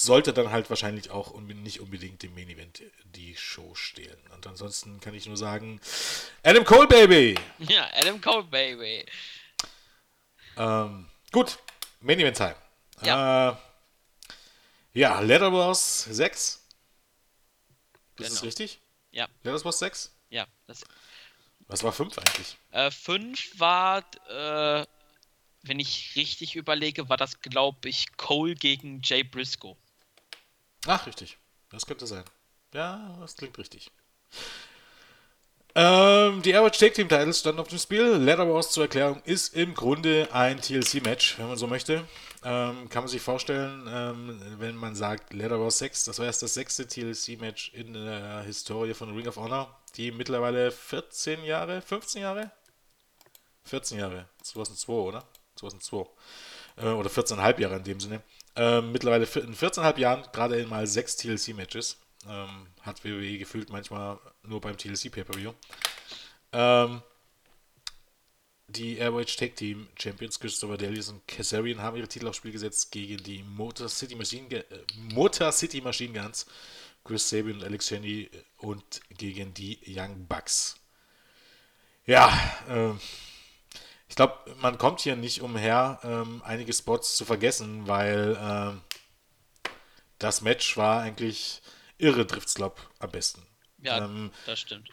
Sollte 0.01 0.33
dann 0.33 0.53
halt 0.53 0.71
wahrscheinlich 0.71 1.11
auch 1.11 1.37
nicht 1.41 1.81
unbedingt 1.81 2.23
dem 2.23 2.33
Main 2.33 2.49
Event 2.49 2.85
die 3.17 3.35
Show 3.35 3.75
stehlen. 3.75 4.21
Und 4.33 4.47
ansonsten 4.47 5.01
kann 5.01 5.13
ich 5.13 5.27
nur 5.27 5.37
sagen: 5.37 5.81
Adam 6.45 6.65
Cole, 6.65 6.87
Baby! 6.87 7.35
Ja, 7.59 7.91
Adam 7.95 8.21
Cole, 8.21 8.45
Baby. 8.45 9.05
Ähm, 10.57 11.11
gut, 11.33 11.59
Main 12.01 12.21
Event 12.21 12.37
Time. 12.37 12.55
Ja, 13.03 13.51
äh, 13.51 13.57
ja 14.93 15.19
Leather 15.19 15.53
Wars 15.53 16.05
6. 16.05 16.31
Ist 16.39 16.63
genau. 18.15 18.29
das 18.29 18.43
richtig? 18.45 18.79
Ja. 19.11 19.27
Leather 19.43 19.65
Wars 19.65 19.81
6? 19.81 20.15
Ja. 20.31 20.47
Das 20.69 20.85
Was 21.67 21.83
war 21.83 21.93
5 21.93 22.17
eigentlich? 22.19 22.57
5 22.71 23.55
äh, 23.55 23.59
war 23.59 24.05
äh, 24.29 24.87
wenn 25.65 25.81
ich 25.81 26.13
richtig 26.15 26.55
überlege, 26.55 27.09
war 27.09 27.17
das, 27.17 27.41
glaube 27.41 27.89
ich, 27.89 28.17
Cole 28.17 28.55
gegen 28.55 29.01
Jay 29.03 29.25
Briscoe. 29.25 29.77
Ach, 30.87 31.07
richtig. 31.07 31.39
Das 31.71 31.87
könnte 31.87 32.07
sein. 32.07 32.25
Ja, 32.73 33.17
das 33.21 33.37
klingt 33.37 33.59
richtig. 33.59 33.91
Ähm, 35.75 36.43
die 36.43 36.55
Average 36.57 36.79
Take 36.79 36.95
Team 36.95 37.09
Titles 37.09 37.41
standen 37.41 37.61
auf 37.61 37.69
dem 37.69 37.79
Spiel. 37.79 38.03
Leather 38.17 38.53
Wars 38.53 38.73
zur 38.73 38.85
Erklärung 38.85 39.23
ist 39.25 39.55
im 39.55 39.75
Grunde 39.75 40.29
ein 40.33 40.61
TLC-Match, 40.61 41.39
wenn 41.39 41.49
man 41.49 41.57
so 41.57 41.67
möchte. 41.67 42.05
Ähm, 42.45 42.89
kann 42.89 43.05
man 43.05 43.09
sich 43.09 43.23
vorstellen, 43.23 43.87
ähm, 43.89 44.41
wenn 44.59 44.77
man 44.77 44.95
sagt 44.95 45.33
Leather 45.33 45.61
Wars 45.61 45.79
6, 45.79 46.05
das 46.05 46.19
war 46.19 46.27
erst 46.27 46.43
das 46.43 46.55
sechste 46.55 46.87
TLC-Match 46.87 47.75
in 47.75 47.95
der 47.95 48.43
Historie 48.43 48.95
von 48.95 49.15
Ring 49.15 49.29
of 49.29 49.37
Honor, 49.37 49.77
die 49.97 50.11
mittlerweile 50.11 50.71
14 50.71 51.45
Jahre, 51.45 51.81
15 51.81 52.23
Jahre? 52.23 52.51
14 53.65 53.99
Jahre, 53.99 54.27
2002, 54.43 54.93
oder? 54.93 55.25
2002. 55.57 56.07
Äh, 56.79 56.87
oder 56.87 57.11
14,5 57.11 57.61
Jahre 57.61 57.77
in 57.77 57.85
dem 57.85 58.01
Sinne. 58.01 58.23
Ähm, 58.59 58.91
mittlerweile 58.91 59.25
in 59.25 59.55
14,5 59.55 59.99
Jahren 59.99 60.25
gerade 60.33 60.67
mal 60.67 60.85
sechs 60.87 61.17
TLC-Matches. 61.17 61.97
Ähm, 62.29 62.67
hat 62.81 63.05
WWE 63.05 63.39
gefühlt 63.39 63.71
manchmal 63.71 64.19
nur 64.43 64.61
beim 64.61 64.77
TLC 64.77 65.13
Pay-Per-View. 65.13 65.53
Ähm, 66.53 67.01
die 68.67 68.99
Airwage 68.99 69.37
Tag 69.37 69.55
Team 69.55 69.87
Champions 69.97 70.41
Christopher 70.41 70.77
Delius 70.77 71.09
und 71.09 71.27
Kazarian 71.29 71.81
haben 71.81 71.97
ihre 71.97 72.09
Titel 72.09 72.27
aufs 72.27 72.39
Spiel 72.39 72.51
gesetzt 72.51 72.91
gegen 72.91 73.23
die 73.23 73.45
Motor 73.45 73.89
City 73.89 74.17
Machine, 74.17 74.53
äh, 74.53 74.65
Motor 75.15 75.53
City 75.53 75.81
Machine 75.81 76.21
Guns, 76.21 76.45
Chris 77.05 77.29
Sabin 77.29 77.59
und 77.59 77.65
Alex 77.65 77.87
Shelley 77.87 78.29
und 78.57 79.01
gegen 79.17 79.55
die 79.55 79.79
Young 79.87 80.27
Bucks. 80.27 80.81
Ja, 82.07 82.29
äh, 82.69 82.93
ich 84.09 84.17
glaube, 84.17 84.35
man 84.61 84.79
kommt 84.79 85.01
hier 85.01 85.17
nicht 85.17 85.43
umher, 85.43 86.01
ähm, 86.03 86.43
einige 86.45 86.73
Spots 86.73 87.17
zu 87.17 87.25
vergessen, 87.25 87.87
weil 87.87 88.39
ähm, 88.41 88.81
das 90.19 90.41
Match 90.41 90.77
war 90.77 91.03
eigentlich 91.03 91.63
irre, 91.99 92.27
trifft 92.27 92.49
es, 92.49 92.55
glaube 92.55 92.77
am 92.99 93.11
besten. 93.11 93.43
Ja, 93.83 94.05
ähm, 94.05 94.31
das 94.47 94.61
stimmt. 94.61 94.89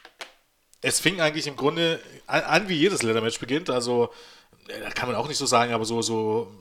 Es 0.81 0.99
fing 0.99 1.21
eigentlich 1.21 1.47
im 1.47 1.55
Grunde 1.55 1.99
an, 2.27 2.41
an 2.41 2.69
wie 2.69 2.75
jedes 2.75 3.01
Leather-Match 3.01 3.39
beginnt, 3.39 3.69
also 3.69 4.13
äh, 4.67 4.79
da 4.81 4.89
kann 4.91 5.07
man 5.07 5.15
auch 5.15 5.27
nicht 5.27 5.37
so 5.37 5.45
sagen, 5.45 5.73
aber 5.73 5.85
so, 5.85 6.01
so 6.01 6.53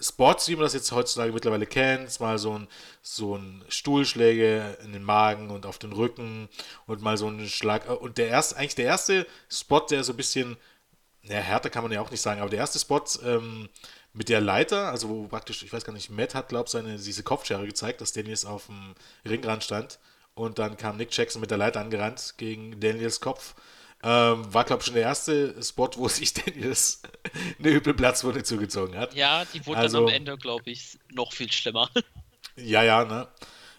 Spots, 0.00 0.48
wie 0.48 0.56
man 0.56 0.64
das 0.64 0.74
jetzt 0.74 0.92
heutzutage 0.92 1.32
mittlerweile 1.32 1.66
kennt, 1.66 2.20
mal 2.20 2.38
so 2.38 2.58
ein, 2.58 2.68
so 3.02 3.36
ein 3.36 3.64
Stuhlschläge 3.68 4.78
in 4.84 4.92
den 4.92 5.02
Magen 5.02 5.50
und 5.50 5.66
auf 5.66 5.78
den 5.78 5.92
Rücken 5.92 6.48
und 6.86 7.02
mal 7.02 7.16
so 7.16 7.28
ein 7.28 7.48
Schlag. 7.48 7.88
Und 8.00 8.18
der 8.18 8.28
erste, 8.28 8.56
eigentlich 8.56 8.74
der 8.74 8.86
erste 8.86 9.26
Spot, 9.50 9.80
der 9.80 10.04
so 10.04 10.12
ein 10.12 10.16
bisschen 10.16 10.56
ja, 11.28 11.38
härter 11.38 11.70
kann 11.70 11.82
man 11.82 11.92
ja 11.92 12.00
auch 12.00 12.10
nicht 12.10 12.20
sagen, 12.20 12.40
aber 12.40 12.50
der 12.50 12.60
erste 12.60 12.78
Spot 12.78 13.02
ähm, 13.24 13.68
mit 14.12 14.28
der 14.28 14.40
Leiter, 14.40 14.90
also 14.90 15.08
wo 15.08 15.28
praktisch, 15.28 15.62
ich 15.62 15.72
weiß 15.72 15.84
gar 15.84 15.92
nicht, 15.92 16.10
Matt 16.10 16.34
hat, 16.34 16.48
glaube 16.48 16.64
ich, 16.66 16.72
seine, 16.72 16.96
diese 16.96 17.22
Kopfschere 17.22 17.66
gezeigt, 17.66 18.00
dass 18.00 18.12
Daniels 18.12 18.44
auf 18.44 18.66
dem 18.66 18.94
Ringrand 19.28 19.62
stand 19.62 19.98
und 20.34 20.58
dann 20.58 20.76
kam 20.76 20.96
Nick 20.96 21.16
Jackson 21.16 21.40
mit 21.40 21.50
der 21.50 21.58
Leiter 21.58 21.80
angerannt 21.80 22.34
gegen 22.36 22.80
Daniels 22.80 23.20
Kopf. 23.20 23.54
Ähm, 24.02 24.52
war, 24.52 24.64
glaube 24.64 24.80
ich, 24.80 24.86
schon 24.86 24.94
der 24.94 25.04
erste 25.04 25.62
Spot, 25.62 25.90
wo 25.96 26.08
sich 26.08 26.32
Daniels 26.34 27.02
eine 27.58 27.70
üble 27.70 27.94
Platzwunde 27.94 28.42
zugezogen 28.42 28.96
hat. 28.96 29.14
Ja, 29.14 29.44
die 29.46 29.66
wurde 29.66 29.80
also, 29.80 30.00
dann 30.00 30.08
am 30.08 30.14
Ende, 30.14 30.36
glaube 30.36 30.70
ich, 30.70 30.98
noch 31.12 31.32
viel 31.32 31.52
schlimmer. 31.52 31.90
Ja, 32.58 32.82
ja, 32.82 33.04
ne? 33.04 33.28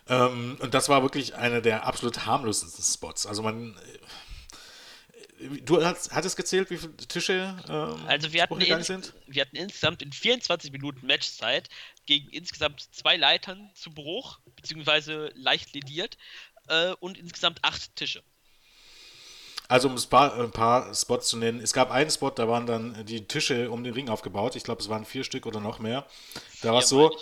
Ähm, 0.08 0.56
und 0.60 0.76
das 0.76 0.88
war 0.88 1.02
wirklich 1.02 1.34
einer 1.34 1.62
der 1.62 1.88
absolut 1.88 2.28
harmlosesten 2.28 2.84
Spots. 2.84 3.26
Also 3.26 3.42
man, 3.42 3.76
Du 5.66 5.84
hast, 5.84 6.12
hattest 6.12 6.36
gezählt, 6.36 6.72
wie 6.72 6.78
viele 6.78 6.98
Tische 6.98 7.56
ähm, 7.70 8.08
also 8.08 8.34
wir 8.34 8.42
hatten, 8.42 8.60
in, 8.60 8.84
sind? 8.84 9.14
wir 9.28 9.42
hatten 9.44 9.56
insgesamt 9.56 10.02
in 10.02 10.12
24 10.12 10.72
Minuten 10.72 11.06
Matchzeit 11.06 11.70
gegen 12.08 12.28
insgesamt 12.30 12.88
zwei 12.92 13.18
Leitern 13.18 13.70
zu 13.76 13.92
Bruch, 13.92 14.40
beziehungsweise 14.56 15.32
leicht 15.36 15.76
lediert 15.76 16.18
äh, 16.70 16.94
und 17.00 17.20
insgesamt 17.20 17.60
acht 17.62 17.96
Tische. 17.96 18.24
Also 19.68 19.90
um 19.90 19.96
ein 19.96 20.10
paar, 20.10 20.40
ein 20.40 20.52
paar, 20.52 20.96
Spots 20.96 21.28
zu 21.28 21.38
nennen, 21.38 21.60
es 21.60 21.74
gab 21.74 21.92
einen 21.92 22.10
Spot, 22.10 22.32
da 22.32 22.48
waren 22.48 22.66
dann 22.66 23.06
die 23.06 23.28
Tische 23.28 23.70
um 23.70 23.84
den 23.84 23.94
Ring 23.94 24.10
aufgebaut. 24.10 24.56
Ich 24.56 24.64
glaube, 24.64 24.82
es 24.82 24.90
waren 24.90 25.06
vier 25.06 25.24
Stück 25.24 25.46
oder 25.46 25.60
noch 25.60 25.78
mehr. 25.80 26.08
Da 26.62 26.72
war 26.72 26.80
es 26.80 26.90
so, 26.90 27.16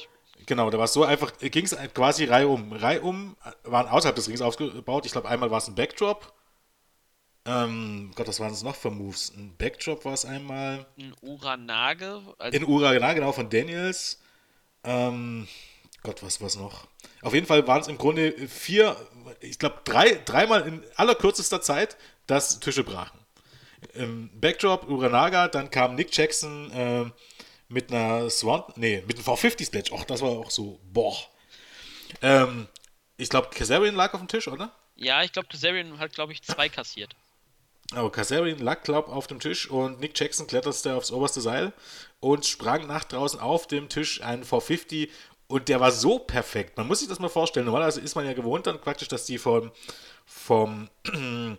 genau, 0.45 0.70
da 0.70 0.77
war 0.77 0.85
es 0.85 0.94
so 0.94 1.03
einfach, 1.03 1.34
ging 1.39 1.65
es 1.65 1.76
quasi 1.94 2.26
reihum. 2.26 2.72
Reihum 2.72 3.35
waren 3.64 3.88
außerhalb 3.88 4.15
des 4.15 4.30
Rings 4.30 4.41
aufgebaut. 4.41 5.06
Ich 5.06 5.11
glaube, 5.11 5.27
einmal 5.27 5.49
war 5.49 5.57
es 5.57 5.68
ein 5.68 5.76
Backdrop 5.76 6.31
ähm, 7.45 8.11
Gott, 8.15 8.27
was 8.27 8.39
waren 8.39 8.49
das 8.49 8.63
noch 8.63 8.76
für 8.76 8.89
Moves? 8.89 9.31
Ein 9.35 9.55
Backdrop 9.55 10.03
war 10.03 10.13
es 10.13 10.26
einmal. 10.26 10.85
Ein 10.97 11.13
Uranage. 11.22 12.22
Also 12.39 12.57
in 12.57 12.65
Uranage, 12.65 13.15
genau, 13.15 13.31
von 13.31 13.49
Daniels. 13.49 14.19
Ähm, 14.84 15.47
Gott, 16.01 16.23
was 16.23 16.41
war 16.41 16.47
es 16.47 16.55
noch? 16.55 16.88
Auf 17.22 17.34
jeden 17.34 17.45
Fall 17.45 17.67
waren 17.67 17.81
es 17.81 17.88
im 17.88 17.97
Grunde 17.97 18.31
vier, 18.47 18.95
ich 19.41 19.59
glaube, 19.59 19.81
drei, 19.84 20.22
dreimal 20.26 20.67
in 20.67 20.84
allerkürzester 20.95 21.61
Zeit, 21.61 21.97
dass 22.27 22.59
Tische 22.59 22.84
brachen. 22.84 23.19
Im 23.93 24.30
Backdrop 24.39 24.89
Uranaga, 24.89 25.47
dann 25.47 25.69
kam 25.69 25.95
Nick 25.95 26.15
Jackson 26.15 26.72
äh, 26.72 27.05
mit 27.67 27.91
einer 27.91 28.30
Swan, 28.30 28.63
nee, 28.76 29.03
mit 29.07 29.17
einem 29.17 29.26
V50 29.26 29.65
Splash. 29.65 29.91
Och, 29.91 30.05
das 30.05 30.22
war 30.22 30.30
auch 30.30 30.49
so, 30.49 30.80
boah. 30.91 31.15
Ähm, 32.22 32.67
ich 33.17 33.30
glaube, 33.30 33.49
Kazarian 33.49 33.95
lag 33.95 34.13
auf 34.13 34.19
dem 34.19 34.27
Tisch, 34.27 34.47
oder? 34.47 34.72
Ja, 34.95 35.23
ich 35.23 35.31
glaube, 35.31 35.47
Kazarian 35.47 35.99
hat, 35.99 36.13
glaube 36.13 36.34
ich, 36.34 36.41
zwei 36.41 36.69
kassiert. 36.69 37.15
Aber 37.94 38.12
Kazarian 38.12 38.60
lag, 38.60 38.84
glaub 38.84 39.10
auf 39.10 39.28
dem 39.28 39.40
Tisch 39.40 39.70
und 39.70 39.99
Nick 39.99 40.20
Jackson 40.20 40.48
kletterte 40.48 40.95
aufs 40.95 41.12
oberste 41.12 41.41
Seil 41.41 41.72
und 42.20 42.45
sprang 42.45 42.88
nach 42.88 43.03
draußen 43.03 43.40
auf 43.40 43.68
dem 43.68 43.90
Tisch 43.90 44.22
einen 44.22 44.44
V50 44.44 45.10
Und 45.48 45.70
der 45.70 45.80
war 45.80 45.91
so 45.91 46.18
perfekt. 46.18 46.78
Man 46.78 46.88
muss 46.88 46.99
sich 46.99 47.07
das 47.07 47.20
mal 47.20 47.30
vorstellen. 47.30 47.68
Normalerweise 47.68 48.02
ist 48.02 48.16
man 48.16 48.26
ja 48.26 48.34
gewohnt 48.34 48.66
dann 48.66 48.82
praktisch, 48.82 49.07
dass 49.07 49.26
die 49.26 49.38
vom, 49.38 49.72
vom, 50.26 50.90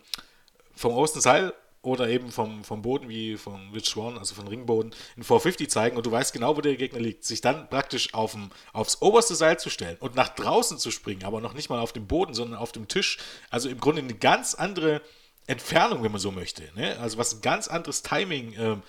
vom 0.75 0.93
obersten 0.93 1.21
Seil 1.21 1.53
oder 1.83 2.09
eben 2.09 2.33
vom, 2.33 2.65
vom 2.65 2.83
Boden 2.83 3.09
wie 3.09 3.37
vom 3.37 3.71
Rich 3.73 3.97
One, 3.97 4.19
also 4.19 4.35
vom 4.35 4.49
Ringboden, 4.49 4.93
in 5.17 5.23
450 5.23 5.71
zeigen 5.71 5.97
und 5.97 6.05
du 6.05 6.11
weißt 6.11 6.33
genau, 6.33 6.57
wo 6.57 6.61
der 6.61 6.75
Gegner 6.75 6.99
liegt. 6.99 7.25
Sich 7.25 7.41
dann 7.41 7.71
praktisch 7.71 8.13
aufm, 8.13 8.51
aufs 8.73 9.01
oberste 9.01 9.37
Seil 9.37 9.61
zu 9.61 9.71
stellen 9.71 9.97
und 10.01 10.17
nach 10.17 10.31
draußen 10.31 10.79
zu 10.79 10.91
springen, 10.91 11.23
aber 11.23 11.41
noch 11.41 11.55
nicht 11.55 11.71
mal 11.71 11.79
auf 11.79 11.93
dem 11.93 12.09
Boden, 12.09 12.35
sondern 12.35 12.59
auf 12.59 12.73
dem 12.73 12.89
Tisch. 12.89 13.19
Also 13.51 13.69
im 13.69 13.79
Grunde 13.79 14.03
eine 14.03 14.15
ganz 14.15 14.55
andere 14.55 15.01
Entfernung, 15.47 16.03
wenn 16.03 16.13
man 16.13 16.21
so 16.21 16.33
möchte. 16.33 16.65
Ne? 16.75 16.99
Also 16.99 17.19
was 17.19 17.35
ein 17.35 17.41
ganz 17.41 17.69
anderes 17.69 18.03
Timing 18.03 18.55
ähm, 18.59 18.83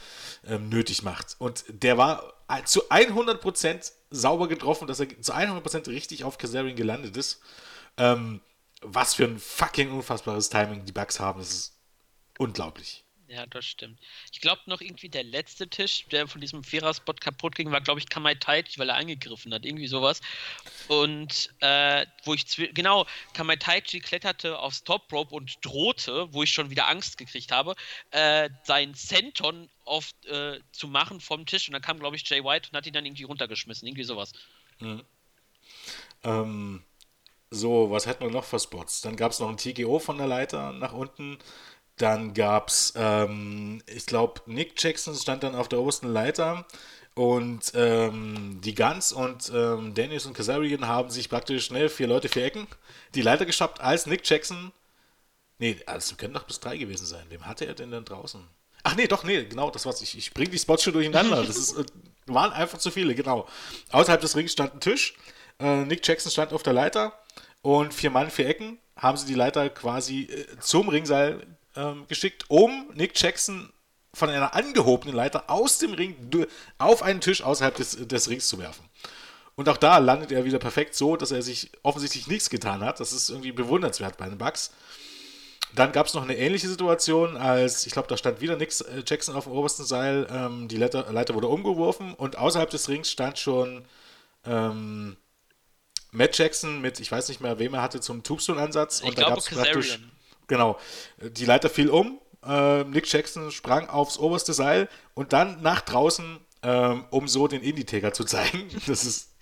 ähm, 0.45 0.69
nötig 0.69 1.03
macht. 1.03 1.35
Und 1.39 1.65
der 1.67 1.97
war 1.97 2.33
zu 2.65 2.89
100% 2.89 3.91
sauber 4.09 4.47
getroffen, 4.47 4.87
dass 4.87 4.99
er 4.99 5.21
zu 5.21 5.33
100% 5.33 5.87
richtig 5.87 6.23
auf 6.23 6.37
Kazarian 6.37 6.75
gelandet 6.75 7.17
ist. 7.17 7.41
Ähm, 7.97 8.41
was 8.81 9.15
für 9.15 9.25
ein 9.25 9.39
fucking 9.39 9.91
unfassbares 9.91 10.49
Timing 10.49 10.85
die 10.85 10.91
Bugs 10.91 11.19
haben. 11.19 11.39
Das 11.39 11.49
ist 11.49 11.73
unglaublich. 12.37 13.03
Ja, 13.29 13.45
das 13.45 13.65
stimmt. 13.65 13.99
Ich 14.31 14.39
glaube 14.39 14.61
noch 14.67 14.79
irgendwie 14.79 15.09
der 15.09 15.23
letzte 15.23 15.67
Tisch, 15.67 16.05
der 16.11 16.27
von 16.27 16.39
diesem 16.39 16.63
Vierer-Spot 16.63 17.13
kaputt 17.13 17.55
ging, 17.55 17.71
war, 17.71 17.81
glaube 17.81 17.99
ich, 17.99 18.07
Kamai 18.07 18.35
Taichi, 18.35 18.79
weil 18.79 18.89
er 18.89 18.95
angegriffen 18.95 19.53
hat, 19.53 19.65
irgendwie 19.65 19.87
sowas. 19.87 20.21
Und 20.87 21.53
äh, 21.59 22.05
wo 22.23 22.33
ich, 22.33 22.45
genau, 22.73 23.05
Kamai 23.33 23.57
Taichi 23.57 23.99
kletterte 23.99 24.57
aufs 24.59 24.83
Top 24.85 25.11
Rope 25.11 25.35
und 25.35 25.57
drohte, 25.61 26.33
wo 26.33 26.43
ich 26.43 26.53
schon 26.53 26.69
wieder 26.69 26.87
Angst 26.87 27.17
gekriegt 27.17 27.51
habe, 27.51 27.75
äh, 28.11 28.49
seinen 28.63 28.93
Senton 28.93 29.69
auf, 29.83 30.11
äh, 30.25 30.59
zu 30.71 30.87
machen 30.87 31.19
vom 31.19 31.45
Tisch. 31.45 31.67
Und 31.67 31.73
dann 31.73 31.81
kam, 31.81 31.99
glaube 31.99 32.15
ich, 32.15 32.29
Jay 32.29 32.41
White 32.41 32.69
und 32.71 32.77
hat 32.77 32.87
ihn 32.87 32.93
dann 32.93 33.05
irgendwie 33.05 33.23
runtergeschmissen, 33.23 33.87
irgendwie 33.87 34.05
sowas. 34.05 34.31
Mhm. 34.79 35.03
Ähm, 36.23 36.83
so, 37.49 37.91
was 37.91 38.05
hätten 38.05 38.23
wir 38.23 38.31
noch 38.31 38.43
für 38.45 38.59
Spots? 38.59 39.01
Dann 39.01 39.15
gab 39.15 39.31
es 39.31 39.39
noch 39.39 39.49
ein 39.49 39.57
TGO 39.57 39.99
von 39.99 40.17
der 40.17 40.27
Leiter 40.27 40.71
nach 40.71 40.93
unten. 40.93 41.37
Dann 41.97 42.33
gab 42.33 42.69
es, 42.69 42.93
ähm, 42.95 43.81
ich 43.87 44.05
glaube, 44.05 44.41
Nick 44.45 44.81
Jackson 44.81 45.15
stand 45.15 45.43
dann 45.43 45.55
auf 45.55 45.67
der 45.67 45.79
obersten 45.79 46.07
Leiter 46.07 46.65
und 47.15 47.71
ähm, 47.73 48.61
die 48.63 48.75
Guns 48.75 49.11
und 49.11 49.51
ähm, 49.53 49.95
Dennis 49.95 50.27
und 50.27 50.33
Kazarian 50.33 50.87
haben 50.87 51.09
sich 51.09 51.29
praktisch 51.29 51.65
schnell 51.65 51.89
vier 51.89 52.07
Leute, 52.07 52.29
vier 52.29 52.45
Ecken 52.45 52.67
die 53.15 53.23
Leiter 53.23 53.47
geschafft, 53.47 53.81
als 53.81 54.05
Nick 54.05 54.29
Jackson. 54.29 54.71
Nee, 55.57 55.77
also 55.87 56.15
können 56.15 56.35
doch 56.35 56.43
bis 56.43 56.59
drei 56.59 56.77
gewesen 56.77 57.07
sein. 57.07 57.25
Wem 57.29 57.47
hatte 57.47 57.65
er 57.65 57.73
denn 57.73 57.89
dann 57.89 58.05
draußen? 58.05 58.47
Ach 58.83 58.95
nee, 58.95 59.07
doch, 59.07 59.23
nee, 59.23 59.45
genau, 59.45 59.71
das 59.71 59.85
war's. 59.87 60.01
Ich, 60.01 60.15
ich 60.15 60.33
bringe 60.33 60.51
die 60.51 60.59
Spots 60.59 60.83
schon 60.83 60.93
durcheinander. 60.93 61.43
Das 61.43 61.57
ist, 61.57 61.77
äh, 61.77 61.85
waren 62.27 62.51
einfach 62.51 62.77
zu 62.77 62.91
viele, 62.91 63.15
genau. 63.15 63.47
Außerhalb 63.91 64.21
des 64.21 64.35
Rings 64.35 64.51
stand 64.51 64.75
ein 64.75 64.79
Tisch. 64.79 65.15
Äh, 65.59 65.85
Nick 65.85 66.07
Jackson 66.07 66.31
stand 66.31 66.53
auf 66.53 66.61
der 66.61 66.73
Leiter 66.73 67.19
und 67.63 67.93
vier 67.93 68.11
Mann, 68.11 68.29
vier 68.29 68.47
Ecken 68.47 68.77
haben 68.95 69.17
sie 69.17 69.25
die 69.25 69.33
Leiter 69.33 69.69
quasi 69.69 70.23
äh, 70.23 70.59
zum 70.59 70.89
Ringseil 70.89 71.56
ähm, 71.77 72.05
geschickt, 72.07 72.45
um 72.47 72.89
Nick 72.93 73.19
Jackson 73.19 73.71
von 74.13 74.29
einer 74.29 74.55
angehobenen 74.55 75.15
Leiter 75.15 75.49
aus 75.49 75.77
dem 75.77 75.93
Ring 75.93 76.15
auf 76.77 77.03
einen 77.03 77.21
Tisch 77.21 77.43
außerhalb 77.43 77.75
des, 77.75 78.07
des 78.07 78.29
Rings 78.29 78.47
zu 78.47 78.57
werfen. 78.57 78.83
Und 79.55 79.69
auch 79.69 79.77
da 79.77 79.97
landet 79.97 80.31
er 80.31 80.45
wieder 80.45 80.59
perfekt 80.59 80.95
so, 80.95 81.15
dass 81.15 81.31
er 81.31 81.41
sich 81.41 81.71
offensichtlich 81.83 82.27
nichts 82.27 82.49
getan 82.49 82.81
hat. 82.81 82.99
Das 82.99 83.13
ist 83.13 83.29
irgendwie 83.29 83.51
bewundernswert 83.51 84.17
bei 84.17 84.27
den 84.27 84.37
Bugs. 84.37 84.71
Dann 85.75 85.91
gab 85.91 86.07
es 86.07 86.13
noch 86.13 86.23
eine 86.23 86.37
ähnliche 86.37 86.67
Situation, 86.67 87.37
als 87.37 87.85
ich 87.85 87.93
glaube, 87.93 88.07
da 88.07 88.17
stand 88.17 88.39
wieder 88.39 88.55
Nick 88.55 88.71
äh, 88.81 89.03
Jackson 89.05 89.35
auf 89.35 89.43
dem 89.45 89.53
obersten 89.53 89.83
Seil. 89.83 90.27
Ähm, 90.31 90.67
die 90.67 90.77
Leiter, 90.77 91.11
Leiter, 91.11 91.35
wurde 91.35 91.47
umgeworfen 91.47 92.13
und 92.13 92.37
außerhalb 92.37 92.69
des 92.69 92.87
Rings 92.87 93.11
stand 93.11 93.37
schon 93.37 93.85
ähm, 94.45 95.17
Matt 96.11 96.37
Jackson 96.37 96.79
mit, 96.79 96.99
ich 96.99 97.11
weiß 97.11 97.27
nicht 97.29 97.41
mehr, 97.41 97.59
wem 97.59 97.73
er 97.73 97.81
hatte 97.81 97.99
zum 97.99 98.23
Tombstone-Ansatz. 98.23 99.01
Und 99.01 99.17
da 99.17 99.29
gab 99.29 99.37
es 99.37 99.45
praktisch 99.49 99.99
Genau. 100.47 100.79
Die 101.21 101.45
Leiter 101.45 101.69
fiel 101.69 101.89
um. 101.89 102.19
Äh, 102.43 102.83
Nick 102.85 103.11
Jackson 103.11 103.51
sprang 103.51 103.89
aufs 103.89 104.17
oberste 104.17 104.53
Seil 104.53 104.89
und 105.13 105.33
dann 105.33 105.61
nach 105.61 105.81
draußen, 105.81 106.39
äh, 106.61 106.95
um 107.09 107.27
so 107.27 107.47
den 107.47 107.61
Indie-Taker 107.61 108.13
zu 108.13 108.23
zeigen. 108.23 108.67
Das 108.87 109.05
ist. 109.05 109.33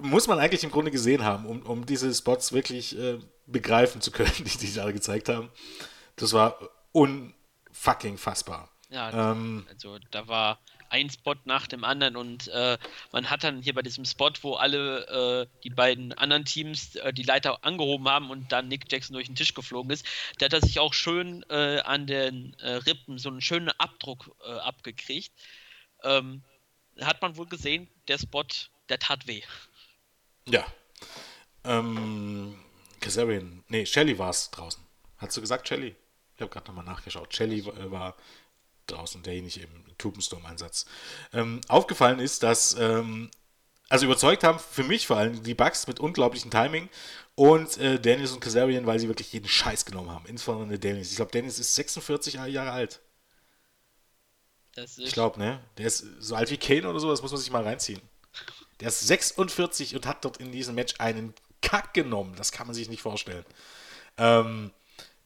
Muss 0.00 0.26
man 0.26 0.38
eigentlich 0.38 0.64
im 0.64 0.70
Grunde 0.70 0.90
gesehen 0.90 1.24
haben, 1.24 1.46
um, 1.46 1.62
um 1.62 1.86
diese 1.86 2.12
Spots 2.12 2.52
wirklich 2.52 2.98
äh, 2.98 3.18
begreifen 3.46 4.00
zu 4.00 4.10
können, 4.10 4.32
die 4.38 4.58
die 4.58 4.74
da 4.74 4.90
gezeigt 4.90 5.28
haben. 5.28 5.50
Das 6.16 6.32
war 6.32 6.58
unfucking 6.92 8.18
fassbar. 8.18 8.70
Ja, 8.88 9.32
ähm, 9.32 9.66
also 9.68 9.98
da 10.10 10.26
war 10.28 10.58
ein 10.90 11.10
Spot 11.10 11.34
nach 11.44 11.66
dem 11.66 11.84
anderen 11.84 12.16
und 12.16 12.48
äh, 12.48 12.78
man 13.12 13.30
hat 13.30 13.44
dann 13.44 13.62
hier 13.62 13.74
bei 13.74 13.82
diesem 13.82 14.04
Spot, 14.04 14.30
wo 14.42 14.54
alle 14.54 15.46
äh, 15.48 15.60
die 15.62 15.70
beiden 15.70 16.12
anderen 16.12 16.44
Teams 16.44 16.96
äh, 16.96 17.12
die 17.12 17.22
Leiter 17.22 17.64
angehoben 17.64 18.08
haben 18.08 18.30
und 18.30 18.52
dann 18.52 18.68
Nick 18.68 18.90
Jackson 18.90 19.14
durch 19.14 19.26
den 19.26 19.36
Tisch 19.36 19.54
geflogen 19.54 19.90
ist, 19.90 20.06
da 20.38 20.46
hat 20.46 20.52
er 20.52 20.60
sich 20.60 20.78
auch 20.78 20.94
schön 20.94 21.44
äh, 21.48 21.80
an 21.80 22.06
den 22.06 22.54
äh, 22.60 22.72
Rippen 22.72 23.18
so 23.18 23.28
einen 23.28 23.40
schönen 23.40 23.70
Abdruck 23.70 24.30
äh, 24.44 24.52
abgekriegt. 24.52 25.32
Ähm, 26.02 26.42
hat 27.00 27.20
man 27.22 27.36
wohl 27.36 27.46
gesehen, 27.46 27.88
der 28.08 28.18
Spot, 28.18 28.44
der 28.88 28.98
tat 28.98 29.26
weh. 29.26 29.42
Ja. 30.48 30.66
Ähm, 31.64 32.58
Kazarian, 33.00 33.64
nee, 33.68 33.84
Shelly 33.84 34.18
war 34.18 34.30
es 34.30 34.50
draußen. 34.50 34.82
Hast 35.18 35.36
du 35.36 35.40
gesagt, 35.40 35.68
Shelly? 35.68 35.96
Ich 36.34 36.42
habe 36.42 36.50
gerade 36.50 36.66
nochmal 36.66 36.84
nachgeschaut. 36.84 37.34
Shelly 37.34 37.64
war 37.64 38.16
draußen, 38.86 39.22
derjenige 39.22 39.60
im 39.60 39.96
Tupenstorm-Einsatz. 39.98 40.86
Ähm, 41.32 41.60
aufgefallen 41.68 42.18
ist, 42.18 42.42
dass, 42.42 42.74
ähm, 42.78 43.30
also 43.88 44.06
überzeugt 44.06 44.44
haben, 44.44 44.58
für 44.58 44.84
mich 44.84 45.06
vor 45.06 45.16
allem 45.16 45.42
die 45.42 45.54
Bugs 45.54 45.86
mit 45.86 46.00
unglaublichem 46.00 46.50
Timing 46.50 46.88
und 47.34 47.78
äh, 47.78 48.00
Daniels 48.00 48.32
und 48.32 48.40
Kazarian, 48.40 48.86
weil 48.86 48.98
sie 48.98 49.08
wirklich 49.08 49.32
jeden 49.32 49.48
Scheiß 49.48 49.84
genommen 49.84 50.10
haben. 50.10 50.26
Insbesondere 50.26 50.78
Daniels. 50.78 51.10
Ich 51.10 51.16
glaube, 51.16 51.32
Daniels 51.32 51.58
ist 51.58 51.74
46 51.74 52.34
Jahre 52.34 52.72
alt. 52.72 53.00
ich 54.96 55.12
glaube, 55.12 55.38
ne? 55.38 55.60
Der 55.78 55.86
ist 55.86 56.04
so 56.18 56.34
alt 56.34 56.50
wie 56.50 56.56
Kane 56.56 56.88
oder 56.88 57.00
so, 57.00 57.10
das 57.10 57.22
muss 57.22 57.30
man 57.30 57.40
sich 57.40 57.50
mal 57.50 57.62
reinziehen. 57.62 58.00
Der 58.80 58.88
ist 58.88 59.00
46 59.00 59.94
und 59.94 60.06
hat 60.06 60.24
dort 60.24 60.38
in 60.38 60.52
diesem 60.52 60.74
Match 60.74 60.94
einen 60.98 61.34
Kack 61.62 61.94
genommen. 61.94 62.34
Das 62.36 62.52
kann 62.52 62.66
man 62.66 62.74
sich 62.74 62.88
nicht 62.88 63.02
vorstellen. 63.02 63.44
Ähm, 64.18 64.70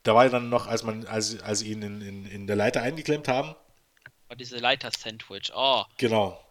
da 0.03 0.15
war 0.15 0.29
dann 0.29 0.49
noch, 0.49 0.67
als 0.67 0.83
man, 0.83 1.07
als, 1.07 1.41
als 1.43 1.61
sie 1.61 1.73
ihn 1.73 1.83
in, 1.83 2.01
in, 2.01 2.27
in 2.27 2.47
der 2.47 2.57
Leiter 2.57 2.83
eingeklemmt 2.83 3.29
haben. 3.29 3.55
Oh, 4.31 4.35
diese 4.35 4.57
Leiter-Sandwich, 4.57 5.53
oh. 5.55 5.85
Genau. 5.99 6.43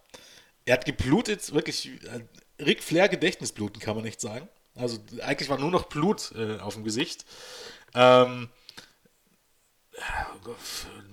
Er 0.66 0.74
hat 0.74 0.86
geblutet, 0.86 1.54
wirklich 1.54 1.90
äh, 2.04 2.64
Ric 2.64 2.84
Flair 2.84 3.10
Gedächtnisbluten, 3.10 3.82
kann 3.82 3.96
man 3.96 4.04
nicht 4.04 4.22
sagen. 4.22 4.48
Also 4.76 5.00
eigentlich 5.22 5.50
war 5.50 5.58
nur 5.58 5.72
noch 5.72 5.88
Blut 5.88 6.32
äh, 6.36 6.60
auf 6.60 6.76
dem 6.76 6.84
Gesicht. 6.84 7.26
Ähm, 7.96 8.50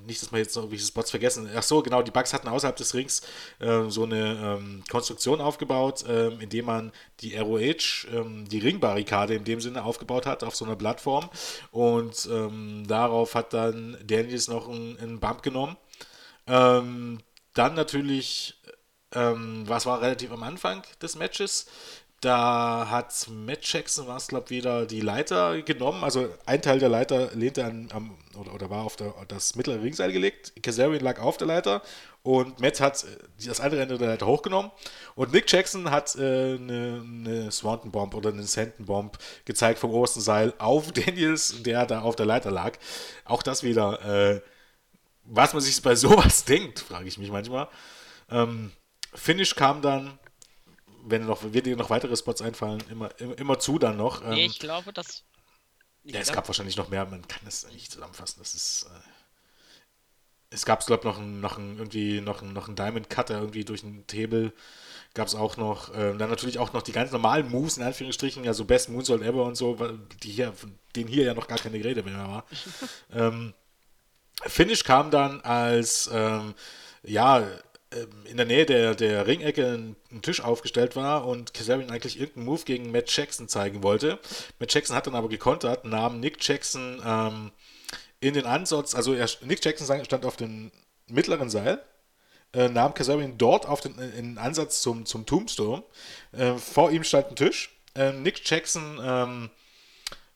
nicht, 0.07 0.23
dass 0.23 0.33
wir 0.33 0.39
jetzt 0.39 0.55
noch 0.57 0.63
irgendwelche 0.63 0.87
Spots 0.87 1.11
vergessen. 1.11 1.49
Ach 1.55 1.63
so, 1.63 1.83
genau, 1.83 2.03
die 2.03 2.11
Bugs 2.11 2.33
hatten 2.33 2.49
außerhalb 2.49 2.77
des 2.77 2.95
Rings 2.95 3.23
äh, 3.59 3.89
so 3.89 4.05
eine 4.05 4.59
ähm, 4.59 4.85
Konstruktion 4.89 5.41
aufgebaut, 5.41 6.05
ähm, 6.09 6.41
indem 6.41 6.67
man 6.67 6.93
die 7.21 7.37
ROH, 7.37 8.07
ähm, 8.13 8.49
die 8.49 8.59
Ringbarrikade 8.59 9.35
in 9.35 9.45
dem 9.45 9.61
Sinne 9.61 9.85
aufgebaut 9.85 10.27
hat, 10.27 10.45
auf 10.45 10.57
so 10.57 10.65
einer 10.65 10.77
Plattform. 10.77 11.29
Und 11.71 12.29
ähm, 12.31 12.85
darauf 12.87 13.35
hat 13.35 13.53
dann 13.53 13.97
Daniels 14.05 14.49
noch 14.49 14.69
einen, 14.69 14.99
einen 14.99 15.21
Bump 15.21 15.43
genommen. 15.43 15.77
Ähm, 16.47 17.19
dann 17.55 17.75
natürlich, 17.75 18.61
ähm, 19.13 19.65
was 19.67 19.87
war 19.87 20.01
relativ 20.01 20.31
am 20.31 20.43
Anfang 20.43 20.83
des 21.03 21.17
Matches? 21.17 21.67
Da 22.21 22.89
hat 22.91 23.29
Matt 23.29 23.71
Jackson, 23.71 24.07
war 24.07 24.17
es 24.17 24.29
glaube 24.29 24.49
wieder, 24.49 24.87
die 24.87 25.01
Leiter 25.01 25.61
genommen. 25.63 26.03
Also 26.03 26.29
ein 26.47 26.63
Teil 26.63 26.79
der 26.79 26.89
Leiter 26.89 27.31
lehnte 27.35 27.65
an, 27.65 27.89
am, 27.93 28.17
oder, 28.39 28.55
oder 28.55 28.71
war 28.71 28.85
auf 28.85 28.97
der, 28.97 29.13
das 29.29 29.55
mittlere 29.55 29.83
Ringseil 29.83 30.13
gelegt. 30.13 30.53
Kazarian 30.63 31.05
lag 31.05 31.21
auf 31.21 31.37
der 31.37 31.47
Leiter 31.47 31.83
und 32.27 32.59
Matt 32.59 32.81
hat 32.81 33.05
äh, 33.05 33.47
das 33.47 33.61
andere 33.61 33.83
Ende 33.83 33.99
der 33.99 34.09
Leiter 34.09 34.27
hochgenommen. 34.27 34.73
Und 35.15 35.33
Nick 35.33 35.51
Jackson 35.53 35.91
hat 35.91 36.17
äh, 36.17 36.57
eine, 36.57 37.05
eine 37.05 37.53
Swanton 37.53 37.93
Bomb 37.93 38.15
oder 38.15 38.31
eine 38.31 38.43
Sandton 38.43 38.87
Bomb 38.87 39.19
gezeigt 39.45 39.79
vom 39.79 39.93
obersten 39.93 40.21
Seil 40.21 40.55
auf 40.59 40.93
Daniels, 40.93 41.63
der 41.63 41.87
da 41.87 42.01
auf 42.01 42.17
der 42.17 42.27
Leiter 42.27 42.51
lag. 42.51 42.79
Auch 43.27 43.43
das 43.45 43.63
wieder, 43.63 44.05
äh, 44.05 44.41
was 45.25 45.53
man 45.53 45.63
sich 45.63 45.81
bei 45.83 45.95
sowas 45.95 46.45
denkt, 46.47 46.81
frage 46.81 47.07
ich 47.07 47.19
mich 47.19 47.31
manchmal. 47.31 47.69
Ähm, 48.31 48.73
Finish 49.15 49.55
kam 49.55 49.83
dann 49.83 50.19
wenn 51.07 51.27
noch, 51.27 51.53
wird 51.53 51.67
dir 51.67 51.77
noch 51.77 51.91
weitere 51.91 52.17
Spots 52.17 52.43
einfallen, 52.43 52.83
immer, 52.91 53.09
immer, 53.21 53.39
immer 53.39 53.59
zu 53.59 53.79
dann 53.79 53.97
noch. 53.97 54.23
Ähm, 54.23 54.31
nee, 54.31 54.47
ich 54.47 54.59
glaube, 54.59 54.93
dass. 54.93 55.25
Ich 56.03 56.15
ja, 56.15 56.21
es 56.21 56.33
gab 56.33 56.47
wahrscheinlich 56.47 56.77
noch 56.77 56.89
mehr, 56.89 57.05
man 57.07 57.27
kann 57.27 57.41
das 57.45 57.67
nicht 57.73 57.91
zusammenfassen. 57.91 58.41
Das 58.41 58.55
ist. 58.55 58.85
Äh, 58.85 59.01
es 60.51 60.65
gab, 60.65 60.85
glaube 60.87 61.01
ich, 61.01 61.05
noch 61.05 61.19
einen, 61.19 61.41
noch 61.41 61.59
einen, 61.59 61.79
irgendwie 61.79 62.21
noch 62.21 62.43
einen, 62.43 62.53
noch 62.53 62.69
einen 62.69 62.77
Diamond 62.77 63.11
Cutter 63.11 63.39
irgendwie 63.39 63.65
durch 63.65 63.83
einen 63.83 64.07
Table. 64.07 64.53
Gab 65.15 65.27
es 65.27 65.35
auch 65.35 65.57
noch, 65.57 65.93
äh, 65.95 66.17
dann 66.17 66.31
natürlich 66.31 66.59
auch 66.59 66.73
noch 66.73 66.83
die 66.83 66.93
ganz 66.93 67.11
normalen 67.11 67.51
Moves, 67.51 67.79
in 67.79 67.83
Anführungsstrichen, 67.83 68.45
ja, 68.45 68.55
so 68.55 68.65
Best 68.65 68.89
Moonsault 68.89 69.23
Ever 69.23 69.45
und 69.45 69.57
so, 69.57 69.77
die 70.23 70.31
hier, 70.31 70.53
von 70.53 70.79
denen 70.95 71.09
hier 71.09 71.25
ja 71.25 71.35
noch 71.35 71.49
gar 71.49 71.59
keine 71.59 71.83
Rede 71.83 72.03
mehr 72.03 72.17
war. 72.17 72.45
ähm, 73.13 73.55
Finish 74.43 74.85
kam 74.85 75.11
dann 75.11 75.41
als, 75.41 76.09
ähm, 76.13 76.55
ja, 77.03 77.47
in 78.25 78.37
der 78.37 78.47
Nähe 78.47 78.67
der, 78.67 78.95
der 78.95 79.27
Ringecke 79.27 79.67
ein, 79.67 79.97
ein, 80.11 80.23
Tisch 80.23 80.41
aufgestellt 80.41 80.97
war 80.97 81.27
und 81.27 81.55
Kazarian 81.55 81.91
eigentlich 81.91 82.19
irgendeinen 82.19 82.47
Move 82.47 82.63
gegen 82.65 82.91
Matt 82.91 83.15
Jackson 83.15 83.49
zeigen 83.49 83.83
wollte. 83.83 84.19
Matt 84.59 84.73
Jackson 84.73 84.97
hat 84.97 85.07
dann 85.07 85.15
aber 85.15 85.29
gekontert, 85.29 85.85
nahm 85.85 86.21
Nick 86.21 86.37
Jackson 86.41 87.03
ähm, 87.05 87.53
in 88.21 88.35
den 88.35 88.47
Ansatz, 88.47 88.95
also 88.95 89.15
er, 89.15 89.29
Nick 89.43 89.65
Jackson 89.65 90.05
stand 90.05 90.25
auf 90.25 90.37
dem 90.37 90.73
mittleren 91.07 91.51
Seil, 91.51 91.83
äh, 92.53 92.69
nahm 92.69 92.95
Kazarian 92.95 93.39
dort 93.39 93.67
auf 93.67 93.81
den, 93.81 93.99
in 93.99 94.35
den 94.35 94.39
Ansatz 94.39 94.81
zum, 94.81 95.07
zum 95.07 95.27
Tombstone. 95.27 95.83
Äh, 96.33 96.55
vor 96.55 96.91
ihm 96.91 97.05
stand 97.05 97.31
ein 97.31 97.37
Tisch. 97.37 97.77
Äh, 97.95 98.13
Nick 98.13 98.49
Jackson 98.49 98.99
ähm, 99.03 99.51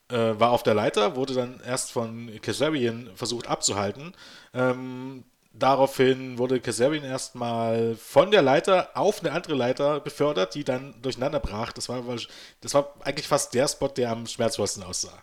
äh, 0.08 0.38
war 0.38 0.50
auf 0.50 0.62
der 0.62 0.74
Leiter, 0.74 1.16
wurde 1.16 1.34
dann 1.34 1.60
erst 1.64 1.92
von 1.92 2.30
Kazarian 2.42 3.10
versucht 3.14 3.46
abzuhalten. 3.46 4.14
Ähm, 4.52 5.24
Daraufhin 5.52 6.38
wurde 6.38 6.60
Kazarian 6.60 7.04
erstmal 7.04 7.96
von 7.96 8.30
der 8.30 8.40
Leiter 8.40 8.90
auf 8.94 9.20
eine 9.20 9.32
andere 9.32 9.54
Leiter 9.54 9.98
befördert, 9.98 10.54
die 10.54 10.62
dann 10.62 10.94
durcheinander 11.02 11.40
brach. 11.40 11.72
Das 11.72 11.88
war, 11.88 12.02
das 12.60 12.74
war 12.74 12.94
eigentlich 13.00 13.26
fast 13.26 13.52
der 13.54 13.66
Spot, 13.66 13.88
der 13.88 14.10
am 14.10 14.26
schmerzvollsten 14.26 14.84
aussah. 14.84 15.22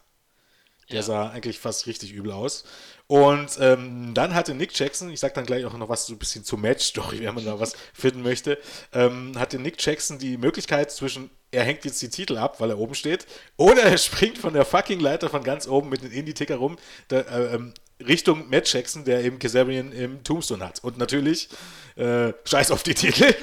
Der 0.90 0.98
ja. 0.98 1.02
sah 1.02 1.30
eigentlich 1.30 1.60
fast 1.60 1.88
richtig 1.88 2.12
übel 2.12 2.32
aus. 2.32 2.66
Und 3.08 3.58
ähm, 3.62 4.14
dann 4.14 4.34
hatte 4.34 4.54
Nick 4.54 4.78
Jackson, 4.78 5.10
ich 5.10 5.20
sag 5.22 5.34
dann 5.34 5.46
gleich 5.46 5.64
auch 5.66 5.74
noch 5.78 5.88
was 5.88 6.06
so 6.06 6.14
ein 6.14 6.20
bisschen 6.20 6.44
zur 6.44 6.60
Match-Story, 6.60 7.20
wenn 7.22 7.36
man 7.36 7.46
da 7.46 7.60
was 7.60 7.74
finden 7.94 8.22
möchte, 8.22 8.58
ähm, 8.94 9.38
hatte 9.40 9.60
Nick 9.60 9.84
Jackson 9.84 10.20
die 10.20 10.38
Möglichkeit 10.38 10.92
zwischen, 10.92 11.30
er 11.52 11.64
hängt 11.64 11.86
jetzt 11.86 12.02
die 12.02 12.10
Titel 12.10 12.38
ab, 12.38 12.60
weil 12.60 12.72
er 12.72 12.78
oben 12.78 12.96
steht, 12.96 13.26
oder 13.56 13.84
er 13.84 13.98
springt 13.98 14.38
von 14.38 14.54
der 14.54 14.66
fucking 14.66 15.00
Leiter 15.00 15.30
von 15.30 15.44
ganz 15.44 15.68
oben 15.68 15.90
mit 15.90 16.04
dem 16.04 16.12
Indie-Ticker 16.12 16.58
rum, 16.58 16.78
da, 17.08 17.20
äh, 17.22 17.56
ähm, 17.56 17.74
Richtung 18.06 18.50
Matt 18.50 18.72
Jackson, 18.72 19.06
der 19.06 19.24
eben 19.24 19.40
Kazarian 19.40 19.92
im 19.92 20.24
Tombstone 20.24 20.64
hat. 20.64 20.84
Und 20.84 20.98
natürlich, 20.98 21.50
äh, 21.96 22.32
scheiß 22.46 22.70
auf 22.72 22.84
die 22.84 22.94
Titel. 22.94 23.34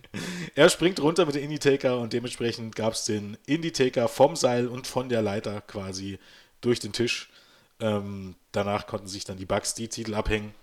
er 0.54 0.68
springt 0.68 1.00
runter 1.00 1.24
mit 1.24 1.34
dem 1.34 1.44
Indie-Taker 1.44 1.98
und 1.98 2.12
dementsprechend 2.12 2.76
gab 2.76 2.92
es 2.92 3.04
den 3.04 3.38
Indie-Taker 3.46 4.08
vom 4.08 4.36
Seil 4.36 4.68
und 4.68 4.86
von 4.86 5.08
der 5.08 5.22
Leiter 5.22 5.62
quasi 5.62 6.18
durch 6.60 6.78
den 6.78 6.92
Tisch. 6.92 7.30
Ähm, 7.80 8.34
danach 8.52 8.86
konnten 8.86 9.08
sich 9.08 9.24
dann 9.24 9.38
die 9.38 9.46
Bugs 9.46 9.74
die 9.74 9.88
Titel 9.88 10.14
abhängen 10.14 10.54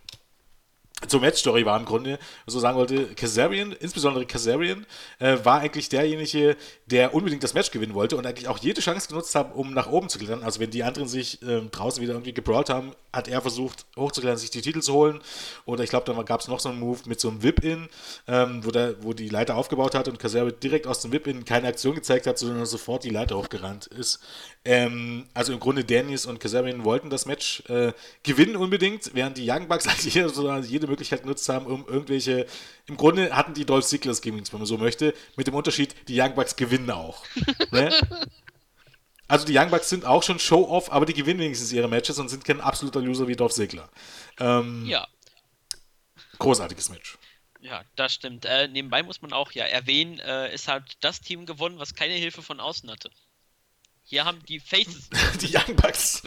zur 1.07 1.21
Match-Story 1.21 1.65
war 1.65 1.80
im 1.80 1.85
Grunde, 1.85 2.19
so 2.45 2.59
sagen 2.59 2.77
wollte, 2.77 3.05
Kazarian, 3.15 3.71
insbesondere 3.71 4.26
Kazarian, 4.26 4.85
äh, 5.19 5.38
war 5.43 5.59
eigentlich 5.59 5.88
derjenige, 5.88 6.57
der 6.88 7.13
unbedingt 7.13 7.43
das 7.43 7.53
Match 7.53 7.71
gewinnen 7.71 7.93
wollte 7.93 8.17
und 8.17 8.26
eigentlich 8.26 8.47
auch 8.47 8.57
jede 8.57 8.81
Chance 8.81 9.07
genutzt 9.07 9.34
hat, 9.35 9.55
um 9.55 9.73
nach 9.73 9.88
oben 9.89 10.09
zu 10.09 10.19
klettern. 10.19 10.43
Also 10.43 10.59
wenn 10.59 10.71
die 10.71 10.84
anderen 10.84 11.07
sich 11.07 11.41
äh, 11.41 11.61
draußen 11.71 12.01
wieder 12.03 12.13
irgendwie 12.13 12.34
gebrawlt 12.34 12.69
haben, 12.69 12.91
hat 13.13 13.27
er 13.27 13.41
versucht, 13.41 13.85
hochzuklettern, 13.95 14.38
sich 14.38 14.51
die 14.51 14.61
Titel 14.61 14.81
zu 14.81 14.93
holen. 14.93 15.21
Oder 15.65 15.84
ich 15.84 15.89
glaube, 15.89 16.11
da 16.13 16.21
gab 16.21 16.41
es 16.41 16.47
noch 16.47 16.59
so 16.59 16.69
einen 16.69 16.80
Move 16.80 16.99
mit 17.05 17.19
so 17.19 17.30
einem 17.30 17.43
Whip-In, 17.43 17.88
ähm, 18.27 18.63
wo, 18.63 18.71
wo 19.01 19.13
die 19.13 19.30
Leiter 19.30 19.55
aufgebaut 19.55 19.95
hat 19.95 20.07
und 20.09 20.19
Kazarian 20.19 20.53
direkt 20.61 20.85
aus 20.85 21.01
dem 21.01 21.11
Whip-In 21.13 21.45
keine 21.45 21.69
Aktion 21.69 21.95
gezeigt 21.95 22.27
hat, 22.27 22.38
sondern 22.38 22.65
sofort 22.65 23.05
die 23.05 23.09
Leiter 23.09 23.38
hochgerannt 23.38 23.88
ist. 23.88 24.19
Ähm, 24.65 25.27
also 25.34 25.53
im 25.53 25.59
Grunde 25.59 25.85
Dennis 25.85 26.26
und 26.26 26.39
Kazarian 26.39 26.84
wollten 26.84 27.09
das 27.09 27.26
Match 27.26 27.63
äh, 27.69 27.93
gewinnen 28.23 28.57
unbedingt, 28.57 29.11
während 29.13 29.38
die 29.38 29.49
Young 29.49 29.67
Bucks 29.67 29.88
eigentlich 29.88 30.13
jede 30.13 30.89
Möglichkeit 30.90 31.22
genutzt 31.22 31.48
haben, 31.49 31.66
um 31.66 31.88
irgendwelche. 31.88 32.45
Im 32.88 32.98
Grunde 32.98 33.36
hatten 33.36 33.53
die 33.53 33.66
Dolph 33.66 33.86
Ziggler's 33.86 34.22
Gimmicks, 34.22 34.52
wenn 34.52 34.60
man 34.60 34.68
so 34.68 34.78
möchte, 34.78 35.14
mit 35.36 35.48
dem 35.48 35.56
Unterschied, 35.56 35.95
die 36.07 36.20
Young 36.20 36.36
Bucks 36.36 36.56
gewinnen 36.56 36.91
auch. 36.91 37.24
ne? 37.72 37.94
Also 39.28 39.45
die 39.45 39.56
Young 39.56 39.70
Bucks 39.70 39.90
sind 39.90 40.06
auch 40.06 40.24
schon 40.24 40.40
Show-Off, 40.40 40.91
aber 40.91 41.06
die 41.06 41.14
gewinnen 41.14 41.40
wenigstens 41.40 41.72
ihre 41.72 41.88
Matches 41.88 42.18
und 42.18 42.30
sind 42.30 42.44
kein 42.44 42.60
absoluter 42.60 42.99
Loser 42.99 43.28
wie 43.28 43.36
Dolph 43.36 43.53
Ziggler. 43.53 43.90
Ähm, 44.40 44.86
ja. 44.88 45.07
Großartiges 46.40 46.90
Match. 46.90 47.18
Ja, 47.61 47.84
das 47.95 48.14
stimmt. 48.14 48.45
Äh, 48.45 48.68
nebenbei 48.70 49.03
muss 49.03 49.22
man 49.22 49.34
auch 49.34 49.52
ja 49.52 49.66
erwähnen, 49.66 50.20
äh, 50.20 50.53
ist 50.53 50.68
halt 50.68 50.98
das 51.02 51.22
Team 51.22 51.45
gewonnen, 51.45 51.78
was 51.78 51.94
keine 51.94 52.14
Hilfe 52.14 52.41
von 52.41 52.60
außen 52.60 52.90
hatte. 52.90 53.11
Hier 54.03 54.26
haben 54.26 54.44
die 54.48 54.60
Faces. 54.60 55.10
die 55.41 55.56
Young 55.56 55.76
Bucks. 55.76 56.24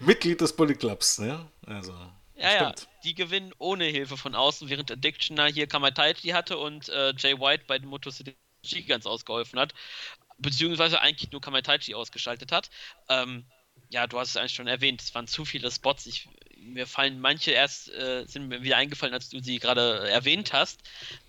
Mitglied 0.00 0.40
des 0.40 0.56
Bullet 0.56 0.76
Clubs, 0.76 1.18
ne? 1.18 1.46
Also. 1.66 1.92
Ja, 2.40 2.54
ja, 2.54 2.74
die 3.04 3.14
gewinnen 3.14 3.52
ohne 3.58 3.84
Hilfe 3.84 4.16
von 4.16 4.34
außen, 4.34 4.70
während 4.70 4.90
Addictioner 4.90 5.46
hier 5.46 5.66
Kamaitachi 5.66 6.28
hatte 6.28 6.56
und 6.56 6.88
äh, 6.88 7.12
Jay 7.16 7.38
White 7.38 7.64
bei 7.66 7.78
den 7.78 7.88
Moto 7.88 8.10
City 8.10 8.34
Gigants 8.62 9.06
ausgeholfen 9.06 9.58
hat. 9.58 9.74
Beziehungsweise 10.38 11.00
eigentlich 11.00 11.30
nur 11.32 11.42
Kamaitachi 11.42 11.94
ausgeschaltet 11.94 12.50
hat. 12.50 12.70
Ähm, 13.10 13.44
ja, 13.90 14.06
du 14.06 14.18
hast 14.18 14.30
es 14.30 14.36
eigentlich 14.36 14.54
schon 14.54 14.68
erwähnt, 14.68 15.02
es 15.02 15.14
waren 15.14 15.26
zu 15.26 15.44
viele 15.44 15.70
Spots. 15.70 16.06
Ich, 16.06 16.28
mir 16.56 16.86
fallen 16.86 17.20
manche 17.20 17.50
erst, 17.50 17.90
äh, 17.92 18.24
sind 18.26 18.48
mir 18.48 18.62
wieder 18.62 18.78
eingefallen, 18.78 19.12
als 19.12 19.28
du 19.28 19.40
sie 19.40 19.58
gerade 19.58 20.08
erwähnt 20.08 20.54
hast. 20.54 20.80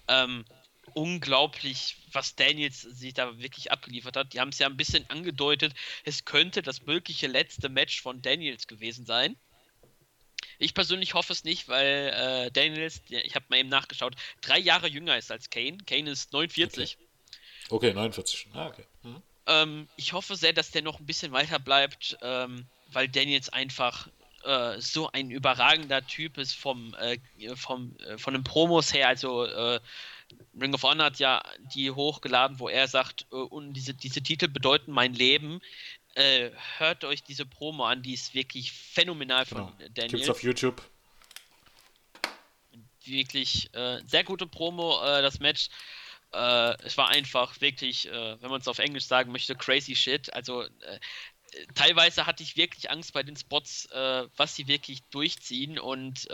Ähm, 0.08 0.46
unglaublich, 0.94 1.98
was 2.14 2.36
Daniels 2.36 2.82
sich 2.82 3.14
da 3.14 3.38
wirklich 3.40 3.72
abgeliefert 3.72 4.16
hat. 4.16 4.34
Die 4.34 4.40
haben 4.40 4.50
es 4.50 4.60
ja 4.60 4.68
ein 4.68 4.78
bisschen 4.78 5.10
angedeutet, 5.10 5.74
es 6.06 6.24
könnte 6.24 6.62
das 6.62 6.86
mögliche 6.86 7.28
letzte 7.28 7.68
Match 7.68 8.02
von 8.02 8.22
Daniels 8.22 8.68
gewesen 8.68 9.06
sein. 9.06 9.36
Ich 10.62 10.76
persönlich 10.76 11.16
hoffe 11.16 11.34
es 11.34 11.44
nicht, 11.44 11.68
weil 11.70 12.14
äh, 12.16 12.52
Daniels, 12.52 13.02
ich 13.10 13.34
habe 13.34 13.46
mal 13.50 13.58
eben 13.58 13.70
nachgeschaut, 13.70 14.16
drei 14.42 14.60
Jahre 14.60 14.88
jünger 14.88 15.18
ist 15.18 15.32
als 15.32 15.50
Kane. 15.50 15.78
Kane 15.88 16.12
ist 16.12 16.34
49. 16.34 16.98
Okay, 17.70 17.88
okay 17.90 17.94
49. 17.94 18.48
Ah, 18.54 18.68
okay. 18.68 18.84
Mhm. 19.02 19.22
Ähm, 19.48 19.88
ich 19.98 20.14
hoffe 20.14 20.36
sehr, 20.36 20.54
dass 20.54 20.70
der 20.70 20.84
noch 20.84 21.00
ein 21.00 21.08
bisschen 21.08 21.32
weiter 21.32 21.58
bleibt, 21.58 22.16
ähm, 22.22 22.68
weil 22.92 23.10
Daniels 23.10 23.50
einfach 23.50 24.08
äh, 24.44 24.80
so 24.80 25.12
ein 25.12 25.32
überragender 25.32 26.06
Typ 26.06 26.38
ist 26.38 26.54
vom, 26.54 26.96
äh, 27.00 27.18
vom 27.56 27.96
äh, 27.98 28.20
von 28.20 28.36
den 28.36 28.44
Promos 28.44 28.94
her. 28.94 29.08
Also 29.08 29.46
äh, 29.46 29.80
Ring 30.60 30.76
of 30.76 30.84
Honor 30.84 31.06
hat 31.06 31.18
ja 31.18 31.42
die 31.74 31.90
hochgeladen, 31.90 32.60
wo 32.60 32.70
er 32.70 32.88
sagt, 32.88 33.26
äh, 33.32 33.36
und 33.36 33.74
diese, 33.74 33.96
diese 33.96 34.22
Titel 34.22 34.48
bedeuten 34.48 34.92
mein 34.92 35.16
Leben. 35.16 35.60
Äh, 36.16 36.52
hört 36.78 37.06
euch 37.06 37.24
diese 37.24 37.46
Promo 37.46 37.86
an, 37.86 38.02
die 38.02 38.14
ist 38.14 38.34
wirklich 38.34 38.72
phänomenal 38.72 39.46
von 39.46 39.58
genau. 39.78 39.90
Daniel. 39.94 40.12
Gibt's 40.12 40.30
auf 40.30 40.44
YouTube. 40.44 40.82
Wirklich 43.06 43.74
äh, 43.74 44.02
sehr 44.06 44.24
gute 44.24 44.46
Promo, 44.46 45.02
äh, 45.04 45.22
das 45.22 45.40
Match. 45.40 45.70
Äh, 46.34 46.76
es 46.84 46.98
war 46.98 47.10
einfach 47.10 47.60
wirklich, 47.62 48.08
äh, 48.08 48.42
wenn 48.42 48.50
man 48.50 48.62
es 48.62 48.68
auf 48.68 48.80
Englisch 48.80 49.06
sagen 49.06 49.32
möchte, 49.32 49.56
crazy 49.56 49.96
shit. 49.96 50.34
Also 50.34 50.66
teilweise 51.76 52.26
hatte 52.26 52.44
ich 52.44 52.58
wirklich 52.58 52.90
Angst 52.92 53.14
bei 53.14 53.24
den 53.24 53.36
Spots, 53.36 53.90
was 53.92 54.56
sie 54.56 54.68
wirklich 54.68 55.04
durchziehen 55.10 55.80
und 55.80 56.28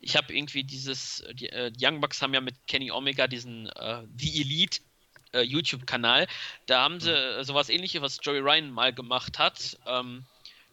ich 0.00 0.16
habe 0.16 0.34
irgendwie 0.34 0.64
dieses, 0.64 1.24
die, 1.32 1.48
äh, 1.48 1.72
Young 1.80 2.00
Bucks 2.00 2.22
haben 2.22 2.34
ja 2.34 2.40
mit 2.40 2.54
Kenny 2.66 2.90
Omega 2.90 3.26
diesen 3.26 3.66
äh, 3.66 4.06
The 4.16 4.40
Elite 4.40 4.80
äh, 5.32 5.42
YouTube-Kanal. 5.42 6.26
Da 6.66 6.82
haben 6.82 7.00
sie 7.00 7.12
äh, 7.12 7.44
sowas 7.44 7.68
ähnliches, 7.68 8.02
was 8.02 8.18
Joey 8.22 8.40
Ryan 8.40 8.70
mal 8.70 8.92
gemacht 8.92 9.38
hat. 9.38 9.78
Ähm, 9.86 10.24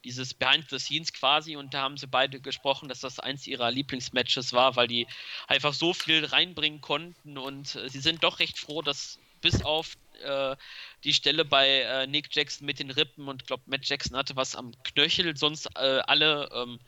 dieses 0.06 0.36
Behind 0.36 0.70
the 0.70 0.80
Scenes 0.80 1.12
quasi 1.12 1.56
und 1.56 1.74
da 1.74 1.82
haben 1.82 1.98
sie 1.98 2.08
beide 2.08 2.40
gesprochen, 2.40 2.88
dass 2.88 3.00
das 3.00 3.20
eins 3.20 3.48
ihrer 3.48 3.72
Lieblingsmatches 3.72 4.54
war, 4.54 4.76
weil 4.76 4.88
die 4.88 5.08
einfach 5.48 5.74
so 5.74 5.94
viel 5.94 6.24
reinbringen 6.24 6.80
konnten 6.80 7.38
und 7.38 7.76
äh, 7.76 7.90
sie 7.90 8.00
sind 8.00 8.24
doch 8.24 8.40
recht 8.40 8.60
froh, 8.60 8.82
dass 8.84 9.20
bis 9.42 9.64
auf 9.64 9.98
äh, 10.24 10.56
die 11.04 11.14
Stelle 11.14 11.44
bei 11.44 11.82
äh, 11.82 12.08
Nick 12.08 12.34
Jackson 12.34 12.66
mit 12.66 12.80
den 12.80 12.92
Rippen 12.92 13.28
und 13.28 13.42
ich 13.42 13.48
glaube 13.48 13.64
Matt 13.66 13.86
Jackson 13.86 14.16
hatte 14.16 14.36
was 14.36 14.56
am 14.56 14.72
Knöchel, 14.84 15.36
sonst 15.36 15.68
äh, 15.76 16.02
alle 16.06 16.50
ähm, 16.54 16.80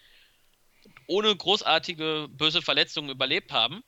ohne 1.08 1.36
großartige 1.36 2.28
böse 2.30 2.62
Verletzungen 2.62 3.10
überlebt 3.10 3.52
haben. 3.52 3.84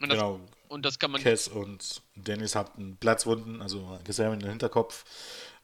Und 0.00 0.08
das, 0.08 0.18
genau. 0.18 0.40
Und 0.72 0.86
das 0.86 0.98
kann 0.98 1.10
man. 1.10 1.22
Cass 1.22 1.48
und 1.48 2.00
Dennis 2.14 2.54
hatten 2.54 2.96
Platzwunden, 2.96 3.60
also 3.60 3.98
Cassandra 4.04 4.32
in 4.32 4.40
den 4.40 4.48
Hinterkopf. 4.48 5.04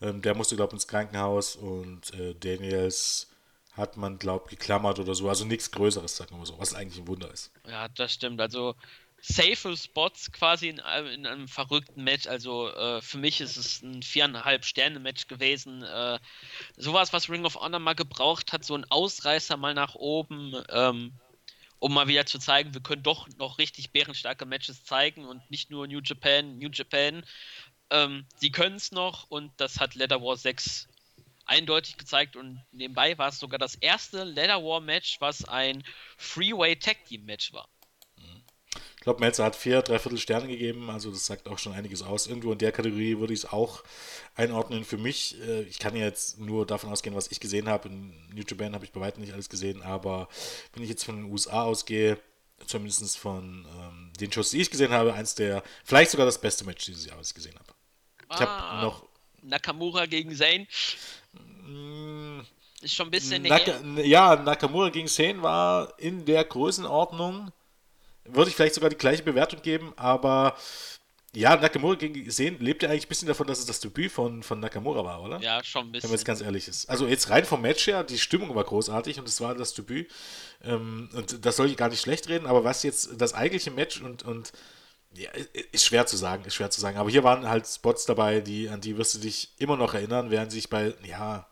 Ähm, 0.03 0.21
der 0.21 0.35
musste, 0.35 0.55
glaube 0.55 0.71
ich, 0.71 0.75
ins 0.75 0.87
Krankenhaus 0.87 1.57
und 1.57 2.13
äh, 2.13 2.35
Daniels 2.35 3.29
hat 3.73 3.97
man, 3.97 4.19
glaube 4.19 4.45
ich, 4.51 4.59
geklammert 4.59 4.99
oder 4.99 5.15
so. 5.15 5.29
Also 5.31 5.47
nichts 5.47 5.71
Größeres, 5.71 6.15
sagen 6.15 6.33
wir 6.33 6.39
mal 6.39 6.47
so, 6.47 6.59
was 6.59 6.75
eigentlich 6.75 7.01
ein 7.01 7.07
Wunder 7.07 7.31
ist. 7.33 7.51
Ja, 7.67 7.89
das 7.89 8.13
stimmt. 8.13 8.39
Also 8.39 8.75
safe 9.23 9.77
Spots 9.79 10.31
quasi 10.31 10.69
in, 10.69 10.79
in 11.15 11.27
einem 11.27 11.49
verrückten 11.49 12.05
Match. 12.05 12.27
Also 12.27 12.69
äh, 12.69 13.01
für 13.01 13.17
mich 13.17 13.41
ist 13.41 13.57
es 13.57 13.81
ein 13.83 14.03
viereinhalb 14.03 14.67
Sterne 14.67 15.01
Match 15.01 15.27
gewesen. 15.27 15.85
Äh, 15.85 16.19
sowas, 16.77 17.15
was 17.15 17.31
Ring 17.31 17.47
of 17.47 17.57
Honor 17.57 17.79
mal 17.79 17.95
gebraucht 17.95 18.53
hat, 18.53 18.63
so 18.63 18.75
ein 18.75 18.85
Ausreißer 18.91 19.57
mal 19.57 19.73
nach 19.73 19.95
oben, 19.95 20.53
ähm, 20.69 21.13
um 21.79 21.95
mal 21.95 22.09
wieder 22.09 22.27
zu 22.27 22.39
zeigen, 22.39 22.75
wir 22.75 22.81
können 22.81 23.03
doch 23.03 23.29
noch 23.39 23.59
richtig 23.59 23.93
bärenstarke 23.93 24.47
Matches 24.47 24.85
zeigen 24.85 25.25
und 25.25 25.49
nicht 25.51 25.71
nur 25.71 25.87
New 25.87 26.01
Japan, 26.03 26.59
New 26.59 26.71
Japan. 26.73 27.25
Ähm, 27.91 28.27
sie 28.37 28.51
können 28.51 28.77
es 28.77 28.93
noch 28.93 29.31
und 29.31 29.53
das 29.59 29.81
hat 29.81 29.95
Leather 29.95 30.21
War 30.23 30.37
6 30.37 30.89
eindeutig 31.47 31.97
gezeigt 31.97 32.37
und 32.37 32.63
nebenbei 32.73 33.17
war 33.17 33.29
es 33.29 33.39
sogar 33.39 33.59
das 33.59 33.75
erste 33.77 34.25
Leather 34.25 34.63
War 34.63 34.81
Match, 34.81 35.21
was 35.21 35.45
ein 35.45 35.83
Freeway 36.17 36.77
Tag 36.77 37.05
Team 37.07 37.25
Match 37.25 37.53
war. 37.53 37.69
Ich 39.09 39.11
glaube, 39.11 39.25
Melzer 39.25 39.45
hat 39.47 39.57
vier, 39.57 39.81
dreiviertel 39.81 40.19
Sterne 40.19 40.49
gegeben, 40.49 40.91
also 40.91 41.11
das 41.11 41.25
sagt 41.25 41.49
auch 41.49 41.59
schon 41.59 41.73
einiges 41.73 42.03
aus. 42.03 42.27
Irgendwo 42.27 42.53
in 42.53 42.59
der 42.59 42.73
Kategorie 42.73 43.19
würde 43.19 43.33
ich 43.33 43.39
es 43.39 43.51
auch 43.51 43.83
einordnen. 44.35 44.85
Für 44.85 44.99
mich, 44.99 45.41
äh, 45.41 45.63
ich 45.63 45.79
kann 45.79 45.97
jetzt 45.97 46.39
nur 46.39 46.67
davon 46.67 46.93
ausgehen, 46.93 47.17
was 47.17 47.33
ich 47.33 47.41
gesehen 47.41 47.71
habe. 47.71 47.89
In 47.89 48.11
New 48.35 48.43
Japan 48.47 48.75
habe 48.75 48.85
ich 48.85 48.93
bei 48.93 49.01
weitem 49.01 49.23
nicht 49.23 49.33
alles 49.33 49.49
gesehen, 49.49 49.81
aber 49.81 50.29
wenn 50.75 50.83
ich 50.83 50.91
jetzt 50.91 51.05
von 51.05 51.17
den 51.17 51.33
USA 51.33 51.63
ausgehe, 51.63 52.19
zumindest 52.67 53.17
von 53.17 53.65
ähm, 53.81 54.13
den 54.21 54.31
Shows, 54.31 54.51
die 54.51 54.61
ich 54.61 54.71
gesehen 54.71 54.91
habe, 54.91 55.15
eins 55.15 55.35
der, 55.35 55.63
vielleicht 55.85 56.11
sogar 56.11 56.27
das 56.27 56.39
beste 56.39 56.67
Match 56.67 56.85
dieses 56.85 57.07
Jahr, 57.07 57.17
was 57.19 57.29
ich 57.29 57.35
gesehen 57.35 57.55
habe. 57.55 57.73
Ich 58.31 58.47
ah, 58.47 58.73
habe 58.73 58.83
noch. 58.85 59.07
Nakamura 59.41 60.05
gegen 60.05 60.37
Zayn. 60.37 60.67
Mh, 61.67 62.45
Ist 62.83 62.95
schon 62.95 63.07
ein 63.07 63.11
bisschen 63.11 63.43
Naka, 63.43 63.81
ja, 64.03 64.37
Nakamura 64.37 64.91
gegen 64.91 65.09
Sane 65.09 65.41
war 65.41 65.99
in 65.99 66.27
der 66.27 66.45
Größenordnung. 66.45 67.53
Würde 68.33 68.51
ich 68.51 68.57
vielleicht 68.57 68.75
sogar 68.75 68.91
die 68.91 68.97
gleiche 68.97 69.23
Bewertung 69.23 69.63
geben, 69.63 69.93
aber 69.97 70.57
ja, 71.35 71.55
Nakamura 71.57 71.97
Sane 72.29 72.57
lebt 72.59 72.83
ja 72.83 72.89
eigentlich 72.89 73.05
ein 73.05 73.09
bisschen 73.09 73.29
davon, 73.29 73.47
dass 73.47 73.59
es 73.59 73.67
das 73.67 73.81
Debüt 73.81 74.11
von, 74.11 74.43
von 74.43 74.61
Nakamura 74.61 75.05
war, 75.05 75.23
oder? 75.23 75.39
Ja, 75.41 75.63
schon 75.63 75.83
ein 75.83 75.87
Wenn 75.87 75.93
bisschen. 75.93 76.11
man 76.11 76.17
jetzt 76.19 76.25
ganz 76.25 76.41
ehrlich 76.41 76.67
ist. 76.69 76.89
Also 76.89 77.07
jetzt 77.07 77.29
rein 77.31 77.45
vom 77.45 77.61
Match 77.61 77.87
her, 77.87 78.03
die 78.03 78.19
Stimmung 78.19 78.55
war 78.55 78.65
großartig 78.65 79.19
und 79.19 79.29
es 79.29 79.41
war 79.41 79.55
das 79.55 79.75
Debüt. 79.75 80.11
Ähm, 80.65 81.11
und 81.15 81.45
das 81.45 81.57
soll 81.57 81.67
ich 81.71 81.77
gar 81.77 81.91
nicht 81.91 82.01
schlecht 82.01 82.29
reden, 82.29 82.47
aber 82.47 82.65
was 82.65 82.83
jetzt 82.83 83.11
das 83.21 83.35
eigentliche 83.35 83.71
Match 83.71 84.01
und, 84.01 84.23
und 84.25 84.53
ja, 85.15 85.31
ist 85.73 85.85
schwer 85.85 86.07
zu 86.07 86.17
sagen, 86.17 86.45
ist 86.45 86.55
schwer 86.55 86.71
zu 86.71 86.81
sagen. 86.81 86.97
Aber 86.99 87.11
hier 87.11 87.25
waren 87.25 87.49
halt 87.49 87.67
Spots 87.67 88.07
dabei, 88.07 88.41
die, 88.41 88.69
an 88.69 88.81
die 88.81 88.97
wirst 88.97 89.15
du 89.15 89.19
dich 89.19 89.51
immer 89.59 89.77
noch 89.77 89.95
erinnern, 89.95 90.31
während 90.31 90.51
sich 90.51 90.69
bei, 90.71 90.95
ja, 91.07 91.47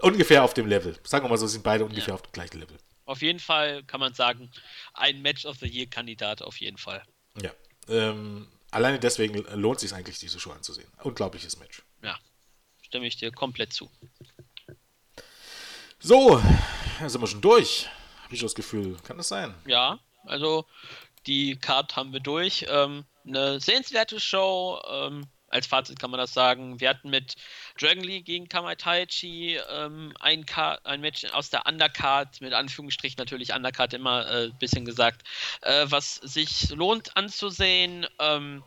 ungefähr 0.00 0.42
auf 0.44 0.54
dem 0.54 0.66
Level. 0.66 0.96
Sagen 1.04 1.24
wir 1.24 1.28
mal 1.28 1.36
so, 1.38 1.46
sind 1.46 1.62
beide 1.64 1.84
ungefähr 1.84 2.08
Ja. 2.08 2.14
auf 2.14 2.22
dem 2.22 2.32
gleichen 2.32 2.60
Level. 2.60 2.76
Auf 3.04 3.22
jeden 3.22 3.38
Fall 3.38 3.84
kann 3.84 4.00
man 4.00 4.14
sagen, 4.14 4.50
ein 4.96 5.22
Match 5.22 5.44
of 5.46 5.58
the 5.58 5.66
Year 5.66 5.86
Kandidat 5.86 6.42
auf 6.42 6.60
jeden 6.60 6.78
Fall. 6.78 7.02
Ja. 7.40 7.50
Ähm, 7.88 8.48
alleine 8.70 8.98
deswegen 8.98 9.44
lohnt 9.60 9.76
es 9.76 9.82
sich 9.82 9.94
eigentlich, 9.94 10.18
diese 10.18 10.40
Show 10.40 10.50
anzusehen. 10.50 10.88
Unglaubliches 11.02 11.58
Match. 11.58 11.82
Ja, 12.02 12.18
stimme 12.82 13.06
ich 13.06 13.16
dir 13.16 13.30
komplett 13.30 13.72
zu. 13.72 13.90
So, 15.98 16.42
da 17.00 17.08
sind 17.08 17.20
wir 17.20 17.26
schon 17.26 17.40
durch. 17.40 17.88
Habe 18.24 18.34
ich 18.34 18.40
das 18.40 18.54
Gefühl. 18.54 18.96
Kann 19.04 19.16
das 19.16 19.28
sein? 19.28 19.54
Ja, 19.66 19.98
also 20.24 20.66
die 21.26 21.56
Card 21.56 21.96
haben 21.96 22.12
wir 22.12 22.20
durch. 22.20 22.66
Ähm, 22.68 23.04
eine 23.26 23.60
sehenswerte 23.60 24.20
Show. 24.20 24.80
Ähm, 24.88 25.26
als 25.48 25.66
Fazit 25.66 25.98
kann 25.98 26.10
man 26.10 26.18
das 26.18 26.34
sagen. 26.34 26.80
Wir 26.80 26.88
hatten 26.88 27.10
mit 27.10 27.36
Dragon 27.78 28.02
Lee 28.02 28.22
gegen 28.22 28.48
Kamai 28.48 28.74
Taichi 28.74 29.58
ähm, 29.70 30.12
ein, 30.20 30.44
ein 30.84 31.00
Match 31.00 31.24
aus 31.26 31.50
der 31.50 31.66
Undercard, 31.66 32.40
mit 32.40 32.52
Anführungsstrich 32.52 33.16
natürlich 33.16 33.52
Undercard 33.52 33.94
immer 33.94 34.26
ein 34.26 34.50
äh, 34.50 34.52
bisschen 34.58 34.84
gesagt, 34.84 35.26
äh, 35.62 35.86
was 35.88 36.16
sich 36.16 36.70
lohnt 36.70 37.16
anzusehen. 37.16 38.06
Ähm, 38.18 38.64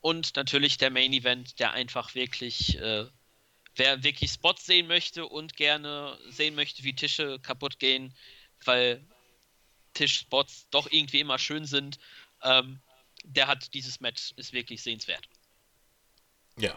und 0.00 0.36
natürlich 0.36 0.76
der 0.76 0.90
Main 0.90 1.12
Event, 1.12 1.58
der 1.60 1.72
einfach 1.72 2.14
wirklich, 2.14 2.78
äh, 2.78 3.06
wer 3.76 4.02
wirklich 4.02 4.32
Spots 4.32 4.66
sehen 4.66 4.86
möchte 4.86 5.26
und 5.26 5.56
gerne 5.56 6.18
sehen 6.28 6.54
möchte, 6.54 6.84
wie 6.84 6.94
Tische 6.94 7.38
kaputt 7.40 7.78
gehen, 7.78 8.14
weil 8.64 9.02
Tischspots 9.94 10.68
doch 10.70 10.88
irgendwie 10.90 11.20
immer 11.20 11.38
schön 11.38 11.64
sind, 11.64 11.98
ähm, 12.42 12.80
der 13.24 13.46
hat 13.46 13.72
dieses 13.72 14.00
Match, 14.00 14.32
ist 14.36 14.52
wirklich 14.52 14.82
sehenswert. 14.82 15.26
Ja. 16.58 16.76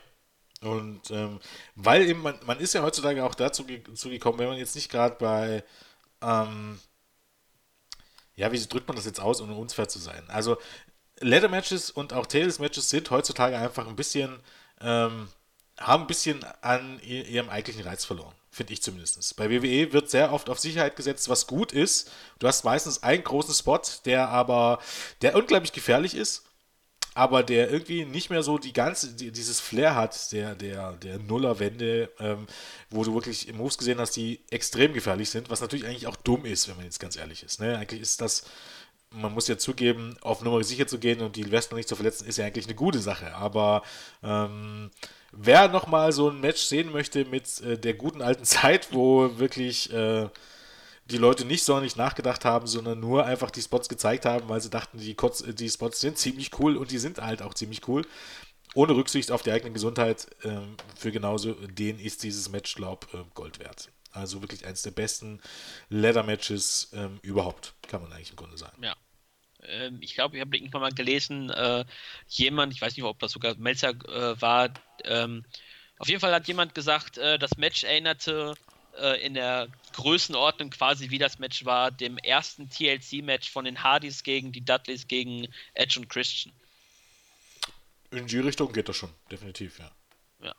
Und 0.62 1.12
ähm, 1.12 1.40
weil 1.76 2.04
eben, 2.08 2.22
man, 2.22 2.40
man 2.46 2.60
ist 2.60 2.74
ja 2.74 2.82
heutzutage 2.82 3.24
auch 3.24 3.36
dazu 3.36 3.64
ge 3.64 3.82
zugekommen, 3.94 4.40
wenn 4.40 4.48
man 4.48 4.58
jetzt 4.58 4.76
nicht 4.76 4.90
gerade 4.90 5.16
bei, 5.16 5.64
ähm, 6.22 6.80
ja, 8.36 8.52
wie 8.52 8.60
drückt 8.60 8.88
man 8.88 8.96
das 8.96 9.06
jetzt 9.06 9.20
aus, 9.20 9.42
ohne 9.42 9.54
unfair 9.56 9.88
zu 9.88 10.00
sein? 10.00 10.24
Also, 10.30 10.58
Ladder 11.20 11.50
Matches 11.50 11.92
und 11.92 12.14
auch 12.14 12.26
Tails 12.26 12.60
Matches 12.60 12.90
sind 12.90 13.10
heutzutage 13.12 13.58
einfach 13.58 13.88
ein 13.88 13.96
bisschen, 13.96 14.40
ähm, 14.82 15.28
haben 15.80 16.04
ein 16.04 16.08
bisschen 16.08 16.44
an 16.62 17.00
ihrem 17.02 17.50
eigentlichen 17.50 17.84
Reiz 17.84 18.06
verloren. 18.06 18.34
Finde 18.50 18.74
ich 18.74 18.82
zumindest. 18.82 19.36
Bei 19.36 19.50
WWE 19.52 19.94
wird 19.94 20.10
sehr 20.10 20.34
oft 20.34 20.50
auf 20.50 20.60
Sicherheit 20.60 20.96
gesetzt, 20.96 21.30
was 21.30 21.46
gut 21.46 21.72
ist. 21.72 22.12
Du 22.40 22.48
hast 22.48 22.64
meistens 22.64 23.04
einen 23.04 23.24
großen 23.24 23.54
Spot, 23.54 23.82
der 24.06 24.30
aber, 24.30 24.80
der 25.22 25.36
unglaublich 25.36 25.74
gefährlich 25.74 26.16
ist 26.16 26.47
aber 27.18 27.42
der 27.42 27.72
irgendwie 27.72 28.06
nicht 28.06 28.30
mehr 28.30 28.44
so 28.44 28.60
die 28.60 28.74
ganze, 28.74 29.16
die, 29.16 29.32
dieses 29.32 29.60
Flair 29.60 29.96
hat, 29.96 30.32
der, 30.32 30.54
der, 30.54 30.92
der 30.94 31.18
Nullerwende, 31.18 32.12
ähm, 32.20 32.46
wo 32.92 33.04
du 33.04 33.16
wirklich 33.16 33.52
Moves 33.54 33.80
gesehen 33.80 33.98
hast, 33.98 34.12
die 34.12 34.40
extrem 34.52 34.94
gefährlich 34.94 35.32
sind, 35.32 35.50
was 35.50 35.60
natürlich 35.60 35.88
eigentlich 35.88 36.06
auch 36.06 36.16
dumm 36.16 36.46
ist, 36.46 36.68
wenn 36.68 36.76
man 36.76 36.86
jetzt 36.86 37.00
ganz 37.00 37.16
ehrlich 37.16 37.42
ist. 37.42 37.60
Ne? 37.60 37.76
Eigentlich 37.76 38.02
ist 38.02 38.22
das, 38.22 38.44
man 39.10 39.34
muss 39.34 39.48
ja 39.48 39.58
zugeben, 39.58 40.16
auf 40.22 40.44
Nummer 40.44 40.64
sicher 40.64 40.86
zu 40.86 41.00
gehen 41.00 41.22
und 41.22 41.36
die 41.36 41.52
Wrestler 41.52 41.78
nicht 41.78 41.90
zu 41.90 41.96
verletzen, 41.96 42.28
ist 42.28 42.38
ja 42.38 42.46
eigentlich 42.46 42.68
eine 42.68 42.76
gute 42.76 43.00
Sache. 43.00 43.34
Aber 43.34 43.82
ähm, 44.22 44.92
wer 45.32 45.70
nochmal 45.70 46.12
so 46.12 46.30
ein 46.30 46.40
Match 46.40 46.62
sehen 46.62 46.92
möchte 46.92 47.26
mit 47.26 47.62
äh, 47.62 47.80
der 47.80 47.96
guten 47.96 48.22
alten 48.22 48.44
Zeit, 48.46 48.90
wo 48.92 49.40
wirklich 49.40 49.92
äh, 49.92 50.30
die 51.12 51.18
Leute 51.18 51.46
nicht 51.46 51.64
sonderlich 51.64 51.96
nachgedacht 51.96 52.46
haben, 52.46 52.68
sondern 52.68 53.00
nur 53.00 53.26
einfach 53.26 53.52
die 53.52 53.62
Spots 53.62 53.90
gezeigt 53.90 54.26
haben, 54.26 54.50
weil 54.50 54.62
sie 54.62 54.70
dachten, 54.70 54.98
die, 55.00 55.16
Kurz 55.16 55.44
die 55.44 55.70
Spots 55.70 56.02
sind 56.02 56.18
ziemlich 56.18 56.60
cool 56.60 56.78
und 56.78 56.92
die 56.92 56.98
sind 56.98 57.20
halt 57.20 57.42
auch 57.42 57.54
ziemlich 57.54 57.88
cool. 57.88 58.06
Ohne 58.74 58.96
Rücksicht 58.96 59.32
auf 59.32 59.42
die 59.42 59.52
eigene 59.52 59.72
Gesundheit, 59.72 60.28
ähm, 60.44 60.76
für 60.96 61.12
genauso 61.12 61.54
den 61.54 62.00
ist 62.00 62.24
dieses 62.24 62.50
Match, 62.50 62.76
glaub, 62.76 63.12
äh, 63.14 63.24
Gold 63.34 63.60
wert. 63.60 63.90
Also 64.12 64.42
wirklich 64.42 64.66
eines 64.66 64.82
der 64.82 64.92
besten 64.92 65.42
Leather-Matches 65.90 66.92
ähm, 66.94 67.20
überhaupt, 67.22 67.74
kann 67.88 68.02
man 68.02 68.12
eigentlich 68.12 68.32
im 68.32 68.36
Grunde 68.36 68.58
sagen. 68.58 68.84
Ja. 68.84 68.96
Ähm, 69.64 70.00
ich 70.02 70.14
glaube, 70.14 70.36
ich 70.36 70.42
habe 70.42 70.56
irgendwann 70.56 70.82
mal 70.82 70.92
gelesen, 70.92 71.50
äh, 71.50 71.86
jemand, 72.28 72.74
ich 72.74 72.82
weiß 72.82 72.96
nicht, 72.96 73.06
ob 73.06 73.20
das 73.20 73.32
sogar 73.32 73.56
Melzer 73.56 73.90
äh, 73.90 74.40
war, 74.42 74.70
ähm, 75.04 75.46
auf 76.00 76.08
jeden 76.10 76.20
Fall 76.20 76.34
hat 76.34 76.48
jemand 76.48 76.76
gesagt, 76.76 77.18
äh, 77.18 77.40
das 77.40 77.58
Match 77.58 77.84
erinnerte 77.84 78.54
äh, 79.00 79.26
in 79.26 79.34
der 79.34 79.68
Größenordnung 79.94 80.70
quasi, 80.70 81.10
wie 81.10 81.18
das 81.18 81.40
Match 81.40 81.66
war, 81.66 81.92
dem 81.92 82.18
ersten 82.18 82.70
TLC-Match 82.70 83.50
von 83.52 83.66
den 83.66 83.84
Hardys 83.84 84.24
gegen 84.24 84.52
die 84.52 84.64
Dudleys 84.64 85.08
gegen 85.08 85.48
Edge 85.74 86.00
und 86.00 86.10
Christian. 86.10 86.54
In 88.12 88.28
die 88.28 88.40
Richtung 88.40 88.72
geht 88.72 88.88
das 88.88 88.96
schon, 88.96 89.10
definitiv, 89.32 89.80
ja. 89.80 89.92
Ja. 90.44 90.56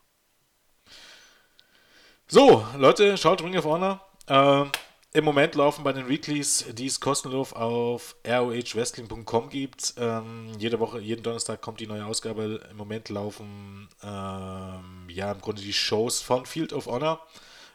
So, 2.26 2.66
Leute, 2.76 3.16
schaut 3.16 3.42
Ring 3.42 3.56
of 3.56 3.64
Honor. 3.64 4.06
Ähm, 4.26 4.70
Im 5.14 5.24
Moment 5.24 5.54
laufen 5.54 5.82
bei 5.82 5.92
den 5.92 6.08
Weeklies, 6.08 6.66
die 6.72 6.86
es 6.86 7.00
kostenlos 7.00 7.54
auf 7.54 8.16
rohwrestling.com 8.26 9.48
gibt. 9.48 9.94
Ähm, 9.96 10.52
jede 10.58 10.78
Woche, 10.78 11.00
jeden 11.00 11.22
Donnerstag 11.22 11.62
kommt 11.62 11.80
die 11.80 11.86
neue 11.86 12.04
Ausgabe. 12.04 12.60
Im 12.70 12.76
Moment 12.76 13.08
laufen 13.08 13.88
ähm, 14.02 15.08
ja 15.08 15.32
im 15.32 15.40
Grunde 15.40 15.62
die 15.62 15.72
Shows 15.72 16.20
von 16.20 16.44
Field 16.44 16.74
of 16.74 16.86
Honor. 16.86 17.26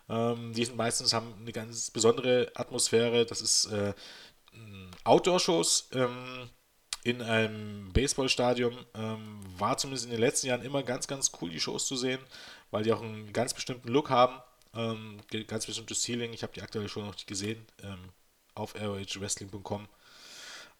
Ähm, 0.10 0.54
die 0.54 0.66
sind 0.66 0.78
meistens 0.78 1.14
haben 1.14 1.34
eine 1.40 1.52
ganz 1.52 1.92
besondere 1.92 2.52
Atmosphäre. 2.56 3.26
Das 3.26 3.42
ist 3.42 3.66
äh, 3.66 3.94
Outdoor-Shows 5.04 5.90
ähm, 5.94 6.50
in 7.04 7.22
einem 7.22 7.92
Baseballstadion. 7.94 8.86
Ähm, 8.96 9.40
war 9.58 9.78
zumindest 9.78 10.06
in 10.06 10.12
den 10.12 10.20
letzten 10.20 10.48
Jahren 10.48 10.62
immer 10.62 10.84
ganz, 10.84 11.08
ganz 11.08 11.32
cool, 11.42 11.50
die 11.50 11.60
Shows 11.60 11.86
zu 11.86 11.96
sehen, 11.96 12.20
weil 12.72 12.84
die 12.84 12.94
auch 12.94 13.02
einen 13.02 13.34
ganz 13.34 13.54
bestimmten 13.54 13.90
Look 13.90 14.10
haben. 14.10 14.42
Ähm, 14.76 15.20
ganz 15.48 15.66
bestimmtes 15.66 16.04
Ceiling. 16.04 16.34
Ich 16.34 16.44
habe 16.44 16.54
die 16.54 16.62
aktuelle 16.62 16.90
Show 16.90 17.02
noch 17.02 17.14
nicht 17.14 17.28
gesehen. 17.28 17.66
Ähm, 17.84 18.10
auf 18.56 18.76
rohwrestling.com. 18.76 19.88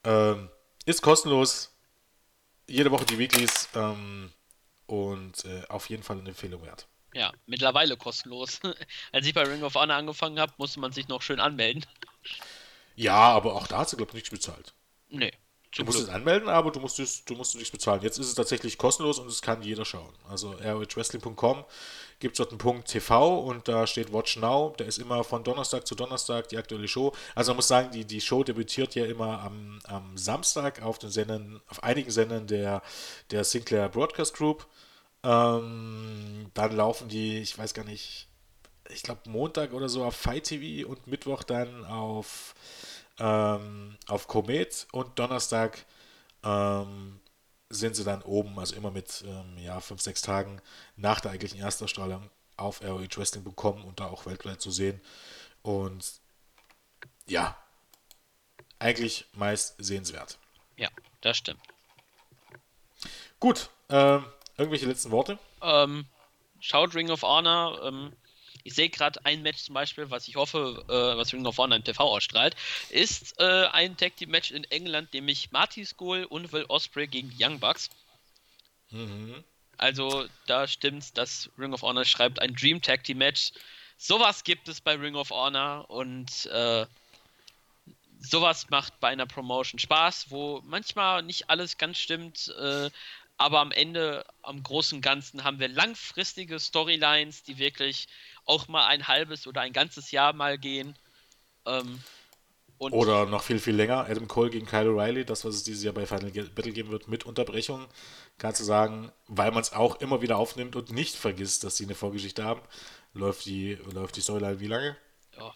Ähm, 0.04 0.50
ist 0.86 1.02
kostenlos. 1.02 1.72
Jede 2.68 2.92
Woche 2.92 3.06
die 3.06 3.20
Weeklies. 3.20 3.70
Ähm, 3.76 4.32
und 4.88 5.46
äh, 5.46 5.64
auf 5.70 5.90
jeden 5.90 6.04
Fall 6.04 6.20
eine 6.20 6.30
Empfehlung 6.30 6.64
wert. 6.64 6.88
Ja, 7.14 7.32
mittlerweile 7.46 7.98
kostenlos. 7.98 8.60
Als 9.12 9.26
ich 9.28 9.34
bei 9.34 9.44
Ring 9.44 9.64
of 9.64 9.76
Honor 9.76 9.96
angefangen 9.96 10.40
habe, 10.40 10.54
musste 10.58 10.80
man 10.80 10.92
sich 10.92 11.08
noch 11.08 11.22
schön 11.22 11.40
anmelden. 11.40 11.86
Ja, 12.96 13.14
aber 13.16 13.56
auch 13.56 13.68
da 13.68 13.80
hat 13.80 13.90
sie, 13.90 13.98
glaube 13.98 14.10
ich, 14.12 14.16
nichts 14.16 14.30
bezahlt. 14.30 14.74
Nee, 15.10 15.32
Du 15.76 15.82
zum 15.82 15.86
musst 15.86 15.98
es 16.00 16.06
Glück. 16.06 16.16
anmelden, 16.16 16.50
aber 16.50 16.72
du 16.72 16.80
musst, 16.80 17.00
es, 17.00 17.26
du 17.26 17.34
musst 17.34 17.56
nichts 17.56 17.72
bezahlen. 17.72 18.02
Jetzt 18.04 18.20
ist 18.20 18.28
es 18.28 18.36
tatsächlich 18.36 18.78
kostenlos 18.78 19.18
und 19.18 19.28
es 19.28 19.42
kann 19.42 19.64
jeder 19.64 19.86
schauen. 19.86 20.14
Also 20.30 20.52
rohwrestling.com 20.52 21.66
gibt 22.20 22.34
es 22.34 22.38
dort 22.38 22.52
einen 22.52 22.60
Punkt 22.60 22.88
TV 22.88 23.40
und 23.40 23.68
da 23.68 23.88
steht 23.88 24.14
Watch 24.14 24.38
Now. 24.38 24.76
Der 24.78 24.86
ist 24.86 25.00
immer 25.00 25.24
von 25.24 25.44
Donnerstag 25.44 25.88
zu 25.88 25.96
Donnerstag 25.96 26.48
die 26.50 26.58
aktuelle 26.58 26.88
Show. 26.88 27.12
Also 27.34 27.52
man 27.52 27.56
muss 27.58 27.68
sagen, 27.68 27.90
die, 27.92 28.06
die 28.06 28.22
Show 28.22 28.44
debütiert 28.44 28.94
ja 28.94 29.06
immer 29.06 29.40
am, 29.42 29.80
am 29.86 30.16
Samstag 30.16 30.84
auf 30.84 31.00
den 31.00 31.10
Sendern, 31.10 31.60
auf 31.68 31.82
einigen 31.82 32.12
Sendern 32.12 32.46
der, 32.46 32.84
der 33.32 33.44
Sinclair 33.44 33.90
Broadcast 33.90 34.36
Group. 34.36 34.68
Ähm, 35.24 36.52
dann 36.54 36.76
laufen 36.76 37.08
die, 37.08 37.40
ich 37.40 37.58
weiß 37.58 37.74
gar 37.74 37.86
nicht, 37.86 38.28
ich 38.90 39.04
glaube 39.04 39.30
Montag 39.30 39.74
oder 39.74 39.90
so 39.90 40.04
auf 40.04 40.16
Fight 40.16 40.46
TV 40.46 40.88
und 40.88 41.08
Mittwoch 41.08 41.44
dann 41.44 41.86
auf 41.86 42.54
ähm, 43.20 43.98
auf 44.08 44.28
Komet 44.28 44.88
und 44.92 45.18
Donnerstag 45.20 45.86
ähm, 46.44 47.20
sind 47.70 47.96
sie 47.96 48.04
dann 48.04 48.22
oben, 48.22 48.58
also 48.60 48.76
immer 48.76 48.92
mit 48.92 49.24
ähm, 49.28 49.58
ja, 49.58 49.80
5, 49.80 50.02
6 50.02 50.22
Tagen 50.22 50.62
nach 50.96 51.22
der 51.22 51.32
eigentlichen 51.32 51.60
Erstausstrahlung 51.60 52.30
auf 52.58 52.84
ROH 52.84 53.18
Wrestling 53.18 53.44
bekommen 53.44 53.84
und 53.84 54.00
da 54.00 54.08
auch 54.08 54.26
weltweit 54.26 54.62
zu 54.62 54.72
sehen. 54.72 55.02
Und 55.62 56.20
ja, 57.26 57.58
eigentlich 58.80 59.26
meist 59.34 59.76
sehenswert. 59.78 60.38
Ja, 60.78 60.90
das 61.22 61.38
stimmt. 61.38 61.62
Gut, 63.40 63.70
ähm, 63.90 64.26
irgendwelche 64.58 64.86
letzten 64.86 65.12
Worte? 65.12 65.40
Ähm, 65.62 66.06
schaut 66.60 66.96
Ring 66.96 67.10
of 67.10 67.24
Honor. 67.24 67.80
Ähm, 67.84 68.14
Ich 68.66 68.76
sehe 68.76 68.90
gerade 68.90 69.20
ein 69.26 69.42
Match 69.42 69.64
zum 69.64 69.74
Beispiel, 69.74 70.10
was 70.10 70.28
ich 70.30 70.38
hoffe, 70.38 70.86
äh, 70.88 71.18
was 71.18 71.34
Ring 71.34 71.46
of 71.46 71.58
Honor 71.58 71.76
im 71.76 71.84
TV 71.84 72.02
ausstrahlt, 72.02 72.56
ist 72.90 73.38
äh, 73.40 73.66
ein 73.74 73.98
Tag 73.98 74.16
Team 74.16 74.30
Match 74.30 74.52
in 74.52 74.64
England, 74.66 75.14
nämlich 75.14 75.52
Marty 75.52 75.86
School 75.86 76.24
und 76.24 76.54
Will 76.54 76.66
Osprey 76.70 77.08
gegen 77.08 77.34
Young 77.38 77.60
Bucks. 77.60 77.90
Mhm. 78.92 79.44
Also 79.78 80.26
da 80.46 80.66
stimmt's, 80.68 81.12
dass 81.12 81.50
Ring 81.58 81.74
of 81.74 81.82
Honor 81.82 82.06
schreibt 82.06 82.40
ein 82.40 82.54
Dream 82.56 82.82
Tag 82.82 83.04
Team 83.04 83.18
Match. 83.18 83.52
Sowas 83.98 84.44
gibt 84.46 84.70
es 84.70 84.80
bei 84.80 84.96
Ring 84.96 85.16
of 85.16 85.32
Honor 85.32 85.90
und 85.90 86.46
äh, 86.46 86.86
sowas 88.20 88.70
macht 88.70 88.98
bei 89.02 89.10
einer 89.10 89.26
Promotion 89.26 89.80
Spaß, 89.80 90.28
wo 90.30 90.62
manchmal 90.66 91.22
nicht 91.24 91.50
alles 91.50 91.78
ganz 91.78 91.98
stimmt, 91.98 92.48
äh, 92.58 92.90
aber 93.44 93.60
am 93.60 93.72
Ende, 93.72 94.26
am 94.42 94.64
großen 94.64 95.02
Ganzen, 95.02 95.44
haben 95.44 95.60
wir 95.60 95.68
langfristige 95.68 96.62
Storylines, 96.62 97.44
die 97.44 97.58
wirklich 97.58 98.08
auch 98.46 98.70
mal 98.70 98.86
ein 98.86 99.10
halbes 99.10 99.48
oder 99.48 99.60
ein 99.60 99.74
ganzes 99.74 100.12
Jahr 100.12 100.32
mal 100.32 100.58
gehen. 100.58 100.98
Ähm, 101.66 102.00
oder 102.78 103.26
noch 103.26 103.44
viel, 103.44 103.60
viel 103.60 103.76
länger. 103.76 104.06
Adam 104.10 104.30
Cole 104.30 104.50
gegen 104.50 104.66
Kyle 104.66 104.90
O'Reilly, 104.90 105.26
das, 105.26 105.44
was 105.44 105.56
es 105.56 105.64
dieses 105.64 105.84
Jahr 105.84 105.94
bei 105.94 106.06
Final 106.06 106.32
Battle 106.32 106.72
geben 106.72 106.90
wird, 106.90 107.10
mit 107.10 107.26
Unterbrechung. 107.26 107.86
Kannst 108.38 108.62
du 108.62 108.64
sagen, 108.64 109.12
weil 109.28 109.52
man 109.52 109.62
es 109.62 109.74
auch 109.74 110.00
immer 110.00 110.22
wieder 110.22 110.38
aufnimmt 110.38 110.78
und 110.78 110.94
nicht 110.94 111.16
vergisst, 111.16 111.66
dass 111.66 111.76
sie 111.76 111.84
eine 111.84 111.96
Vorgeschichte 111.96 112.46
haben, 112.46 112.62
läuft 113.14 113.46
die, 113.46 113.78
läuft 113.92 114.16
die 114.16 114.22
Storyline 114.22 114.62
wie 114.62 114.68
lange? 114.68 114.96
Ja. 115.38 115.54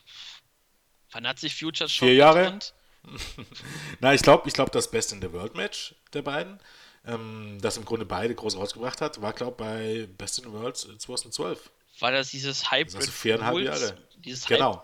Wann 1.11 1.26
hat 1.26 1.39
sich 1.39 1.55
Futures 1.55 1.93
schon 1.93 2.09
Vier 2.09 2.15
Jahre? 2.15 2.59
Na, 4.01 4.14
ich 4.14 4.22
glaube, 4.23 4.45
ich 4.49 4.53
glaub, 4.53 4.73
das 4.73 4.91
Best 4.91 5.14
in 5.14 5.22
the 5.22 5.31
World 5.31 5.55
Match 5.55 5.95
der 6.11 6.22
beiden, 6.22 6.59
ähm, 7.07 7.57
das 7.61 7.77
im 7.77 7.85
Grunde 7.85 8.05
beide 8.05 8.35
groß 8.35 8.55
ausgebracht 8.55 9.01
hat, 9.01 9.21
war, 9.21 9.34
glaube 9.34 9.51
ich, 9.53 9.57
bei 9.57 10.09
Best 10.17 10.39
in 10.39 10.45
the 10.45 10.51
World 10.51 10.77
2012. 10.77 11.71
War 11.99 12.11
das 12.11 12.29
dieses 12.29 12.71
Hybrid? 12.71 12.95
Also 12.95 13.11
viereinhalb 13.11 13.57
Jahre. 13.59 13.97
Dieses 14.17 14.45
genau 14.45 14.84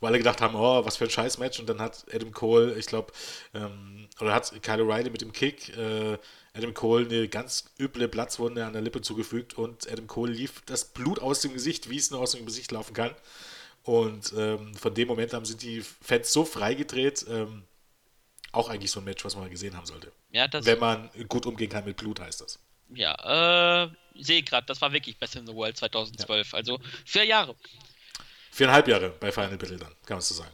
wo 0.00 0.06
alle 0.06 0.18
gedacht 0.18 0.40
haben, 0.40 0.54
oh, 0.54 0.84
was 0.84 0.96
für 0.96 1.04
ein 1.04 1.10
Scheiß-Match. 1.10 1.60
Und 1.60 1.68
dann 1.68 1.80
hat 1.80 2.06
Adam 2.12 2.32
Cole, 2.32 2.74
ich 2.78 2.86
glaube, 2.86 3.12
ähm, 3.54 4.08
oder 4.20 4.34
hat 4.34 4.50
Kyle 4.62 4.82
O'Reilly 4.82 5.10
mit 5.10 5.20
dem 5.20 5.32
Kick 5.32 5.76
äh, 5.76 6.18
Adam 6.54 6.74
Cole 6.74 7.06
eine 7.06 7.28
ganz 7.28 7.66
üble 7.78 8.08
Platzwunde 8.08 8.64
an 8.64 8.72
der 8.72 8.82
Lippe 8.82 9.02
zugefügt 9.02 9.54
und 9.54 9.90
Adam 9.90 10.06
Cole 10.06 10.32
lief 10.32 10.62
das 10.66 10.86
Blut 10.86 11.20
aus 11.20 11.40
dem 11.40 11.52
Gesicht, 11.52 11.90
wie 11.90 11.96
es 11.96 12.10
nur 12.10 12.20
aus 12.20 12.32
dem 12.32 12.46
Gesicht 12.46 12.72
laufen 12.72 12.94
kann. 12.94 13.14
Und 13.82 14.32
ähm, 14.36 14.74
von 14.74 14.94
dem 14.94 15.08
Moment 15.08 15.32
an 15.34 15.44
sind 15.44 15.62
die 15.62 15.80
Fans 15.80 16.32
so 16.32 16.44
freigedreht. 16.44 17.26
Ähm, 17.28 17.64
auch 18.52 18.68
eigentlich 18.68 18.90
so 18.90 19.00
ein 19.00 19.04
Match, 19.04 19.24
was 19.24 19.36
man 19.36 19.48
gesehen 19.50 19.76
haben 19.76 19.86
sollte. 19.86 20.12
Ja, 20.32 20.48
Wenn 20.52 20.78
man 20.78 21.10
gut 21.28 21.46
umgehen 21.46 21.68
kann 21.68 21.84
mit 21.84 21.96
Blut, 21.96 22.20
heißt 22.20 22.40
das. 22.40 22.58
Ja, 22.94 23.84
äh, 23.84 23.90
sehe 24.14 24.42
gerade, 24.42 24.66
das 24.66 24.80
war 24.80 24.92
wirklich 24.92 25.18
Best 25.18 25.36
in 25.36 25.46
the 25.46 25.54
World 25.54 25.76
2012. 25.76 26.52
Ja. 26.52 26.58
Also 26.58 26.78
vier 27.04 27.24
Jahre. 27.24 27.56
Viereinhalb 28.50 28.88
Jahre 28.88 29.10
bei 29.10 29.30
Final 29.30 29.56
Battle 29.56 29.76
dann, 29.76 29.94
kann 30.06 30.16
man 30.16 30.20
so 30.20 30.34
sagen. 30.34 30.50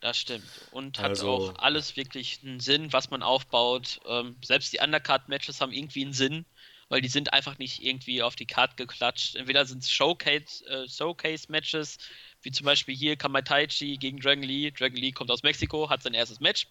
Das 0.00 0.18
stimmt. 0.18 0.44
Und 0.72 0.98
hat 0.98 1.10
also, 1.10 1.30
auch 1.30 1.58
alles 1.58 1.96
wirklich 1.96 2.40
einen 2.44 2.60
Sinn, 2.60 2.92
was 2.92 3.10
man 3.10 3.22
aufbaut. 3.22 4.00
Ähm, 4.06 4.36
selbst 4.44 4.72
die 4.72 4.78
Undercard-Matches 4.78 5.60
haben 5.60 5.72
irgendwie 5.72 6.04
einen 6.04 6.12
Sinn, 6.12 6.44
weil 6.88 7.00
die 7.00 7.08
sind 7.08 7.32
einfach 7.32 7.58
nicht 7.58 7.82
irgendwie 7.82 8.22
auf 8.22 8.36
die 8.36 8.46
Card 8.46 8.76
geklatscht. 8.76 9.36
Entweder 9.36 9.64
sind 9.64 9.82
es 9.82 9.90
Showcase, 9.90 10.64
äh, 10.66 10.88
Showcase-Matches, 10.88 11.98
wie 12.42 12.50
zum 12.50 12.66
Beispiel 12.66 12.94
hier 12.94 13.16
Kamaitaichi 13.16 13.96
gegen 13.96 14.20
Dragon 14.20 14.44
Lee. 14.44 14.70
Dragon 14.70 14.96
Lee 14.96 15.12
kommt 15.12 15.30
aus 15.30 15.42
Mexiko, 15.42 15.88
hat 15.88 16.02
sein 16.02 16.14
erstes 16.14 16.40
Match. 16.40 16.66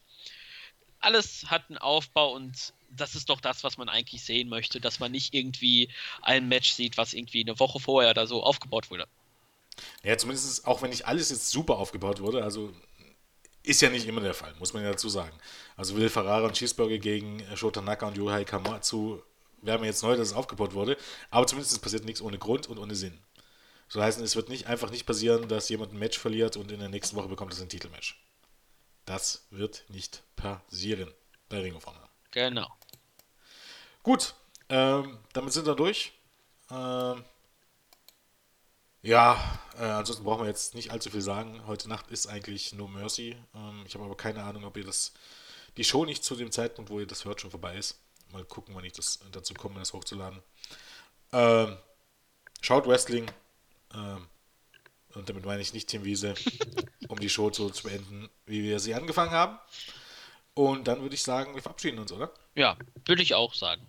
Alles 1.06 1.46
hat 1.48 1.70
einen 1.70 1.78
Aufbau 1.78 2.34
und 2.34 2.74
das 2.90 3.14
ist 3.14 3.30
doch 3.30 3.40
das, 3.40 3.64
was 3.64 3.78
man 3.78 3.90
eigentlich 3.90 4.24
sehen 4.24 4.50
möchte, 4.50 4.82
dass 4.82 5.00
man 5.00 5.12
nicht 5.12 5.34
irgendwie 5.34 5.90
ein 6.22 6.48
Match 6.48 6.72
sieht, 6.72 6.98
was 6.98 7.14
irgendwie 7.14 7.42
eine 7.42 7.60
Woche 7.60 7.80
vorher 7.80 8.10
oder 8.10 8.26
so 8.26 8.42
aufgebaut 8.44 8.90
wurde. 8.90 9.06
Ja, 10.04 10.18
zumindest 10.18 10.66
auch 10.66 10.82
wenn 10.82 10.90
nicht 10.90 11.06
alles 11.06 11.30
jetzt 11.30 11.50
super 11.50 11.78
aufgebaut 11.78 12.22
wurde, 12.22 12.44
also 12.44 12.74
ist 13.64 13.82
ja 13.82 13.90
nicht 13.90 14.08
immer 14.08 14.22
der 14.22 14.34
Fall, 14.34 14.54
muss 14.60 14.74
man 14.74 14.84
ja 14.84 14.92
dazu 14.92 15.10
sagen. 15.10 15.38
Also 15.76 15.96
Will 15.96 16.10
Ferrara 16.10 16.48
und 16.48 16.54
Cheeseburger 16.54 16.98
gegen 16.98 17.44
Shota 17.56 17.82
Naka 17.82 18.08
und 18.08 18.18
Yohei 18.18 18.44
Kamatsu 18.44 19.22
wäre 19.62 19.80
mir 19.80 19.88
jetzt 19.88 20.04
neu, 20.04 20.16
dass 20.16 20.30
es 20.30 20.34
aufgebaut 20.34 20.74
wurde, 20.74 20.98
aber 21.30 21.48
zumindest 21.48 21.82
passiert 21.82 22.06
nichts 22.06 22.22
ohne 22.22 22.38
Grund 22.38 22.68
und 22.68 22.78
ohne 22.78 22.96
Sinn. 22.96 23.20
So 23.88 24.02
heißt 24.02 24.20
es 24.22 24.36
wird 24.36 24.50
nicht 24.50 24.68
einfach 24.68 24.90
nicht 24.90 25.06
passieren, 25.06 25.48
dass 25.48 25.70
jemand 25.70 25.94
ein 25.94 26.00
Match 26.00 26.18
verliert 26.18 26.58
und 26.58 26.72
in 26.72 26.80
der 26.80 26.90
nächsten 26.90 27.16
Woche 27.16 27.28
bekommt 27.28 27.54
es 27.54 27.62
ein 27.62 27.70
Titelmatch. 27.70 28.20
Das 29.06 29.46
wird 29.52 29.86
nicht 29.90 30.24
passieren 30.36 31.14
bei 31.50 31.60
Ring 31.60 31.76
of 31.76 31.86
Honor. 31.86 32.10
Genau. 32.32 32.68
Gut, 34.04 34.34
ähm, 34.70 35.20
damit 35.34 35.54
sind 35.54 35.66
wir 35.66 35.76
durch. 35.76 36.14
Ähm, 36.72 37.24
ja, 39.04 39.60
äh, 39.78 39.84
ansonsten 39.84 40.24
brauchen 40.24 40.42
wir 40.42 40.48
jetzt 40.48 40.74
nicht 40.74 40.92
allzu 40.92 41.12
viel 41.12 41.22
sagen. 41.22 41.66
Heute 41.68 41.88
Nacht 41.88 42.10
ist 42.10 42.26
eigentlich 42.26 42.74
No 42.74 42.88
Mercy. 42.88 43.38
Ähm, 43.54 43.84
ich 43.86 43.94
habe 43.94 44.06
aber 44.06 44.18
keine 44.18 44.44
Ahnung, 44.44 44.66
ob 44.66 44.76
ihr 44.78 44.84
das 44.84 45.14
die 45.78 45.84
Show 45.84 46.06
nicht 46.06 46.24
zu 46.24 46.36
dem 46.36 46.52
Zeitpunkt, 46.52 46.90
wo 46.90 47.00
ihr 47.00 47.06
das 47.06 47.26
hört, 47.26 47.42
schon 47.42 47.52
vorbei 47.52 47.76
ist. 47.76 48.00
Mal 48.32 48.44
gucken, 48.46 48.74
wann 48.74 48.86
ich 48.86 48.94
das 48.94 49.20
dazu 49.32 49.54
komme, 49.54 49.80
das 49.80 49.94
hochzuladen. 49.94 50.42
Ähm, 51.32 51.78
schaut 52.62 52.88
Wrestling. 52.88 53.30
Ähm, 55.16 55.20
und 55.20 55.30
damit 55.30 55.46
meine 55.46 55.62
ich 55.62 55.74
nicht 55.74 55.88
Team 55.88 56.04
Wiese, 56.04 56.36
um 57.08 57.20
die 57.20 57.30
Show 57.30 57.52
so 57.52 57.70
zu 57.70 57.84
beenden, 57.84 58.30
wie 58.46 58.64
wir 58.64 58.80
sie 58.80 58.94
angefangen 58.94 59.32
haben. 59.32 59.58
Und 60.54 60.88
dann 60.88 61.02
würde 61.02 61.16
ich 61.16 61.24
sagen, 61.24 61.54
wir 61.56 61.62
verabschieden 61.62 62.00
uns, 62.00 62.12
oder? 62.12 62.32
Ja, 62.56 62.78
würde 63.06 63.22
ich 63.22 63.34
auch 63.34 63.54
sagen. 63.54 63.86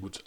Gut. 0.00 0.24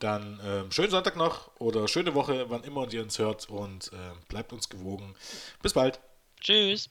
Dann 0.00 0.40
äh, 0.40 0.70
schönen 0.72 0.90
Sonntag 0.90 1.16
noch 1.16 1.50
oder 1.60 1.86
schöne 1.86 2.14
Woche, 2.14 2.50
wann 2.50 2.64
immer 2.64 2.92
ihr 2.92 3.02
uns 3.02 3.18
hört 3.18 3.48
und 3.48 3.92
äh, 3.92 4.12
bleibt 4.28 4.52
uns 4.52 4.68
gewogen. 4.68 5.14
Bis 5.62 5.72
bald. 5.72 6.00
Tschüss. 6.40 6.90